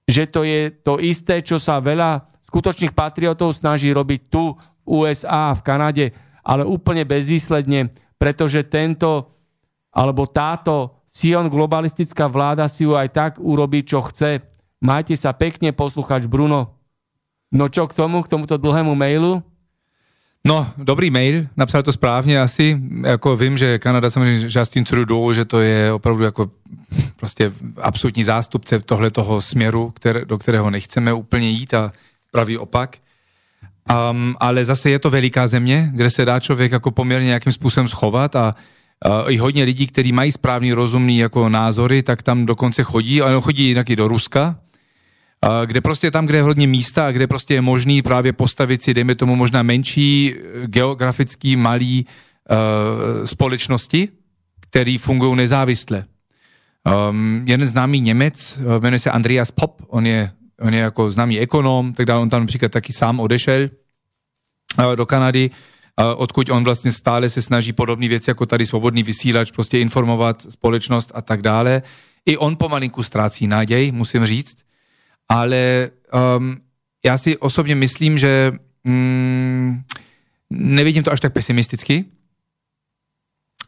že 0.05 0.29
to 0.29 0.45
je 0.45 0.69
to 0.69 1.01
isté, 1.01 1.41
čo 1.41 1.57
sa 1.57 1.81
veľa 1.81 2.25
skutočných 2.49 2.93
patriotov 2.93 3.57
snaží 3.57 3.89
robiť 3.89 4.19
tu 4.29 4.53
v 4.53 4.57
USA, 4.85 5.57
v 5.57 5.61
Kanade, 5.65 6.05
ale 6.45 6.67
úplne 6.67 7.01
bezvýsledne, 7.01 7.89
pretože 8.21 8.61
tento 8.69 9.33
alebo 9.93 10.25
táto 10.29 11.05
Sion 11.13 11.45
globalistická 11.45 12.25
vláda 12.25 12.65
si 12.65 12.89
ju 12.89 12.97
aj 12.97 13.09
tak 13.13 13.31
urobí, 13.37 13.85
čo 13.85 14.01
chce. 14.01 14.41
Majte 14.81 15.13
sa 15.13 15.29
pekne, 15.37 15.69
posluchač 15.69 16.25
Bruno. 16.25 16.81
No 17.53 17.69
čo 17.69 17.85
k 17.85 17.93
tomu, 17.93 18.25
k 18.25 18.31
tomuto 18.33 18.57
dlhému 18.57 18.97
mailu? 18.97 19.45
No, 20.47 20.67
dobrý 20.77 21.09
mail, 21.09 21.47
napsal 21.57 21.83
to 21.83 21.93
správně 21.93 22.41
asi. 22.41 22.81
Jako 23.03 23.35
vím, 23.35 23.57
že 23.57 23.79
Kanada 23.79 24.09
samozřejmě 24.09 24.47
Justin 24.59 24.83
Trudeau, 24.83 25.33
že 25.33 25.45
to 25.45 25.61
je 25.61 25.93
opravdu 25.93 26.23
jako 26.23 26.51
prostě 27.15 27.51
absolutní 27.81 28.23
zástupce 28.23 28.79
tohle 28.79 29.11
toho 29.11 29.41
směru, 29.41 29.91
které, 29.95 30.25
do 30.25 30.37
kterého 30.37 30.69
nechceme 30.69 31.13
úplně 31.13 31.49
jít 31.49 31.73
a 31.73 31.91
pravý 32.31 32.57
opak. 32.57 32.97
Um, 34.11 34.35
ale 34.39 34.65
zase 34.65 34.89
je 34.89 34.99
to 34.99 35.09
veliká 35.09 35.47
země, 35.47 35.89
kde 35.93 36.09
se 36.09 36.25
dá 36.25 36.39
člověk 36.39 36.71
jako 36.71 36.91
poměrně 36.91 37.27
nějakým 37.27 37.51
způsobem 37.51 37.87
schovat 37.87 38.35
a 38.35 38.55
i 39.27 39.37
hodně 39.37 39.63
lidí, 39.63 39.87
kteří 39.87 40.11
mají 40.11 40.31
správný 40.31 40.73
rozumný 40.73 41.17
jako 41.17 41.49
názory, 41.49 42.03
tak 42.03 42.21
tam 42.21 42.45
dokonce 42.45 42.83
chodí, 42.83 43.21
ale 43.21 43.41
chodí 43.41 43.67
jinak 43.67 43.89
i 43.89 43.95
do 43.95 44.07
Ruska, 44.07 44.55
kde 45.65 45.81
prostě 45.81 46.11
tam, 46.11 46.25
kde 46.25 46.37
je 46.37 46.43
hodně 46.43 46.67
místa 46.67 47.07
a 47.07 47.11
kde 47.11 47.27
prostě 47.27 47.53
je 47.53 47.61
možný 47.61 48.01
právě 48.01 48.33
postavit 48.33 48.83
si, 48.83 48.93
dejme 48.93 49.15
tomu 49.15 49.35
možná 49.35 49.63
menší 49.63 50.35
geografický 50.65 51.55
malý 51.55 52.05
uh, 52.05 53.25
společnosti, 53.25 54.09
který 54.59 54.97
fungují 54.97 55.35
nezávisle. 55.35 56.05
Um, 57.09 57.43
jeden 57.47 57.67
známý 57.67 58.01
Němec, 58.01 58.59
jmenuje 58.79 58.99
se 58.99 59.11
Andreas 59.11 59.51
Pop, 59.51 59.81
on 59.87 60.05
je, 60.05 60.31
on 60.61 60.73
je 60.73 60.79
jako 60.79 61.11
známý 61.11 61.39
ekonom, 61.39 61.93
tak 61.93 62.09
on 62.09 62.29
tam 62.29 62.41
například 62.41 62.71
taky 62.71 62.93
sám 62.93 63.19
odešel 63.19 63.69
uh, 64.79 64.95
do 64.95 65.05
Kanady, 65.05 65.49
odkud 66.15 66.49
on 66.49 66.63
vlastně 66.63 66.91
stále 66.91 67.29
se 67.29 67.41
snaží 67.41 67.73
podobné 67.73 68.07
věci 68.07 68.29
jako 68.29 68.45
tady 68.45 68.65
svobodný 68.65 69.03
vysílač, 69.03 69.51
prostě 69.51 69.79
informovat 69.79 70.45
společnost 70.49 71.11
a 71.15 71.21
tak 71.21 71.41
dále. 71.41 71.81
I 72.25 72.37
on 72.37 72.55
pomalinku 72.55 73.03
ztrácí 73.03 73.47
náděj, 73.47 73.91
musím 73.91 74.25
říct. 74.25 74.57
Ale 75.29 75.91
um, 76.37 76.57
já 77.05 77.17
si 77.17 77.37
osobně 77.37 77.75
myslím, 77.75 78.17
že 78.17 78.51
mm, 78.83 79.81
nevidím 80.49 81.03
to 81.03 81.11
až 81.11 81.19
tak 81.19 81.33
pesimisticky. 81.33 82.05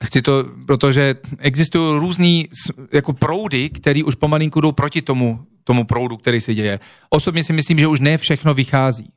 Chci 0.04 0.22
to, 0.22 0.44
protože 0.68 1.16
existují 1.40 2.00
různý 2.00 2.50
jako 2.94 3.14
proudy, 3.14 3.70
které 3.70 4.04
už 4.04 4.16
pomalinku 4.16 4.62
jdou 4.62 4.72
proti 4.72 5.02
tomu, 5.02 5.46
tomu 5.64 5.84
proudu, 5.84 6.18
který 6.18 6.42
se 6.42 6.54
děje. 6.54 6.80
Osobně 7.10 7.44
si 7.44 7.54
myslím, 7.54 7.80
že 7.80 7.88
už 7.88 8.00
ne 8.00 8.18
všechno 8.18 8.54
vychází. 8.54 9.12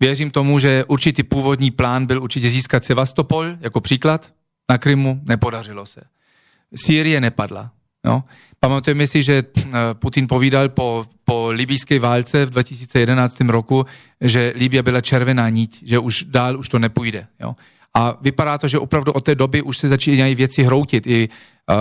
Věřím 0.00 0.30
tomu, 0.30 0.58
že 0.58 0.84
určitý 0.84 1.22
původní 1.22 1.70
plán 1.70 2.06
byl 2.06 2.22
určitě 2.22 2.50
získat 2.50 2.84
Sevastopol 2.84 3.44
jako 3.60 3.80
příklad 3.80 4.32
na 4.70 4.78
Krymu, 4.78 5.20
nepodařilo 5.28 5.86
se. 5.86 6.00
Sýrie 6.74 7.20
nepadla. 7.20 7.70
No. 8.04 8.24
Pamatujeme 8.60 9.06
si, 9.06 9.22
že 9.22 9.42
eh, 9.42 9.70
Putin 9.94 10.26
povídal 10.26 10.68
po, 10.68 11.04
po 11.24 11.50
libijské 11.50 11.98
válce 11.98 12.46
v 12.46 12.50
2011 12.50 13.40
roku, 13.40 13.86
že 14.20 14.52
Libia 14.56 14.82
byla 14.82 15.00
červená 15.00 15.48
niť, 15.48 15.82
že 15.86 15.98
už 15.98 16.24
dál 16.28 16.58
už 16.58 16.68
to 16.68 16.78
nepůjde. 16.78 17.26
Jo. 17.40 17.54
A 17.94 18.18
vypadá 18.20 18.58
to, 18.58 18.68
že 18.68 18.78
opravdu 18.78 19.12
od 19.12 19.24
té 19.24 19.34
doby 19.34 19.62
už 19.62 19.78
se 19.78 19.88
začínají 19.88 20.34
věci 20.34 20.62
hroutit. 20.62 21.06
I 21.06 21.28
uh, 21.28 21.74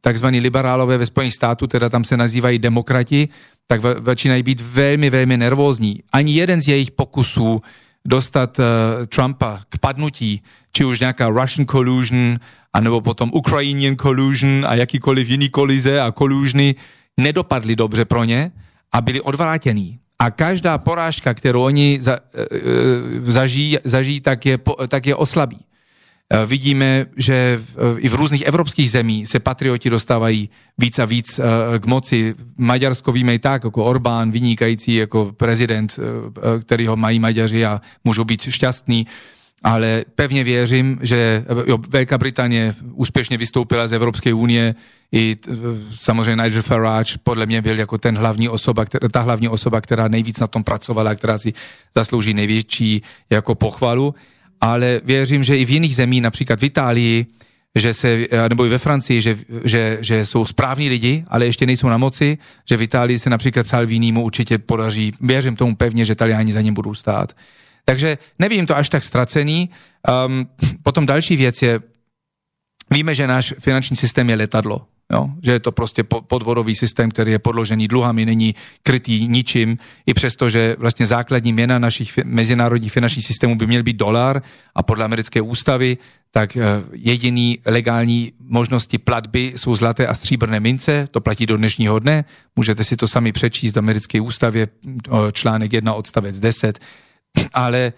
takzvaní 0.00 0.40
liberálové 0.40 0.98
ve 0.98 1.06
Spojených 1.06 1.34
států, 1.34 1.66
teda 1.66 1.88
tam 1.88 2.04
se 2.04 2.16
nazývají 2.16 2.58
demokrati, 2.58 3.28
tak 3.66 3.80
začínají 4.04 4.42
být 4.42 4.60
velmi, 4.60 5.10
velmi 5.10 5.36
nervózní. 5.36 6.02
Ani 6.12 6.32
jeden 6.32 6.62
z 6.62 6.68
jejich 6.68 6.90
pokusů 6.90 7.62
dostat 8.04 8.58
uh, 8.58 8.64
Trumpa 9.06 9.60
k 9.68 9.78
padnutí, 9.78 10.42
či 10.72 10.84
už 10.84 11.00
nějaká 11.00 11.28
Russian 11.28 11.66
collusion, 11.66 12.38
anebo 12.72 13.00
potom 13.00 13.30
Ukrainian 13.34 13.96
collusion 13.96 14.66
a 14.68 14.74
jakýkoliv 14.74 15.28
jiný 15.28 15.48
kolize 15.48 16.00
a 16.00 16.12
collusiony 16.12 16.74
nedopadly 17.20 17.76
dobře 17.76 18.04
pro 18.04 18.24
ně 18.24 18.52
a 18.92 19.00
byli 19.00 19.20
odvrátění. 19.20 19.98
A 20.18 20.30
každá 20.30 20.78
porážka, 20.78 21.34
kterou 21.34 21.62
oni 21.62 21.98
za, 22.00 22.12
e, 22.12 22.42
e, 22.42 23.32
zažijí, 23.32 23.78
zažijí 23.84 24.20
tak, 24.20 24.46
je, 24.46 24.58
tak 24.88 25.06
je 25.06 25.16
oslabí. 25.16 25.56
E, 25.56 26.46
vidíme, 26.46 27.06
že 27.16 27.60
i 27.98 28.08
v 28.08 28.14
různých 28.14 28.42
evropských 28.42 28.90
zemí 28.90 29.26
se 29.26 29.40
patrioti 29.40 29.90
dostávají 29.90 30.50
víc 30.78 30.98
a 30.98 31.04
víc 31.04 31.40
k 31.78 31.86
moci. 31.86 32.34
Maďarsko 32.56 33.12
víme 33.12 33.34
i 33.34 33.38
tak, 33.38 33.64
jako 33.64 33.84
Orbán, 33.84 34.30
vynikající 34.30 34.94
jako 34.94 35.32
prezident, 35.32 35.98
který 36.60 36.86
ho 36.86 36.96
mají 36.96 37.18
Maďaři 37.18 37.64
a 37.66 37.80
můžou 38.04 38.24
být 38.24 38.42
šťastní 38.42 39.06
ale 39.62 40.04
pevně 40.14 40.44
věřím, 40.44 40.98
že 41.02 41.44
jo, 41.66 41.78
Velká 41.88 42.18
Británie 42.18 42.74
úspěšně 42.92 43.36
vystoupila 43.36 43.86
z 43.86 43.92
Evropské 43.92 44.34
unie, 44.34 44.74
i 45.12 45.36
samozřejmě 45.98 46.42
Nigel 46.42 46.62
Farage 46.62 47.14
podle 47.22 47.46
mě 47.46 47.62
byl 47.62 47.78
jako 47.78 47.98
ten 47.98 48.18
hlavní 48.18 48.48
osoba, 48.48 48.84
ta 49.12 49.20
hlavní 49.20 49.48
osoba, 49.48 49.80
která 49.80 50.08
nejvíc 50.08 50.40
na 50.40 50.46
tom 50.46 50.64
pracovala, 50.64 51.14
která 51.14 51.38
si 51.38 51.52
zaslouží 51.94 52.34
největší 52.34 53.02
jako 53.30 53.54
pochvalu, 53.54 54.14
ale 54.60 55.00
věřím, 55.04 55.42
že 55.42 55.58
i 55.58 55.64
v 55.64 55.70
jiných 55.70 55.96
zemích, 55.96 56.22
například 56.22 56.60
v 56.60 56.64
Itálii, 56.64 57.26
že 57.74 57.94
se, 57.94 58.26
nebo 58.48 58.66
i 58.66 58.68
ve 58.68 58.78
Francii, 58.78 59.20
že, 59.20 59.38
že, 59.64 59.98
že 60.00 60.26
jsou 60.26 60.44
správní 60.44 60.88
lidi, 60.88 61.24
ale 61.28 61.46
ještě 61.46 61.66
nejsou 61.66 61.88
na 61.88 61.98
moci, 61.98 62.38
že 62.68 62.76
v 62.76 62.82
Itálii 62.82 63.18
se 63.18 63.30
například 63.30 63.66
Salvini 63.66 64.12
mu 64.12 64.22
určitě 64.22 64.58
podaří, 64.58 65.12
věřím 65.20 65.56
tomu 65.56 65.76
pevně, 65.76 66.04
že 66.04 66.14
Taliani 66.14 66.52
za 66.52 66.60
ním 66.60 66.74
budou 66.74 66.94
stát. 66.94 67.36
Takže 67.90 68.18
nevidím 68.38 68.66
to 68.66 68.76
až 68.76 68.88
tak 68.88 69.04
ztracený. 69.04 69.70
Um, 70.26 70.46
potom 70.82 71.06
další 71.06 71.36
věc 71.36 71.62
je, 71.62 71.80
víme, 72.90 73.14
že 73.14 73.26
náš 73.26 73.54
finanční 73.58 73.96
systém 73.96 74.30
je 74.30 74.36
letadlo. 74.36 74.86
Jo? 75.12 75.30
Že 75.42 75.52
je 75.52 75.60
to 75.60 75.72
prostě 75.72 76.04
podvodový 76.04 76.74
systém, 76.74 77.10
který 77.10 77.32
je 77.32 77.38
podložený 77.38 77.88
dluhami, 77.88 78.26
není 78.26 78.54
krytý 78.82 79.28
ničím, 79.28 79.78
i 80.06 80.14
přesto, 80.14 80.50
že 80.50 80.76
vlastně 80.78 81.06
základní 81.06 81.52
měna 81.52 81.78
našich 81.78 82.18
mezinárodních 82.24 82.92
finančních 82.92 83.26
systémů 83.26 83.58
by 83.58 83.66
měl 83.66 83.82
být 83.82 83.96
dolar 83.96 84.42
a 84.74 84.82
podle 84.82 85.04
americké 85.04 85.40
ústavy, 85.40 85.98
tak 86.30 86.56
eh, 86.56 86.62
jediný 86.92 87.58
legální 87.66 88.32
možnosti 88.38 88.98
platby 88.98 89.52
jsou 89.56 89.74
zlaté 89.76 90.06
a 90.06 90.14
stříbrné 90.14 90.60
mince, 90.60 91.08
to 91.10 91.20
platí 91.20 91.46
do 91.46 91.56
dnešního 91.56 91.98
dne, 91.98 92.24
můžete 92.56 92.84
si 92.84 92.96
to 92.96 93.08
sami 93.08 93.32
přečíst 93.32 93.76
v 93.76 93.78
americké 93.78 94.20
ústavě, 94.20 94.68
článek 95.32 95.72
1 95.72 95.94
odstavec 95.94 96.40
10, 96.40 96.78
ale 97.52 97.78
e, 97.80 97.92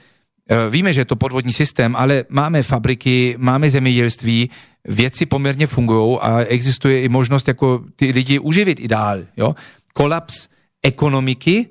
víme, 0.71 0.93
že 0.93 1.01
je 1.01 1.05
to 1.05 1.17
podvodní 1.17 1.53
systém, 1.53 1.97
ale 1.97 2.25
máme 2.29 2.63
fabriky, 2.63 3.35
máme 3.39 3.71
zemědělství, 3.71 4.51
věci 4.85 5.27
poměrně 5.27 5.67
fungují 5.67 6.19
a 6.21 6.41
existuje 6.41 7.03
i 7.03 7.09
možnost 7.09 7.49
jako 7.49 7.85
ty 7.97 8.11
lidi 8.11 8.39
uživit 8.39 8.81
i 8.81 8.89
dál. 8.89 9.19
Jo? 9.37 9.55
Kolaps 9.93 10.49
ekonomiky 10.83 11.69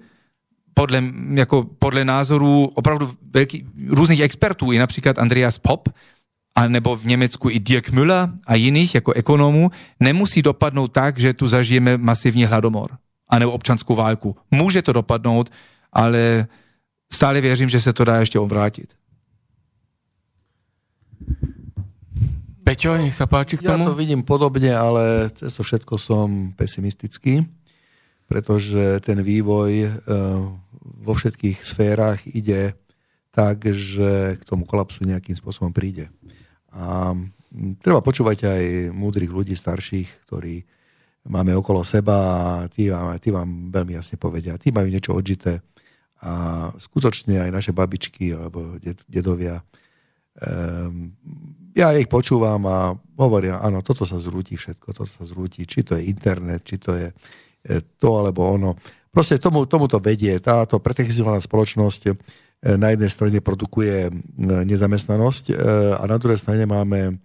podle, 0.74 1.04
jako 1.34 1.64
podle 1.80 2.06
názorů 2.06 2.72
opravdu 2.74 3.14
velký, 3.34 3.66
různých 3.88 4.20
expertů, 4.20 4.72
i 4.72 4.78
například 4.78 5.20
Andreas 5.20 5.60
Pop, 5.60 5.90
a 6.56 6.68
nebo 6.68 6.96
v 6.96 7.06
Německu 7.06 7.50
i 7.50 7.60
Dirk 7.60 7.90
Müller 7.90 8.30
a 8.46 8.56
jiných 8.56 8.96
jako 8.96 9.14
ekonomů, 9.14 9.72
nemusí 10.00 10.42
dopadnout 10.42 10.88
tak, 10.88 11.20
že 11.20 11.34
tu 11.34 11.48
zažijeme 11.48 11.98
masivní 11.98 12.46
hladomor 12.46 12.92
anebo 13.32 13.52
občanskou 13.52 13.96
válku. 13.96 14.36
Může 14.52 14.82
to 14.82 14.94
dopadnout, 14.94 15.50
ale 15.94 16.48
stále 17.14 17.42
věřím, 17.42 17.70
že 17.70 17.80
se 17.80 17.94
to 17.94 18.06
dá 18.06 18.20
ještě 18.20 18.40
obrátit. 18.40 18.94
Peťo, 22.62 22.96
nech 22.96 23.18
sa 23.18 23.28
páči 23.28 23.60
k 23.60 23.68
tomu. 23.68 23.84
Ja 23.84 23.92
to 23.92 24.00
vidím 24.00 24.24
podobne, 24.24 24.72
ale 24.72 25.28
cez 25.36 25.52
to 25.58 25.66
všetko 25.66 25.98
som 25.98 26.56
pesimistický, 26.56 27.44
pretože 28.32 29.02
ten 29.04 29.20
vývoj 29.20 29.72
uh, 29.90 29.92
vo 30.80 31.14
všetkých 31.18 31.60
sférach 31.66 32.24
ide 32.30 32.78
tak, 33.34 33.66
že 33.66 34.38
k 34.40 34.44
tomu 34.48 34.64
kolapsu 34.64 35.04
nejakým 35.04 35.36
spôsobom 35.36 35.74
príde. 35.74 36.14
A 36.72 37.12
treba 37.82 38.00
počúvať 38.00 38.48
aj 38.48 38.64
múdrych 38.96 39.34
ľudí, 39.34 39.58
starších, 39.58 40.24
ktorí 40.30 40.64
máme 41.28 41.52
okolo 41.58 41.84
seba 41.84 42.16
a 42.16 42.44
tí 42.72 42.88
vám, 42.88 43.20
tí 43.20 43.36
vám 43.36 43.74
veľmi 43.74 44.00
jasne 44.00 44.16
povedia. 44.16 44.56
Tí 44.62 44.72
majú 44.72 44.88
niečo 44.88 45.12
odžité 45.12 45.60
a 46.22 46.34
skutočne 46.78 47.42
aj 47.42 47.50
naše 47.50 47.72
babičky 47.74 48.38
alebo 48.38 48.78
dedovia, 49.10 49.66
um, 50.38 51.10
ja 51.72 51.96
ich 51.96 52.12
počúvam 52.12 52.62
a 52.68 52.96
hovoria, 53.16 53.64
áno, 53.64 53.80
toto 53.80 54.04
sa 54.04 54.20
zrúti 54.20 54.60
všetko, 54.60 54.92
toto 54.92 55.08
sa 55.08 55.24
zrúti, 55.24 55.64
či 55.64 55.88
to 55.88 55.96
je 55.96 56.08
internet, 56.08 56.68
či 56.68 56.76
to 56.76 57.00
je 57.00 57.08
e, 57.12 57.76
to 57.96 58.10
alebo 58.20 58.44
ono. 58.44 58.76
Proste 59.12 59.40
tomu, 59.40 59.68
tomu 59.68 59.88
to 59.92 60.00
vedie. 60.00 60.40
Táto 60.40 60.80
pretechnizovaná 60.80 61.40
spoločnosť 61.40 62.02
e, 62.08 62.14
na 62.76 62.92
jednej 62.92 63.12
strane 63.12 63.40
produkuje 63.40 64.08
e, 64.08 64.12
nezamestnanosť 64.68 65.44
a 65.96 66.04
na 66.04 66.18
druhej 66.20 66.40
strane 66.40 66.68
máme 66.68 67.22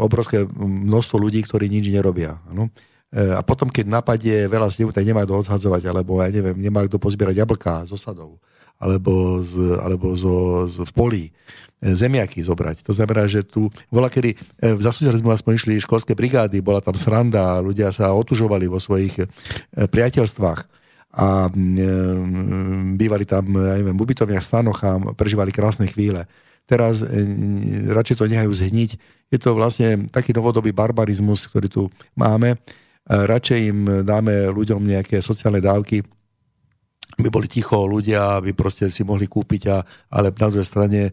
obrovské 0.00 0.48
množstvo 0.48 1.20
ľudí, 1.20 1.44
ktorí 1.44 1.68
nič 1.68 1.92
nerobia. 1.92 2.40
Ano? 2.48 2.72
E, 3.08 3.32
a 3.32 3.40
potom, 3.40 3.72
keď 3.72 3.88
napadie 3.88 4.44
veľa 4.44 4.68
snehu, 4.68 4.92
tak 4.92 5.00
nemá 5.00 5.24
kto 5.24 5.40
odhadzovať, 5.40 5.88
alebo 5.88 6.20
ja 6.20 6.28
neviem, 6.28 6.56
nemá 6.60 6.84
kto 6.84 7.00
pozbierať 7.00 7.40
jablká 7.40 7.88
z 7.88 7.96
osadov, 7.96 8.36
alebo, 8.76 9.40
z, 9.40 9.80
alebo 9.80 10.12
zo, 10.12 10.68
z, 10.68 10.84
polí 10.92 11.32
e, 11.80 11.96
zemiaky 11.96 12.44
zobrať. 12.44 12.84
To 12.84 12.92
znamená, 12.92 13.24
že 13.24 13.48
tu 13.48 13.72
bola, 13.88 14.12
kedy 14.12 14.36
e, 14.36 14.76
v 14.76 14.80
zasúzalizmu 14.84 15.32
aspoň 15.32 15.52
išli 15.56 15.80
školské 15.80 16.12
brigády, 16.12 16.60
bola 16.60 16.84
tam 16.84 16.92
sranda, 17.00 17.64
ľudia 17.64 17.88
sa 17.96 18.12
otužovali 18.12 18.68
vo 18.68 18.76
svojich 18.76 19.24
priateľstvách 19.72 20.60
a 21.08 21.48
bývali 23.00 23.24
tam, 23.24 23.48
ja 23.56 23.80
neviem, 23.80 23.96
v 23.96 24.04
ubytovniach, 24.04 24.44
stanoch 24.44 24.84
a 24.84 25.00
prežívali 25.16 25.48
krásne 25.48 25.88
chvíle. 25.88 26.28
Teraz 26.68 27.00
radšej 27.88 28.20
to 28.20 28.28
nehajú 28.28 28.52
zhniť. 28.52 28.90
Je 29.32 29.40
to 29.40 29.56
vlastne 29.56 30.12
taký 30.12 30.36
novodobý 30.36 30.76
barbarizmus, 30.76 31.48
ktorý 31.48 31.72
tu 31.72 31.82
máme 32.12 32.60
radšej 33.08 33.58
im 33.72 33.78
dáme 34.04 34.52
ľuďom 34.52 34.84
nejaké 34.84 35.24
sociálne 35.24 35.64
dávky, 35.64 36.04
aby 37.18 37.28
boli 37.32 37.48
ticho 37.50 37.88
ľudia, 37.88 38.38
aby 38.38 38.54
proste 38.54 38.86
si 38.92 39.02
mohli 39.02 39.26
kúpiť, 39.26 39.62
a, 39.72 39.82
ale 40.12 40.30
na 40.30 40.48
druhej 40.52 40.68
strane 40.68 41.00
e, 41.08 41.12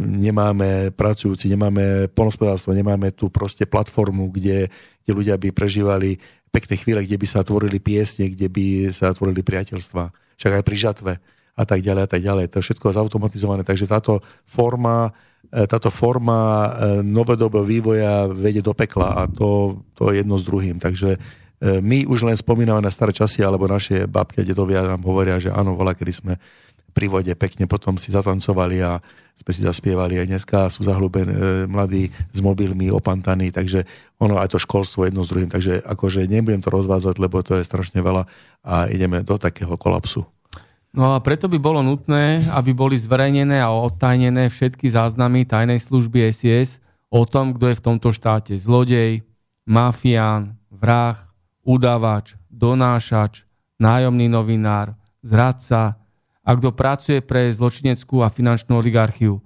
nemáme 0.00 0.94
pracujúci, 0.96 1.50
nemáme 1.50 2.08
polnospodárstvo, 2.14 2.72
nemáme 2.72 3.12
tu 3.12 3.28
proste 3.28 3.68
platformu, 3.68 4.32
kde, 4.32 4.70
kde 5.04 5.12
ľudia 5.12 5.36
by 5.36 5.52
prežívali 5.52 6.16
pekné 6.48 6.80
chvíle, 6.80 7.04
kde 7.04 7.20
by 7.20 7.26
sa 7.26 7.44
tvorili 7.44 7.78
piesne, 7.82 8.30
kde 8.30 8.48
by 8.48 8.94
sa 8.94 9.12
tvorili 9.12 9.44
priateľstva. 9.44 10.02
Však 10.40 10.52
aj 10.56 10.64
pri 10.64 10.76
žatve 10.78 11.12
a 11.58 11.62
tak 11.68 11.84
ďalej 11.84 12.02
a 12.06 12.08
tak 12.08 12.22
ďalej. 12.24 12.44
To 12.50 12.58
je 12.58 12.66
všetko 12.70 12.96
zautomatizované, 12.96 13.62
takže 13.66 13.90
táto 13.90 14.24
forma 14.48 15.12
táto 15.50 15.90
forma 15.90 16.38
e, 16.38 16.70
novodobého 17.02 17.66
vývoja 17.66 18.30
vedie 18.30 18.62
do 18.62 18.70
pekla 18.70 19.08
a 19.18 19.22
to, 19.26 19.82
to 19.98 20.14
je 20.14 20.22
jedno 20.22 20.38
s 20.38 20.46
druhým. 20.46 20.78
Takže 20.78 21.18
e, 21.18 21.18
my 21.82 22.06
už 22.06 22.22
len 22.22 22.38
spomíname 22.38 22.78
na 22.78 22.94
staré 22.94 23.10
časy, 23.10 23.42
alebo 23.42 23.66
naše 23.66 24.06
babky 24.06 24.42
a 24.42 24.46
dedovia 24.46 24.86
nám 24.86 25.02
hovoria, 25.02 25.42
že 25.42 25.50
áno, 25.50 25.74
vola, 25.74 25.98
kedy 25.98 26.12
sme 26.14 26.34
pri 26.90 27.06
vode 27.06 27.34
pekne 27.34 27.70
potom 27.70 27.94
si 27.98 28.10
zatancovali 28.10 28.82
a 28.82 28.98
sme 29.38 29.50
si 29.50 29.62
zaspievali. 29.66 30.22
Aj 30.22 30.26
dneska 30.30 30.70
sú 30.70 30.86
zahlúbení 30.86 31.34
e, 31.34 31.40
mladí 31.66 32.14
s 32.30 32.38
mobilmi, 32.38 32.86
opantaní, 32.94 33.50
takže 33.50 33.82
ono 34.22 34.38
aj 34.38 34.54
to 34.54 34.58
školstvo 34.62 35.10
jedno 35.10 35.26
s 35.26 35.34
druhým. 35.34 35.50
Takže 35.50 35.82
akože 35.82 36.30
nebudem 36.30 36.62
to 36.62 36.70
rozvázať, 36.70 37.18
lebo 37.18 37.42
to 37.42 37.58
je 37.58 37.66
strašne 37.66 37.98
veľa 37.98 38.30
a 38.62 38.86
ideme 38.86 39.26
do 39.26 39.34
takého 39.34 39.74
kolapsu. 39.74 40.22
No 40.90 41.14
a 41.14 41.22
preto 41.22 41.46
by 41.46 41.58
bolo 41.62 41.86
nutné, 41.86 42.50
aby 42.50 42.74
boli 42.74 42.98
zverejnené 42.98 43.62
a 43.62 43.70
odtajnené 43.70 44.50
všetky 44.50 44.90
záznamy 44.90 45.46
tajnej 45.46 45.78
služby 45.78 46.34
SIS 46.34 46.82
o 47.06 47.22
tom, 47.22 47.54
kto 47.54 47.70
je 47.70 47.78
v 47.78 47.84
tomto 47.84 48.10
štáte 48.10 48.58
zlodej, 48.58 49.22
mafián, 49.62 50.58
vrah, 50.66 51.30
udávač, 51.62 52.34
donášač, 52.50 53.46
nájomný 53.78 54.26
novinár, 54.26 54.98
zradca 55.22 55.94
a 56.42 56.50
kto 56.58 56.74
pracuje 56.74 57.22
pre 57.22 57.54
zločineckú 57.54 58.26
a 58.26 58.32
finančnú 58.32 58.82
oligarchiu. 58.82 59.38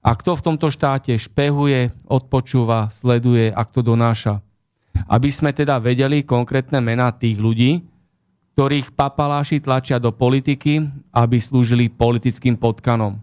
A 0.00 0.16
kto 0.16 0.38
v 0.38 0.44
tomto 0.48 0.72
štáte 0.72 1.12
špehuje, 1.18 1.92
odpočúva, 2.08 2.88
sleduje 2.88 3.52
a 3.52 3.60
kto 3.68 3.84
donáša. 3.84 4.40
Aby 5.12 5.28
sme 5.28 5.52
teda 5.52 5.76
vedeli 5.76 6.24
konkrétne 6.24 6.80
mená 6.80 7.12
tých 7.12 7.36
ľudí, 7.36 7.84
ktorých 8.56 8.96
papaláši 8.96 9.60
tlačia 9.60 10.00
do 10.00 10.08
politiky, 10.16 10.80
aby 11.12 11.36
slúžili 11.36 11.92
politickým 11.92 12.56
potkanom. 12.56 13.20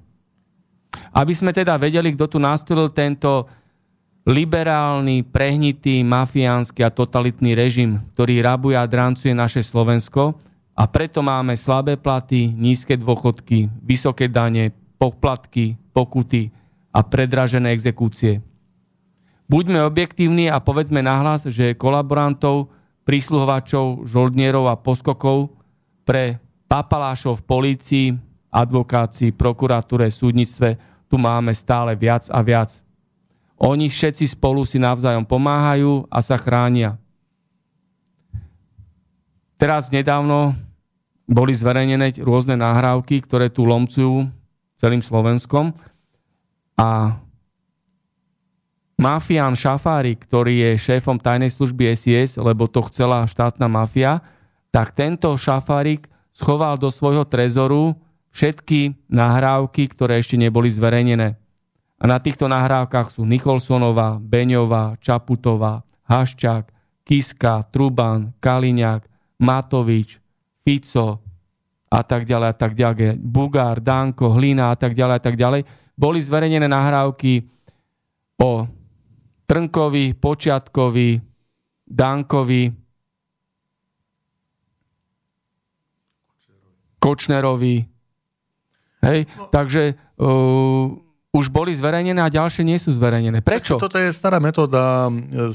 Aby 1.10 1.34
sme 1.34 1.50
teda 1.50 1.74
vedeli, 1.82 2.14
kto 2.14 2.30
tu 2.30 2.38
nastolil 2.38 2.94
tento 2.94 3.50
liberálny, 4.30 5.26
prehnitý, 5.26 6.06
mafiánsky 6.06 6.86
a 6.86 6.94
totalitný 6.94 7.58
režim, 7.58 7.98
ktorý 8.14 8.46
rabuje 8.46 8.78
a 8.78 8.86
drancuje 8.86 9.34
naše 9.34 9.66
Slovensko 9.66 10.38
a 10.78 10.86
preto 10.86 11.26
máme 11.26 11.58
slabé 11.58 11.98
platy, 11.98 12.54
nízke 12.54 12.94
dôchodky, 12.94 13.74
vysoké 13.82 14.30
dane, 14.30 14.70
poplatky, 15.02 15.82
pokuty 15.98 16.54
a 16.94 17.02
predražené 17.02 17.74
exekúcie. 17.74 18.38
Buďme 19.50 19.82
objektívni 19.82 20.46
a 20.46 20.62
povedzme 20.62 21.02
nahlas, 21.02 21.50
že 21.50 21.74
kolaborantov 21.74 22.70
prísluhovačov, 23.04 24.08
žoldnierov 24.08 24.72
a 24.72 24.80
poskokov 24.80 25.52
pre 26.08 26.40
papalášov 26.68 27.44
v 27.44 27.48
polícii, 27.48 28.08
advokácii, 28.50 29.36
prokuratúre, 29.36 30.08
súdnictve 30.10 30.80
tu 31.10 31.22
máme 31.22 31.54
stále 31.54 31.94
viac 31.94 32.26
a 32.34 32.42
viac. 32.42 32.82
Oni 33.62 33.88
všetci 33.88 34.34
spolu 34.34 34.66
si 34.66 34.82
navzájom 34.82 35.24
pomáhajú 35.24 36.10
a 36.10 36.20
sa 36.26 36.36
chránia. 36.36 36.98
Teraz 39.62 39.94
nedávno 39.94 40.58
boli 41.24 41.56
zverejnené 41.56 42.20
rôzne 42.20 42.60
nahrávky, 42.60 43.24
ktoré 43.24 43.48
tu 43.48 43.64
lomcujú 43.64 44.28
celým 44.76 45.00
Slovenskom 45.00 45.72
a 46.76 47.22
mafián 49.04 49.60
Šafári, 49.60 50.16
ktorý 50.16 50.64
je 50.64 50.72
šéfom 50.80 51.20
tajnej 51.20 51.52
služby 51.52 51.92
SIS, 51.92 52.40
lebo 52.40 52.72
to 52.72 52.80
chcela 52.88 53.28
štátna 53.28 53.68
mafia, 53.68 54.24
tak 54.72 54.96
tento 54.96 55.36
Šafárik 55.36 56.08
schoval 56.32 56.80
do 56.80 56.88
svojho 56.88 57.28
trezoru 57.28 58.00
všetky 58.32 58.96
nahrávky, 59.12 59.92
ktoré 59.92 60.24
ešte 60.24 60.40
neboli 60.40 60.72
zverejnené. 60.72 61.36
A 62.00 62.04
na 62.08 62.18
týchto 62.20 62.48
nahrávkach 62.48 63.12
sú 63.12 63.28
Nicholsonová, 63.28 64.18
Beňová, 64.20 64.96
Čaputová, 65.04 65.84
Haščák, 66.08 66.72
Kiska, 67.04 67.68
Truban, 67.70 68.32
Kaliňák, 68.40 69.08
Matovič, 69.40 70.20
Fico 70.64 71.20
a 71.92 72.02
tak 72.02 72.26
ďalej 72.26 72.48
a 72.50 72.56
tak 72.56 72.74
ďalej. 72.74 73.20
Bugár, 73.20 73.84
Danko, 73.84 74.34
Hlina 74.34 74.74
a 74.74 74.76
tak 74.80 74.96
ďalej 74.98 75.16
a 75.20 75.22
tak 75.22 75.36
ďalej. 75.36 75.62
Boli 75.94 76.20
zverejnené 76.24 76.66
nahrávky 76.66 77.46
o 78.42 78.66
Trnkovi, 79.46 80.16
Počiatkovi, 80.16 81.10
Dankovi, 81.84 82.64
Kočnerovi. 87.04 87.78
Hej, 89.04 89.20
no. 89.36 89.52
takže 89.52 90.00
uh, 90.16 90.88
už 91.34 91.50
boli 91.50 91.74
zverejnené 91.74 92.22
a 92.22 92.30
ďalšie 92.30 92.62
nie 92.62 92.78
sú 92.78 92.94
zverejnené. 92.94 93.42
Prečo? 93.42 93.82
Toto 93.82 93.98
je 93.98 94.14
stará 94.14 94.38
metóda 94.38 95.10
e, 95.10 95.50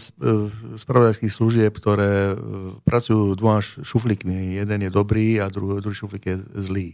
spravodajských 0.75 1.31
služieb, 1.31 1.71
ktoré 1.71 2.35
e, 2.35 2.37
pracujú 2.83 3.39
dvoma 3.39 3.63
šuflíkmi. 3.63 4.59
Jeden 4.59 4.79
je 4.83 4.91
dobrý 4.91 5.39
a 5.39 5.47
druhý, 5.47 5.79
druhý 5.79 5.95
šuflík 5.95 6.25
je 6.27 6.37
zlý. 6.59 6.89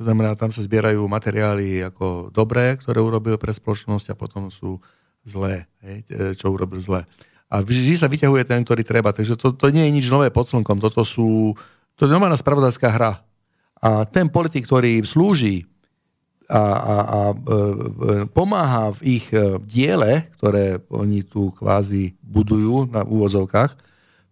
To 0.00 0.08
znamená, 0.08 0.40
tam 0.40 0.48
sa 0.48 0.64
zbierajú 0.64 1.04
materiály 1.04 1.84
ako 1.84 2.32
dobré, 2.32 2.80
ktoré 2.80 3.04
urobil 3.04 3.36
pre 3.36 3.52
spoločnosť 3.52 4.16
a 4.16 4.18
potom 4.18 4.48
sú 4.48 4.80
zlé, 5.24 5.68
hej, 5.84 6.04
čo 6.36 6.52
urobil 6.52 6.80
zlé. 6.80 7.08
A 7.54 7.62
vždy 7.62 7.94
sa 7.94 8.10
vyťahuje 8.10 8.44
ten, 8.48 8.66
ktorý 8.66 8.82
treba. 8.82 9.14
Takže 9.14 9.38
to, 9.38 9.54
to 9.54 9.70
nie 9.70 9.86
je 9.86 9.94
nič 9.94 10.06
nové 10.10 10.26
pod 10.32 10.48
slnkom. 10.48 10.82
Toto 10.82 11.06
sú, 11.06 11.54
to 11.94 12.08
je 12.08 12.10
normálna 12.10 12.34
spravodajská 12.34 12.88
hra. 12.90 13.22
A 13.78 14.08
ten 14.08 14.26
politik, 14.26 14.66
ktorý 14.66 15.04
slúži 15.06 15.68
a, 16.50 16.60
a, 16.60 16.96
a 16.98 17.20
e, 17.30 17.34
e, 17.34 17.54
pomáha 18.32 18.92
v 18.98 19.20
ich 19.20 19.26
e, 19.30 19.60
diele, 19.64 20.28
ktoré 20.34 20.82
oni 20.90 21.24
tu 21.24 21.54
kvázi 21.54 22.16
budujú 22.20 22.90
na 22.90 23.06
úvozovkách, 23.06 23.72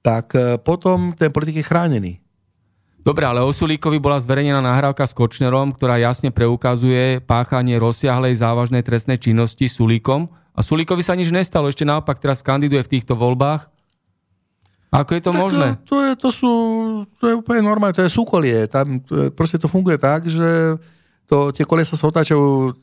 tak 0.02 0.34
potom 0.66 1.14
ten 1.14 1.30
politik 1.30 1.62
je 1.62 1.68
chránený. 1.70 2.12
Dobre, 3.06 3.22
ale 3.22 3.38
o 3.38 3.54
Sulíkovi 3.54 4.02
bola 4.02 4.18
zverejnená 4.18 4.58
nahrávka 4.58 5.06
s 5.06 5.14
Kočnerom, 5.14 5.70
ktorá 5.70 5.94
jasne 6.02 6.34
preukazuje 6.34 7.22
páchanie 7.22 7.78
rozsiahlej 7.78 8.34
závažnej 8.42 8.82
trestnej 8.82 9.22
činnosti 9.22 9.70
Sulíkom 9.70 10.26
a 10.52 10.60
Sulíkovi 10.60 11.00
sa 11.00 11.16
nič 11.16 11.32
nestalo, 11.32 11.72
ešte 11.72 11.88
naopak 11.88 12.20
teraz 12.20 12.44
kandiduje 12.44 12.84
v 12.84 12.92
týchto 12.98 13.16
voľbách. 13.16 13.72
Ako 14.92 15.16
je 15.16 15.22
to 15.24 15.32
tak 15.32 15.40
možné? 15.40 15.66
To, 15.88 15.96
je, 16.04 16.12
to, 16.20 16.28
sú, 16.28 16.52
to 17.16 17.24
je 17.32 17.34
úplne 17.40 17.64
normálne, 17.64 17.96
to 17.96 18.04
je 18.04 18.12
súkolie. 18.12 18.68
Tam, 18.68 19.00
to, 19.00 19.32
proste 19.32 19.56
to 19.56 19.64
funguje 19.64 19.96
tak, 19.96 20.28
že 20.28 20.76
to, 21.24 21.48
tie 21.56 21.64
kolesa 21.64 21.96
sa 21.96 22.12
otáčajú 22.12 22.76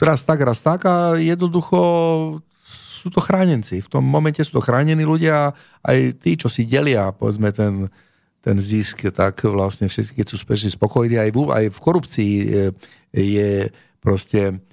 raz 0.00 0.24
tak, 0.24 0.40
raz 0.40 0.64
tak 0.64 0.88
a 0.88 1.20
jednoducho 1.20 1.78
sú 3.04 3.12
to 3.12 3.20
chránenci. 3.20 3.84
V 3.84 3.92
tom 3.92 4.08
momente 4.08 4.40
sú 4.40 4.56
to 4.56 4.64
chránení 4.64 5.04
ľudia, 5.04 5.52
aj 5.84 6.16
tí, 6.24 6.40
čo 6.40 6.48
si 6.48 6.64
delia, 6.64 7.12
povedzme, 7.12 7.52
ten, 7.52 7.92
ten 8.40 8.56
zisk, 8.56 9.12
tak 9.12 9.44
vlastne 9.44 9.92
všetci, 9.92 10.16
keď 10.16 10.26
sú 10.32 10.40
spokojní, 10.40 11.20
aj 11.20 11.28
v, 11.28 11.38
aj 11.52 11.64
v 11.68 11.78
korupcii 11.84 12.32
je, 12.32 12.64
je 13.12 13.50
proste 14.00 14.64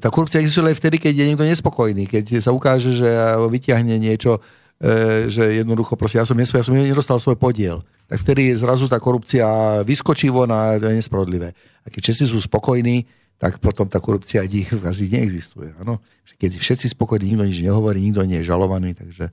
tá 0.00 0.08
korupcia 0.08 0.40
existuje 0.40 0.72
aj 0.72 0.80
vtedy, 0.80 0.96
keď 0.96 1.12
je 1.12 1.28
niekto 1.28 1.44
nespokojný, 1.44 2.08
keď 2.08 2.40
sa 2.40 2.56
ukáže, 2.56 2.96
že 2.96 3.08
vyťahne 3.36 4.00
niečo, 4.00 4.40
e, 4.80 5.28
že 5.28 5.60
jednoducho 5.60 5.92
proste 5.92 6.16
ja 6.16 6.24
som, 6.24 6.32
ja 6.40 6.64
som 6.64 6.72
nedostal 6.72 7.20
svoj 7.20 7.36
podiel. 7.36 7.84
Tak 8.08 8.24
vtedy 8.24 8.56
zrazu 8.56 8.88
tá 8.88 8.96
korupcia 8.96 9.44
vyskočí 9.84 10.32
von 10.32 10.48
a 10.48 10.80
to 10.80 10.88
je 10.88 10.96
nespravodlivé. 10.96 11.52
A 11.84 11.86
keď 11.92 12.00
všetci 12.00 12.24
sú 12.32 12.40
spokojní, 12.40 13.04
tak 13.36 13.60
potom 13.60 13.84
tá 13.90 14.00
korupcia 14.00 14.40
asi 14.90 15.04
neexistuje. 15.12 15.76
Ano? 15.76 16.00
Keď 16.40 16.56
všetci 16.56 16.96
spokojní, 16.96 17.36
nikto 17.36 17.44
nič 17.44 17.58
nehovorí, 17.60 18.00
nikto 18.00 18.24
nie 18.24 18.40
je 18.40 18.48
žalovaný, 18.48 18.96
takže 18.96 19.28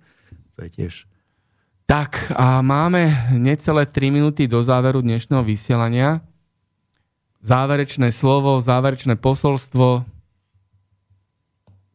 to 0.52 0.60
je 0.68 0.70
tiež. 0.76 0.94
Tak 1.90 2.36
a 2.38 2.62
máme 2.62 3.34
necelé 3.34 3.88
3 3.88 4.14
minúty 4.14 4.46
do 4.46 4.62
záveru 4.62 5.02
dnešného 5.02 5.41
vysielania 5.41 6.22
záverečné 7.41 8.11
slovo, 8.11 8.61
záverečné 8.61 9.16
posolstvo. 9.16 10.06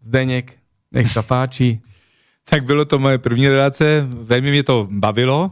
Zdeněk, 0.01 0.57
nech 0.93 1.09
sa 1.09 1.23
páči. 1.23 1.81
tak 2.51 2.65
bylo 2.65 2.85
to 2.85 2.99
moje 2.99 3.19
první 3.19 3.49
relace, 3.49 4.07
velmi 4.09 4.51
mě 4.51 4.63
to 4.63 4.89
bavilo. 4.91 5.51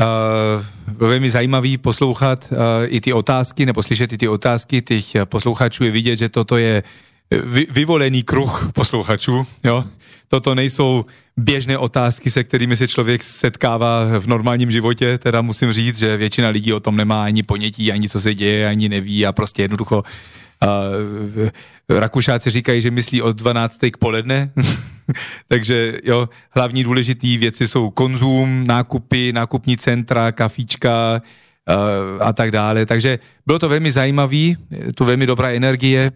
Uh, 0.00 0.96
bylo 0.96 1.10
velmi 1.10 1.30
zajímavý 1.30 1.78
poslouchat 1.78 2.48
uh, 2.52 2.58
i 2.86 3.00
ty 3.00 3.12
otázky, 3.12 3.66
nebo 3.66 3.82
slyšet 3.82 4.12
i 4.12 4.18
ty 4.18 4.28
otázky 4.28 4.82
těch 4.82 5.04
posluchačů. 5.24 5.84
Je 5.84 5.90
vidět, 5.90 6.18
že 6.18 6.28
toto 6.28 6.56
je 6.56 6.82
vy, 7.30 7.66
vyvolený 7.70 8.22
kruh 8.22 8.70
posluchačů. 8.74 9.46
Jo? 9.64 9.84
Toto 10.28 10.54
nejsou 10.54 11.04
běžné 11.36 11.78
otázky, 11.78 12.30
se 12.30 12.44
kterými 12.44 12.76
se 12.76 12.88
člověk 12.88 13.24
setkává 13.24 14.18
v 14.18 14.26
normálním 14.26 14.70
životě. 14.70 15.18
Teda 15.18 15.42
musím 15.42 15.72
říct, 15.72 15.98
že 15.98 16.16
většina 16.16 16.48
lidí 16.48 16.72
o 16.72 16.80
tom 16.80 16.96
nemá 16.96 17.24
ani 17.24 17.42
ponětí, 17.42 17.92
ani 17.92 18.08
co 18.08 18.20
se 18.20 18.34
děje, 18.34 18.68
ani 18.68 18.88
neví 18.88 19.26
a 19.26 19.32
prostě 19.32 19.62
jednoducho 19.62 20.04
uh, 20.62 21.48
Rakušáci 21.88 22.50
říkají, 22.50 22.80
že 22.80 22.90
myslí 22.90 23.22
od 23.22 23.36
12. 23.36 23.78
k 23.90 23.96
poledne, 23.96 24.52
takže 25.48 25.98
jo, 26.04 26.28
hlavní 26.50 26.84
důležité 26.84 27.26
věci 27.26 27.68
jsou 27.68 27.90
konzum, 27.90 28.66
nákupy, 28.66 29.32
nákupní 29.32 29.76
centra, 29.76 30.32
kafíčka 30.32 31.22
a 32.20 32.32
tak 32.32 32.50
dále. 32.50 32.86
Takže 32.86 33.18
bylo 33.46 33.58
to 33.58 33.68
velmi 33.68 33.92
zajímavé, 33.92 34.52
tu 34.94 35.04
velmi 35.04 35.26
dobrá 35.26 35.48
energie. 35.48 36.12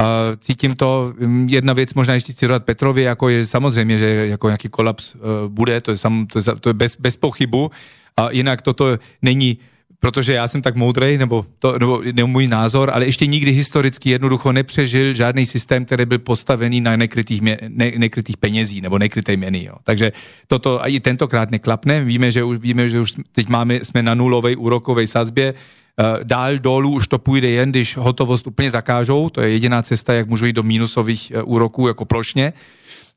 Uh, 0.00 0.06
cítím 0.38 0.74
to, 0.74 1.12
jedna 1.46 1.72
věc 1.72 1.94
možná 1.94 2.14
ještě 2.14 2.32
chci 2.32 2.46
dodat 2.46 2.64
Petrovi, 2.64 3.02
jako 3.02 3.28
je 3.28 3.46
samozřejmě, 3.46 3.98
že 3.98 4.06
jako 4.06 4.48
nějaký 4.48 4.68
kolaps 4.68 5.14
uh, 5.14 5.20
bude, 5.48 5.80
to 5.80 5.90
je, 5.90 5.96
sam, 5.96 6.26
to 6.26 6.38
je, 6.38 6.44
to 6.60 6.68
je 6.68 6.72
bez, 6.72 6.96
bez 6.96 7.16
pochybu, 7.16 7.70
a 8.16 8.30
jinak 8.30 8.62
toto 8.62 8.98
není 9.22 9.58
protože 10.02 10.32
já 10.32 10.48
jsem 10.48 10.62
tak 10.62 10.74
moudrej, 10.76 11.18
nebo 11.18 11.46
to 11.58 11.78
nebo, 11.78 12.02
nebo 12.12 12.26
můj 12.28 12.46
názor, 12.46 12.90
ale 12.94 13.06
ještě 13.06 13.26
nikdy 13.26 13.50
historicky 13.50 14.10
jednoducho 14.10 14.52
nepřežil 14.52 15.14
žádný 15.14 15.46
systém, 15.46 15.84
který 15.84 16.06
byl 16.06 16.18
postavený 16.18 16.80
na 16.80 16.96
nekrytých, 16.96 17.42
mě, 17.42 17.58
ne, 17.68 17.92
nekrytých 17.96 18.36
penězí 18.36 18.80
nebo 18.80 18.98
nekryté 18.98 19.36
měny. 19.36 19.64
Jo. 19.64 19.74
Takže 19.84 20.12
toto 20.46 20.80
i 20.86 21.00
tentokrát 21.00 21.50
neklapne. 21.50 22.04
Víme, 22.04 22.30
že 22.30 22.44
už, 22.44 22.58
víme, 22.58 22.88
že 22.88 23.00
už 23.00 23.12
teď 23.32 23.48
máme, 23.48 23.74
jsme 23.74 24.02
na 24.02 24.14
nulové 24.14 24.56
úrokové 24.56 25.06
sazbě. 25.06 25.54
Eh, 26.00 26.24
dál 26.24 26.58
dolů 26.58 26.90
už 26.90 27.08
to 27.08 27.18
půjde 27.18 27.48
jen, 27.48 27.70
když 27.70 27.96
hotovost 27.96 28.46
úplně 28.46 28.70
zakážou. 28.70 29.28
To 29.28 29.40
je 29.40 29.50
jediná 29.50 29.82
cesta, 29.82 30.12
jak 30.12 30.28
můžu 30.28 30.46
jít 30.46 30.52
do 30.52 30.62
mínusových 30.62 31.30
eh, 31.30 31.42
úroků 31.42 31.88
jako 31.88 32.04
plošně. 32.04 32.52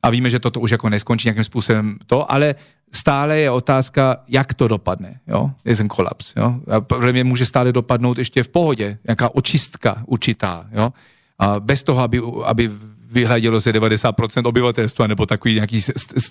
A 0.02 0.10
víme, 0.10 0.30
že 0.30 0.38
toto 0.38 0.60
už 0.60 0.70
jako 0.70 0.88
neskončí 0.88 1.28
nějakým 1.28 1.44
způsobem 1.44 1.98
to, 2.06 2.32
ale 2.32 2.54
stále 2.92 3.38
je 3.38 3.50
otázka, 3.50 4.16
jak 4.28 4.54
to 4.54 4.68
dopadne, 4.68 5.20
jo, 5.26 5.50
je 5.64 5.76
ten 5.76 5.88
kolaps, 5.88 6.32
jo. 6.36 6.60
A 6.70 6.80
podle 6.80 7.12
mě 7.12 7.24
může 7.24 7.46
stále 7.46 7.72
dopadnout 7.72 8.18
ještě 8.18 8.42
v 8.42 8.48
pohodě, 8.48 8.98
nějaká 9.08 9.34
očistka 9.34 10.02
určitá, 10.06 10.66
jo. 10.72 10.92
A 11.38 11.60
bez 11.60 11.82
toho, 11.82 12.02
aby, 12.02 12.20
aby 12.44 12.70
vyhladilo 13.10 13.60
se 13.60 13.72
90% 13.72 14.48
obyvatelstva 14.48 15.06
nebo 15.06 15.26
takový 15.26 15.54
nějaký 15.54 15.82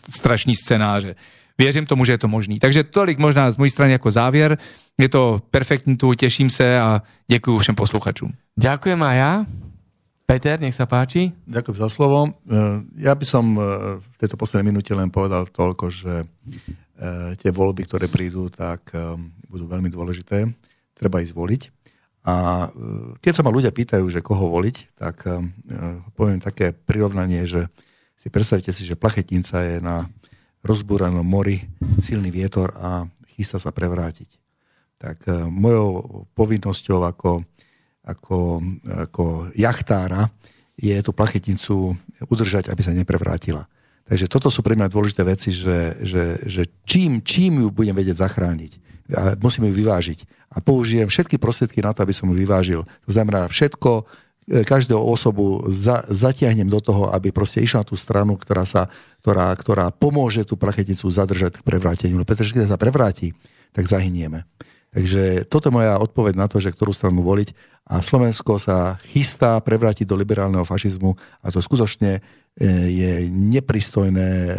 strašný 0.10 0.56
scénáře. 0.56 1.16
Věřím 1.58 1.86
tomu, 1.86 2.06
že 2.06 2.12
je 2.12 2.18
to 2.18 2.28
možný. 2.28 2.60
Takže 2.60 2.84
tolik 2.84 3.18
možná 3.18 3.52
z 3.52 3.58
mojí 3.58 3.72
strany 3.72 3.92
jako 3.92 4.12
závěr. 4.12 4.58
Je 4.98 5.10
to 5.10 5.42
perfektní 5.50 5.98
tu, 5.98 6.14
těším 6.14 6.50
se 6.50 6.80
a 6.80 7.02
děkuji 7.28 7.60
všem 7.60 7.76
posluchačům. 7.76 8.34
Ďakujem 8.60 9.04
a 9.04 9.14
ja. 9.14 9.46
Peter, 10.26 10.58
nech 10.58 10.74
sa 10.74 10.90
páči. 10.90 11.38
Ďakujem 11.46 11.78
za 11.78 11.90
slovo. 11.90 12.26
E, 12.26 12.30
ja 12.98 13.14
by 13.14 13.26
som 13.30 13.46
e, 13.54 13.62
v 14.02 14.16
tejto 14.18 14.42
poslednej 14.42 14.74
minúte 14.74 14.90
len 14.98 15.14
povedal 15.14 15.46
toľko, 15.46 15.94
že 15.94 16.14
e, 16.18 16.28
tie 17.38 17.54
voľby, 17.54 17.86
ktoré 17.86 18.10
prídu, 18.10 18.50
tak 18.50 18.90
budú 19.46 19.70
veľmi 19.70 19.94
dôležité. 19.94 20.50
Treba 20.98 21.22
ísť 21.22 21.38
voliť. 21.38 21.62
A 22.26 22.66
keď 23.22 23.34
sa 23.38 23.46
ma 23.46 23.54
ľudia 23.54 23.70
pýtajú, 23.70 24.02
že 24.10 24.26
koho 24.26 24.50
voliť, 24.50 24.98
tak 24.98 25.30
poviem 26.18 26.42
také 26.42 26.74
prirovnanie, 26.74 27.46
že 27.46 27.70
si 28.18 28.34
predstavte 28.34 28.74
si, 28.74 28.82
že 28.82 28.98
plachetinca 28.98 29.62
je 29.62 29.78
na 29.78 30.10
rozbúranom 30.66 31.22
mori, 31.22 31.62
silný 32.02 32.34
vietor 32.34 32.74
a 32.76 33.06
chystá 33.38 33.62
sa 33.62 33.70
prevrátiť. 33.70 34.42
Tak 34.98 35.30
mojou 35.54 36.26
povinnosťou 36.34 37.06
ako 37.06 37.46
ako, 38.06 38.62
ako 38.86 39.24
jachtára 39.58 40.30
je 40.78 40.94
tú 41.02 41.12
plachetnicu 41.12 41.98
udržať, 42.30 42.70
aby 42.70 42.82
sa 42.86 42.94
neprevrátila. 42.94 43.66
Takže 44.06 44.30
toto 44.30 44.54
sú 44.54 44.62
pre 44.62 44.78
mňa 44.78 44.94
dôležité 44.94 45.26
veci, 45.26 45.50
že, 45.50 45.98
že, 46.06 46.38
že 46.46 46.70
čím, 46.86 47.26
čím 47.26 47.66
ju 47.66 47.74
budem 47.74 47.98
vedieť 47.98 48.22
zachrániť. 48.22 48.78
Musím 49.42 49.70
ju 49.70 49.74
vyvážiť. 49.82 50.30
A 50.54 50.62
použijem 50.62 51.10
všetky 51.10 51.42
prostriedky 51.42 51.82
na 51.82 51.90
to, 51.90 52.06
aby 52.06 52.14
som 52.14 52.30
ju 52.30 52.38
vyvážil. 52.38 52.86
To 52.86 53.10
znamená 53.10 53.50
všetko, 53.50 54.06
e, 54.46 54.64
každého 54.64 55.02
osobu 55.02 55.66
za, 55.70 56.06
zatiahnem 56.08 56.70
do 56.70 56.80
toho, 56.80 57.12
aby 57.14 57.30
proste 57.34 57.62
išla 57.62 57.84
na 57.84 57.90
tú 57.90 57.96
stranu, 57.98 58.38
ktorá, 58.38 58.64
sa, 58.66 58.88
ktorá, 59.26 59.52
ktorá 59.58 59.90
pomôže 59.92 60.46
tú 60.46 60.56
plachetnicu 60.56 61.06
zadržať 61.10 61.60
k 61.60 61.66
prevráteniu. 61.66 62.22
No 62.22 62.26
pretože 62.26 62.54
keď 62.54 62.72
sa 62.72 62.82
prevráti, 62.82 63.34
tak 63.76 63.90
zahynieme. 63.90 64.48
Takže 64.96 65.44
toto 65.52 65.68
je 65.68 65.76
moja 65.76 66.00
odpoveď 66.00 66.40
na 66.40 66.48
to, 66.48 66.64
že 66.64 66.72
ktorú 66.72 66.96
stranu 66.96 67.20
voliť. 67.20 67.52
A 67.92 68.00
Slovensko 68.00 68.56
sa 68.56 68.96
chystá 69.04 69.60
prevrátiť 69.60 70.08
do 70.08 70.16
liberálneho 70.16 70.64
fašizmu 70.64 71.14
a 71.44 71.52
to 71.52 71.60
skutočne 71.60 72.18
e, 72.18 72.20
je 72.90 73.12
nepristojné 73.30 74.30
e, 74.48 74.54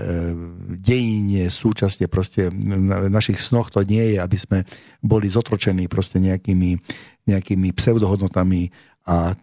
dejine 0.77 1.49
súčasne 1.49 2.07
proste 2.07 2.53
v 2.53 3.09
našich 3.11 3.41
snoch 3.41 3.73
to 3.73 3.83
nie 3.83 4.15
je, 4.15 4.17
aby 4.21 4.39
sme 4.39 4.59
boli 5.03 5.27
zotročení 5.27 5.89
proste 5.91 6.23
nejakými, 6.23 6.79
nejakými 7.27 7.69
pseudohodnotami 7.75 8.71
a 9.09 9.35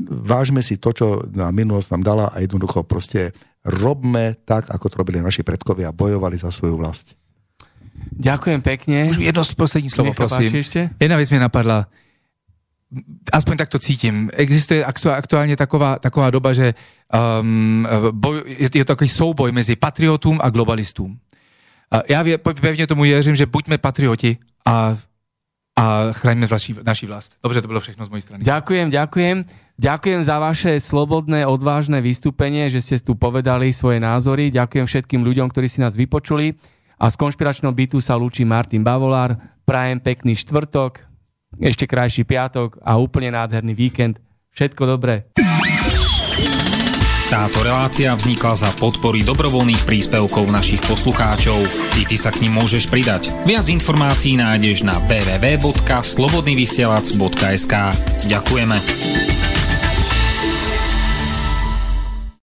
vážme 0.00 0.62
si 0.64 0.80
to, 0.80 0.92
čo 0.92 1.06
na 1.32 1.52
minulosť 1.52 1.88
nám 1.92 2.02
dala 2.02 2.26
a 2.32 2.40
jednoducho 2.40 2.82
proste 2.82 3.36
robme 3.64 4.34
tak, 4.44 4.72
ako 4.72 4.88
to 4.88 4.98
robili 4.98 5.20
naši 5.20 5.44
predkovia, 5.44 5.92
bojovali 5.92 6.40
za 6.40 6.50
svoju 6.50 6.76
vlast. 6.76 7.14
Ďakujem 8.12 8.60
pekne. 8.64 8.98
Už 9.12 9.20
jedno 9.20 9.44
poslední 9.56 9.90
slovo, 9.90 10.16
prosím. 10.16 10.50
Jedna 11.00 11.16
věc 11.16 11.30
mi 11.30 11.38
napadla. 11.38 11.86
Aspoň 13.32 13.56
tak 13.56 13.68
to 13.68 13.78
cítím. 13.78 14.30
Existuje 14.32 14.84
aktuálně 14.84 15.56
taková, 15.56 15.98
taková 15.98 16.30
doba, 16.30 16.52
že 16.52 16.74
um, 17.40 17.88
boj, 18.10 18.42
je, 18.46 18.68
je 18.74 18.84
to 18.84 18.92
takový 18.96 19.08
souboj 19.08 19.52
mezi 19.52 19.76
patriotům 19.76 20.40
a 20.42 20.50
globalistům. 20.50 21.18
Já 22.08 22.24
pevně 22.60 22.86
tomu 22.86 23.02
věřím, 23.02 23.34
že 23.34 23.46
buďme 23.46 23.78
patrioti 23.78 24.36
a, 24.66 24.96
a 25.76 26.12
chraňme 26.12 26.46
naší, 26.50 26.74
naší 26.82 27.06
vlast. 27.06 27.32
Dobře, 27.42 27.62
to 27.62 27.68
bylo 27.68 27.80
všechno 27.80 28.04
z 28.04 28.08
mojej 28.08 28.22
strany. 28.22 28.44
Ďakujem, 28.44 28.90
ďakujem. 28.90 29.44
Ďakujem 29.82 30.22
za 30.22 30.38
vaše 30.38 30.78
slobodné, 30.78 31.42
odvážne 31.42 31.98
vystúpenie, 31.98 32.70
že 32.70 32.78
ste 32.78 33.02
tu 33.02 33.18
povedali 33.18 33.74
svoje 33.74 33.98
názory. 33.98 34.54
Ďakujem 34.54 34.86
všetkým 34.86 35.26
ľuďom, 35.26 35.50
ktorí 35.50 35.66
si 35.66 35.82
nás 35.82 35.98
vypočuli. 35.98 36.54
A 37.02 37.10
z 37.10 37.18
konšpiračného 37.18 37.74
bytu 37.74 37.98
sa 37.98 38.14
lúči 38.14 38.46
Martin 38.46 38.86
Bavolár. 38.86 39.34
Prajem 39.66 39.98
pekný 39.98 40.38
štvrtok, 40.38 41.02
ešte 41.58 41.90
krajší 41.90 42.22
piatok 42.22 42.78
a 42.78 42.94
úplne 42.94 43.34
nádherný 43.34 43.74
víkend. 43.74 44.22
Všetko 44.54 44.86
dobré. 44.86 45.26
Táto 47.26 47.66
relácia 47.66 48.14
vznikla 48.14 48.54
za 48.54 48.70
podpory 48.78 49.26
dobrovoľných 49.26 49.82
príspevkov 49.82 50.46
našich 50.46 50.78
poslucháčov. 50.86 51.58
I 51.98 52.06
ty 52.06 52.14
sa 52.14 52.30
k 52.30 52.46
ním 52.46 52.54
môžeš 52.60 52.86
pridať. 52.86 53.34
Viac 53.50 53.66
informácií 53.66 54.38
nájdeš 54.38 54.86
na 54.86 54.94
www.slobodnyvysielac.sk 55.10 57.74
Ďakujeme. 58.30 58.78